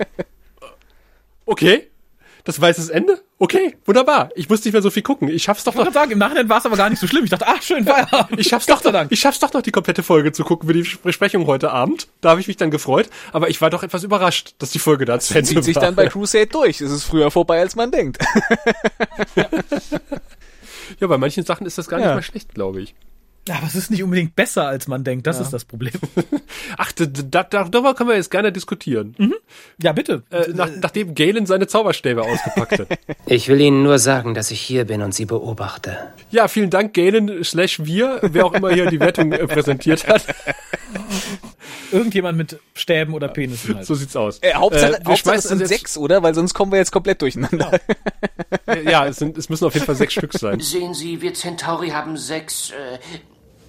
okay, 1.46 1.91
das 2.44 2.62
war 2.62 2.70
jetzt 2.70 2.80
das 2.80 2.90
Ende? 2.90 3.22
Okay, 3.38 3.76
wunderbar. 3.86 4.30
Ich 4.36 4.50
muss 4.50 4.64
nicht 4.64 4.74
mehr 4.74 4.82
so 4.82 4.90
viel 4.90 5.04
gucken. 5.04 5.28
Ich 5.28 5.44
schaff's 5.44 5.64
doch 5.64 5.76
ich 5.76 5.84
noch. 5.84 5.94
sagen, 5.94 6.12
im 6.12 6.20
Nachhinein 6.20 6.50
war 6.50 6.60
es 6.60 6.66
aber 6.66 6.78
gar 6.78 6.90
nicht 6.90 7.00
so 7.00 7.08
schlimm. 7.08 7.24
Ich 7.24 7.30
dachte, 7.30 7.46
ach, 7.48 7.62
schön 7.62 7.86
Feierabend. 7.86 8.40
Ich 8.40 8.48
schaff's 8.48 8.66
doch, 8.66 8.84
noch, 8.84 9.06
ich 9.10 9.20
schaff's 9.20 9.40
doch 9.40 9.54
noch, 9.54 9.62
die 9.62 9.72
komplette 9.72 10.04
Folge 10.04 10.32
zu 10.32 10.44
gucken 10.44 10.68
für 10.68 10.74
die 10.74 10.88
Besprechung 11.04 11.48
heute 11.48 11.72
Abend. 11.72 12.08
Da 12.22 12.30
habe 12.32 12.42
ich 12.42 12.48
mich 12.48 12.58
dann 12.58 12.72
gefreut. 12.72 13.10
Aber 13.32 13.50
ich 13.50 13.62
war 13.62 13.70
doch 13.70 13.84
etwas 13.84 14.04
überrascht, 14.04 14.56
dass 14.60 14.72
die 14.72 14.80
Folge 14.80 15.06
da 15.06 15.20
zu 15.20 15.34
Ende 15.34 15.56
war. 15.56 15.62
zieht 15.62 15.64
sich 15.64 15.78
dann 15.78 15.96
bei 15.96 16.08
Crusade 16.08 16.48
durch. 16.48 16.82
Es 16.82 16.92
ist 16.92 17.04
früher 17.04 17.32
vorbei, 17.32 17.60
als 17.60 17.76
man 17.76 17.92
denkt. 17.92 18.18
ja. 19.36 19.48
ja, 21.00 21.08
bei 21.08 21.18
manchen 21.18 21.44
Sachen 21.44 21.66
ist 21.66 21.78
das 21.78 21.88
gar 21.88 22.00
ja. 22.00 22.08
nicht 22.08 22.16
mal 22.16 22.22
schlecht, 22.22 22.54
glaube 22.54 22.82
ich. 22.82 22.96
Ja, 23.48 23.56
aber 23.56 23.66
es 23.66 23.76
ist 23.76 23.90
nicht 23.90 24.04
unbedingt 24.04 24.36
besser, 24.36 24.68
als 24.68 24.88
man 24.88 25.04
denkt. 25.04 25.26
Das 25.26 25.38
ja. 25.38 25.44
ist 25.44 25.52
das 25.52 25.66
Problem. 25.66 25.94
Ach, 26.78 26.92
da, 26.92 27.06
da, 27.06 27.44
darüber 27.44 27.96
können 27.96 28.10
wir 28.10 28.16
jetzt 28.16 28.30
gerne 28.30 28.52
diskutieren. 28.52 29.16
Mhm. 29.18 29.34
Ja, 29.82 29.94
bitte. 29.94 30.24
Äh, 30.30 30.50
nach, 30.54 30.70
nachdem 30.80 31.16
Galen 31.16 31.48
seine 31.48 31.66
Zauberstäbe 31.66 32.22
ausgepackt 32.22 32.80
hat. 32.80 32.88
Ich 33.26 33.48
will 33.48 33.62
Ihnen 33.62 33.84
nur 33.84 33.98
sagen, 33.98 34.34
dass 34.34 34.52
ich 34.52 34.60
hier 34.60 34.86
bin 34.86 35.02
und 35.02 35.14
Sie 35.14 35.26
beobachte. 35.26 35.98
Ja, 36.32 36.48
vielen 36.48 36.70
Dank, 36.70 36.94
Galen 36.94 37.44
slash 37.44 37.80
wir, 37.86 38.20
wer 38.22 38.46
auch 38.46 38.54
immer 38.54 38.72
hier 38.72 38.88
die 38.88 39.00
Wertung 39.00 39.32
äh, 39.32 39.48
präsentiert 39.48 40.08
hat. 40.08 40.26
Irgendjemand 41.92 42.38
mit 42.38 42.60
Stäben 42.74 43.14
oder 43.14 43.28
Penissen 43.28 43.76
halt. 43.76 43.86
So 43.86 43.96
sieht's 43.96 44.16
aus. 44.16 44.40
Äh, 44.40 44.54
Hauptsache, 44.54 45.02
äh, 45.02 45.06
Hauptsache 45.06 45.36
es 45.36 45.44
sind 45.46 45.66
sechs, 45.68 45.98
oder? 45.98 46.24
Weil 46.24 46.34
sonst 46.34 46.54
kommen 46.54 46.72
wir 46.72 46.80
jetzt 46.80 46.92
komplett 46.92 47.22
durcheinander. 47.22 47.80
Ja, 48.68 48.76
ja 48.76 49.08
es, 49.08 49.18
sind, 49.18 49.38
es 49.38 49.50
müssen 49.50 49.66
auf 49.66 49.74
jeden 49.74 49.86
Fall 49.86 49.96
sechs 49.96 50.14
Stück 50.14 50.34
sein. 50.34 50.60
Sehen 50.60 50.94
Sie, 50.94 51.22
wir 51.22 51.34
Centauri 51.34 51.90
haben 51.90 52.18
sechs 52.18 52.72
äh, 52.72 53.00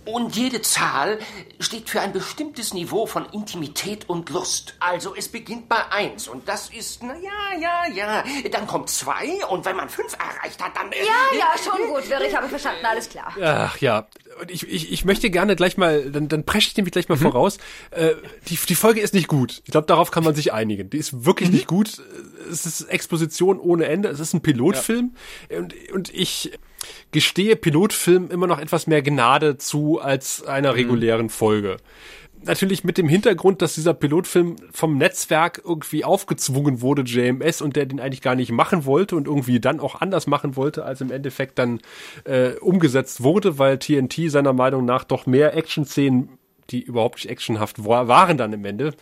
und 0.05 0.35
jede 0.37 0.63
Zahl 0.63 1.19
steht 1.61 1.89
für 1.89 2.01
ein 2.01 2.13
bestimmtes 2.13 2.75
Niveau 2.75 3.07
von 3.07 3.27
Intimität 3.33 4.09
und 4.09 4.31
Lust. 4.31 4.75
Also 4.81 5.15
es 5.15 5.29
beginnt 5.29 5.69
bei 5.69 5.91
eins 5.91 6.29
und 6.29 6.49
das 6.49 6.71
ist, 6.71 7.03
na 7.03 7.15
ja, 7.15 7.61
ja, 7.61 7.95
ja. 7.95 8.25
Dann 8.51 8.67
kommt 8.67 8.91
zwei 8.91 9.45
und 9.49 9.65
wenn 9.65 9.77
man 9.77 9.89
fünf 9.89 10.15
erreicht 10.15 10.63
hat, 10.63 10.77
dann... 10.77 10.91
Äh, 10.93 10.99
ja, 10.99 11.39
ja, 11.39 11.53
schon 11.63 11.87
gut, 11.89 12.09
Wirr, 12.09 12.21
ich 12.27 12.37
habe 12.37 12.49
verstanden, 12.49 12.85
alles 12.85 13.09
klar. 13.09 13.33
Ach 13.41 13.77
ja, 13.79 14.07
und 14.41 14.51
ich, 14.51 14.69
ich, 14.69 14.93
ich 14.93 15.05
möchte 15.05 15.31
gerne 15.31 15.57
gleich 15.57 15.77
mal, 15.77 16.11
dann, 16.11 16.29
dann 16.29 16.45
presche 16.45 16.69
ich 16.69 16.77
nämlich 16.77 16.93
gleich 16.93 17.09
mal 17.09 17.17
mhm. 17.17 17.23
voraus. 17.23 17.59
Äh, 17.91 18.15
die, 18.49 18.57
die 18.57 18.75
Folge 18.75 19.01
ist 19.01 19.15
nicht 19.15 19.29
gut. 19.29 19.63
Ich 19.65 19.71
glaube, 19.71 19.87
darauf 19.87 20.11
kann 20.11 20.25
man 20.25 20.35
sich 20.35 20.53
einigen. 20.53 20.91
Die 20.91 20.99
ist 20.99 21.25
wirklich 21.25 21.51
mhm. 21.51 21.55
nicht 21.55 21.67
gut. 21.67 22.03
Es 22.51 22.67
ist 22.67 22.83
Exposition 22.83 23.59
ohne 23.59 23.87
Ende. 23.87 24.09
Es 24.09 24.21
ist 24.21 24.35
ein 24.35 24.43
Pilotfilm. 24.43 25.15
Ja. 25.51 25.59
Und, 25.59 25.75
und 25.93 26.15
ich 26.15 26.59
gestehe 27.11 27.57
Pilotfilm 27.57 28.31
immer 28.31 28.47
noch 28.47 28.59
etwas 28.59 28.87
mehr 28.87 29.03
Gnade 29.03 29.59
zu 29.59 30.01
als 30.01 30.45
einer 30.45 30.71
mhm. 30.73 30.77
regulären 30.77 31.29
Folge. 31.31 31.77
Natürlich 32.45 32.83
mit 32.83 32.99
dem 32.99 33.09
Hintergrund, 33.09 33.63
dass 33.63 33.77
dieser 33.77 33.95
Pilotfilm 33.95 34.57
vom 34.73 34.99
Netzwerk 34.99 35.63
irgendwie 35.65 36.05
aufgezwungen 36.05 36.81
wurde, 36.81 37.03
JMS, 37.03 37.63
und 37.63 37.77
der 37.77 37.87
den 37.87 38.01
eigentlich 38.01 38.21
gar 38.21 38.35
nicht 38.35 38.51
machen 38.51 38.85
wollte 38.85 39.15
und 39.15 39.29
irgendwie 39.29 39.61
dann 39.61 39.79
auch 39.79 40.01
anders 40.01 40.27
machen 40.27 40.57
wollte, 40.57 40.85
als 40.85 41.01
im 41.01 41.13
Endeffekt 41.13 41.61
dann 41.61 41.81
äh, 42.25 42.55
umgesetzt 42.55 43.23
wurde, 43.23 43.59
weil 43.59 43.79
TNT 43.79 44.29
seiner 44.29 44.53
Meinung 44.53 44.85
nach 44.85 45.05
doch 45.05 45.27
mehr 45.27 45.57
Action-Szenen 45.57 46.31
die 46.71 46.83
überhaupt 46.83 47.17
nicht 47.17 47.29
actionhaft 47.29 47.85
waren 47.85 48.37
dann 48.37 48.53
im 48.53 48.65
Ende, 48.65 48.95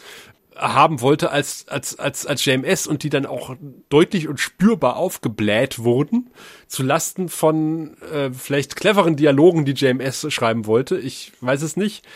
haben 0.56 1.01
wollte 1.01 1.31
als, 1.31 1.68
als, 1.68 1.98
als, 1.98 2.27
als 2.27 2.44
JMS 2.44 2.86
und 2.86 3.02
die 3.02 3.10
dann 3.10 3.27
auch 3.27 3.56
deutlich 3.89 4.28
und 4.28 4.40
spürbar 4.40 4.97
aufgebläht 4.97 5.78
wurden, 5.78 6.31
zu 6.66 6.82
Lasten 6.82 7.28
von 7.28 7.97
äh, 8.12 8.31
vielleicht 8.32 8.77
cleveren 8.77 9.16
Dialogen, 9.16 9.64
die 9.64 9.72
JMS 9.72 10.32
schreiben 10.32 10.66
wollte. 10.66 10.98
Ich 10.98 11.32
weiß 11.40 11.62
es 11.62 11.77
nicht. 11.77 12.06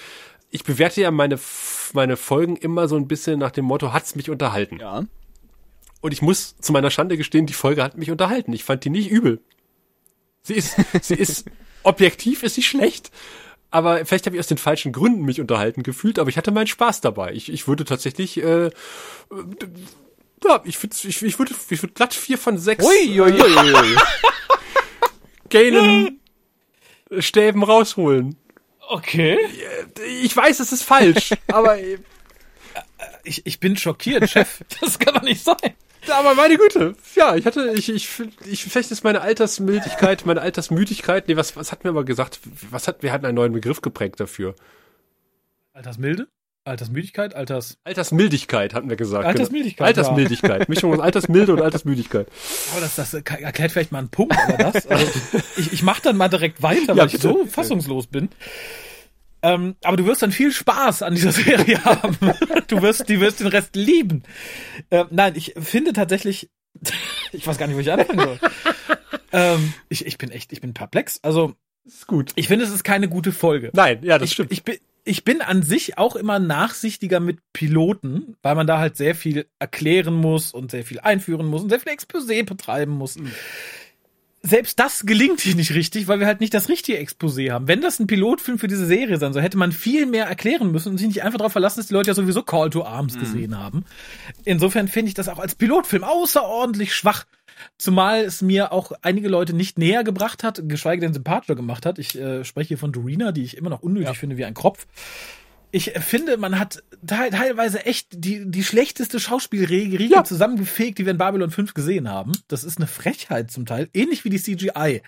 Ich 0.50 0.64
bewerte 0.64 1.00
ja 1.00 1.10
meine, 1.10 1.38
meine 1.92 2.16
Folgen 2.16 2.56
immer 2.56 2.88
so 2.88 2.96
ein 2.96 3.08
bisschen 3.08 3.38
nach 3.38 3.50
dem 3.50 3.64
Motto, 3.64 3.92
hat's 3.92 4.14
mich 4.14 4.30
unterhalten. 4.30 4.78
Ja. 4.80 5.04
Und 6.00 6.12
ich 6.12 6.22
muss 6.22 6.56
zu 6.58 6.72
meiner 6.72 6.90
Schande 6.90 7.16
gestehen, 7.16 7.46
die 7.46 7.54
Folge 7.54 7.82
hat 7.82 7.96
mich 7.96 8.10
unterhalten. 8.10 8.52
Ich 8.52 8.64
fand 8.64 8.84
die 8.84 8.90
nicht 8.90 9.10
übel. 9.10 9.40
Sie 10.42 10.54
ist, 10.54 10.76
sie 11.00 11.14
ist, 11.14 11.46
objektiv 11.82 12.42
ist 12.42 12.56
sie 12.56 12.62
schlecht 12.62 13.10
aber 13.74 14.06
vielleicht 14.06 14.26
habe 14.26 14.36
ich 14.36 14.40
aus 14.40 14.46
den 14.46 14.56
falschen 14.56 14.92
Gründen 14.92 15.24
mich 15.24 15.40
unterhalten 15.40 15.82
gefühlt, 15.82 16.20
aber 16.20 16.30
ich 16.30 16.36
hatte 16.36 16.52
meinen 16.52 16.68
Spaß 16.68 17.00
dabei. 17.00 17.32
Ich, 17.32 17.50
ich 17.50 17.66
würde 17.66 17.84
tatsächlich, 17.84 18.40
äh, 18.40 18.70
ja, 20.44 20.62
ich, 20.62 20.80
würd, 20.80 21.04
ich, 21.04 21.20
ich 21.20 21.38
würde 21.40 21.52
ich 21.70 21.82
würd 21.82 21.96
glatt 21.96 22.14
vier 22.14 22.38
von 22.38 22.56
sechs 22.56 22.84
ui, 22.84 23.20
ui, 23.20 23.32
ui, 23.32 23.74
ui. 23.74 23.96
Galen 25.50 26.20
Stäben 27.18 27.64
rausholen. 27.64 28.36
Okay. 28.90 29.38
Ich 30.22 30.36
weiß, 30.36 30.60
es 30.60 30.70
ist 30.70 30.84
falsch, 30.84 31.30
aber 31.48 31.76
ich, 33.24 33.44
ich 33.44 33.58
bin 33.58 33.76
schockiert, 33.76 34.30
Chef. 34.30 34.60
Das 34.80 35.00
kann 35.00 35.14
doch 35.14 35.22
nicht 35.22 35.42
sein. 35.42 35.74
Aber 36.10 36.34
meine 36.34 36.56
Güte, 36.56 36.94
ja, 37.14 37.36
ich 37.36 37.46
hatte, 37.46 37.72
ich, 37.74 37.88
ich, 37.88 38.08
ich, 38.46 38.64
vielleicht 38.64 38.90
ist 38.90 39.04
meine 39.04 39.20
Altersmildigkeit, 39.20 40.26
meine 40.26 40.40
Altersmüdigkeit, 40.40 41.28
nee, 41.28 41.36
was, 41.36 41.56
was 41.56 41.72
hat 41.72 41.84
mir 41.84 41.90
aber 41.90 42.04
gesagt, 42.04 42.40
was 42.70 42.88
hat, 42.88 43.02
wir 43.02 43.12
hatten 43.12 43.26
einen 43.26 43.36
neuen 43.36 43.52
Begriff 43.52 43.80
geprägt 43.80 44.20
dafür. 44.20 44.54
Altersmilde? 45.72 46.28
Altersmüdigkeit? 46.64 47.34
Alters... 47.34 47.76
Altersmildigkeit 47.84 48.72
hatten 48.72 48.88
wir 48.88 48.96
gesagt. 48.96 49.26
Altersmildigkeit. 49.26 49.94
Genau. 49.94 50.08
Altersmildigkeit. 50.08 50.60
Ja. 50.60 50.66
Mischung 50.68 50.94
aus 50.94 51.00
Altersmilde 51.00 51.52
und 51.52 51.60
Altersmüdigkeit. 51.60 52.26
Aber 52.72 52.80
das, 52.80 52.96
das 52.96 53.12
erklärt 53.12 53.72
vielleicht 53.72 53.92
mal 53.92 53.98
einen 53.98 54.08
Punkt, 54.08 54.34
aber 54.48 54.56
das, 54.72 54.86
also, 54.86 55.06
ich, 55.56 55.74
ich 55.74 55.82
mach 55.82 56.00
dann 56.00 56.16
mal 56.16 56.28
direkt 56.28 56.62
weiter, 56.62 56.96
weil 56.96 56.96
ja, 56.96 57.04
ich 57.06 57.20
so 57.20 57.44
fassungslos 57.44 58.06
bin. 58.06 58.30
Ähm, 59.44 59.76
aber 59.84 59.98
du 59.98 60.06
wirst 60.06 60.22
dann 60.22 60.32
viel 60.32 60.50
Spaß 60.52 61.02
an 61.02 61.14
dieser 61.14 61.32
Serie 61.44 61.84
haben. 61.84 62.16
du 62.66 62.80
wirst, 62.80 63.08
die 63.10 63.20
wirst 63.20 63.40
den 63.40 63.48
Rest 63.48 63.76
lieben. 63.76 64.22
Äh, 64.88 65.04
nein, 65.10 65.34
ich 65.36 65.54
finde 65.60 65.92
tatsächlich, 65.92 66.50
ich 67.32 67.46
weiß 67.46 67.58
gar 67.58 67.66
nicht, 67.66 67.76
wo 67.76 67.80
ich 67.80 67.92
anfangen 67.92 68.20
soll. 68.20 68.38
ähm, 69.32 69.74
ich, 69.90 70.06
ich 70.06 70.16
bin 70.16 70.30
echt, 70.30 70.52
ich 70.52 70.62
bin 70.62 70.72
perplex. 70.72 71.20
Also 71.22 71.54
Ist 71.84 72.06
gut. 72.06 72.32
Ich 72.36 72.48
finde, 72.48 72.64
es 72.64 72.70
ist 72.72 72.84
keine 72.84 73.08
gute 73.08 73.32
Folge. 73.32 73.70
Nein, 73.74 73.98
ja, 74.02 74.18
das 74.18 74.28
ich, 74.28 74.32
stimmt. 74.32 74.50
Ich 74.50 74.64
bin, 74.64 74.78
ich 75.04 75.24
bin 75.24 75.42
an 75.42 75.62
sich 75.62 75.98
auch 75.98 76.16
immer 76.16 76.38
nachsichtiger 76.38 77.20
mit 77.20 77.40
Piloten, 77.52 78.36
weil 78.40 78.54
man 78.54 78.66
da 78.66 78.78
halt 78.78 78.96
sehr 78.96 79.14
viel 79.14 79.46
erklären 79.58 80.14
muss 80.14 80.52
und 80.52 80.70
sehr 80.70 80.84
viel 80.84 81.00
einführen 81.00 81.44
muss 81.46 81.62
und 81.62 81.68
sehr 81.68 81.80
viel 81.80 81.92
Exposé 81.92 82.44
betreiben 82.46 82.92
muss. 82.92 83.18
Mhm. 83.18 83.30
Selbst 84.46 84.78
das 84.78 85.06
gelingt 85.06 85.40
hier 85.40 85.54
nicht 85.54 85.72
richtig, 85.72 86.06
weil 86.06 86.20
wir 86.20 86.26
halt 86.26 86.40
nicht 86.40 86.52
das 86.52 86.68
richtige 86.68 86.98
Exposé 86.98 87.50
haben. 87.50 87.66
Wenn 87.66 87.80
das 87.80 87.98
ein 87.98 88.06
Pilotfilm 88.06 88.58
für 88.58 88.68
diese 88.68 88.84
Serie 88.84 89.16
sein 89.16 89.32
soll, 89.32 89.40
hätte 89.40 89.56
man 89.56 89.72
viel 89.72 90.04
mehr 90.04 90.26
erklären 90.26 90.70
müssen 90.70 90.90
und 90.90 90.98
sich 90.98 91.06
nicht 91.06 91.22
einfach 91.22 91.38
darauf 91.38 91.52
verlassen, 91.52 91.80
dass 91.80 91.86
die 91.86 91.94
Leute 91.94 92.08
ja 92.08 92.14
sowieso 92.14 92.42
Call 92.42 92.68
to 92.68 92.84
Arms 92.84 93.16
mhm. 93.16 93.20
gesehen 93.20 93.58
haben. 93.58 93.86
Insofern 94.44 94.88
finde 94.88 95.08
ich 95.08 95.14
das 95.14 95.30
auch 95.30 95.38
als 95.38 95.54
Pilotfilm 95.54 96.04
außerordentlich 96.04 96.94
schwach. 96.94 97.24
Zumal 97.78 98.20
es 98.20 98.42
mir 98.42 98.70
auch 98.70 98.92
einige 99.00 99.28
Leute 99.28 99.54
nicht 99.54 99.78
näher 99.78 100.04
gebracht 100.04 100.44
hat, 100.44 100.60
geschweige 100.68 101.00
denn 101.00 101.14
sympathischer 101.14 101.54
gemacht 101.54 101.86
hat. 101.86 101.98
Ich 101.98 102.14
äh, 102.14 102.44
spreche 102.44 102.68
hier 102.68 102.78
von 102.78 102.92
Dorina, 102.92 103.32
die 103.32 103.44
ich 103.44 103.56
immer 103.56 103.70
noch 103.70 103.82
unnötig 103.82 104.08
ja. 104.08 104.14
finde 104.14 104.36
wie 104.36 104.44
ein 104.44 104.52
Kropf. 104.52 104.86
Ich 105.74 105.90
finde, 105.90 106.36
man 106.36 106.60
hat 106.60 106.84
teilweise 107.04 107.84
echt 107.84 108.06
die, 108.12 108.48
die 108.48 108.62
schlechteste 108.62 109.18
Schauspielriege 109.18 110.00
ja. 110.04 110.22
zusammengefegt, 110.22 110.98
die 110.98 111.04
wir 111.04 111.10
in 111.10 111.18
Babylon 111.18 111.50
5 111.50 111.74
gesehen 111.74 112.08
haben. 112.08 112.30
Das 112.46 112.62
ist 112.62 112.78
eine 112.78 112.86
Frechheit 112.86 113.50
zum 113.50 113.66
Teil. 113.66 113.88
Ähnlich 113.92 114.24
wie 114.24 114.30
die 114.30 114.40
CGI. 114.40 115.02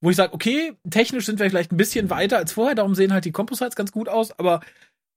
Wo 0.00 0.10
ich 0.10 0.16
sage, 0.16 0.32
okay, 0.32 0.74
technisch 0.88 1.26
sind 1.26 1.40
wir 1.40 1.50
vielleicht 1.50 1.72
ein 1.72 1.76
bisschen 1.76 2.10
weiter 2.10 2.36
als 2.36 2.52
vorher, 2.52 2.76
darum 2.76 2.94
sehen 2.94 3.12
halt 3.12 3.24
die 3.24 3.32
Composites 3.32 3.74
ganz 3.74 3.90
gut 3.90 4.08
aus, 4.08 4.38
aber 4.38 4.60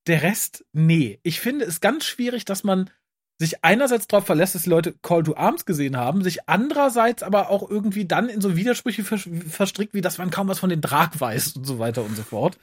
der 0.07 0.23
Rest, 0.23 0.65
nee. 0.73 1.19
Ich 1.21 1.41
finde 1.41 1.65
es 1.65 1.79
ganz 1.79 2.03
schwierig, 2.05 2.43
dass 2.45 2.63
man 2.63 2.89
sich 3.39 3.63
einerseits 3.63 4.07
darauf 4.07 4.25
verlässt, 4.25 4.55
dass 4.55 4.63
die 4.63 4.71
Leute 4.71 4.95
Call 5.03 5.21
to 5.21 5.35
Arms 5.35 5.65
gesehen 5.65 5.95
haben, 5.95 6.23
sich 6.23 6.49
andererseits 6.49 7.21
aber 7.21 7.51
auch 7.51 7.69
irgendwie 7.69 8.05
dann 8.05 8.29
in 8.29 8.41
so 8.41 8.55
Widersprüche 8.55 9.03
verstrickt, 9.03 9.93
wie 9.93 10.01
dass 10.01 10.17
man 10.17 10.31
kaum 10.31 10.47
was 10.47 10.57
von 10.57 10.71
dem 10.71 10.81
Drag 10.81 11.11
weiß 11.19 11.55
und 11.55 11.65
so 11.65 11.77
weiter 11.77 12.03
und 12.03 12.15
so 12.15 12.23
fort. 12.23 12.57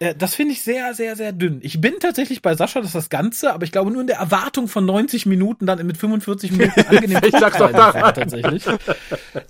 Äh, 0.00 0.16
das 0.16 0.34
finde 0.34 0.52
ich 0.52 0.62
sehr, 0.62 0.92
sehr, 0.94 1.14
sehr 1.14 1.32
dünn. 1.32 1.60
Ich 1.62 1.80
bin 1.80 1.94
tatsächlich 2.00 2.42
bei 2.42 2.56
Sascha, 2.56 2.80
dass 2.80 2.92
das 2.92 3.08
Ganze, 3.08 3.52
aber 3.52 3.62
ich 3.62 3.70
glaube 3.70 3.92
nur 3.92 4.00
in 4.00 4.08
der 4.08 4.16
Erwartung 4.16 4.66
von 4.66 4.84
90 4.84 5.26
Minuten 5.26 5.66
dann 5.66 5.86
mit 5.86 5.96
45 5.96 6.50
Minuten 6.52 6.80
angenehm 6.88 7.20
ich 7.22 7.38
sag's 7.38 7.58
doch 7.58 7.70
da. 7.70 8.10
tatsächlich. 8.10 8.66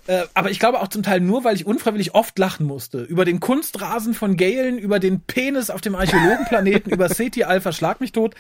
äh, 0.07 0.25
aber 0.35 0.51
ich 0.51 0.59
glaube 0.59 0.81
auch 0.81 0.89
zum 0.89 1.03
Teil 1.03 1.21
nur, 1.21 1.45
weil 1.45 1.57
ich 1.57 1.65
unfreiwillig 1.65 2.15
oft 2.15 2.39
lachen 2.39 2.67
musste. 2.67 3.01
Über 3.03 3.25
den 3.25 3.41
Kunstrasen 3.41 4.13
von 4.13 4.37
Galen, 4.37 4.79
über 4.79 4.99
den 4.99 5.21
Penis 5.21 5.71
auf 5.71 5.81
dem 5.81 5.95
Archäologenplaneten, 5.95 6.93
über 6.93 7.09
Seti 7.09 7.45
Alpha 7.45 7.73
Schlag 7.73 8.01
mich 8.01 8.13
tot 8.13 8.35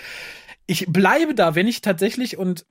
ich 0.70 0.86
bleibe 0.86 1.34
da, 1.34 1.56
wenn 1.56 1.66
ich 1.66 1.80
tatsächlich 1.80 2.38
und 2.38 2.64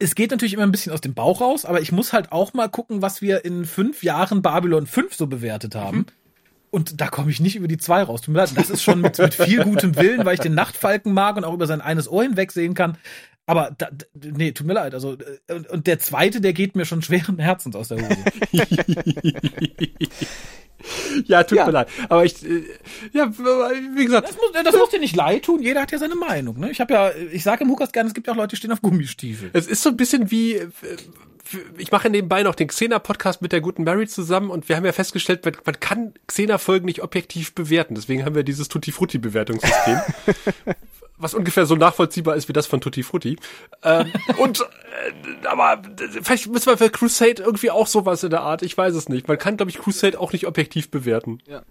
es 0.00 0.16
geht 0.16 0.32
natürlich 0.32 0.54
immer 0.54 0.64
ein 0.64 0.72
bisschen 0.72 0.92
aus 0.92 1.00
dem 1.00 1.14
Bauch 1.14 1.40
raus, 1.40 1.64
aber 1.64 1.80
ich 1.80 1.92
muss 1.92 2.12
halt 2.12 2.32
auch 2.32 2.54
mal 2.54 2.68
gucken, 2.68 3.02
was 3.02 3.22
wir 3.22 3.44
in 3.44 3.64
fünf 3.66 4.02
Jahren 4.02 4.42
Babylon 4.42 4.86
5 4.86 5.14
so 5.14 5.28
bewertet 5.28 5.76
haben. 5.76 5.98
Mhm. 5.98 6.06
Und 6.70 7.00
da 7.00 7.08
komme 7.08 7.30
ich 7.30 7.40
nicht 7.40 7.56
über 7.56 7.68
die 7.68 7.78
zwei 7.78 8.02
raus. 8.02 8.20
Tut 8.20 8.34
mir 8.34 8.40
leid. 8.40 8.52
Das 8.56 8.70
ist 8.70 8.82
schon 8.82 9.00
mit, 9.00 9.18
mit 9.18 9.34
viel 9.34 9.64
gutem 9.64 9.96
Willen, 9.96 10.24
weil 10.24 10.34
ich 10.34 10.40
den 10.40 10.54
Nachtfalken 10.54 11.12
mag 11.12 11.36
und 11.36 11.44
auch 11.44 11.54
über 11.54 11.66
sein 11.66 11.80
eines 11.80 12.10
Ohr 12.10 12.22
hinweg 12.22 12.52
sehen 12.52 12.74
kann. 12.74 12.98
Aber 13.46 13.74
da, 13.78 13.88
nee, 14.14 14.52
tut 14.52 14.66
mir 14.66 14.74
leid. 14.74 14.92
Also 14.92 15.14
äh, 15.14 15.54
und, 15.54 15.68
und 15.68 15.86
der 15.86 15.98
zweite, 15.98 16.42
der 16.42 16.52
geht 16.52 16.76
mir 16.76 16.84
schon 16.84 17.00
schweren 17.00 17.38
Herzens 17.38 17.74
aus 17.74 17.88
der 17.88 17.98
Hose. 17.98 18.16
ja, 21.26 21.42
tut 21.42 21.58
ja. 21.58 21.66
mir 21.66 21.72
leid. 21.72 21.88
Aber 22.08 22.24
ich, 22.24 22.44
äh, 22.44 22.64
ja, 23.12 23.30
wie 23.30 24.04
gesagt. 24.04 24.28
Das 24.28 24.36
muss, 24.36 24.52
das 24.52 24.76
muss 24.76 24.90
dir 24.90 25.00
nicht 25.00 25.16
leid 25.16 25.44
tun. 25.44 25.62
Jeder 25.62 25.82
hat 25.82 25.92
ja 25.92 25.98
seine 25.98 26.14
Meinung. 26.14 26.58
Ne? 26.58 26.70
Ich 26.70 26.80
habe 26.80 26.92
ja, 26.92 27.10
ich 27.32 27.42
sage 27.42 27.64
im 27.64 27.70
Hukas 27.70 27.92
gerne, 27.92 28.08
es 28.08 28.14
gibt 28.14 28.28
auch 28.28 28.36
Leute, 28.36 28.50
die 28.50 28.56
stehen 28.56 28.72
auf 28.72 28.82
Gummistiefel. 28.82 29.50
Es 29.52 29.66
ist 29.66 29.82
so 29.82 29.90
ein 29.90 29.96
bisschen 29.96 30.30
wie, 30.30 30.54
äh, 30.54 30.68
ich 31.76 31.90
mache 31.90 32.10
nebenbei 32.10 32.42
noch 32.42 32.54
den 32.54 32.68
Xena-Podcast 32.68 33.42
mit 33.42 33.52
der 33.52 33.60
guten 33.60 33.84
Mary 33.84 34.06
zusammen 34.06 34.50
und 34.50 34.68
wir 34.68 34.76
haben 34.76 34.84
ja 34.84 34.92
festgestellt, 34.92 35.44
man, 35.44 35.56
man 35.64 35.80
kann 35.80 36.14
Xena-Folgen 36.26 36.86
nicht 36.86 37.02
objektiv 37.02 37.54
bewerten. 37.54 37.94
Deswegen 37.94 38.24
haben 38.24 38.34
wir 38.34 38.42
dieses 38.42 38.68
Tutti-Frutti-Bewertungssystem. 38.68 40.00
was 41.18 41.34
ungefähr 41.34 41.66
so 41.66 41.76
nachvollziehbar 41.76 42.36
ist 42.36 42.48
wie 42.48 42.52
das 42.52 42.66
von 42.66 42.80
Tutti 42.80 43.02
Frutti. 43.02 43.36
Ähm, 43.82 44.12
und 44.38 44.60
äh, 44.60 45.46
aber 45.46 45.82
vielleicht 46.22 46.48
müssen 46.48 46.66
wir 46.66 46.78
für 46.78 46.90
Crusade 46.90 47.42
irgendwie 47.42 47.70
auch 47.70 47.86
sowas 47.86 48.22
in 48.22 48.30
der 48.30 48.40
Art. 48.40 48.62
Ich 48.62 48.76
weiß 48.76 48.94
es 48.94 49.08
nicht. 49.08 49.28
Man 49.28 49.38
kann, 49.38 49.56
glaube 49.56 49.70
ich, 49.70 49.78
Crusade 49.78 50.18
auch 50.18 50.32
nicht 50.32 50.46
objektiv 50.46 50.90
bewerten. 50.90 51.40
Ja. 51.46 51.62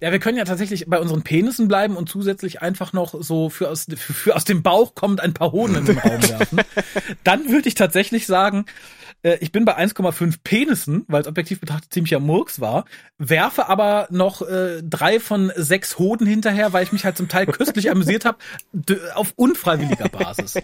Ja, 0.00 0.10
wir 0.10 0.18
können 0.18 0.36
ja 0.36 0.44
tatsächlich 0.44 0.86
bei 0.88 0.98
unseren 0.98 1.22
Penissen 1.22 1.68
bleiben 1.68 1.96
und 1.96 2.08
zusätzlich 2.08 2.60
einfach 2.62 2.92
noch 2.92 3.14
so 3.22 3.50
für 3.50 3.68
aus, 3.68 3.86
für, 3.88 4.12
für 4.12 4.34
aus 4.34 4.44
dem 4.44 4.62
Bauch 4.62 4.94
kommend 4.94 5.20
ein 5.20 5.34
paar 5.34 5.52
Hoden 5.52 5.76
in 5.76 5.84
den 5.84 5.98
Raum 5.98 6.22
werfen. 6.28 6.60
Dann 7.22 7.48
würde 7.50 7.68
ich 7.68 7.74
tatsächlich 7.74 8.26
sagen, 8.26 8.64
äh, 9.22 9.38
ich 9.40 9.52
bin 9.52 9.64
bei 9.64 9.76
1,5 9.76 10.36
Penissen, 10.42 11.04
weil 11.08 11.22
es 11.22 11.28
objektiv 11.28 11.60
betrachtet 11.60 11.92
ziemlicher 11.92 12.20
Murks 12.20 12.60
war, 12.60 12.84
werfe 13.18 13.68
aber 13.68 14.08
noch 14.10 14.42
äh, 14.42 14.82
drei 14.82 15.20
von 15.20 15.52
sechs 15.56 15.98
Hoden 15.98 16.26
hinterher, 16.26 16.72
weil 16.72 16.84
ich 16.84 16.92
mich 16.92 17.04
halt 17.04 17.16
zum 17.16 17.28
Teil 17.28 17.46
köstlich 17.46 17.90
amüsiert 17.90 18.24
habe, 18.24 18.38
auf 19.14 19.32
unfreiwilliger 19.36 20.08
Basis. 20.08 20.54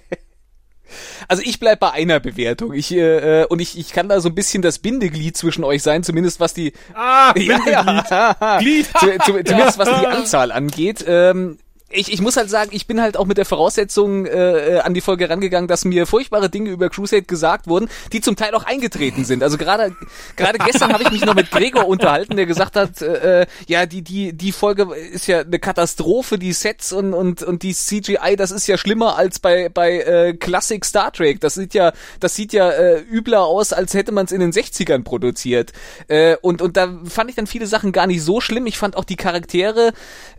Also 1.28 1.42
ich 1.44 1.58
bleib 1.58 1.80
bei 1.80 1.90
einer 1.90 2.20
Bewertung. 2.20 2.72
Ich 2.72 2.92
äh, 2.92 3.44
und 3.48 3.60
ich, 3.60 3.76
ich 3.78 3.92
kann 3.92 4.08
da 4.08 4.20
so 4.20 4.28
ein 4.28 4.34
bisschen 4.34 4.62
das 4.62 4.78
Bindeglied 4.78 5.36
zwischen 5.36 5.64
euch 5.64 5.82
sein, 5.82 6.04
zumindest 6.04 6.38
was 6.38 6.54
die 6.54 6.72
ah, 6.94 7.34
ja, 7.36 7.58
ja. 7.68 8.58
Glied. 8.58 8.86
zumindest 9.24 9.78
was 9.78 10.00
die 10.00 10.06
Anzahl 10.06 10.52
angeht. 10.52 11.04
Ähm, 11.06 11.58
ich, 11.88 12.12
ich 12.12 12.20
muss 12.20 12.36
halt 12.36 12.50
sagen, 12.50 12.70
ich 12.72 12.88
bin 12.88 13.00
halt 13.00 13.16
auch 13.16 13.26
mit 13.26 13.38
der 13.38 13.44
Voraussetzung 13.44 14.26
äh, 14.26 14.76
äh, 14.76 14.80
an 14.80 14.92
die 14.92 15.00
Folge 15.00 15.30
rangegangen, 15.30 15.68
dass 15.68 15.84
mir 15.84 16.06
furchtbare 16.06 16.50
Dinge 16.50 16.70
über 16.70 16.90
Crusade 16.90 17.22
gesagt 17.22 17.68
wurden, 17.68 17.88
die 18.12 18.20
zum 18.20 18.34
Teil 18.34 18.54
auch 18.54 18.64
eingetreten 18.64 19.24
sind. 19.24 19.42
Also 19.44 19.56
gerade 19.56 19.94
gerade 20.34 20.58
gestern 20.58 20.92
habe 20.92 21.04
ich 21.04 21.12
mich 21.12 21.24
noch 21.24 21.36
mit 21.36 21.52
Gregor 21.52 21.86
unterhalten, 21.86 22.36
der 22.36 22.46
gesagt 22.46 22.74
hat, 22.74 23.00
äh, 23.02 23.42
äh 23.42 23.46
ja, 23.68 23.86
die 23.86 24.02
die 24.02 24.32
die 24.32 24.50
Folge 24.50 24.88
ist 24.94 25.28
ja 25.28 25.40
eine 25.40 25.60
Katastrophe, 25.60 26.38
die 26.38 26.52
Sets 26.52 26.92
und 26.92 27.14
und 27.14 27.44
und 27.44 27.62
die 27.62 27.72
CGI, 27.72 28.34
das 28.36 28.50
ist 28.50 28.66
ja 28.66 28.76
schlimmer 28.78 29.16
als 29.16 29.38
bei 29.38 29.68
bei 29.68 30.00
äh, 30.00 30.34
Classic 30.34 30.84
Star 30.84 31.12
Trek. 31.12 31.40
Das 31.40 31.54
sieht 31.54 31.72
ja 31.72 31.92
das 32.18 32.34
sieht 32.34 32.52
ja 32.52 32.68
äh, 32.68 33.00
übler 33.00 33.44
aus, 33.44 33.72
als 33.72 33.94
hätte 33.94 34.10
man 34.10 34.26
es 34.26 34.32
in 34.32 34.40
den 34.40 34.50
60ern 34.50 35.04
produziert. 35.04 35.72
Äh, 36.08 36.36
und 36.42 36.62
und 36.62 36.76
da 36.76 36.98
fand 37.04 37.30
ich 37.30 37.36
dann 37.36 37.46
viele 37.46 37.68
Sachen 37.68 37.92
gar 37.92 38.08
nicht 38.08 38.22
so 38.22 38.40
schlimm. 38.40 38.66
Ich 38.66 38.76
fand 38.76 38.96
auch 38.96 39.04
die 39.04 39.16
Charaktere 39.16 39.92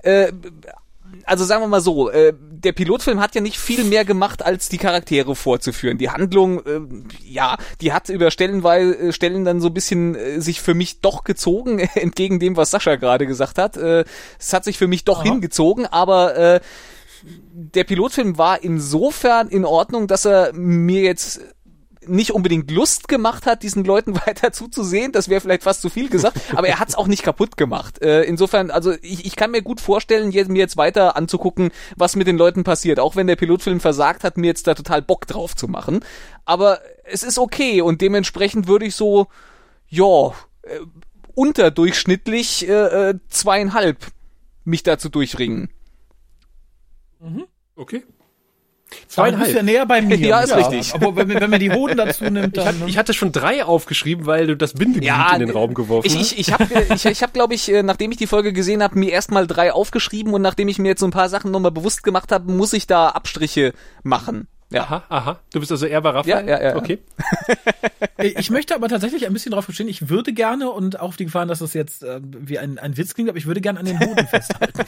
äh, 0.03 0.33
also 1.27 1.43
sagen 1.43 1.61
wir 1.61 1.67
mal 1.67 1.81
so, 1.81 2.09
äh, 2.09 2.33
der 2.39 2.71
Pilotfilm 2.71 3.19
hat 3.19 3.35
ja 3.35 3.41
nicht 3.41 3.59
viel 3.59 3.83
mehr 3.83 4.05
gemacht, 4.05 4.43
als 4.43 4.69
die 4.69 4.77
Charaktere 4.77 5.35
vorzuführen. 5.35 5.97
Die 5.97 6.09
Handlung, 6.09 6.65
äh, 6.65 6.79
ja, 7.23 7.57
die 7.81 7.93
hat 7.93 8.09
über 8.09 8.31
Stellenweise 8.31 8.97
äh, 8.97 9.11
Stellen 9.11 9.45
dann 9.45 9.59
so 9.59 9.67
ein 9.67 9.73
bisschen 9.73 10.15
äh, 10.15 10.41
sich 10.41 10.61
für 10.61 10.73
mich 10.73 11.01
doch 11.01 11.23
gezogen, 11.23 11.79
entgegen 11.95 12.39
dem, 12.39 12.55
was 12.55 12.71
Sascha 12.71 12.95
gerade 12.95 13.27
gesagt 13.27 13.57
hat. 13.57 13.77
Äh, 13.77 14.05
es 14.39 14.53
hat 14.53 14.63
sich 14.63 14.77
für 14.77 14.87
mich 14.87 15.03
doch 15.03 15.19
Aha. 15.19 15.25
hingezogen, 15.25 15.85
aber 15.85 16.35
äh, 16.37 16.59
der 17.23 17.83
Pilotfilm 17.83 18.37
war 18.37 18.63
insofern 18.63 19.49
in 19.49 19.65
Ordnung, 19.65 20.07
dass 20.07 20.25
er 20.25 20.53
mir 20.53 21.01
jetzt 21.01 21.41
nicht 22.07 22.31
unbedingt 22.31 22.71
Lust 22.71 23.07
gemacht 23.07 23.45
hat, 23.45 23.63
diesen 23.63 23.83
Leuten 23.83 24.15
weiter 24.27 24.51
zuzusehen. 24.51 25.11
Das 25.11 25.29
wäre 25.29 25.41
vielleicht 25.41 25.63
fast 25.63 25.81
zu 25.81 25.89
viel 25.89 26.09
gesagt, 26.09 26.39
aber 26.55 26.67
er 26.67 26.79
hat 26.79 26.89
es 26.89 26.95
auch 26.95 27.07
nicht 27.07 27.23
kaputt 27.23 27.57
gemacht. 27.57 28.01
Äh, 28.01 28.23
insofern, 28.23 28.71
also 28.71 28.93
ich, 29.01 29.25
ich 29.25 29.35
kann 29.35 29.51
mir 29.51 29.61
gut 29.61 29.81
vorstellen, 29.81 30.29
mir 30.29 30.59
jetzt 30.59 30.77
weiter 30.77 31.15
anzugucken, 31.15 31.71
was 31.95 32.15
mit 32.15 32.27
den 32.27 32.37
Leuten 32.37 32.63
passiert. 32.63 32.99
Auch 32.99 33.15
wenn 33.15 33.27
der 33.27 33.35
Pilotfilm 33.35 33.79
versagt 33.79 34.23
hat, 34.23 34.37
mir 34.37 34.47
jetzt 34.47 34.67
da 34.67 34.73
total 34.73 35.01
Bock 35.01 35.27
drauf 35.27 35.55
zu 35.55 35.67
machen. 35.67 36.01
Aber 36.45 36.79
es 37.03 37.23
ist 37.23 37.37
okay 37.39 37.81
und 37.81 38.01
dementsprechend 38.01 38.67
würde 38.67 38.85
ich 38.85 38.95
so, 38.95 39.27
ja, 39.89 40.33
äh, 40.63 40.79
unterdurchschnittlich 41.35 42.67
äh, 42.67 43.09
äh, 43.09 43.19
zweieinhalb 43.29 44.07
mich 44.63 44.83
dazu 44.83 45.09
durchringen. 45.09 45.69
Mhm. 47.19 47.45
Okay. 47.75 48.03
Zweieinhalb. 49.07 49.53
ja 49.53 49.63
näher 49.63 49.85
bei 49.85 50.01
mir. 50.01 50.17
ja, 50.17 50.39
ist 50.41 50.51
ja. 50.51 50.57
richtig. 50.57 50.93
Aber 50.93 51.15
wenn, 51.15 51.29
wenn 51.29 51.49
man 51.49 51.59
die 51.59 51.71
Hoden 51.71 51.97
dazu 51.97 52.23
nimmt, 52.25 52.55
dann, 52.57 52.63
ich, 52.63 52.67
hat, 52.67 52.79
ne? 52.79 52.89
ich 52.89 52.97
hatte 52.97 53.13
schon 53.13 53.31
drei 53.31 53.63
aufgeschrieben, 53.63 54.25
weil 54.25 54.47
du 54.47 54.55
das 54.55 54.73
Bindeglied 54.73 55.07
ja, 55.07 55.33
in 55.33 55.39
den 55.39 55.49
Raum 55.49 55.73
geworfen 55.73 56.07
ich, 56.07 56.15
hast. 56.15 56.31
Ich, 56.33 56.39
ich 56.39 56.53
habe, 56.53 56.67
ich, 56.93 57.05
ich 57.05 57.23
hab, 57.23 57.33
glaube 57.37 57.53
ich, 57.53 57.71
äh, 57.71 57.83
nachdem 57.83 58.11
ich 58.11 58.17
die 58.17 58.27
Folge 58.27 58.53
gesehen 58.53 58.81
habe, 58.81 58.97
mir 58.97 59.11
erstmal 59.11 59.47
drei 59.47 59.73
aufgeschrieben 59.73 60.33
und 60.33 60.41
nachdem 60.41 60.67
ich 60.67 60.79
mir 60.79 60.89
jetzt 60.89 61.01
so 61.01 61.07
ein 61.07 61.11
paar 61.11 61.29
Sachen 61.29 61.51
nochmal 61.51 61.71
bewusst 61.71 62.03
gemacht 62.03 62.31
habe, 62.31 62.51
muss 62.51 62.73
ich 62.73 62.87
da 62.87 63.09
Abstriche 63.09 63.73
machen. 64.03 64.47
Ja. 64.69 64.81
Aha, 64.81 65.03
aha. 65.07 65.39
Du 65.53 65.61
bist 65.61 65.71
also 65.71 65.85
eher 65.85 66.01
bei 66.01 66.09
Raphael? 66.09 66.45
Ja, 66.45 66.59
ja, 66.59 66.69
ja. 66.69 66.75
Okay. 66.75 66.99
ich 68.17 68.49
möchte 68.49 68.75
aber 68.75 68.89
tatsächlich 68.89 69.25
ein 69.25 69.31
bisschen 69.31 69.53
drauf 69.53 69.65
bestehen. 69.65 69.87
Ich 69.87 70.09
würde 70.09 70.33
gerne, 70.33 70.69
und 70.69 70.99
auch 70.99 71.09
auf 71.09 71.17
die 71.17 71.23
Gefahren, 71.23 71.47
dass 71.47 71.59
das 71.59 71.73
jetzt 71.73 72.03
äh, 72.03 72.19
wie 72.21 72.59
ein, 72.59 72.77
ein 72.77 72.97
Witz 72.97 73.13
klingt, 73.13 73.29
aber 73.29 73.37
ich 73.37 73.45
würde 73.45 73.61
gerne 73.61 73.79
an 73.79 73.85
den 73.85 73.97
Hoden 73.97 74.27
festhalten. 74.27 74.83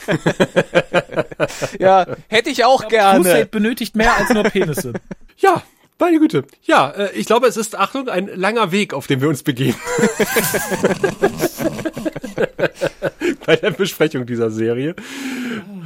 ja, 1.78 2.06
hätte 2.28 2.50
ich 2.50 2.64
auch 2.66 2.82
ich 2.82 2.88
gerne. 2.88 3.24
Crusade 3.24 3.46
benötigt 3.46 3.96
mehr 3.96 4.14
als 4.16 4.28
nur 4.30 4.44
Penisse. 4.44 4.92
Ja, 5.42 5.62
meine 5.98 6.18
Güte. 6.18 6.44
Ja, 6.64 6.90
äh, 6.90 7.12
ich 7.14 7.24
glaube, 7.24 7.46
es 7.46 7.56
ist, 7.56 7.74
Achtung, 7.74 8.10
ein 8.10 8.26
langer 8.26 8.72
Weg, 8.72 8.92
auf 8.92 9.06
dem 9.06 9.22
wir 9.22 9.28
uns 9.30 9.42
begeben. 9.42 9.78
Bei 13.46 13.56
der 13.56 13.70
Besprechung 13.70 14.26
dieser 14.26 14.50
Serie. 14.50 14.94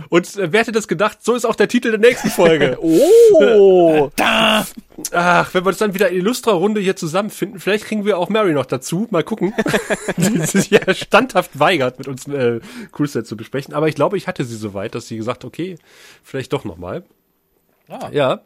Und 0.08 0.36
äh, 0.36 0.52
wer 0.52 0.60
hätte 0.60 0.72
das 0.72 0.88
gedacht? 0.88 1.18
So 1.22 1.34
ist 1.34 1.44
auch 1.44 1.56
der 1.56 1.68
Titel 1.68 1.90
der 1.90 2.00
nächsten 2.00 2.30
Folge. 2.30 2.78
oh! 2.80 4.10
da! 4.16 4.66
Ach, 5.12 5.52
wenn 5.52 5.64
wir 5.64 5.68
uns 5.68 5.78
dann 5.78 5.94
wieder 5.94 6.10
in 6.10 6.18
illustrer 6.18 6.52
Runde 6.52 6.80
hier 6.80 6.96
zusammenfinden, 6.96 7.58
vielleicht 7.58 7.86
kriegen 7.86 8.04
wir 8.04 8.18
auch 8.18 8.28
Mary 8.28 8.52
noch 8.52 8.66
dazu. 8.66 9.08
Mal 9.10 9.24
gucken. 9.24 9.52
die 10.16 10.38
sich 10.46 10.70
ja 10.70 10.94
standhaft 10.94 11.58
weigert, 11.58 11.98
mit 11.98 12.08
uns 12.08 12.28
äh, 12.28 12.60
Cruise 12.92 13.24
zu 13.24 13.36
besprechen. 13.36 13.74
Aber 13.74 13.88
ich 13.88 13.94
glaube, 13.94 14.16
ich 14.16 14.28
hatte 14.28 14.44
sie 14.44 14.56
so 14.56 14.74
weit, 14.74 14.94
dass 14.94 15.08
sie 15.08 15.16
gesagt, 15.16 15.44
okay, 15.44 15.76
vielleicht 16.22 16.52
doch 16.52 16.64
nochmal. 16.64 17.04
Ah. 17.86 18.08
Ja, 18.12 18.40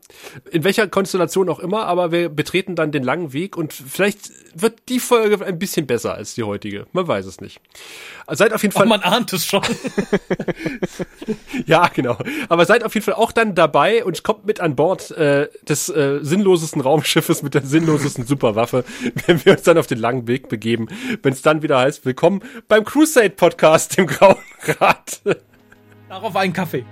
in 0.51 0.65
welcher 0.65 0.89
Konstellation 0.89 1.49
auch 1.49 1.61
immer, 1.61 1.87
aber 1.87 2.11
wir 2.11 2.29
betreten 2.29 2.75
dann 2.75 2.91
den 2.91 3.05
langen 3.05 3.33
Weg 3.33 3.57
und 3.57 3.73
vielleicht 3.73 4.33
wird 4.53 4.81
die 4.89 4.99
Folge 4.99 5.45
ein 5.47 5.61
bisschen 5.61 5.87
besser 5.87 6.15
als 6.15 6.35
die 6.35 6.43
heutige. 6.43 6.87
Man 6.93 7.07
weiß 7.07 7.25
es 7.25 7.41
nicht. 7.41 7.61
Seid 8.27 8.53
auf 8.53 8.63
jeden 8.63 8.73
Fall. 8.73 8.87
Oh, 8.87 8.89
man 8.89 9.03
ahnt 9.03 9.33
es 9.33 9.47
schon. 9.47 9.63
ja, 11.67 11.87
genau. 11.87 12.19
Aber 12.49 12.67
seid 12.67 12.83
auf 12.83 12.95
jeden 12.95 13.05
Fall 13.05 13.15
auch 13.15 13.31
dann 13.31 13.55
dabei 13.55 14.05
und 14.05 14.25
kommt 14.25 14.45
mit 14.45 14.59
an 14.59 14.75
Bord 14.75 15.13
äh, 15.13 15.49
des 15.69 15.89
äh, 15.89 16.19
sinnlosesten 16.21 16.83
Raumschiffes 16.83 17.45
mit 17.45 17.55
der 17.55 17.63
sinnlosesten 17.63 18.27
Superwaffe, 18.27 18.85
wenn 19.27 19.45
wir 19.45 19.53
uns 19.53 19.63
dann 19.63 19.79
auf 19.79 19.87
den 19.87 19.99
langen 19.99 20.27
Weg 20.27 20.49
begeben. 20.49 20.89
Wenn 21.23 21.33
es 21.33 21.43
dann 21.43 21.63
wieder 21.63 21.79
heißt, 21.79 22.05
willkommen 22.05 22.43
beim 22.67 22.85
Crusade 22.85 23.31
Podcast, 23.31 23.97
dem 23.99 24.09
Grauen 24.09 24.37
Rat. 24.81 25.21
Darauf 26.09 26.35
einen 26.37 26.55
Kaffee. 26.55 26.85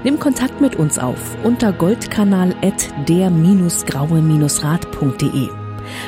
Nimm 0.03 0.19
Kontakt 0.19 0.61
mit 0.61 0.75
uns 0.77 0.99
auf 0.99 1.39
unter 1.43 1.73
goldkanal 1.73 2.55
at 2.63 2.91
der-graue-rat.de. 3.09 5.49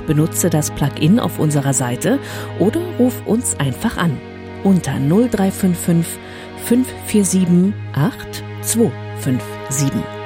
Benutze 0.06 0.50
das 0.50 0.70
Plugin 0.70 1.18
auf 1.18 1.38
unserer 1.38 1.72
Seite 1.72 2.18
oder 2.58 2.82
ruf 2.98 3.22
uns 3.26 3.58
einfach 3.58 3.96
an 3.96 4.18
unter 4.66 4.98
0355 4.98 6.18
547 6.66 7.72
8257. 7.94 10.26